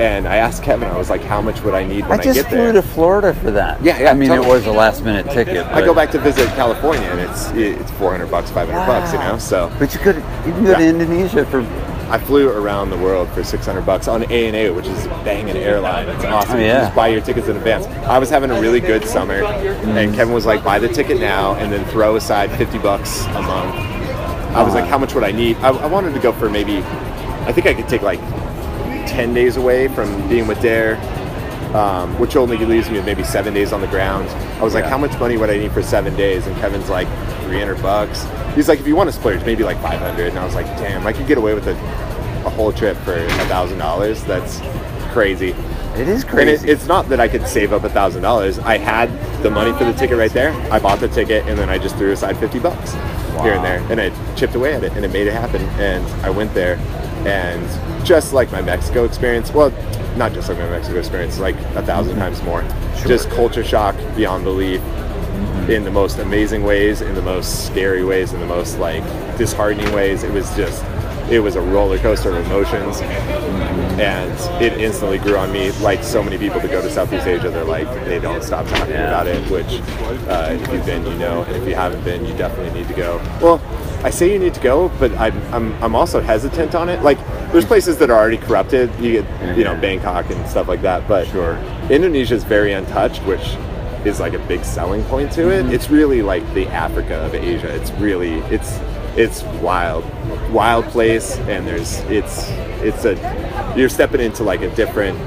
[0.01, 0.89] and I asked Kevin.
[0.89, 2.73] I was like, "How much would I need when I I, just get flew there?"
[2.73, 3.81] to Florida for that.
[3.83, 4.47] Yeah, yeah, I mean, totally.
[4.47, 5.65] it was a last minute ticket.
[5.67, 9.13] I go back to visit California, and it's it's four hundred bucks, five hundred bucks,
[9.13, 9.37] you know.
[9.37, 11.61] So But you could you can go to Indonesia for.
[12.09, 15.57] I flew around the world for six hundred bucks on ANA, which is banging an
[15.57, 16.09] airline.
[16.09, 16.57] It's oh, awesome.
[16.57, 16.81] Oh, You yeah.
[16.81, 17.85] just buy your tickets in advance.
[18.05, 20.15] I was having a really good summer, and mm.
[20.15, 23.75] Kevin was like, "Buy the ticket now, and then throw aside fifty bucks a month."
[24.53, 26.79] I was like, "How much would I need?" I, I wanted to go for maybe.
[27.47, 28.19] I think I could take like
[29.11, 30.95] ten days away from being with Dare,
[31.75, 34.27] um, which only leaves me with maybe seven days on the ground.
[34.59, 34.89] I was like, Yeah.
[34.89, 37.07] "How much money would I need for seven days?" And Kevin's like,
[37.43, 38.25] 300 bucks.
[38.55, 41.05] He's like, "If you want to splurge, maybe like 500." And I was like, "Damn,
[41.07, 41.73] I could get away with a,
[42.45, 44.23] a whole trip for a thousand dollars.
[44.23, 44.61] That's
[45.13, 45.53] crazy."
[45.97, 46.69] It is And it, crazy.
[46.69, 48.59] it's not that I could save up a thousand dollars.
[48.59, 49.09] I had
[49.43, 50.53] the money for the ticket right there.
[50.71, 52.93] I bought the ticket and then I just threw aside fifty bucks
[53.43, 55.61] here and there, and I chipped away at it, and it made it happen.
[55.81, 56.77] And I went there,
[57.25, 57.65] and
[58.03, 59.71] just like my Mexico experience, well,
[60.17, 62.19] not just like my Mexico experience, like a 1000 mm-hmm.
[62.19, 62.61] times more.
[63.07, 64.81] Just culture shock beyond belief.
[64.81, 65.71] Mm-hmm.
[65.71, 69.03] In the most amazing ways, in the most scary ways, in the most like
[69.37, 70.23] disheartening ways.
[70.23, 70.83] It was just,
[71.31, 73.99] it was a roller coaster of emotions mm-hmm.
[73.99, 75.71] and it instantly grew on me.
[75.79, 78.93] Like so many people that go to Southeast Asia, they're like they don't stop talking
[78.93, 79.07] Yeah.
[79.07, 79.49] about it.
[79.49, 79.79] Which,
[80.27, 82.95] uh, if you've been, you know, and if you haven't been, you definitely need to
[82.95, 83.17] go.
[83.41, 83.61] Well,
[84.03, 87.03] I say you need to go, but I'm I'm, I'm also hesitant on it.
[87.03, 87.17] Like
[87.51, 88.89] there's places that are already corrupted.
[88.99, 91.55] You get you know Bangkok and stuff like that, but Sure.
[91.89, 93.55] Indonesia is very untouched, which
[94.05, 95.63] is like a big selling point to it.
[95.63, 95.73] Mm-hmm.
[95.73, 97.69] It's really like the Africa of Asia.
[97.75, 98.79] It's really it's
[99.15, 100.03] it's wild,
[100.51, 102.47] wild place, and there's it's
[102.81, 105.17] it's a you're stepping into like a different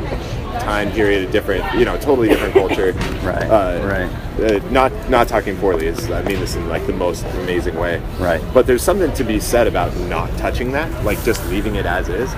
[0.60, 2.92] time period, a different you know totally different culture.
[3.24, 4.50] Right, uh, right.
[4.52, 5.86] Uh, not not talking poorly.
[5.86, 8.02] Is I mean this in like the most amazing way.
[8.18, 8.42] Right.
[8.52, 12.08] But there's something to be said about not touching that, like just leaving it as
[12.10, 12.30] is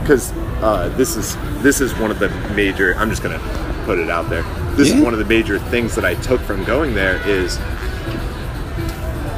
[0.00, 2.94] because uh, this is this is one of the major.
[2.96, 3.40] I'm just gonna
[3.84, 4.42] put it out there.
[4.76, 4.96] This Yeah.
[4.96, 7.58] is one of the major things that I took from going there is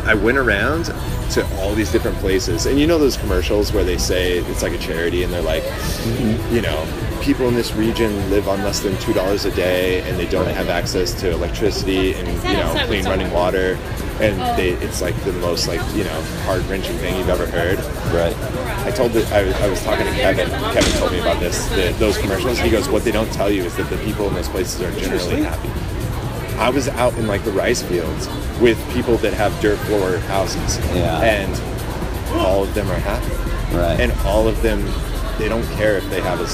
[0.06, 0.92] I went around
[1.30, 4.72] to all these different places, and you know those commercials where they say it's like
[4.72, 6.54] a charity, and they're like, mm-hmm.
[6.54, 10.18] you know, people in this region live on less than two dollars a day, and
[10.18, 13.78] they don't have access to electricity and you know clean running water,
[14.20, 17.78] and they it's like the most like you know heart wrenching thing you've ever heard.
[18.14, 18.36] Right.
[18.86, 20.48] I told the, I, was- I was talking to Kevin.
[20.48, 21.68] Kevin told me about this.
[21.68, 22.58] The, those commercials.
[22.58, 24.92] He goes, "What they don't tell you is that the people in those places are
[24.98, 25.89] generally happy."
[26.60, 28.28] I was out in like the rice fields
[28.60, 31.18] with people that have dirt floor houses, Yeah.
[31.22, 31.52] and
[32.38, 33.34] all of them are happy,
[33.76, 33.98] Right.
[33.98, 34.84] and all of them.
[35.38, 36.44] They don't care if they have a,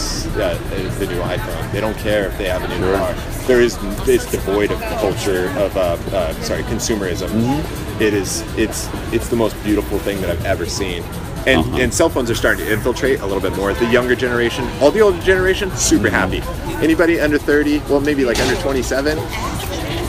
[0.45, 0.57] uh,
[1.01, 1.73] the new iPhone.
[1.73, 2.97] They don't care if they have a new Sure.
[2.97, 3.15] car.
[3.49, 3.77] There is
[4.07, 7.27] it's devoid of culture of uh, uh, sorry consumerism.
[7.31, 8.01] Mm-hmm.
[8.03, 11.03] It is it's it's the most beautiful thing that I've ever seen.
[11.49, 11.79] And, Uh-huh.
[11.81, 13.73] and cell phones are starting to infiltrate a little bit more.
[13.73, 16.43] The younger generation, all the older generation, super happy.
[16.81, 19.19] Anybody under 30, well, maybe like under 27,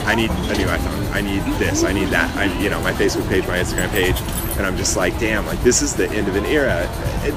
[0.08, 1.12] I need a new iPhone.
[1.12, 1.84] I need this.
[1.84, 2.34] I need that.
[2.34, 4.18] I, you know, my Facebook page, my Instagram page,
[4.56, 6.88] and I'm just like, damn, like this is the end of an era.
[7.24, 7.34] It,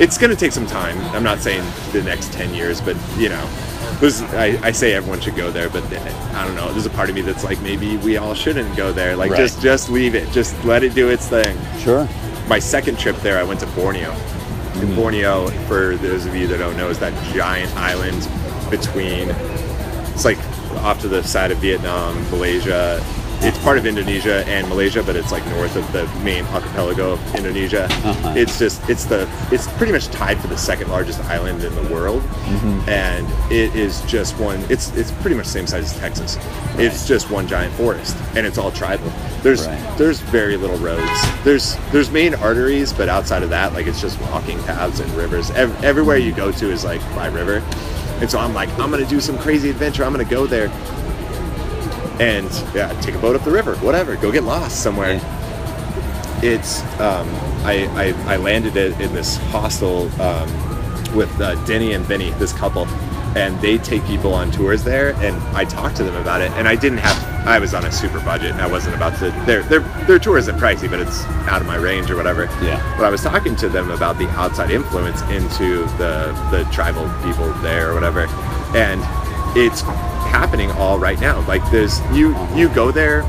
[0.00, 0.98] it's going to take some time.
[1.14, 3.48] I'm not saying the next 10 years, but you know,
[4.32, 6.72] I, I say everyone should go there, but uh, I don't know.
[6.72, 9.14] There's a part of me that's like, maybe we all shouldn't go there.
[9.14, 9.38] Like, Right.
[9.38, 10.28] just just leave it.
[10.32, 11.56] Just let it do its thing.
[11.78, 12.08] Sure.
[12.48, 14.10] My second trip there, I went to Borneo.
[14.10, 14.96] And mm-hmm.
[14.96, 18.28] Borneo, for those of you that don't know, is that giant island
[18.70, 19.28] between.
[20.14, 20.38] It's like
[20.82, 23.02] off to the side of Vietnam, Malaysia.
[23.44, 27.34] It's part of Indonesia and Malaysia, but it's like north of the main archipelago of
[27.34, 27.86] Indonesia.
[27.90, 28.34] Uh-huh.
[28.36, 31.92] It's just it's the it's pretty much tied for the second largest island in the
[31.92, 32.88] world, Mm-hmm.
[32.88, 34.60] and it is just one.
[34.70, 36.38] It's it's pretty much the same size as Texas.
[36.78, 39.10] It's just one giant forest, and it's all tribal.
[39.42, 39.98] There's Right.
[39.98, 41.10] there's very little roads.
[41.42, 45.50] There's there's main arteries, but outside of that, like it's just walking paths and rivers.
[45.50, 47.60] Ev- everywhere you go to is like by river,
[48.22, 50.04] and so I'm like, I'm gonna do some crazy adventure.
[50.04, 50.68] I'm gonna go there
[52.20, 54.14] and yeah, take a boat up the river, whatever.
[54.14, 55.20] Go get lost somewhere.
[56.40, 57.28] It's um,
[57.64, 60.48] I, I I landed it in this hostel um,
[61.16, 62.86] with uh, Denny and Benny, this couple,
[63.36, 65.14] and they take people on tours there.
[65.16, 67.46] And I talked to them about it, and I didn't have.
[67.46, 68.52] I was on a super budget.
[68.54, 69.30] I wasn't about to.
[69.46, 72.44] Their their their tour isn't pricey, but it's out of my range or whatever.
[72.62, 72.94] Yeah.
[72.96, 77.52] But I was talking to them about the outside influence into the the tribal people
[77.62, 78.26] there or whatever,
[78.76, 79.00] and
[79.56, 81.46] it's happening all right now.
[81.46, 83.22] Like there's you you go there.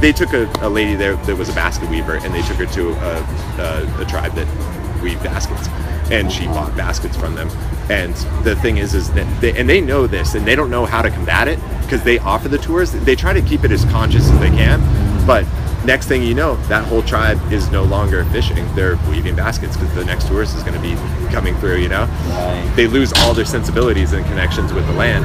[0.00, 2.66] They took a, a lady there that was a basket weaver, and they took her
[2.66, 3.16] to a,
[3.58, 5.68] a, a tribe that weave baskets,
[6.10, 7.48] and she bought baskets from them.
[7.90, 10.86] And the thing is, is that they, and they know this, and they don't know
[10.86, 12.92] how to combat it because they offer the tours.
[12.92, 14.80] They try to keep it as conscious as they can,
[15.26, 15.44] but
[15.84, 18.66] next thing you know, that whole tribe is no longer fishing.
[18.74, 20.94] They're weaving baskets because the next tourist is going to be
[21.30, 21.76] coming through.
[21.76, 22.72] You know, Right.
[22.74, 25.24] they lose all their sensibilities and connections with the land.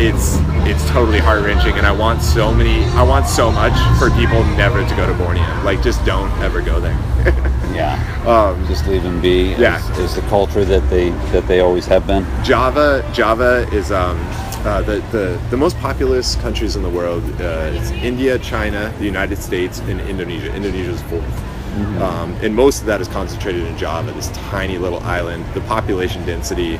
[0.00, 0.36] It's
[0.68, 2.84] it's totally heart wrenching, and I want so many.
[2.96, 5.42] I want so much for people never to go to Borneo.
[5.62, 6.96] Like, just don't ever go there.
[7.76, 7.94] Yeah.
[8.26, 9.54] um, Just leave them be.
[9.54, 9.78] Yeah.
[9.92, 12.24] Is, is the culture that they that they always have been.
[12.44, 14.18] Java Java is um,
[14.64, 17.22] uh, the, the the most populous countries in the world.
[17.40, 20.54] Uh, it's India, China, the United States, and Indonesia.
[20.54, 21.56] Indonesia is 4th
[22.00, 25.44] um, and most of that is concentrated in Java, this tiny little island.
[25.52, 26.78] The population density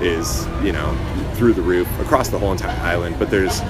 [0.00, 0.94] is you know
[1.34, 3.60] through the roof across the whole entire island, but there's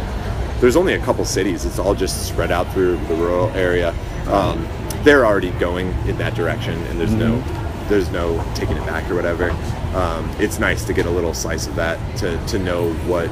[0.60, 1.64] there's only a couple cities.
[1.64, 3.94] It's all just spread out through the rural area.
[4.26, 4.66] Um,
[5.05, 7.42] they're already going in that direction, and there's no
[7.89, 9.50] there's no taking it back or whatever.
[9.94, 13.28] Um, it's nice to get a little slice of that to, to know what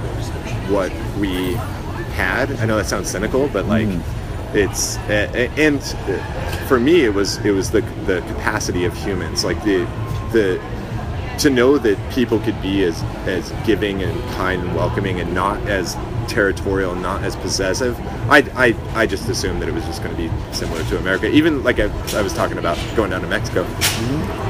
[0.68, 1.54] what we
[2.14, 2.50] had.
[2.60, 3.88] I know that sounds cynical, but like
[4.54, 5.82] it's a- a- and
[6.68, 9.84] for me it was it was the the capacity of humans, like the
[10.32, 10.60] the
[11.38, 15.58] to know that people could be as as giving and kind and welcoming and not
[15.66, 15.96] as
[16.28, 17.98] territorial not as possessive.
[18.30, 21.28] I, I, I just assumed that it was just going to be similar to america.
[21.28, 21.84] Even like I,
[22.16, 23.64] I was talking about going down to mexico.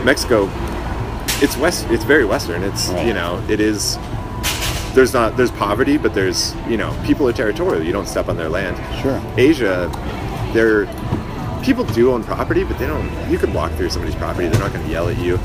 [0.04, 0.48] Mexico
[1.44, 2.62] it's west it's very western.
[2.62, 3.06] It's Right.
[3.06, 3.98] you know it is
[4.94, 7.82] there's not there's poverty but there's you know people are territorial.
[7.82, 8.76] You don't step on their land.
[9.02, 9.20] Sure.
[9.36, 9.90] asia
[10.52, 10.86] they're
[11.62, 14.72] people do own property but they don't you could walk through somebody's property they're not
[14.72, 15.36] going to yell at you.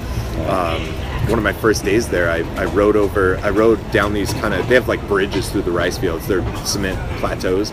[0.47, 0.81] Um,
[1.27, 4.53] one of my first days there, I, I rode over, I rode down these kind
[4.53, 6.27] of, they have like bridges through the rice fields.
[6.27, 7.71] They're cement plateaus,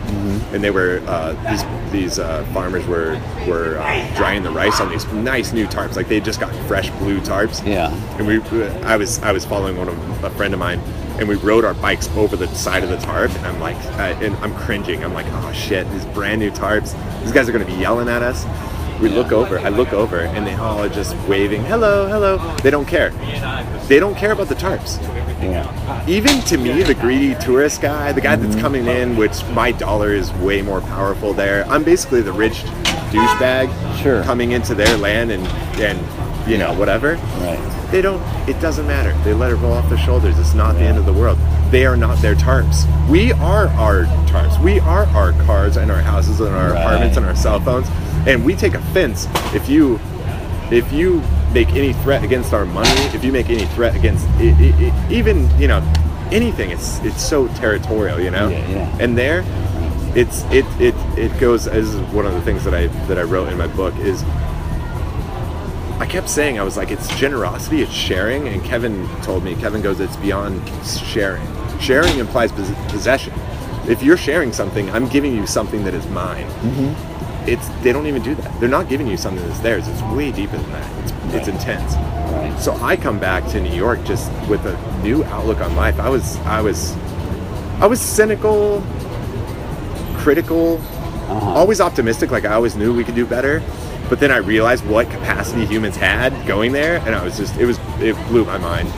[0.53, 4.91] and they were uh, these these uh, farmers were were uh, drying the rice on
[4.91, 5.97] these nice new tarps.
[5.97, 7.65] Like they just got fresh blue tarps.
[7.65, 7.93] Yeah.
[8.19, 8.41] And we,
[8.83, 10.81] I was I was following one of a friend of mine,
[11.19, 14.11] and we rode our bikes over the side of the tarp, and I'm like, I,
[14.23, 15.05] and I'm cringing.
[15.05, 16.95] I'm like, oh shit, these brand new tarps.
[17.23, 18.45] These guys are gonna be yelling at us.
[19.05, 19.59] We look over.
[19.59, 22.39] I look over, and they all are just waving, hello, hello.
[22.63, 23.11] They don't care.
[23.87, 24.99] They don't care about the tarps.
[25.43, 26.07] Yeah.
[26.09, 30.15] Even to me, the greedy tourist guy, the guy that's coming in, which my dollar
[30.15, 31.67] is way more powerful there.
[31.67, 32.63] I'm basically the rich
[33.13, 33.69] douchebag
[34.03, 34.23] Sure.
[34.23, 35.47] coming into their land and
[35.83, 35.99] and
[36.51, 37.17] you know whatever.
[37.41, 37.89] Right.
[37.91, 38.23] They don't.
[38.49, 39.13] It doesn't matter.
[39.23, 40.39] They let it roll off their shoulders.
[40.39, 41.39] It's not the end of the world.
[41.75, 42.87] They are not their tarps.
[43.09, 44.63] We are our tarps.
[44.63, 46.81] We are our cars and our houses and our Right.
[46.81, 47.89] apartments and our cell phones.
[48.29, 49.99] And we take offense if you
[50.71, 51.21] if you
[51.53, 55.13] make any threat against our money, if you make any threat against i i i
[55.13, 55.83] even you know
[56.31, 58.51] anything, it's it's so territorial, you know.
[58.51, 58.97] Yeah, yeah.
[59.01, 59.45] And there,
[60.15, 63.49] it's it it it goes as one of the things that I that I wrote
[63.49, 64.23] in my book is
[65.99, 69.83] I kept saying I was like it's generosity, it's sharing, and Kevin told me Kevin
[69.83, 71.45] goes it's beyond sharing.
[71.85, 72.51] Sharing implies
[72.89, 73.33] possession.
[73.87, 76.47] If you're sharing something, I'm giving you something that is mine.
[77.47, 78.59] It's they don't even do that.
[78.59, 79.87] They're not giving you something that's theirs.
[79.87, 80.91] It's way deeper than that.
[81.05, 81.95] It's it's intense.
[81.95, 82.57] Right.
[82.59, 86.01] So I come back to New York just with a new outlook on life.
[86.01, 86.95] I was I was
[87.81, 88.83] I was cynical,
[90.17, 90.81] critical,
[91.29, 91.51] Uh-huh.
[91.61, 92.31] always optimistic.
[92.31, 93.63] Like I always knew we could do better.
[94.09, 97.67] But then I realized what capacity humans had going there, and I was just it
[97.67, 98.89] was it blew my mind.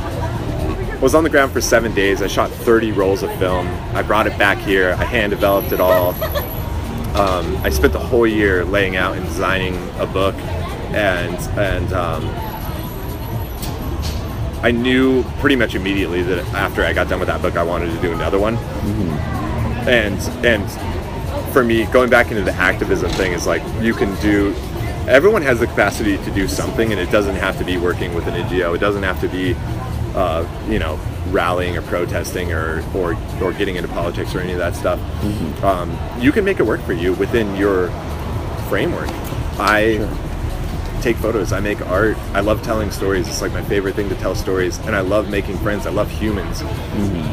[0.96, 2.22] I was on the ground for seven days.
[2.22, 3.66] I shot 30 rolls of film.
[3.94, 4.96] I brought it back here.
[4.98, 6.14] I hand developed it all.
[7.16, 10.34] Um, I spent the whole year laying out and designing a book,
[10.92, 12.24] and and um,
[14.62, 17.94] I knew pretty much immediately that after I got done with that book, I wanted
[17.94, 18.56] to do another one.
[19.88, 24.54] And and for me, going back into the activism thing is like you can do.
[25.08, 28.26] Everyone has the capacity to do something, and it doesn't have to be working with
[28.26, 28.74] an NGO.
[28.74, 29.54] It doesn't have to be,
[30.16, 34.58] uh, you know, rallying or protesting or, or or getting into politics or any of
[34.58, 34.98] that stuff.
[35.62, 37.90] Um, you can make it work for you within your
[38.68, 39.08] framework.
[39.58, 39.98] I
[41.02, 41.52] take photos.
[41.52, 42.16] I make art.
[42.32, 43.28] I love telling stories.
[43.28, 45.86] It's like my favorite thing to tell stories, and I love making friends.
[45.86, 46.62] I love humans.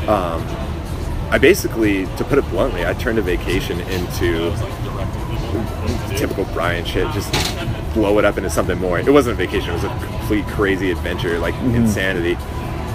[0.07, 0.45] Um,
[1.31, 4.51] I basically, to put it bluntly, I turned a vacation into
[6.17, 7.11] typical Bryan shit.
[7.13, 7.31] Just
[7.93, 8.99] blow it up into something more.
[8.99, 9.71] It wasn't a vacation.
[9.71, 12.37] It was a complete crazy adventure, like insanity.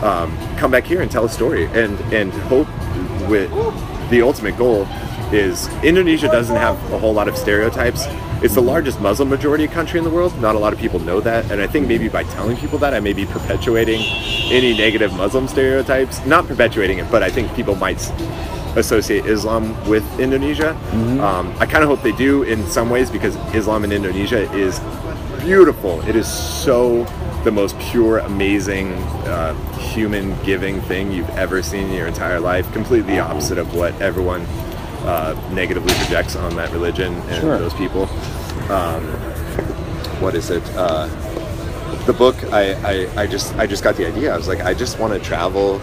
[0.03, 2.69] Um, come back here and tell a story, and and hope
[3.29, 3.51] with
[4.11, 4.87] the ultimate goal
[5.33, 8.07] is Indonesia doesn't have a whole lot of stereotypes.
[8.41, 10.39] It's the largest Muslim majority country in the world.
[10.41, 12.95] Not a lot of people know that, and I think maybe by telling people that,
[12.95, 14.01] I may be perpetuating
[14.51, 16.25] any negative Muslim stereotypes.
[16.25, 18.01] Not perpetuating it, but I think people might
[18.77, 20.77] associate Islam with Indonesia.
[21.21, 24.79] Um, I kind of hope they do in some ways because Islam in Indonesia is
[25.41, 26.01] beautiful.
[26.03, 27.05] It is so
[27.45, 28.93] the most pure, amazing,
[29.27, 32.71] uh, human giving thing you've ever seen in your entire life.
[32.73, 34.43] Completely opposite of what everyone
[35.05, 37.59] uh, negatively projects on that religion and Sure.
[37.59, 38.03] those people.
[38.71, 39.03] Um,
[40.21, 40.63] what is it?
[40.75, 41.07] Uh,
[42.07, 42.73] the book I,
[43.07, 44.33] I, I just I just got the idea.
[44.33, 45.81] I was like, I just want to travel,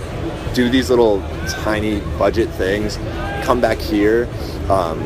[0.53, 1.21] do these little
[1.63, 2.97] tiny budget things,
[3.43, 4.27] come back here.
[4.69, 4.99] Um,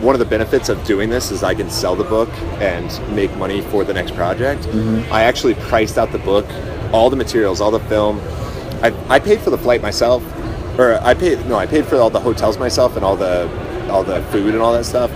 [0.00, 2.28] one of the benefits of doing this is I can sell the book
[2.60, 4.66] and make money for the next project.
[5.10, 6.46] I actually priced out the book,
[6.92, 8.20] all the materials, all the film.
[8.82, 10.22] I, I paid for the flight myself,
[10.78, 13.48] or I paid no, I paid for all the hotels myself and all the
[13.90, 15.10] all the food and all that stuff.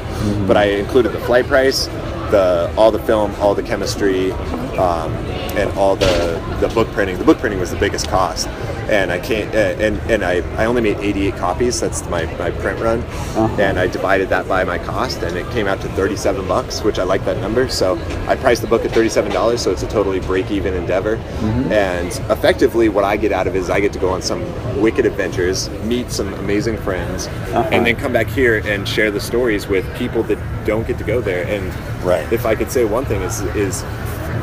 [0.46, 1.86] But I included the flight price,
[2.30, 4.32] the all the film, all the chemistry,
[4.78, 5.12] um,
[5.56, 7.18] and all the the book printing.
[7.18, 8.48] The book printing was the biggest cost,
[8.90, 9.54] and I can't.
[9.54, 11.80] Uh, and and I, I only made 88 copies.
[11.80, 13.56] That's my, my print run, uh-huh.
[13.60, 16.98] and I divided that by my cost, and it came out to 37 bucks, which
[16.98, 17.68] I like that number.
[17.68, 17.96] So
[18.26, 19.62] I priced the book at 37 dollars.
[19.62, 21.72] So it's a totally break even endeavor, mm-hmm.
[21.72, 24.42] and effectively what I get out of it is I get to go on some
[24.80, 27.68] wicked adventures, meet some amazing friends, uh-huh.
[27.72, 31.04] and then come back here and share the stories with people that don't get to
[31.04, 31.46] go there.
[31.46, 31.72] And
[32.04, 32.30] Right.
[32.32, 33.84] if I could say one thing is is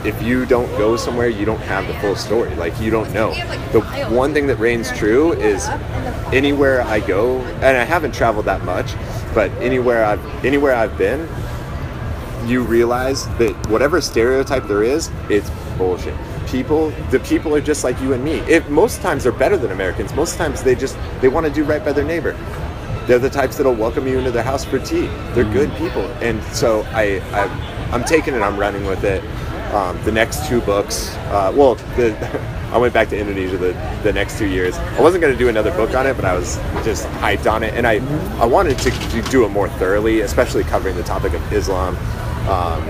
[0.06, 2.54] if you don't go somewhere, you don't have the full story.
[2.56, 3.34] Like you don't know.
[3.72, 5.68] The one thing that reigns true is
[6.34, 8.94] anywhere I go, and I haven't traveled that much,
[9.34, 11.28] but anywhere I've anywhere I've been,
[12.46, 16.16] you realize that whatever stereotype there is, it's bullshit.
[16.48, 18.40] People, the people are just like you and me.
[18.42, 21.64] If most times they're better than Americans, most times they just they want to do
[21.64, 22.38] right by their neighbor.
[23.06, 25.08] They're the types that'll welcome you into their house for tea.
[25.34, 27.48] They're good people, and so I, I
[27.92, 28.42] I'm taking it.
[28.42, 29.24] I'm running with it.
[29.74, 32.16] Um, the next two books, uh, well, the,
[32.72, 34.76] I went back to Indonesia the, the next two years.
[34.78, 37.64] I wasn't going to do another book on it, but I was just hyped on
[37.64, 37.96] it, and I
[38.42, 41.96] I wanted to, do it more thoroughly, especially covering the topic of Islam.
[42.48, 42.84] Um,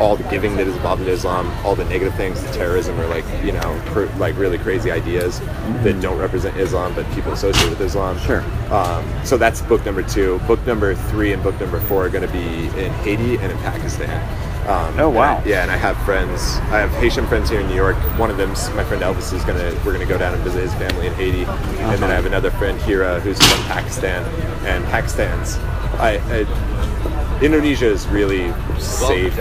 [0.00, 3.06] all the giving that is involved in Islam, all the negative things, the terrorism, or
[3.06, 5.40] like you know, cr- like really crazy ideas
[5.82, 8.18] that don't represent Islam, but people associate with Islam.
[8.20, 8.42] Sure.
[8.72, 10.38] Um, so that's book number two.
[10.46, 13.58] Book number three and book number four are going to be in Haiti and in
[13.58, 14.47] Pakistan.
[14.68, 15.36] Um, Oh, and wow.
[15.44, 16.58] I- yeah, and I have friends.
[16.70, 17.96] I have Haitian friends here in New York.
[18.18, 19.72] One of them's my friend Elvis is gonna.
[19.84, 22.50] We're gonna go down and visit his family in Haiti, and then I have another
[22.50, 24.22] friend Hira who's from Pakistan.
[24.66, 25.56] And Pakistan's,
[25.98, 29.32] I, I Indonesia is really safe.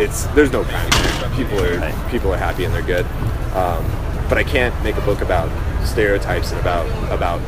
[0.00, 0.90] It's there's no crime.
[1.36, 3.06] People are people are happy and they're good.
[3.54, 3.84] Um,
[4.28, 5.48] but I can't make a book about
[5.86, 7.38] stereotypes and about about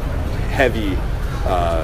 [0.52, 0.96] heavy,
[1.46, 1.82] uh,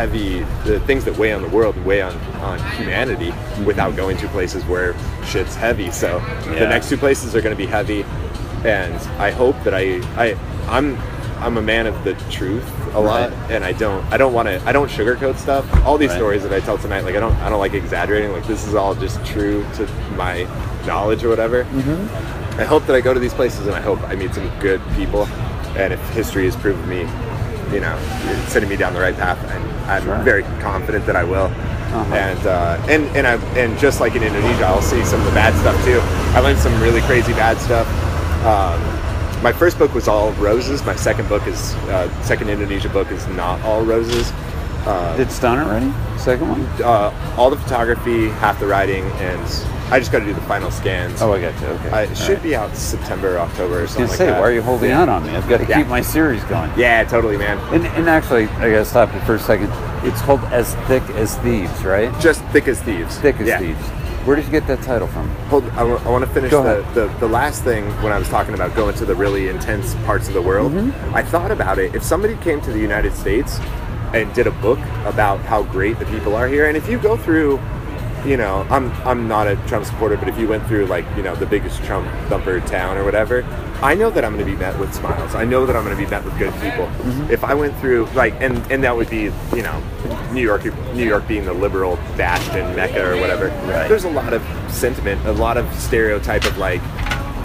[0.00, 3.32] heavy the things that weigh on the world and weigh on on humanity
[3.64, 4.94] without going to places where
[5.24, 5.90] shit's heavy.
[5.90, 6.60] So Yeah.
[6.60, 8.04] the next two places are going to be heavy,
[8.64, 9.84] and I hope that I
[10.16, 10.36] I
[10.68, 10.96] I'm
[11.40, 14.60] I'm a man of the truth a lot, and I don't I don't want to
[14.68, 15.64] I don't sugarcoat stuff.
[15.86, 16.16] All these Right.
[16.18, 18.32] stories that I tell tonight, like I don't I don't like exaggerating.
[18.32, 20.46] Like this is all just true to my
[20.86, 21.64] knowledge or whatever.
[21.64, 22.60] Mm-hmm.
[22.60, 24.80] I hope that I go to these places and I hope I meet some good
[24.94, 25.24] people.
[25.76, 27.02] And if history has proven me,
[27.72, 27.96] you know,
[28.48, 30.18] sending me down the right path, and I'm Sure.
[30.18, 31.50] very confident that I will.
[31.50, 32.14] Uh-huh.
[32.14, 35.32] And uh, and and I and just like in Indonesia, I'll see some of the
[35.32, 36.00] bad stuff too.
[36.36, 37.86] I learned some really crazy bad stuff.
[38.44, 38.80] Um,
[39.42, 40.84] my first book was all roses.
[40.84, 44.32] My second book is uh, second Indonesia book is not all roses.
[44.86, 45.92] Uh, It's done already.
[46.18, 46.62] Second one.
[46.82, 49.40] uh, all the photography, half the writing, and
[49.90, 51.22] I just got to do the final scans.
[51.22, 51.66] Oh, I got you.
[51.68, 51.90] Okay.
[51.90, 52.42] Uh, it All should right.
[52.42, 54.40] be out September, October, or I something like say, that.
[54.40, 55.02] why are you holding Yeah.
[55.02, 55.30] out on me?
[55.36, 55.78] I've got to Yeah.
[55.78, 56.70] keep my series going.
[56.76, 57.58] Yeah, totally, man.
[57.72, 59.70] And, and actually, I gotta stop you for a second.
[60.02, 62.12] It's called As Thick as Thieves, right?
[62.20, 63.16] Just thick as thieves.
[63.18, 63.58] Thick as Yeah.
[63.60, 63.88] Thieves.
[64.26, 65.28] Where did you get that title from?
[65.50, 68.74] Hold, I, want to finish the, the, the last thing when I was talking about
[68.74, 70.72] going to the really intense parts of the world.
[70.72, 71.14] Mm-hmm.
[71.14, 71.94] I thought about it.
[71.94, 73.60] If somebody came to the United States
[74.14, 77.16] and did a book about how great the people are here, and if you go
[77.16, 77.60] through,
[78.26, 81.22] you know, I'm I'm not a Trump supporter, but if you went through like you
[81.22, 83.42] know the biggest Trump thumper town or whatever,
[83.82, 85.34] I know that I'm going to be met with smiles.
[85.34, 86.86] I know that I'm going to be met with good people.
[86.86, 87.30] Mm-hmm.
[87.30, 89.82] If I went through like, and and that would be you know,
[90.32, 90.64] New York,
[90.94, 93.48] New York being the liberal bastion mecca or whatever.
[93.48, 93.88] Right.
[93.88, 96.82] There's a lot of sentiment, a lot of stereotype of like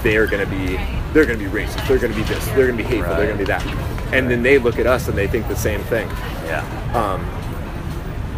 [0.03, 0.77] they're going to be
[1.13, 3.15] they're going to be racist, they're going to be this, they're going to be hateful,
[3.15, 3.65] they're going to be that,
[4.13, 6.07] and then they look at us and they think the same thing.
[6.45, 6.63] Yeah.
[6.95, 7.40] Um,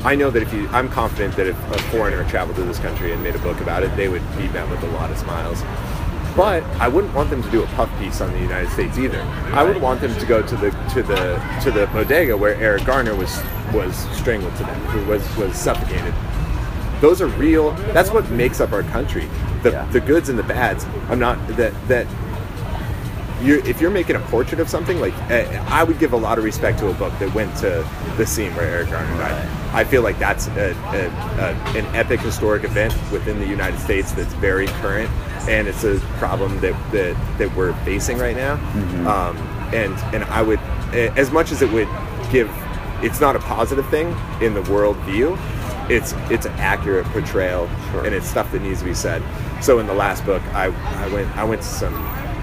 [0.03, 3.13] I know that if you, I'm confident that if a foreigner traveled to this country
[3.13, 5.61] and made a book about it, they would be met with a lot of smiles.
[6.35, 9.21] But I wouldn't want them to do a puff piece on the United States either.
[9.53, 12.85] I would want them to go to the to the to the bodega where Eric
[12.85, 13.41] Garner was
[13.71, 16.13] was strangled to death, was was suffocated.
[17.01, 17.71] Those are real.
[17.93, 19.29] That's what makes up our country.
[19.61, 19.85] The Yeah.
[19.91, 20.85] the goods and the bads.
[21.07, 22.07] I'm not that that
[23.43, 26.37] you're, if you're making a portrait of something, like uh, I would give a lot
[26.39, 29.62] of respect to a book that went to the scene where Eric Garner died.
[29.73, 31.07] I feel like that's a, a,
[31.39, 35.09] a, an epic historic event within the United States that's very current,
[35.49, 38.53] and it's a problem that that, that we're facing right now.
[39.09, 39.35] Um,
[39.73, 40.59] and and I would,
[41.17, 41.87] as much as it would
[42.31, 42.49] give,
[43.01, 45.37] it's not a positive thing in the world view.
[45.89, 47.67] It's it's an accurate portrayal,
[48.05, 49.21] and it's stuff that needs to be said.
[49.61, 51.93] So in the last book, I, I went I went to some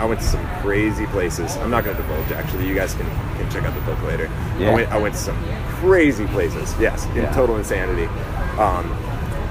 [0.00, 1.56] I went to some crazy places.
[1.58, 2.30] I'm not going to divulge.
[2.32, 3.04] Actually, you guys can,
[3.36, 4.30] can check out the book later.
[4.58, 4.70] Yeah.
[4.70, 5.36] I went I went to some
[5.80, 6.74] crazy places.
[6.80, 7.32] Yes, in Yeah.
[7.34, 8.06] total insanity,
[8.58, 8.86] um,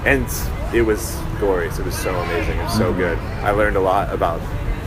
[0.06, 0.26] and
[0.74, 1.78] it was glorious.
[1.78, 2.58] It was so amazing.
[2.60, 3.00] It was so Mm-hmm.
[3.00, 3.18] good.
[3.44, 4.42] I learned a lot about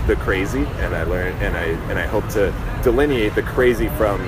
[0.09, 4.19] the crazy, and I learned and I and I hope to delineate the crazy from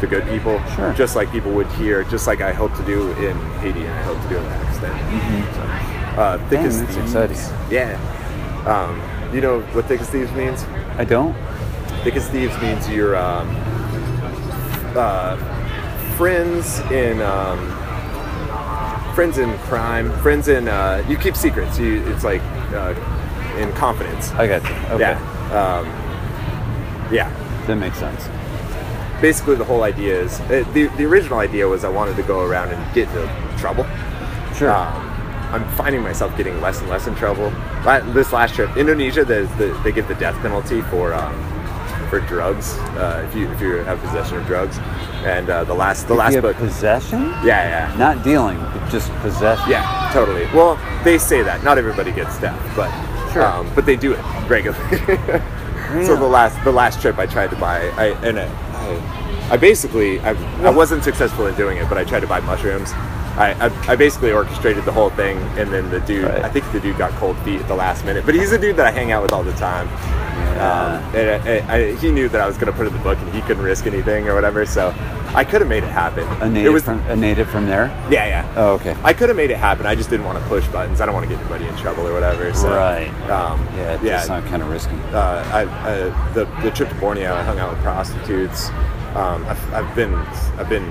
[0.00, 0.92] the good people, Sure.
[0.94, 4.02] just like people would here, just like I hope to do in Haiti and I
[4.02, 4.94] hope to do in Pakistan.
[5.54, 7.06] So, uh, thick Dang, as that's thieves.
[7.36, 7.38] exciting.
[7.70, 7.98] Yeah.
[8.66, 9.00] Um,
[9.32, 10.64] you know what thick as thieves means?
[10.96, 11.34] I don't.
[12.04, 13.48] Thick as thieves means you're um,
[14.96, 15.36] uh,
[16.16, 17.58] friends in um,
[19.14, 21.78] friends in crime, friends in uh, you keep secrets.
[21.78, 22.94] You it's like uh,
[23.58, 24.30] in confidence.
[24.32, 24.74] I got you.
[24.94, 25.00] Okay.
[25.00, 25.78] Yeah.
[25.80, 25.86] Um,
[27.12, 27.30] yeah.
[27.66, 28.28] That makes sense.
[29.20, 32.44] Basically, the whole idea is uh, the the original idea was I wanted to go
[32.44, 33.84] around and get into trouble.
[34.54, 34.72] Sure.
[34.72, 35.11] Um,
[35.52, 37.50] I'm finding myself getting less and less in trouble.
[38.12, 41.34] This last trip, Indonesia, the, they give the death penalty for um,
[42.08, 44.78] for drugs uh, if you if you have possession of drugs.
[45.24, 49.10] And uh, the last the If last book, possession, yeah, yeah, not dealing, but just
[49.20, 49.70] possession.
[49.70, 50.46] yeah, totally.
[50.54, 52.90] Well, they say that not everybody gets death, but
[53.32, 53.44] Sure.
[53.46, 55.42] um, but they do it regularly.
[56.06, 59.56] So the last the last trip I tried to buy, I and I, I, I
[59.58, 60.30] basically I,
[60.64, 62.92] I wasn't successful in doing it, but I tried to buy mushrooms,
[63.38, 66.80] I, I, I basically orchestrated the whole thing, and then the dude, I think the
[66.80, 68.26] dude got cold feet at the last minute.
[68.26, 69.88] But he's a dude that I hang out with all the time.
[70.52, 73.02] Um, and I, I, he knew that I was going to put it in the
[73.02, 74.66] book, and he couldn't risk anything or whatever.
[74.66, 74.94] So
[75.34, 76.24] I could have made it happen.
[76.42, 77.86] A it native was from a native from there.
[78.10, 78.54] yeah, yeah.
[78.56, 78.94] Oh, okay.
[79.02, 79.86] I could have made it happen.
[79.86, 81.00] I just didn't want to push buttons.
[81.00, 82.52] I don't want to get anybody in trouble or whatever.
[82.54, 83.08] So, Right.
[83.30, 84.10] Um, Yeah, it yeah.
[84.18, 84.94] does sound kind of risky.
[85.12, 88.68] Uh, I, uh, the the trip to Borneo, I hung out with prostitutes.
[89.16, 90.84] Um, I've, I've been I've been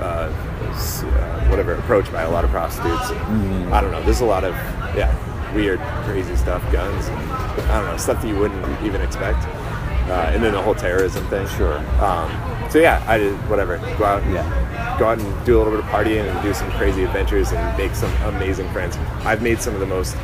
[0.00, 0.30] uh,
[0.70, 3.04] s- uh, whatever approached by a lot of prostitutes.
[3.10, 3.72] Mm-hmm.
[3.72, 4.02] I don't know.
[4.02, 4.54] There's a lot of
[4.96, 5.10] yeah
[5.54, 7.08] weird, crazy stuff, guns.
[7.08, 9.44] I don't know stuff that you wouldn't even expect.
[10.08, 11.46] Uh, and then the whole terrorism thing.
[11.56, 11.78] Sure.
[12.02, 12.30] Um,
[12.70, 13.78] so yeah, I did whatever.
[13.98, 14.22] Go out.
[14.30, 14.96] Yeah.
[14.98, 17.78] Go out and do a little bit of partying and do some crazy adventures and
[17.78, 18.96] make some amazing friends.
[19.24, 20.16] I've made some of the most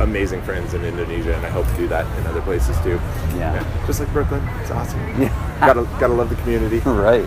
[0.00, 3.00] amazing friends in Indonesia, and I hope to do that in other places too.
[3.36, 3.62] Yeah.
[3.86, 5.00] just like Brooklyn, it's awesome.
[5.20, 5.30] Yeah.
[5.60, 6.80] gotta gotta love the community.
[6.84, 7.26] Right.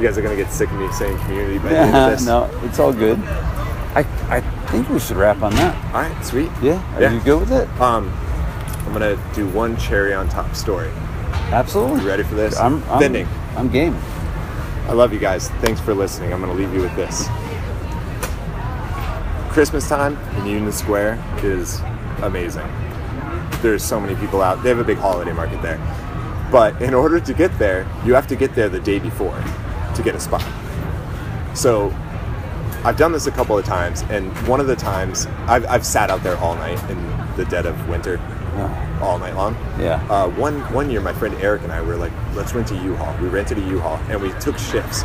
[0.00, 2.24] You guys are gonna get sick of me saying community but the end of this.
[2.24, 3.18] no, it's all good.
[3.18, 5.76] I I think we should wrap on that.
[5.94, 6.50] All right, sweet.
[6.62, 6.82] Yeah.
[6.96, 7.12] Are Yeah.
[7.12, 7.68] you good with it?
[7.78, 8.10] Um,
[8.86, 10.88] I'm gonna do one cherry on top story.
[11.52, 12.00] Absolutely.
[12.00, 12.58] You ready for this?
[12.58, 13.28] I'm, I'm Vending.
[13.58, 13.94] I'm game.
[14.88, 15.50] I love you guys.
[15.60, 16.32] Thanks for listening.
[16.32, 17.28] I'm to leave you with this.
[19.50, 21.78] Christmas time in Union Square is
[22.22, 22.66] amazing.
[23.60, 24.62] There's so many people out.
[24.62, 25.78] They have a big holiday market there.
[26.50, 29.36] But in order to get there, you have to get there the day before
[29.94, 30.44] to get a spot.
[31.54, 31.94] So
[32.84, 36.10] I've done this a couple of times, and one of the times I've, I've sat
[36.10, 36.98] out there all night in
[37.36, 38.18] the dead of winter,
[39.02, 39.54] all night long.
[39.78, 40.04] Yeah.
[40.10, 43.16] Uh, one one year, my friend Eric and I were like, let's rent a U-Haul.
[43.20, 45.04] We rented a U-Haul, and we took shifts,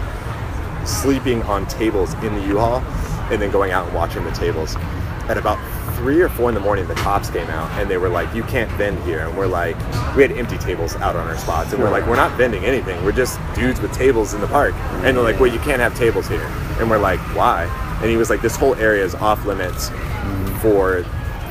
[0.86, 2.82] sleeping on tables in the U-Haul,
[3.32, 4.76] and then going out and watching the tables.
[5.28, 5.58] At about
[5.96, 8.44] three or four in the morning, the cops came out, and they were like, "You
[8.44, 9.76] can't vend here." And we're like,
[10.16, 13.04] we had empty tables out on our spots, and we're like, "We're not vending anything.
[13.04, 15.96] We're just dudes with tables in the park." And they're like, "Well, you can't have
[15.98, 16.48] tables here."
[16.80, 17.64] And we're like, "Why?"
[18.02, 19.90] And he was like, "This whole area is off limits
[20.62, 21.04] for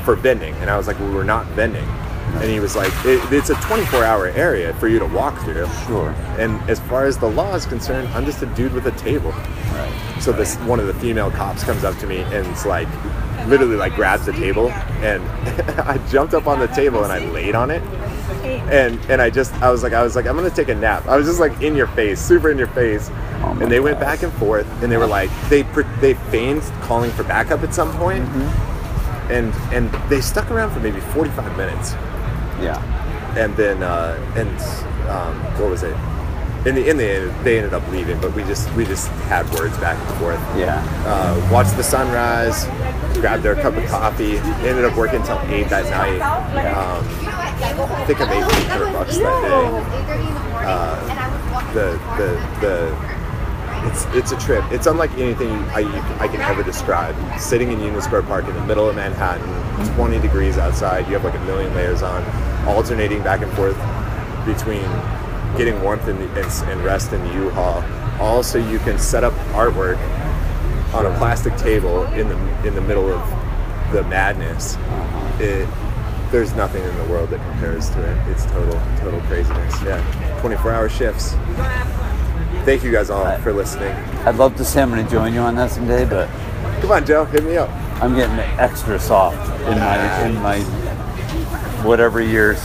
[0.05, 1.89] for vending." And I was like, "Well, we're not vending."
[2.41, 6.11] And he was like, it, "It's a 24-hour area for you to walk through." Sure.
[6.39, 9.31] And as far as the law is concerned, I'm just a dude with a table.
[9.31, 9.93] Right.
[10.21, 12.89] So this one of the female cops comes up to me and it's like,
[13.49, 14.71] literally like grabs the table,
[15.03, 15.23] and
[15.81, 17.83] I jumped up on the table and I laid on it.
[18.71, 21.07] And and I just I was like I was like I'm gonna take a nap.
[21.07, 23.11] I was just like in your face, super in your face.
[23.43, 25.63] Oh and they went back and forth, and they were like they
[26.01, 29.33] they feigned calling for backup at some point, Mm-hmm.
[29.33, 31.93] and and they stuck around for maybe 45 minutes
[32.61, 32.81] Yeah.
[33.37, 34.49] and then uh, and
[35.11, 35.95] um, what was it?
[36.67, 39.49] In the in the end, they ended up leaving, but we just we just had
[39.51, 40.41] words back and forth.
[40.57, 40.83] Yeah.
[41.05, 42.65] Uh, watched the sunrise,
[43.21, 44.39] grabbed their cup of coffee.
[44.67, 46.21] Ended up working until eight that night.
[46.75, 50.65] Um, I think I made 800 bucks that day.
[50.67, 53.15] Uh, the the the
[53.87, 54.65] it's it's a trip.
[54.73, 55.83] It's unlike anything I,
[56.19, 57.15] I can ever describe.
[57.39, 61.07] Sitting in Union Square Park in the middle of Manhattan, 20 degrees outside.
[61.07, 62.25] You have like a million layers on,
[62.67, 63.77] alternating back and forth
[64.47, 64.85] between
[65.57, 67.83] getting warmth and, and, and rest in the U-Haul.
[68.21, 69.99] Also, you can set up artwork
[70.95, 74.77] on a plastic table in the in the middle of the madness.
[75.41, 75.69] It
[76.31, 78.29] there's nothing in the world that compares to it.
[78.29, 79.83] It's total total craziness.
[79.83, 81.33] Yeah, 24-hour shifts.
[82.65, 83.93] Thank you guys all for listening.
[84.27, 86.29] I'd love to say I'm going to join you on that someday, but
[86.85, 87.71] Come on, Joe, hit me up.
[88.03, 90.61] I'm getting extra soft in my in my
[91.83, 92.59] whatever years.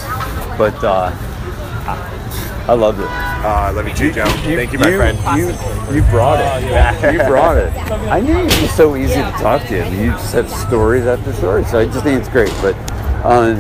[0.58, 1.11] But uh,
[2.69, 3.06] I loved it.
[3.06, 4.25] Uh, I love you too, Joe.
[4.43, 5.17] Thank you, my you, friend.
[5.39, 5.48] You
[5.95, 7.14] you brought it.
[7.14, 7.73] You brought it.
[8.07, 9.83] I knew you'd be so easy to talk to.
[9.83, 11.72] I mean, you just have stories after stories.
[11.72, 12.53] So I just think it's great.
[12.61, 12.75] But
[13.25, 13.56] uh,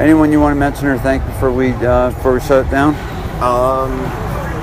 [0.00, 2.96] anyone you want to mention or thank before we uh, before we shut it down?
[3.40, 3.94] Um,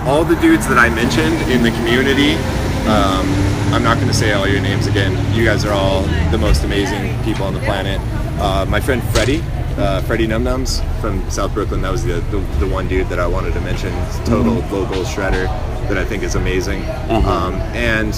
[0.06, 2.34] all the dudes that I mentioned in the community.
[2.84, 3.24] Um,
[3.72, 5.14] I'm not going to say all your names again.
[5.34, 6.02] You guys are all
[6.32, 8.02] the most amazing people on the planet.
[8.42, 9.42] Uh, my friend Freddie,
[9.78, 11.82] uh, Freddie Num Nums from South Brooklyn.
[11.82, 13.92] That was the, the, the one dude that I wanted to mention.
[14.26, 15.46] Total local shredder
[15.88, 16.84] that I think is amazing.
[17.10, 18.14] Um, and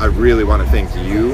[0.00, 1.30] I really want to thank you.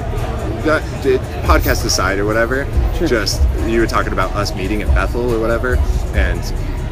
[0.62, 2.65] That, did podcast aside or whatever,
[3.07, 5.75] just you were talking about us meeting at Bethel or whatever,
[6.15, 6.41] and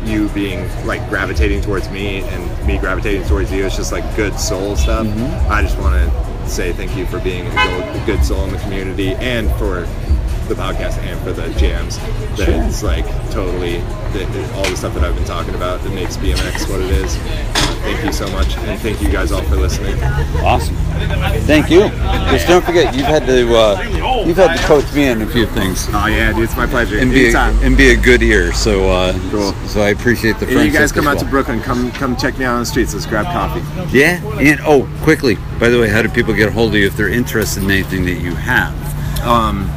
[0.08, 3.64] you being like gravitating towards me and me gravitating towards you.
[3.64, 5.06] It's just like good soul stuff.
[5.48, 9.10] I just want to say thank you for being a good soul in the community
[9.14, 9.86] and for
[10.50, 11.98] the podcast and for the jams.
[12.36, 12.62] That Sure.
[12.64, 16.68] it's like totally that, all the stuff that I've been talking about that makes BMX
[16.68, 17.16] what it is.
[17.80, 19.96] Thank you so much, and thank you guys all for listening.
[20.44, 20.74] Awesome.
[21.46, 21.88] Thank you.
[22.30, 25.46] Just don't forget, you've had to uh, you've had to coach me in a few
[25.46, 25.86] things.
[25.92, 26.98] Oh yeah, dude, it's my pleasure.
[26.98, 28.52] And be a, and be a good ear.
[28.52, 29.52] So uh, Cool.
[29.66, 30.72] so I appreciate the And friendship.
[30.74, 31.24] you guys come out to.
[31.24, 31.60] Brooklyn.
[31.62, 32.92] Come come check me out on the streets.
[32.92, 33.62] Let's grab coffee.
[33.96, 35.36] Yeah, and oh, quickly.
[35.58, 37.70] By the way, how do people get a hold of you if they're interested in
[37.70, 38.74] anything that you have?
[39.26, 39.70] Um,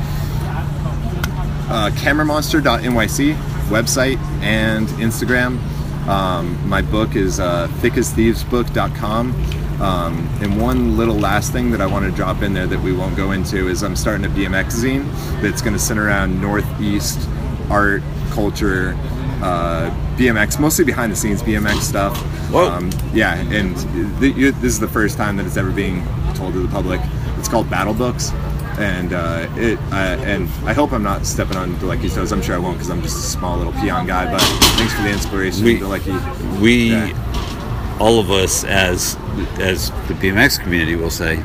[1.70, 3.36] uh, cameramonster.nyc
[3.70, 5.60] website and Instagram.
[6.08, 9.34] Um, my book is uh, thickasthievesbook.com.
[9.82, 12.94] Um, and one little last thing that I want to drop in there that we
[12.94, 17.28] won't go into is I'm starting a BMX zine that's going to center around Northeast
[17.70, 18.96] art, culture,
[19.42, 22.16] uh, BMX, mostly behind the scenes BMX stuff.
[22.52, 22.70] Whoa.
[22.70, 23.76] Um, yeah, and
[24.20, 27.02] th- you, this is the first time that it's ever being told to the public.
[27.38, 28.32] It's called Battle Books,
[28.80, 32.32] and uh, it uh, and I hope I'm not stepping on Delecky's toes.
[32.32, 34.32] I'm sure I won't because I'm just a small little peon guy.
[34.32, 36.60] But thanks for the inspiration, We- Delecky.
[36.60, 37.98] We, Yeah.
[38.00, 39.16] all of us, as
[39.60, 41.38] as the BMX community will say,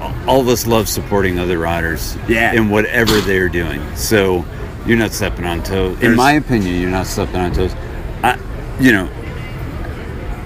[0.00, 2.52] uh, all of us love supporting other riders Yeah.
[2.52, 3.80] in whatever they're doing.
[3.96, 4.44] So
[4.86, 5.98] you're not stepping on toes.
[6.00, 7.74] In my opinion, you're not stepping on toes.
[8.22, 8.36] I,
[8.80, 9.08] you know.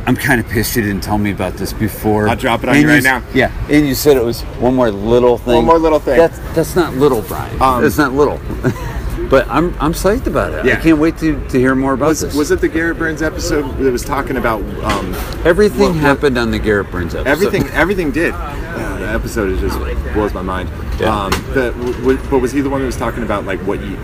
[0.07, 2.29] I'm kind of pissed you didn't tell me about this before.
[2.29, 3.23] I'll drop it on And you right s- now.
[3.35, 5.55] Yeah, and you said it was one more little thing.
[5.55, 6.17] One more little thing.
[6.19, 7.61] That's that's not little, Bryan.
[7.63, 8.39] Um, that's not little.
[9.31, 10.65] but I'm I'm psyched about it.
[10.67, 10.79] Yeah.
[10.79, 12.35] I can't wait to, to hear more about Was, this.
[12.35, 15.15] was it the Garrett Burns episode that was talking about um,
[15.45, 17.31] Everything what- what- happened on the Garrett Burns episode.
[17.31, 18.35] Everything, everything did.
[18.35, 19.79] Yeah, the episode is just
[20.15, 20.69] blows my mind.
[21.01, 21.15] Yeah.
[21.27, 23.81] Um, the, w- w- but was he the one that was talking about like what
[23.81, 23.97] you,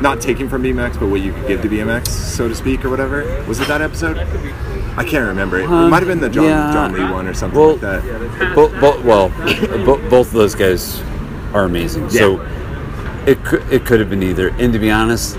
[0.00, 2.90] not taking from BMX, but what you could give to BMX, so to speak, or
[2.90, 3.22] whatever?
[3.46, 4.16] Was it that episode?
[4.96, 5.58] I can't remember.
[5.58, 6.72] It, it Um, might have been the John yeah.
[6.72, 8.52] John Lee one or something Well, like that.
[8.54, 9.28] Bo- bo- well,
[9.84, 11.02] bo- both of those guys
[11.52, 12.08] are amazing.
[12.10, 12.40] So
[13.26, 14.48] it could it could have been either.
[14.58, 15.36] And to be honest,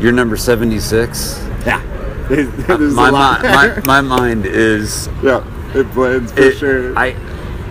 [0.00, 1.40] you're number seventy six.
[1.66, 1.82] Yeah.
[2.28, 3.42] There's a My, lot.
[3.42, 6.96] mi- my my mind is yeah, it blends for it, sure.
[6.98, 7.14] I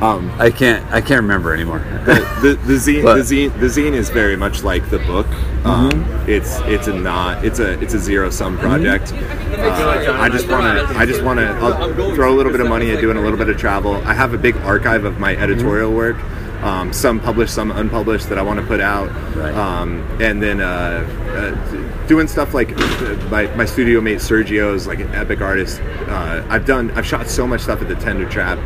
[0.01, 1.79] um, I can't I can't remember anymore.
[2.05, 5.27] the, the, the zine But- the zine the zine is very much like the book.
[5.65, 9.13] Um, it's it's a not it's a it's a zero sum project.
[9.13, 12.91] Uh, I just want to I just want to throw a little bit of money
[12.91, 13.95] at doing a little bit of travel.
[14.05, 16.17] I have a big archive of my editorial work.
[16.63, 19.53] Um, some published, some unpublished that I want to put out, Right.
[19.53, 24.99] um, and then uh, uh, doing stuff like uh, my, my studio mate Sergio's like
[24.99, 25.81] an epic artist.
[26.07, 28.57] Uh, I've done I've shot so much stuff at the Tender Trap,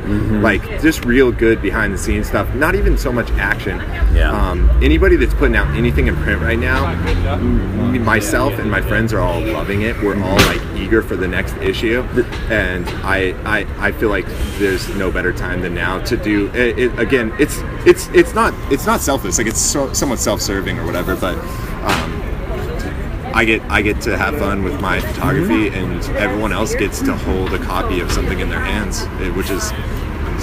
[0.43, 2.53] like just real good behind the scenes stuff.
[2.53, 3.79] Not even so much action.
[4.13, 4.31] Yeah.
[4.31, 6.93] Um, anybody that's putting out anything in print right now,
[8.03, 9.99] myself and my friends are all loving it.
[10.03, 12.01] We're all like eager for the next issue,
[12.49, 14.25] and I I, I feel like
[14.57, 16.99] there's no better time than now to do it, it.
[16.99, 19.37] Again, it's it's it's not it's not selfless.
[19.37, 21.37] Like it's so, somewhat self-serving or whatever, but.
[21.37, 22.13] Um,
[23.33, 27.13] I get I get to have fun with my photography, and everyone else gets to
[27.15, 29.71] hold a copy of something in their hands, which is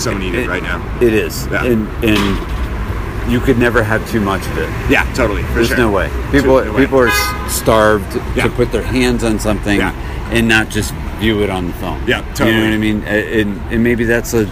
[0.00, 0.80] so needed It- right now.
[1.00, 1.64] It is, Yeah.
[1.64, 4.68] and and you could never have too much of it.
[4.88, 5.42] Yeah, totally.
[5.42, 5.76] For There's sure.
[5.78, 6.08] no way.
[6.30, 6.82] People No way.
[6.84, 7.10] people are
[7.48, 8.44] starved Yeah.
[8.44, 9.92] to put their hands on something Yeah.
[10.34, 12.06] And not just view it on the phone.
[12.06, 12.50] Yeah, totally.
[12.50, 13.02] You know what I mean?
[13.04, 14.46] And, and maybe that's a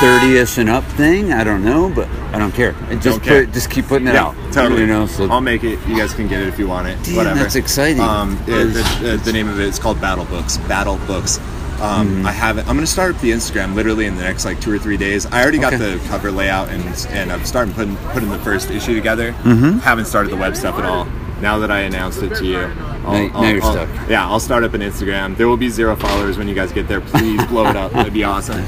[0.00, 1.32] thirty-ish and up thing.
[1.32, 2.74] I don't know, but I don't care.
[2.88, 3.44] And just Don't care.
[3.44, 4.52] put, just keep putting it Yeah, out.
[4.52, 4.80] totally.
[4.82, 5.78] You know, so I'll make it.
[5.86, 6.98] You guys can get it if you want it.
[7.04, 7.38] Damn, whatever.
[7.38, 8.00] that's exciting.
[8.00, 10.56] Um, it- the, the, the name of it is called Battle Books.
[10.58, 11.38] Battle Books.
[11.38, 11.42] Um,
[11.82, 12.26] Mm-hmm.
[12.26, 12.60] I have it.
[12.62, 14.96] I'm going to start up the Instagram literally in the next like two or three
[14.96, 15.26] days.
[15.26, 15.96] I already got Okay.
[15.96, 19.32] the cover layout and and I'm starting putting putting the first issue together.
[19.32, 19.78] Mm-hmm.
[19.80, 21.06] Haven't started the web stuff at all.
[21.42, 24.08] Now that I announced it to you, I'll, Now- now you're I'll- stuck.
[24.08, 25.36] Yeah, I'll start up an Instagram.
[25.36, 27.00] There will be zero followers when you guys get there.
[27.00, 27.90] Please blow it up.
[27.94, 28.64] That'd be awesome.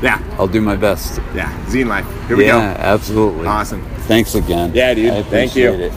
[0.00, 1.18] Yeah, I'll do my best.
[1.34, 1.50] yeah.
[1.66, 2.06] Zine life.
[2.28, 2.80] Here we yeah, go.
[2.82, 3.46] absolutely.
[3.46, 3.82] Awesome.
[4.06, 4.72] Thanks again.
[4.74, 5.10] Yeah, dude.
[5.12, 5.70] I Thank you.
[5.72, 5.92] it.